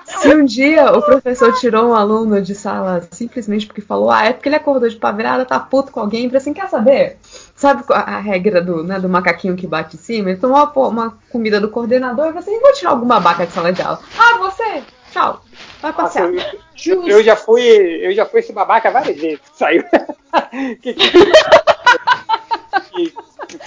Se 0.06 0.34
um 0.34 0.44
dia 0.44 0.92
o 0.92 1.02
professor 1.02 1.54
tirou 1.54 1.90
um 1.90 1.96
aluno 1.96 2.42
de 2.42 2.56
sala 2.56 3.02
simplesmente 3.12 3.66
porque 3.66 3.82
falou, 3.82 4.12
ah, 4.12 4.26
é 4.26 4.34
porque 4.34 4.50
ele 4.50 4.56
acordou 4.56 4.90
de 4.90 4.96
pá 4.96 5.12
virada, 5.12 5.46
tá 5.46 5.60
puto 5.60 5.92
com 5.92 6.00
alguém, 6.00 6.30
e 6.32 6.36
assim, 6.36 6.54
quer 6.54 6.70
saber? 6.70 7.18
Sabe 7.56 7.84
a, 7.90 8.20
regra 8.20 8.62
do, 8.62 8.84
né, 8.84 9.00
do 9.00 9.08
macaquinho 9.08 9.56
que 9.56 9.68
bate 9.68 9.96
em 9.96 10.00
cima? 10.00 10.30
Ele 10.30 10.40
tomou 10.40 10.58
uma, 10.58 10.88
uma 10.88 11.18
comida 11.32 11.60
do 11.60 11.70
coordenador 11.70 12.26
e 12.26 12.30
falou 12.30 12.40
assim, 12.40 12.60
vou 12.60 12.74
tirar 12.74 12.92
alguma 12.92 13.20
baca 13.20 13.46
de 13.46 13.54
sala 13.54 13.72
de 13.72 13.82
aula. 13.82 14.00
Ah, 14.18 14.38
você? 14.40 14.84
Tchau. 15.12 15.42
Vai 15.82 15.94
passear. 15.94 16.30
Eu, 16.86 17.08
eu 17.08 17.24
já 17.24 17.36
fui, 17.36 17.62
eu 17.62 18.14
já 18.14 18.26
fui 18.26 18.42
esse 18.42 18.54
babaca 18.54 18.92
várias 18.92 19.18
vezes. 19.18 19.40
Saiu. 19.54 19.84
que, 20.82 20.94
que, 20.94 20.94
que, 20.94 23.14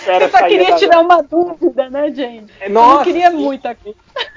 Eu 0.07 0.31
só 0.31 0.47
queria 0.47 0.71
da- 0.71 0.77
tirar 0.77 1.01
uma 1.01 1.23
dúvida, 1.23 1.91
né, 1.91 2.11
gente? 2.13 2.53
Eu 2.61 2.71
Nossa, 2.71 2.97
não 2.97 3.05
queria 3.05 3.31
muito 3.31 3.67
aqui. 3.67 3.97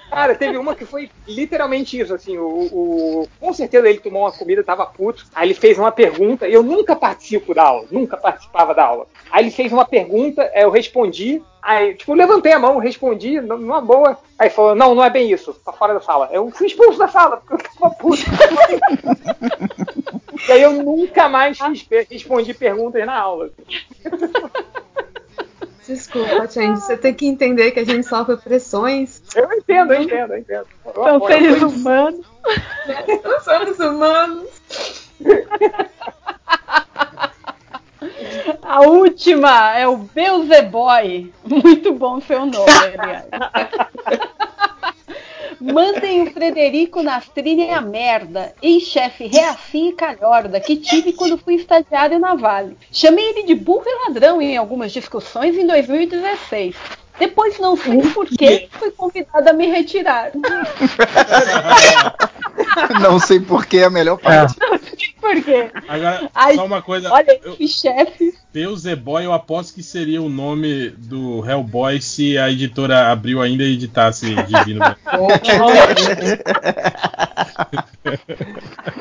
Cara, 0.09 0.35
teve 0.35 0.57
uma 0.57 0.75
que 0.75 0.85
foi 0.85 1.09
literalmente 1.27 1.99
isso, 1.99 2.13
assim, 2.13 2.37
o, 2.37 2.45
o- 2.71 3.27
com 3.39 3.51
certeza 3.53 3.89
ele 3.89 3.99
tomou 3.99 4.21
uma 4.21 4.31
comida, 4.31 4.63
tava 4.63 4.85
puto, 4.85 5.25
aí 5.33 5.47
ele 5.47 5.53
fez 5.53 5.77
uma 5.77 5.91
pergunta, 5.91 6.47
eu 6.47 6.63
nunca 6.63 6.95
participo 6.95 7.53
da 7.53 7.63
aula, 7.63 7.87
nunca 7.91 8.15
participava 8.15 8.73
da 8.73 8.85
aula. 8.85 9.07
Aí 9.31 9.43
ele 9.43 9.51
fez 9.51 9.73
uma 9.73 9.83
pergunta, 9.85 10.49
eu 10.55 10.69
respondi, 10.69 11.41
aí, 11.61 11.95
tipo, 11.95 12.13
levantei 12.13 12.53
a 12.53 12.59
mão, 12.59 12.77
respondi, 12.77 13.41
numa 13.41 13.81
boa, 13.81 14.17
aí 14.39 14.49
falou, 14.49 14.73
não, 14.75 14.95
não 14.95 15.03
é 15.03 15.09
bem 15.09 15.29
isso, 15.31 15.53
tá 15.53 15.73
fora 15.73 15.93
da 15.93 15.99
sala. 16.01 16.29
Eu 16.31 16.49
fui 16.51 16.67
expulso 16.67 16.97
da 16.99 17.07
sala, 17.09 17.37
porque 17.37 17.67
eu 17.67 17.79
tava 17.79 17.95
puto. 17.95 18.21
e 20.47 20.51
aí 20.51 20.61
eu 20.61 20.73
nunca 20.73 21.27
mais 21.27 21.57
pe- 21.83 22.07
respondi 22.09 22.53
perguntas 22.53 23.05
na 23.05 23.17
aula. 23.19 23.49
Desculpa, 25.87 26.47
gente. 26.47 26.79
Você 26.79 26.97
tem 26.97 27.13
que 27.13 27.27
entender 27.27 27.71
que 27.71 27.79
a 27.79 27.85
gente 27.85 28.07
sofre 28.07 28.37
pressões. 28.37 29.21
Eu 29.35 29.51
entendo, 29.53 29.93
eu 29.93 30.01
entendo, 30.01 30.33
eu 30.33 30.39
entendo. 30.39 30.67
São 30.93 31.27
seres 31.27 31.61
humanos. 31.61 32.25
Nós 33.23 33.43
somos 33.43 33.79
humanos. 33.79 34.49
A 38.61 38.81
última 38.81 39.77
é 39.77 39.87
o 39.87 39.97
Beelzeboy. 39.97 41.31
Muito 41.45 41.93
bom 41.93 42.19
seu 42.21 42.45
nome, 42.45 42.71
aliás. 42.71 43.25
Mandem 45.61 46.23
o 46.23 46.31
Frederico 46.31 47.01
nas 47.01 47.27
trilhas 47.29 47.75
a 47.75 47.81
merda, 47.81 48.53
ex-chefe 48.61 49.25
reacinho 49.27 49.89
e 49.89 49.93
calhorda, 49.93 50.59
que 50.59 50.75
tive 50.75 51.13
quando 51.13 51.37
fui 51.37 51.55
estagiário 51.55 52.19
na 52.19 52.35
Vale. 52.35 52.77
Chamei 52.91 53.29
ele 53.29 53.43
de 53.43 53.55
burro 53.55 53.85
e 53.85 54.07
ladrão 54.07 54.41
em 54.41 54.57
algumas 54.57 54.91
discussões 54.91 55.57
em 55.57 55.65
2016. 55.65 56.75
Depois, 57.17 57.57
não 57.59 57.77
sei 57.77 58.01
porquê, 58.13 58.67
fui 58.71 58.91
convidada 58.91 59.51
a 59.51 59.53
me 59.53 59.67
retirar. 59.67 60.31
Não 63.01 63.19
sei 63.19 63.39
por 63.39 63.65
que 63.65 63.77
é 63.77 63.85
a 63.85 63.89
melhor 63.89 64.17
parte. 64.17 64.55
Por 65.25 65.43
quê? 65.43 65.71
Agora, 65.87 66.29
Ai, 66.35 66.53
só 66.53 66.63
uma 66.63 66.83
coisa. 66.83 67.11
Olha, 67.11 67.39
eu, 67.43 67.55
que 67.55 67.67
chefe. 67.67 68.37
Beelzeboy, 68.53 69.25
eu 69.25 69.33
aposto 69.33 69.73
que 69.73 69.81
seria 69.81 70.21
o 70.21 70.29
nome 70.29 70.89
do 70.91 71.43
Hellboy 71.43 71.99
se 71.99 72.37
a 72.37 72.51
editora 72.51 73.11
abriu 73.11 73.41
ainda 73.41 73.63
e 73.63 73.73
editasse 73.73 74.35
Divino. 74.35 74.85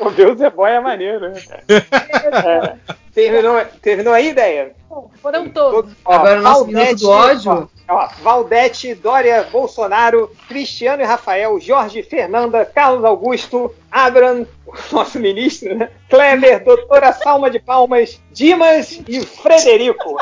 O 0.01 0.09
Deus 0.11 0.41
é 0.41 0.49
boy 0.49 0.71
é 0.71 0.79
maneiro, 0.79 1.29
né? 1.29 1.39
É. 1.69 2.75
Terminou, 3.13 3.63
terminou 3.81 4.13
aí, 4.13 4.29
ideia? 4.29 4.73
Foram 5.21 5.47
todos. 5.49 5.93
Ó, 6.03 6.13
Agora 6.13 6.39
o 6.39 6.43
nosso 6.43 6.65
minuto 6.65 6.95
do 6.95 7.09
ódio. 7.09 7.69
Ó, 7.87 8.07
Valdete, 8.21 8.95
Dória, 8.95 9.43
Bolsonaro, 9.51 10.31
Cristiano 10.47 11.03
e 11.03 11.05
Rafael, 11.05 11.59
Jorge, 11.59 12.01
Fernanda, 12.01 12.65
Carlos 12.65 13.05
Augusto, 13.05 13.73
Abram, 13.91 14.47
nosso 14.91 15.19
ministro, 15.19 15.75
né? 15.75 15.89
Kleber, 16.09 16.63
doutora 16.63 17.13
Salma 17.13 17.49
de 17.49 17.59
Palmas, 17.59 18.19
Dimas 18.31 18.99
e 19.07 19.21
Frederico. 19.21 20.17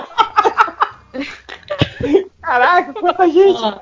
Caraca, 2.42 2.94
quanta 2.94 3.30
gente! 3.30 3.62
Ó, 3.62 3.80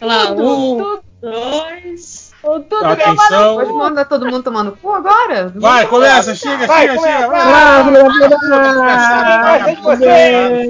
lá, 0.00 0.26
Tudo, 0.28 0.42
um, 0.42 0.78
tudo, 0.78 1.04
dois. 1.20 2.27
Tudo 2.42 2.76
Atenção. 2.84 3.56
Pode 3.56 3.72
mandar 3.72 4.04
todo 4.04 4.26
mundo 4.26 4.42
tomar 4.42 4.62
no 4.64 4.72
cu 4.76 4.90
agora? 4.92 5.52
Vai, 5.56 5.86
começa, 5.86 6.34
chega, 6.34 6.66
Vai, 6.66 6.82
chega, 6.82 6.94
começa, 6.96 7.16
chega. 7.18 7.28
vai. 7.28 7.46
Vai, 7.52 7.82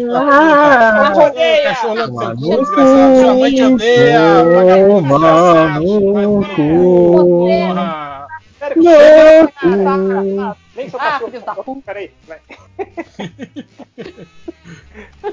Vai, 0.08 1.12
vai, 1.14 1.26
Odeia. 1.26 1.68
Cachorro 1.74 1.94
louco, 1.94 2.20
seu 2.20 2.36
cu, 2.36 2.56
desgraçado. 2.64 3.20
Sua 3.20 3.34
mãe 3.34 3.54
te 3.54 3.62
odeia. 3.62 4.44
vagabundo 4.44 5.08
desgraçado. 5.08 6.12
Vai 6.12 6.24
no 6.26 6.44
cu, 6.54 7.46
porra. 7.48 8.26
Sério, 8.58 8.74
que 8.74 8.82
você- 8.82 9.48
Nem 10.76 10.90
sou 10.90 11.00
Ah, 11.00 11.18
filho 11.18 11.42
puta. 11.64 11.82
Peraí, 11.84 12.10
vai. 12.26 12.38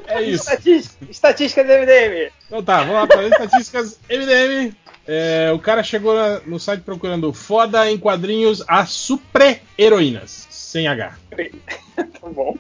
É 0.08 0.22
isso. 0.22 0.44
Estatística, 0.44 1.06
estatística 1.10 1.64
do 1.64 1.72
MDM. 1.72 2.32
Então 2.48 2.64
tá, 2.64 2.78
vamos 2.80 2.94
lá 2.96 3.08
para 3.08 3.22
as 3.22 3.28
estatísticas 3.32 4.00
MDM. 4.10 4.74
É, 5.08 5.52
o 5.54 5.60
cara 5.60 5.84
chegou 5.84 6.16
na- 6.16 6.40
no 6.48 6.60
site 6.60 6.82
procurando 6.82 7.32
foda 7.32 7.90
em 7.92 7.98
quadrinhos 7.98 8.64
a 8.68 8.86
super-heroínas. 8.86 10.48
Sem 10.50 10.88
H. 10.88 11.16
Tá 11.96 12.28
bom. 12.30 12.54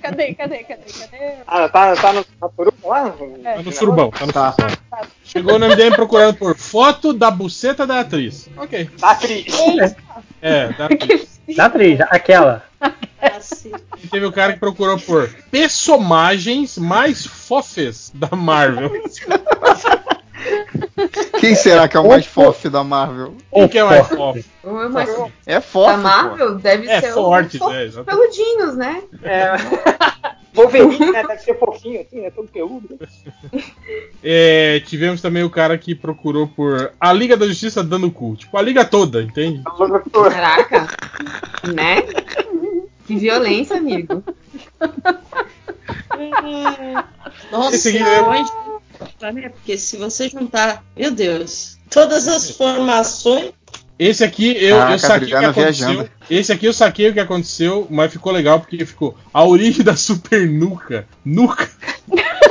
Cadê, 0.00 0.32
cadê, 0.32 0.58
cadê, 0.62 0.82
cadê? 0.92 1.32
Ah, 1.44 1.68
tá, 1.68 1.96
tá 1.96 2.12
no 2.12 2.22
tá 2.22 2.48
por 2.48 2.68
último 2.68 2.88
lá? 2.88 3.12
É. 3.42 3.54
Tá 3.56 3.62
no 3.64 3.72
surubão, 3.72 4.10
tá 4.12 4.26
no 4.26 4.32
Tá. 4.32 4.52
surubão. 4.52 4.78
Chegou 5.24 5.58
no 5.58 5.66
MDM 5.66 5.92
procurando 5.96 6.36
por 6.36 6.56
foto 6.56 7.12
da 7.12 7.32
buceta 7.32 7.84
da 7.84 7.98
atriz. 7.98 8.48
Ok. 8.56 8.88
Da 9.00 9.10
atriz. 9.10 9.46
É, 10.40 10.68
da 10.72 10.84
atriz. 10.86 11.40
Da 11.56 11.64
atriz, 11.66 12.00
aquela. 12.02 12.64
Assim. 13.20 13.72
E 14.04 14.06
teve 14.06 14.24
o 14.24 14.30
cara 14.32 14.52
que 14.52 14.60
procurou 14.60 14.96
por 15.00 15.28
personagens 15.50 16.78
mais 16.78 17.26
fofes 17.26 18.12
da 18.14 18.36
Marvel. 18.36 18.92
Quem 21.40 21.54
será 21.54 21.88
que 21.88 21.96
é 21.96 22.00
o 22.00 22.08
mais 22.08 22.26
fofo 22.26 22.68
da 22.70 22.82
Marvel? 22.84 23.34
Quem 23.52 23.68
que 23.68 23.78
é 23.78 23.84
mais 23.84 24.06
fofo? 24.08 24.44
O 24.64 24.88
mais 24.88 25.08
É 25.46 25.60
fofo, 25.60 25.90
da 25.90 25.96
Marvel 25.96 26.54
deve 26.56 26.88
É 26.88 27.00
ser 27.00 27.12
forte, 27.12 27.58
o 27.62 27.68
né? 27.68 27.90
Peludinhos, 28.04 28.76
né? 28.76 29.02
É. 29.22 29.52
Wolverine, 30.54 31.12
né? 31.12 31.22
Deve 31.22 31.38
ser 31.42 31.56
fofinho 31.58 32.00
assim, 32.00 32.20
né? 32.20 32.30
Todo 32.30 32.48
peludo. 32.48 32.98
É, 34.24 34.80
tivemos 34.86 35.20
também 35.22 35.44
o 35.44 35.50
cara 35.50 35.78
que 35.78 35.94
procurou 35.94 36.48
por 36.48 36.92
a 37.00 37.12
Liga 37.12 37.36
da 37.36 37.46
Justiça 37.46 37.84
dando 37.84 38.10
cu. 38.10 38.34
Tipo, 38.34 38.56
a 38.58 38.62
liga 38.62 38.84
toda, 38.84 39.22
entende? 39.22 39.62
Caraca. 40.12 40.88
né? 41.72 42.02
Que 43.06 43.16
violência, 43.16 43.76
amigo. 43.76 44.24
Nossa, 47.52 47.76
Esse 47.76 47.88
aqui 47.90 47.98
é- 47.98 48.22
né? 49.32 49.48
Porque 49.50 49.76
se 49.78 49.96
você 49.96 50.28
juntar, 50.28 50.82
meu 50.96 51.10
Deus, 51.10 51.78
todas 51.90 52.26
as 52.28 52.50
formações. 52.50 53.52
Esse 53.98 54.22
aqui 54.22 54.56
eu, 54.62 54.76
Caraca, 54.76 54.94
eu 54.94 54.98
saquei 55.00 55.26
o 55.26 55.30
que 55.30 55.44
aconteceu. 55.44 55.86
viajando. 55.88 56.10
Esse 56.30 56.52
aqui 56.52 56.66
eu 56.66 56.72
saquei 56.72 57.08
o 57.08 57.12
que 57.12 57.18
aconteceu, 57.20 57.86
mas 57.90 58.12
ficou 58.12 58.32
legal 58.32 58.60
porque 58.60 58.84
ficou 58.86 59.16
a 59.34 59.44
origem 59.44 59.84
da 59.84 59.96
Super 59.96 60.48
Nuca. 60.48 61.06
Nuca. 61.24 61.68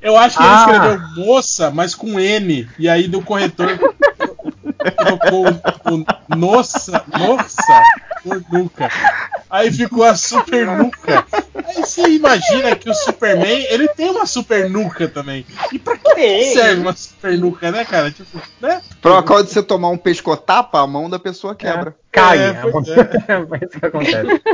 Eu 0.00 0.16
acho 0.16 0.36
que 0.36 0.42
ele 0.42 0.48
Ah. 0.52 0.60
escreveu 0.70 1.26
moça, 1.26 1.70
mas 1.70 1.94
com 1.94 2.18
N. 2.20 2.68
E 2.78 2.88
aí 2.88 3.08
do 3.08 3.20
corretor 3.20 3.76
trocou 4.96 5.48
o, 5.48 5.94
o 5.94 6.36
nossa, 6.36 7.04
nossa 7.18 7.82
por 8.28 8.44
nuca. 8.52 8.90
Aí 9.50 9.72
ficou 9.72 10.04
a 10.04 10.14
Super 10.14 10.66
Nuca. 10.66 11.24
Aí 11.54 11.76
você 11.76 12.02
imagina 12.08 12.76
que 12.76 12.90
o 12.90 12.94
Superman, 12.94 13.66
ele 13.70 13.88
tem 13.88 14.10
uma 14.10 14.26
Super 14.26 14.68
Nuca 14.68 15.08
também. 15.08 15.46
E 15.72 15.78
pra 15.78 15.96
que 15.96 16.52
serve 16.52 16.82
uma 16.82 16.94
Super 16.94 17.38
Nuca, 17.38 17.70
né, 17.70 17.84
cara? 17.84 18.10
Tipo, 18.10 18.40
né? 18.60 18.82
Causa 19.00 19.44
de 19.44 19.50
você 19.50 19.62
tomar 19.62 19.88
um 19.88 19.96
pescotapa, 19.96 20.80
a 20.80 20.86
mão 20.86 21.08
da 21.08 21.18
pessoa 21.18 21.54
quebra. 21.54 21.96
Cai. 22.12 22.38
É, 22.38 22.52
pois 22.54 22.88
É 22.88 22.98
isso 22.98 23.80
que 23.80 23.86
acontece. 23.86 24.42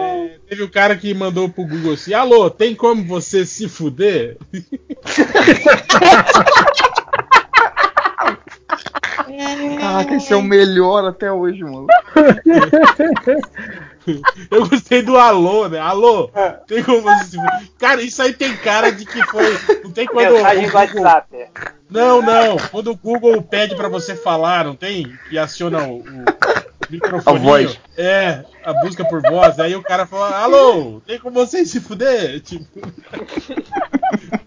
É, 0.00 0.38
teve 0.48 0.62
o 0.62 0.70
cara 0.70 0.94
que 0.94 1.12
mandou 1.12 1.48
pro 1.48 1.66
Google 1.66 1.94
assim: 1.94 2.14
Alô, 2.14 2.48
tem 2.48 2.74
como 2.74 3.04
você 3.04 3.44
se 3.44 3.68
fuder? 3.68 4.36
Caraca, 9.88 10.14
esse 10.16 10.32
é 10.32 10.36
o 10.36 10.42
melhor 10.42 11.06
até 11.06 11.32
hoje, 11.32 11.64
mano. 11.64 11.86
Eu 14.50 14.66
gostei 14.68 15.02
do 15.02 15.16
alô, 15.18 15.68
né? 15.68 15.78
Alô, 15.78 16.30
tem 16.66 16.82
como 16.82 17.02
você 17.02 17.24
se 17.24 17.36
fuder? 17.36 17.68
Cara, 17.78 18.02
isso 18.02 18.22
aí 18.22 18.32
tem 18.32 18.56
cara 18.56 18.90
de 18.90 19.04
que 19.04 19.22
foi. 19.26 19.44
Não 19.84 19.90
tem 19.90 20.06
quando. 20.06 20.32
Mensagem 20.32 20.64
Google- 20.64 20.80
WhatsApp. 20.80 21.46
Não, 21.90 22.22
não. 22.22 22.56
Quando 22.70 22.90
o 22.90 22.96
Google 22.96 23.40
pede 23.42 23.74
pra 23.76 23.88
você 23.88 24.14
falar, 24.14 24.64
não 24.64 24.74
tem? 24.74 25.12
E 25.30 25.38
aciona 25.38 25.84
o, 25.86 25.98
o 26.00 26.24
microfone. 26.88 27.38
A 27.38 27.42
voz. 27.42 27.78
É, 27.98 28.44
a 28.64 28.72
busca 28.74 29.04
por 29.04 29.20
voz. 29.22 29.58
Aí 29.60 29.74
o 29.76 29.82
cara 29.82 30.06
fala: 30.06 30.38
Alô, 30.42 31.02
tem 31.06 31.18
como 31.18 31.34
você 31.34 31.64
se 31.66 31.80
fuder? 31.80 32.40
Tipo. 32.40 32.64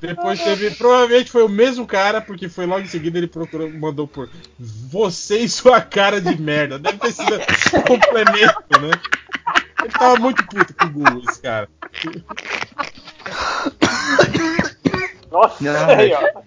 Depois 0.00 0.42
teve. 0.42 0.70
Provavelmente 0.72 1.30
foi 1.30 1.42
o 1.42 1.48
mesmo 1.48 1.86
cara, 1.86 2.20
porque 2.20 2.48
foi 2.48 2.66
logo 2.66 2.82
em 2.82 2.86
seguida 2.88 3.18
ele 3.18 3.26
procurou, 3.26 3.70
mandou 3.72 4.06
por 4.06 4.28
você 4.58 5.38
e 5.38 5.48
sua 5.48 5.80
cara 5.80 6.20
de 6.20 6.40
merda. 6.40 6.78
Deve 6.78 6.98
ter 6.98 7.12
sido 7.12 7.34
um 7.78 7.82
complemento, 7.82 8.80
né? 8.80 8.90
Ele 9.82 9.92
tava 9.92 10.16
muito 10.16 10.44
puto 10.46 10.74
com 10.74 10.86
o 10.86 10.90
Google, 10.90 11.22
esse 11.28 11.40
cara. 11.40 11.68
Nossa, 15.30 15.86
Ai. 15.86 15.94
aí, 15.94 16.12
ó. 16.14 16.42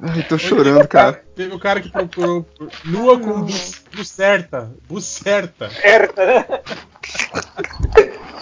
Ai, 0.00 0.22
tô 0.24 0.36
chorando, 0.36 0.86
cara. 0.88 1.24
Teve 1.34 1.54
o 1.54 1.58
cara 1.58 1.80
que 1.80 1.88
procurou 1.90 2.42
por 2.42 2.70
nua 2.84 3.18
com 3.18 3.42
bus- 3.42 3.82
bucerta. 3.94 4.72
Bucerta. 4.86 5.70
Certa, 5.70 6.26
né? 6.26 6.44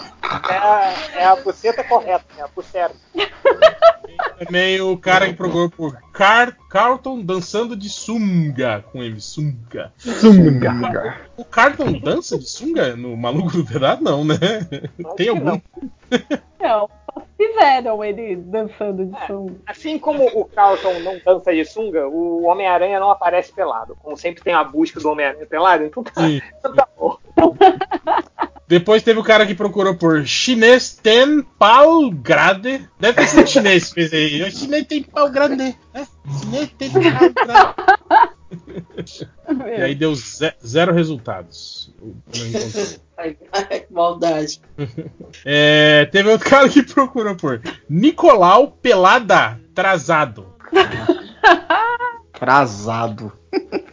É 0.49 0.57
a, 0.57 0.93
é 1.15 1.25
a 1.25 1.35
buceta 1.35 1.83
correta, 1.83 2.25
é 2.37 2.41
a 2.41 2.47
buceta. 2.47 2.95
Também 4.37 4.81
o 4.81 4.97
cara 4.97 5.27
que 5.27 5.33
procurou 5.33 5.69
por 5.69 5.97
Car 6.11 6.57
Carlton 6.69 7.21
dançando 7.21 7.75
de 7.75 7.89
sunga. 7.89 8.83
Com 8.91 9.03
M, 9.03 9.19
sunga. 9.21 9.93
Sunga. 9.97 11.21
O 11.37 11.45
Carlton 11.45 11.93
dança 11.99 12.37
de 12.37 12.49
sunga 12.49 12.95
no 12.95 13.15
Maluco 13.15 13.51
do 13.51 13.65
Pedaço? 13.65 14.03
Não, 14.03 14.23
né? 14.23 14.37
Tem 15.15 15.29
algum? 15.29 15.45
não. 15.45 15.61
Não, 16.59 16.89
só 17.13 17.21
fizeram 17.37 18.03
ele 18.03 18.35
dançando 18.35 19.05
de 19.05 19.27
sunga. 19.27 19.55
Assim 19.65 19.99
como 19.99 20.25
o 20.25 20.45
Carlton 20.45 20.99
não 20.99 21.19
dança 21.19 21.53
de 21.53 21.65
sunga, 21.65 22.07
o 22.07 22.43
Homem-Aranha 22.43 22.99
não 22.99 23.11
aparece 23.11 23.51
pelado. 23.51 23.97
Como 24.01 24.17
sempre 24.17 24.43
tem 24.43 24.53
a 24.53 24.63
busca 24.63 24.99
do 24.99 25.09
Homem-Aranha 25.09 25.45
pelado, 25.45 25.83
então 25.83 26.03
tá, 26.03 26.21
Sim. 26.21 26.41
então 26.59 26.73
tá 26.73 26.87
bom. 26.97 27.17
Depois 28.67 29.03
teve 29.03 29.19
o 29.19 29.23
cara 29.23 29.45
que 29.45 29.53
procurou 29.53 29.95
por 29.95 30.25
chinês 30.25 30.97
tem 31.01 31.41
pau 31.59 32.09
grande. 32.09 32.87
Deve 32.99 33.13
ter 33.21 33.27
sido 33.27 33.47
chinês 33.47 33.89
que 33.89 33.93
fez 34.07 34.13
aí. 34.13 34.41
O 34.43 34.51
chinês 34.51 34.85
tem 34.87 35.03
pau 35.03 35.29
grande. 35.29 35.55
Né? 35.93 36.07
Chinês 36.41 36.69
tem 36.77 36.89
pau 36.89 37.01
grande. 37.01 37.73
E 39.77 39.81
aí 39.81 39.95
deu 39.95 40.15
ze- 40.15 40.53
zero 40.65 40.93
resultados. 40.93 41.93
Ai, 43.17 43.37
ai, 43.51 43.79
que 43.81 43.93
maldade. 43.93 44.61
É, 45.43 46.05
teve 46.05 46.29
outro 46.29 46.49
cara 46.49 46.69
que 46.69 46.83
procurou 46.83 47.35
por 47.35 47.61
Nicolau 47.89 48.71
Pelada 48.71 49.59
Trazado. 49.75 50.53
Crasado. 52.31 53.31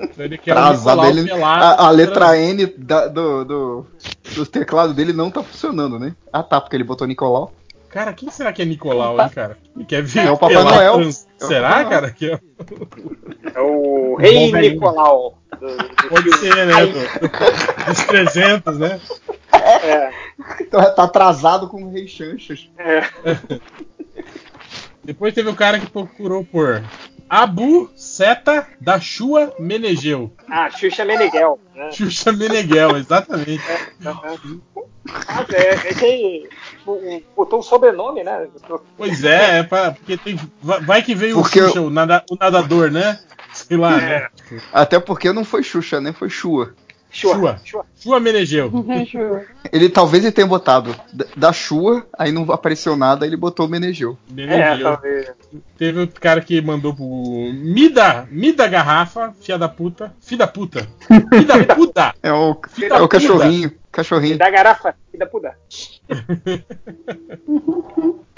Então 0.01 0.25
ele 0.25 0.39
quer 0.39 0.53
o 0.53 0.55
Crasado. 0.55 1.03
Nicolau 1.03 1.11
Ele, 1.11 1.25
Pelada 1.25 1.65
a, 1.67 1.87
a 1.87 1.91
letra. 1.91 2.37
N 2.39 2.67
da- 2.79 3.07
do, 3.09 3.45
do, 3.45 3.87
do 4.35 4.47
teclado 4.47 4.95
dele 4.95 5.13
não 5.13 5.31
tá 5.31 5.43
funcionando, 5.43 5.99
né? 5.99 6.15
Ah 6.33 6.43
tá, 6.43 6.61
porque 6.61 6.77
ele 6.77 6.85
botou 6.85 7.07
Nicolau. 7.07 7.53
Cara, 7.91 8.13
quem 8.13 8.31
será 8.31 8.53
que 8.53 8.63
é 8.63 8.65
Nicolau, 8.65 9.21
hein, 9.21 9.29
cara? 9.31 9.59
Ele 9.75 9.85
quer 9.85 10.01
ver 10.03 10.27
É 10.27 10.31
o 10.31 10.39
Papai 10.39 10.57
pelado 10.57 10.77
Noel. 10.77 10.93
trans- 10.95 11.27
É 11.41 11.45
o 11.45 11.49
Será, 11.49 11.71
Noel. 11.77 11.89
cara? 11.89 12.11
Que 12.13 12.31
é- 12.33 12.41
É 13.55 13.61
o 13.61 14.17
Rei 14.17 14.51
Bom. 14.53 14.59
Nicolau. 14.59 15.39
Do, 15.59 15.77
do 15.77 16.09
Pode 16.09 16.37
ser, 16.39 16.55
né? 16.67 16.87
do- 16.87 17.87
Dos 17.93 18.05
300, 18.05 18.79
né? 18.79 19.01
É, 19.53 20.11
Então 20.61 20.81
tá 20.95 21.03
atrasado 21.03 21.69
com 21.69 21.83
o 21.83 21.91
Rei 21.91 22.07
Chanchas. 22.07 22.71
é. 22.79 23.03
Depois 25.03 25.35
teve 25.35 25.49
o 25.49 25.55
cara 25.57 25.79
que 25.81 25.91
procurou 25.91 26.45
por 26.45 26.83
Abu 27.31 27.89
Seta 27.97 28.67
da 28.81 28.99
Chua 28.99 29.55
Menegel. 29.59 30.33
Ah, 30.49 30.69
Xuxa 30.69 31.05
Meneghel. 31.05 31.61
Né? 31.75 31.91
Xuxa 31.93 32.33
Meneghel, 32.33 32.97
exatamente. 32.97 33.63
Mas 35.05 35.49
é, 35.51 35.71
é 35.71 35.95
que 35.95 36.49
o- 36.87 37.23
botou 37.37 37.61
o 37.61 37.63
sobrenome, 37.63 38.23
né? 38.23 38.47
Pois 38.97 39.25
é, 39.25 39.59
é 39.59 39.63
pra, 39.63 39.93
porque 39.93 40.17
tem, 40.17 40.39
vai, 40.61 41.03
que 41.03 41.15
veio 41.15 41.37
Porque 41.41 41.61
o 41.61 41.67
Xuxa, 41.69 41.81
o, 41.81 41.91
nada- 41.91 42.25
o 42.31 42.37
nadador, 42.39 42.91
né? 42.91 43.19
Sei 43.53 43.77
lá, 43.77 43.97
né? 43.97 44.29
Até 44.73 44.99
porque 45.01 45.33
não 45.33 45.45
foi 45.45 45.63
Xuxa, 45.63 46.01
né? 46.01 46.13
Foi 46.13 46.29
Chua. 46.29 46.75
Chua. 47.11 47.61
Chua. 47.97 48.21
Menegel. 48.21 48.71
Ele 49.73 49.89
talvez 49.89 50.25
ele 50.25 50.33
tenha 50.33 50.47
botado 50.47 50.95
da, 51.37 51.53
Chua, 51.53 52.07
aí 52.17 52.33
não 52.33 52.51
apareceu 52.51 52.97
nada, 52.97 53.27
ele 53.27 53.37
botou 53.37 53.67
o 53.67 53.69
Menegeu. 53.69 54.17
É, 54.37 54.77
talvez. 54.79 55.33
Teve 55.77 56.01
outro 56.01 56.21
cara 56.21 56.41
que 56.41 56.61
mandou 56.61 56.95
pro. 56.95 57.53
Me 57.53 57.89
dá, 57.89 58.27
me 58.31 58.53
dá 58.53 58.67
garrafa, 58.67 59.35
fia 59.41 59.59
da 59.59 59.69
puta. 59.69 60.15
Fia 60.21 60.39
da 60.39 60.47
puta. 60.47 60.87
Fia 61.09 61.65
da 61.65 61.75
puta. 61.75 62.15
É 62.23 62.33
o, 62.33 62.57
é 62.81 63.03
o 63.03 63.09
cachorrinho. 63.09 63.73
Cachorrinho. 63.91 64.39
Da 64.39 64.51
garrafa, 64.51 64.95
filha 65.11 65.25
da 65.25 65.27
puta. 65.27 65.57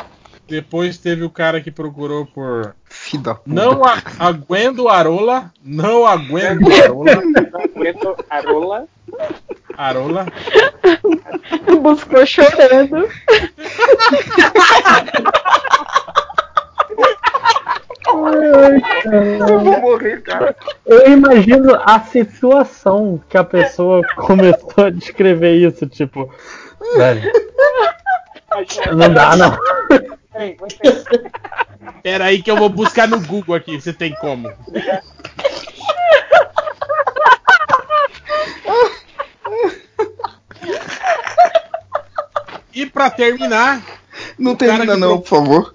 Depois 0.49 0.99
teve 0.99 1.25
o 1.25 1.31
cara 1.31 1.61
que 1.61 1.71
procurou 1.71 2.27
por. 2.27 2.75
Filho 2.85 3.23
da 3.23 3.35
puta. 3.35 3.51
Não 3.51 3.85
a, 3.85 4.03
aguento 4.19 4.89
Arola. 4.89 5.51
Não 5.63 6.07
aguento 6.07 6.71
Arola. 6.71 7.23
Aguento 7.65 8.17
a 8.29 8.41
rola. 8.41 8.89
Arola. 9.77 10.27
Buscou 11.81 12.27
chorando. 12.27 13.09
Eu 19.47 19.61
vou 19.61 19.81
morrer, 19.81 20.23
cara. 20.23 20.55
Eu 20.85 21.13
imagino 21.13 21.81
a 21.85 22.01
situação 22.01 23.21
que 23.29 23.39
a 23.39 23.45
pessoa 23.45 24.03
começou 24.17 24.85
a 24.85 24.91
descrever 24.91 25.55
isso, 25.55 25.87
tipo. 25.87 26.33
Velho, 26.97 27.33
não 28.95 29.13
dá, 29.13 29.37
não. 29.37 29.57
Peraí, 30.33 30.57
vou 30.59 30.67
esperar. 30.67 31.05
Pera 32.03 32.25
aí 32.27 32.43
que 32.43 32.51
eu 32.51 32.57
vou 32.57 32.69
buscar 32.69 33.07
no 33.09 33.21
Google 33.21 33.55
aqui. 33.55 33.81
Você 33.81 33.93
tem 33.93 34.15
como? 34.17 34.51
E 42.75 42.87
pra 42.87 43.11
terminar, 43.11 43.83
Não 44.39 44.57
termina 44.57 44.97
não, 44.97 45.21
pro- 45.21 45.21
por 45.21 45.29
favor. 45.29 45.73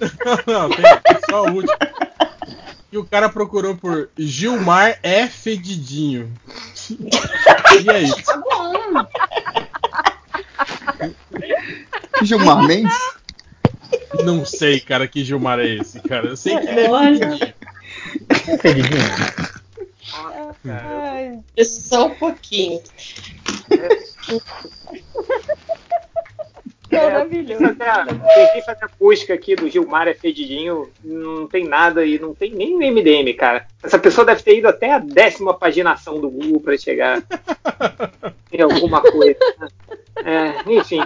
Não, 0.46 0.68
tem 0.70 0.84
só 1.30 1.44
o 1.46 1.52
último. 1.54 1.72
E 2.92 2.98
o 2.98 3.04
cara 3.04 3.28
procurou 3.28 3.74
por 3.76 4.10
Gilmar 4.18 4.98
é 5.02 5.26
fedidinho. 5.26 6.32
E 6.90 7.90
aí? 7.90 8.22
Tá 8.22 8.36
bom. 8.36 9.06
Gilmar 12.22 12.62
Mendes? 12.66 12.94
Não 14.24 14.44
sei, 14.44 14.80
cara, 14.80 15.06
que 15.08 15.24
Gilmar 15.24 15.58
é 15.60 15.66
esse, 15.76 16.00
cara. 16.00 16.28
Eu 16.28 16.36
sei 16.36 16.56
que 16.58 16.66
ele 16.68 16.80
é 16.80 16.90
Olha. 16.90 17.38
É 21.56 21.64
Só 21.64 22.06
um 22.06 22.14
pouquinho. 22.14 22.80
maravilhoso. 26.90 27.60
Fazer 27.64 27.82
a- 27.88 28.04
Tentei 28.06 28.62
fazer 28.62 28.84
a 28.84 28.88
busca 29.00 29.34
aqui 29.34 29.56
do 29.56 29.68
Gilmar 29.68 30.06
é 30.08 30.14
fedidinho, 30.14 30.88
não 31.02 31.46
tem 31.48 31.64
nada 31.66 32.04
e 32.06 32.18
não 32.18 32.34
tem 32.34 32.52
nem 32.52 32.72
no 32.74 32.82
MDM, 32.82 33.34
cara. 33.34 33.66
Essa 33.82 33.98
pessoa 33.98 34.24
deve 34.24 34.42
ter 34.42 34.58
ido 34.58 34.68
até 34.68 34.92
a 34.92 34.98
décima 34.98 35.54
paginação 35.54 36.20
do 36.20 36.30
Google 36.30 36.60
pra 36.60 36.76
chegar 36.78 37.22
em 38.52 38.60
alguma 38.62 39.00
coisa. 39.02 39.36
né? 39.58 39.68
É, 40.24 40.72
enfim. 40.72 41.04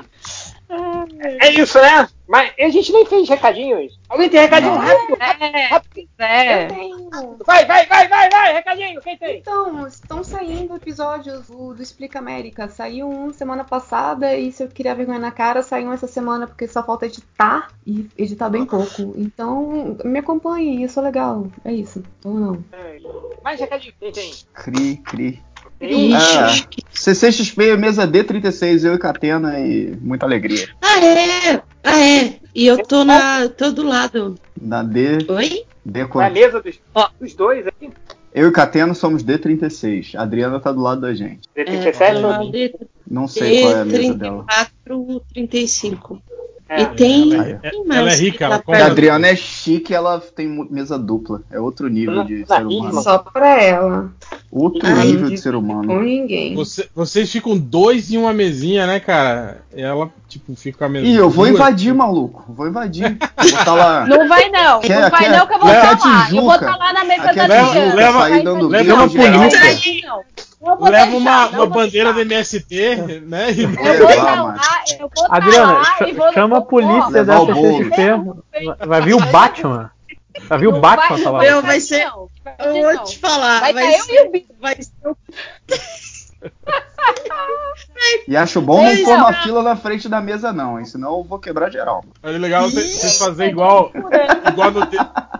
É 1.40 1.50
isso, 1.52 1.80
né? 1.80 2.08
Mas 2.28 2.52
a 2.60 2.68
gente 2.68 2.92
nem 2.92 3.06
fez 3.06 3.26
recadinhos. 3.26 3.98
Alguém 4.06 4.28
tem 4.28 4.40
recadinho? 4.40 4.74
Rápido, 4.74 5.16
É, 5.18 5.66
rápido. 5.66 6.08
é. 6.18 6.64
Eu 6.64 6.68
tenho. 6.68 7.08
Vai, 7.46 7.64
vai, 7.64 7.86
vai, 7.86 8.06
vai, 8.06 8.28
vai, 8.28 8.52
recadinho, 8.52 9.00
quem 9.00 9.16
tem? 9.16 9.38
Então, 9.38 9.86
estão 9.86 10.22
saindo 10.22 10.76
episódios 10.76 11.46
do, 11.46 11.72
do 11.72 11.82
Explica 11.82 12.18
América. 12.18 12.68
Saiu 12.68 13.08
um 13.08 13.32
semana 13.32 13.64
passada 13.64 14.36
e 14.36 14.52
se 14.52 14.62
eu 14.62 14.68
queria 14.68 14.94
vergonha 14.94 15.18
na 15.18 15.30
cara, 15.30 15.62
saiu 15.62 15.88
um 15.88 15.92
essa 15.92 16.06
semana 16.06 16.46
porque 16.46 16.68
só 16.68 16.82
falta 16.82 17.06
editar 17.06 17.68
e 17.86 18.06
editar 18.18 18.50
bem 18.50 18.66
pouco. 18.66 19.14
Então, 19.16 19.96
me 20.04 20.18
acompanhe, 20.18 20.82
eu 20.82 20.88
sou 20.90 21.02
legal. 21.02 21.46
É 21.64 21.72
isso. 21.72 22.02
Ou 22.24 22.34
não? 22.34 22.64
É, 22.72 22.98
Mais 23.42 23.58
recadinho, 23.58 23.94
quem 23.98 24.12
tem? 24.12 24.34
Cri, 24.52 24.96
cri. 24.98 25.42
Tem? 25.78 26.14
Ah, 26.14 26.48
Ixi, 26.48 26.66
CCXP, 26.92 27.76
mesa 27.76 28.06
D36, 28.06 28.84
eu 28.84 28.94
e 28.94 28.98
Catena 28.98 29.58
e 29.60 29.96
muita 30.00 30.26
alegria. 30.26 30.68
Ah, 30.82 31.00
é? 31.04 31.62
Ah, 31.84 32.00
é. 32.00 32.34
E 32.54 32.66
eu 32.66 32.82
tô 32.82 33.04
na. 33.04 33.48
tô 33.48 33.70
do 33.70 33.84
lado. 33.84 34.34
Na 34.60 34.82
D, 34.82 35.18
Oi? 35.28 35.64
D 35.84 36.06
Na 36.14 36.30
mesa 36.30 36.60
dos, 36.60 36.80
Ó. 36.94 37.08
dos 37.20 37.34
dois 37.34 37.66
aqui. 37.66 37.90
Eu 38.34 38.48
e 38.48 38.52
Catena 38.52 38.92
somos 38.92 39.24
D36. 39.24 40.14
A 40.16 40.22
Adriana 40.22 40.60
tá 40.60 40.72
do 40.72 40.80
lado 40.80 41.00
da 41.00 41.14
gente. 41.14 41.48
É, 41.54 41.64
37 41.64 42.14
tô 42.14 42.20
na 42.20 42.44
D, 42.44 42.74
Não 43.08 43.26
sei 43.28 43.62
qual 43.62 43.76
é 43.76 43.80
a 43.80 43.84
mesa 43.84 44.14
dela. 44.14 44.44
D34, 44.86 45.22
35. 45.32 46.22
É, 46.68 46.82
e 46.82 46.86
tem. 46.88 47.32
ela 47.34 47.48
é- 47.48 47.54
tem 47.54 47.82
ela 47.86 47.96
é 47.96 48.02
mais 48.02 48.20
rica, 48.20 48.44
ela 48.44 48.58
tá 48.58 48.76
A. 48.76 48.86
Adriana 48.86 49.26
é 49.28 49.34
chique, 49.36 49.94
ela 49.94 50.20
tem 50.20 50.46
mesa 50.70 50.98
dupla. 50.98 51.40
É 51.50 51.58
outro 51.58 51.88
nível 51.88 52.24
de 52.24 52.44
ser 52.46 52.66
humano. 52.66 53.02
Só 53.02 53.18
pra 53.18 53.62
ela. 53.62 54.10
Outro 54.52 54.80
Ai, 54.86 55.06
nível 55.06 55.30
de 55.30 55.38
ser 55.38 55.52
Com 55.52 55.58
humano. 55.58 56.02
ninguém. 56.02 56.54
Você- 56.54 56.88
vocês 56.94 57.30
ficam 57.32 57.56
dois 57.56 58.10
em 58.12 58.18
uma 58.18 58.32
mesinha, 58.34 58.86
né, 58.86 59.00
cara? 59.00 59.62
Ela, 59.74 60.10
tipo, 60.28 60.54
fica 60.56 60.78
com 60.78 60.84
a 60.84 60.88
mesa. 60.88 61.06
Ih, 61.06 61.14
eu 61.16 61.30
vou 61.30 61.46
duas. 61.46 61.58
invadir, 61.58 61.94
maluco. 61.94 62.44
Vou 62.48 62.68
invadir. 62.68 63.16
Vou 63.36 63.50
botar 63.50 63.74
lá. 63.74 64.04
Não 64.08 64.28
vai 64.28 64.50
não, 64.50 64.80
Quer- 64.80 65.00
não 65.00 65.10
vai 65.10 65.20
quer- 65.24 65.30
não 65.38 65.46
que 65.46 65.54
eu 65.54 65.58
vou 65.58 65.68
estar 65.70 65.98
lá. 66.06 66.28
Eu 66.30 66.42
vou 66.42 66.54
estar 66.54 66.76
lá 66.76 66.92
na 66.92 67.04
mesa 67.04 67.22
Aqui 67.24 67.34
da 67.36 67.44
é 67.44 67.46
Leva- 67.48 67.72
leva- 67.72 67.94
leva 67.94 68.28
vídeo 68.28 68.52
uma 68.52 68.58
polícia. 68.58 68.78
leva 68.78 69.48
deixar, 69.48 71.16
uma, 71.16 71.48
uma 71.48 71.66
bandeira 71.66 72.12
do. 72.12 72.20
MST, 72.20 72.96
né? 73.26 73.52
E 73.52 73.62
Eu 73.62 73.68
vou 73.70 73.84
Levar, 73.84 74.10
estar 74.10 74.36
mano. 74.36 74.46
lá, 74.46 74.46
eu 74.46 74.52
vou 74.52 74.54
estar 74.56 74.77
Adriana, 75.30 75.72
lá 75.74 75.84
ch- 75.84 76.34
chama 76.34 76.58
a 76.58 76.62
polícia 76.62 77.24
da. 77.24 77.38
CCXP. 77.40 78.86
Vai 78.86 79.00
vir 79.02 79.14
o 79.14 79.20
Batman. 79.30 79.90
Vai 80.48 80.58
vir 80.58 80.68
o 80.68 80.80
Batman 80.80 81.18
falar. 81.18 81.38
Meu, 81.40 81.62
vai 81.62 81.80
ser, 81.80 82.06
Eu 82.58 82.82
vou 82.82 83.04
te 83.04 83.18
falar. 83.18 83.60
Vai 83.60 83.72
Vai, 83.72 83.92
tá 83.92 83.98
eu 83.98 84.04
ser, 84.04 84.30
e 84.36 84.46
vai 84.60 84.76
ser 84.82 84.92
o 85.08 85.16
E 88.26 88.36
acho 88.36 88.60
bom 88.60 88.82
não 88.82 89.04
pôr 89.04 89.14
uma 89.16 89.32
fila 89.32 89.62
na 89.62 89.76
frente 89.76 90.08
da 90.08 90.20
mesa, 90.20 90.52
não, 90.52 90.78
hein? 90.78 90.84
Senão 90.84 91.18
eu 91.18 91.24
vou 91.24 91.38
quebrar 91.38 91.70
geral. 91.70 92.04
É 92.22 92.30
legal 92.30 92.68
vocês 92.70 92.90
vocês 92.92 93.18
fazerem 93.18 93.52
igual, 93.52 93.90
igual 94.50 94.70
no 94.70 94.86
The, 94.86 94.98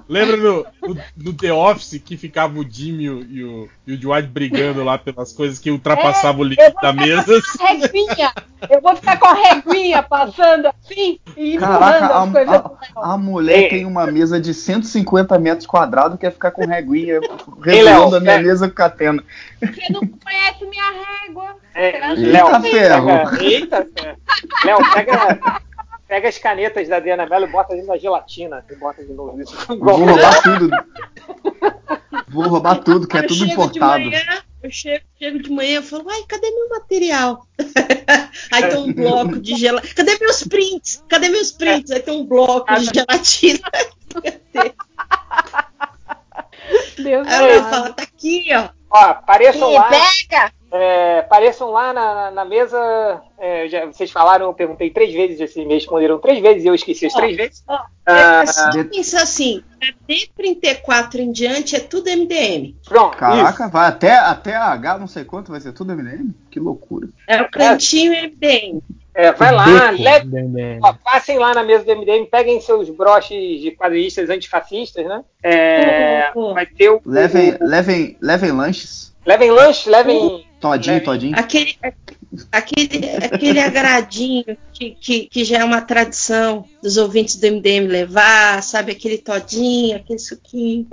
Lembra 0.08 0.36
no, 0.38 0.66
no, 0.82 0.96
no 1.16 1.32
The 1.34 1.52
Office 1.52 2.00
que 2.02 2.16
ficava 2.16 2.58
o 2.58 2.64
Jimmy 2.68 3.04
e 3.04 3.10
o, 3.10 3.22
e 3.30 3.44
o, 3.44 3.68
o 3.88 3.96
Dwight 3.98 4.28
brigando 4.28 4.82
lá 4.82 4.96
pelas 4.96 5.32
coisas 5.34 5.58
que 5.58 5.70
ultrapassavam 5.70 6.40
o 6.40 6.44
Eu 6.44 6.48
limite 6.48 6.74
da 6.80 6.92
mesa? 6.94 7.42
a 7.60 7.66
reguinha. 7.72 8.32
Eu 8.70 8.80
vou 8.80 8.96
ficar 8.96 9.18
com 9.18 9.26
a 9.26 9.34
reguinha 9.34 10.02
passando 10.02 10.66
assim 10.68 11.20
e 11.36 11.58
Caraca, 11.58 12.06
as 12.22 12.30
coisas. 12.32 12.54
a, 12.54 12.70
a, 12.96 13.12
a 13.14 13.18
mulher 13.18 13.64
Ei. 13.64 13.68
tem 13.68 13.84
uma 13.84 14.06
mesa 14.06 14.40
de 14.40 14.54
150 14.54 15.38
metros 15.38 15.66
quadrados 15.66 16.14
e 16.16 16.18
quer 16.18 16.32
ficar 16.32 16.50
com 16.52 16.66
reguinha 16.66 17.20
Léo, 17.64 18.04
a 18.14 18.20
minha 18.20 18.20
pega- 18.32 18.42
mesa 18.48 18.68
com 18.68 18.74
catena. 18.74 19.22
Você 19.60 19.92
não 19.92 20.00
conhece 20.00 20.64
minha 20.66 20.90
régua. 21.24 21.47
É, 21.74 22.10
Eita 22.10 22.14
Léo, 22.14 22.60
ferro. 22.62 23.06
pega- 23.06 23.42
Eita 23.44 23.88
ferro. 23.96 24.18
Léo, 24.64 24.78
pega, 24.92 25.60
pega 26.08 26.28
as 26.28 26.38
canetas 26.38 26.88
da 26.88 26.96
Adriana 26.96 27.26
Mello 27.26 27.46
e 27.46 27.50
bota 27.50 27.72
ali 27.72 27.82
na 27.82 27.96
gelatina. 27.96 28.64
E 28.70 28.74
bota 28.74 29.04
de 29.04 29.12
novo. 29.12 29.40
Isso 29.40 29.56
Vou 29.78 29.96
roubar 30.04 30.42
tudo. 30.42 30.70
Vou 32.28 32.48
roubar 32.48 32.76
tudo, 32.82 33.06
que 33.06 33.16
é 33.16 33.20
eu 33.20 33.26
tudo 33.26 33.38
chego 33.46 33.52
importado. 33.52 34.02
De 34.04 34.10
manhã, 34.10 34.42
eu 34.62 34.70
chego, 34.70 35.04
chego 35.18 35.38
de 35.42 35.50
manhã 35.50 35.78
e 35.80 35.82
falo, 35.82 36.10
ai, 36.10 36.22
cadê 36.28 36.50
meu 36.50 36.68
material? 36.68 37.46
Aí 38.52 38.68
tem 38.68 38.78
um 38.78 38.92
bloco 38.92 39.38
de 39.40 39.54
gelatina. 39.56 39.94
Cadê 39.94 40.18
meus 40.18 40.42
prints? 40.42 41.04
Cadê 41.08 41.28
meus 41.28 41.52
prints? 41.52 41.90
Aí 41.92 42.00
tem 42.00 42.20
um 42.20 42.26
bloco 42.26 42.74
de 42.74 42.86
gelatina. 42.92 43.60
Deus 46.98 47.26
Aí 47.28 47.56
amado. 47.56 47.70
fala, 47.70 47.92
tá 47.92 48.02
aqui, 48.02 48.48
ó. 48.54 48.68
Ó, 48.90 48.98
apareçam 48.98 49.70
Ih, 49.70 49.74
lá. 49.74 49.88
pega! 49.88 50.52
É, 50.70 51.20
apareçam 51.20 51.70
lá 51.70 51.92
na, 51.94 52.30
na- 52.30 52.44
mesa. 52.44 53.22
é, 53.38 53.68
já- 53.68 53.86
vocês 53.86 54.10
falaram, 54.10 54.46
eu 54.46 54.54
perguntei 54.54 54.90
três 54.90 55.12
vezes, 55.14 55.40
assim, 55.40 55.64
me 55.64 55.74
responderam 55.74 56.18
três 56.18 56.40
vezes 56.40 56.64
e 56.64 56.66
eu 56.66 56.74
esqueci 56.74 57.06
as 57.06 57.14
Ó, 57.14 57.18
três 57.18 57.36
vezes. 57.36 57.62
ó, 57.66 57.78
Ah, 58.10 58.42
É 58.42 58.46
só 58.46 58.70
pensar 58.84 59.22
assim, 59.22 59.62
da 59.80 59.86
D34 60.08 61.20
em 61.20 61.30
diante 61.32 61.76
é 61.76 61.80
tudo 61.80 62.08
MDM. 62.08 62.74
pronto, 62.86 63.16
Caraca, 63.16 63.68
vai 63.68 63.86
até, 63.88 64.12
até 64.18 64.54
a 64.56 64.64
H, 64.72 64.98
não 64.98 65.06
sei 65.06 65.24
quanto, 65.24 65.50
vai 65.52 65.60
ser 65.60 65.72
tudo 65.72 65.92
MDM? 65.92 66.34
Que 66.50 66.58
loucura. 66.58 67.08
É 67.26 67.40
o 67.42 67.50
cantinho 67.50 68.12
MDM. 68.14 68.80
É, 69.14 69.32
vai 69.32 69.50
lá, 69.52 69.90
leve, 69.90 70.30
ó, 70.82 70.92
passem 71.04 71.38
lá 71.38 71.52
na 71.52 71.62
mesa 71.64 71.84
do 71.84 71.90
MDM, 71.92 72.26
peguem 72.26 72.60
seus 72.60 72.88
broches 72.88 73.60
de 73.60 73.72
quadrinistas 73.72 74.30
antifascistas, 74.30 75.04
né? 75.04 75.24
É, 75.42 76.30
Uhum. 76.36 76.54
vai 76.54 76.64
ter 76.66 76.88
o. 76.90 77.00
Levem, 77.04 77.50
o- 77.54 77.58
levem, 77.66 78.16
levem 78.22 78.52
lanches. 78.52 79.12
levem 79.26 79.50
lanche, 79.50 79.90
levem. 79.90 80.46
Todinho, 80.60 80.94
Levem. 80.94 81.04
todinho. 81.06 81.38
Aquele, 81.38 81.78
aquele, 82.50 83.16
aquele 83.24 83.60
agradinho 83.60 84.44
que, 84.72 84.90
que, 84.92 85.26
que 85.26 85.44
já 85.44 85.58
é 85.58 85.64
uma 85.64 85.80
tradição 85.80 86.64
dos 86.82 86.96
ouvintes 86.96 87.36
do 87.36 87.46
MDM 87.46 87.86
levar, 87.86 88.62
sabe? 88.62 88.92
Aquele 88.92 89.18
todinho, 89.18 89.96
aquele 89.96 90.18
suquinho. 90.18 90.86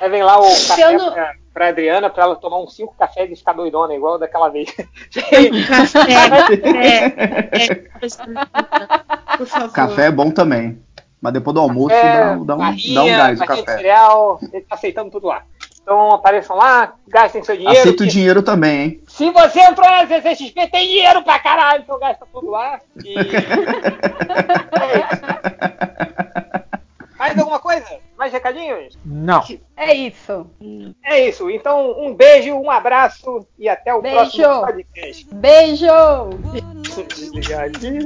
Levem 0.00 0.22
lá 0.22 0.38
o 0.40 0.44
café 0.66 0.92
não- 0.96 1.12
pra, 1.12 1.32
pra 1.54 1.68
Adriana, 1.68 2.10
pra 2.10 2.24
ela 2.24 2.36
tomar 2.36 2.58
uns 2.60 2.74
cinco 2.74 2.94
cafés 2.98 3.30
e 3.30 3.36
ficar 3.36 3.52
doidona, 3.54 3.94
igual 3.94 4.18
daquela 4.18 4.48
vez. 4.48 4.70
Café, 4.72 5.50
café, 5.68 7.06
é, 7.52 7.68
por 9.36 9.46
favor. 9.46 9.72
Café 9.72 10.06
é 10.06 10.10
bom 10.10 10.30
também. 10.30 10.80
Mas 11.20 11.32
depois 11.34 11.54
do 11.54 11.60
almoço 11.60 11.94
É, 11.94 12.18
dá, 12.18 12.32
um- 12.32 12.44
dá 12.44 12.54
um, 12.56 12.58
barrinha, 12.58 12.94
dá 12.94 13.04
um 13.04 13.06
gás 13.16 13.40
o 13.40 13.44
café. 13.46 13.76
cereal, 13.76 14.40
ele 14.52 14.62
tá 14.64 14.74
aceitando 14.74 15.10
tudo 15.10 15.28
lá. 15.28 15.44
Então 15.82 16.12
apareçam 16.12 16.56
lá, 16.56 16.94
gastem 17.08 17.42
seu 17.42 17.56
dinheiro. 17.56 17.80
Aceita 17.80 18.04
o 18.04 18.06
que- 18.06 18.12
dinheiro 18.12 18.42
também, 18.42 18.80
hein? 18.82 19.00
Se 19.08 19.30
você 19.30 19.60
entrou 19.60 19.88
na 19.90 20.06
CCXP, 20.06 20.68
tem 20.68 20.86
dinheiro 20.88 21.22
pra 21.22 21.38
caralho, 21.40 21.82
então 21.82 21.98
gasta 21.98 22.24
tudo 22.32 22.50
lá. 22.50 22.80
E... 23.04 23.14
Mais 27.18 27.38
alguma 27.38 27.58
coisa? 27.60 27.86
Mais 28.18 28.32
recadinhos? 28.32 28.98
Não. 29.04 29.42
É 29.76 29.94
isso. 29.94 30.46
É 31.04 31.28
isso. 31.28 31.48
Então, 31.50 31.92
um 32.00 32.14
beijo, 32.14 32.52
um 32.54 32.70
abraço 32.70 33.46
e 33.58 33.68
até 33.68 33.92
o 33.94 34.00
Beijo. 34.02 34.16
próximo 34.16 34.60
podcast. 34.66 35.26
Beijo! 35.34 35.86
Desligar 37.08 37.64
aqui. 37.66 37.98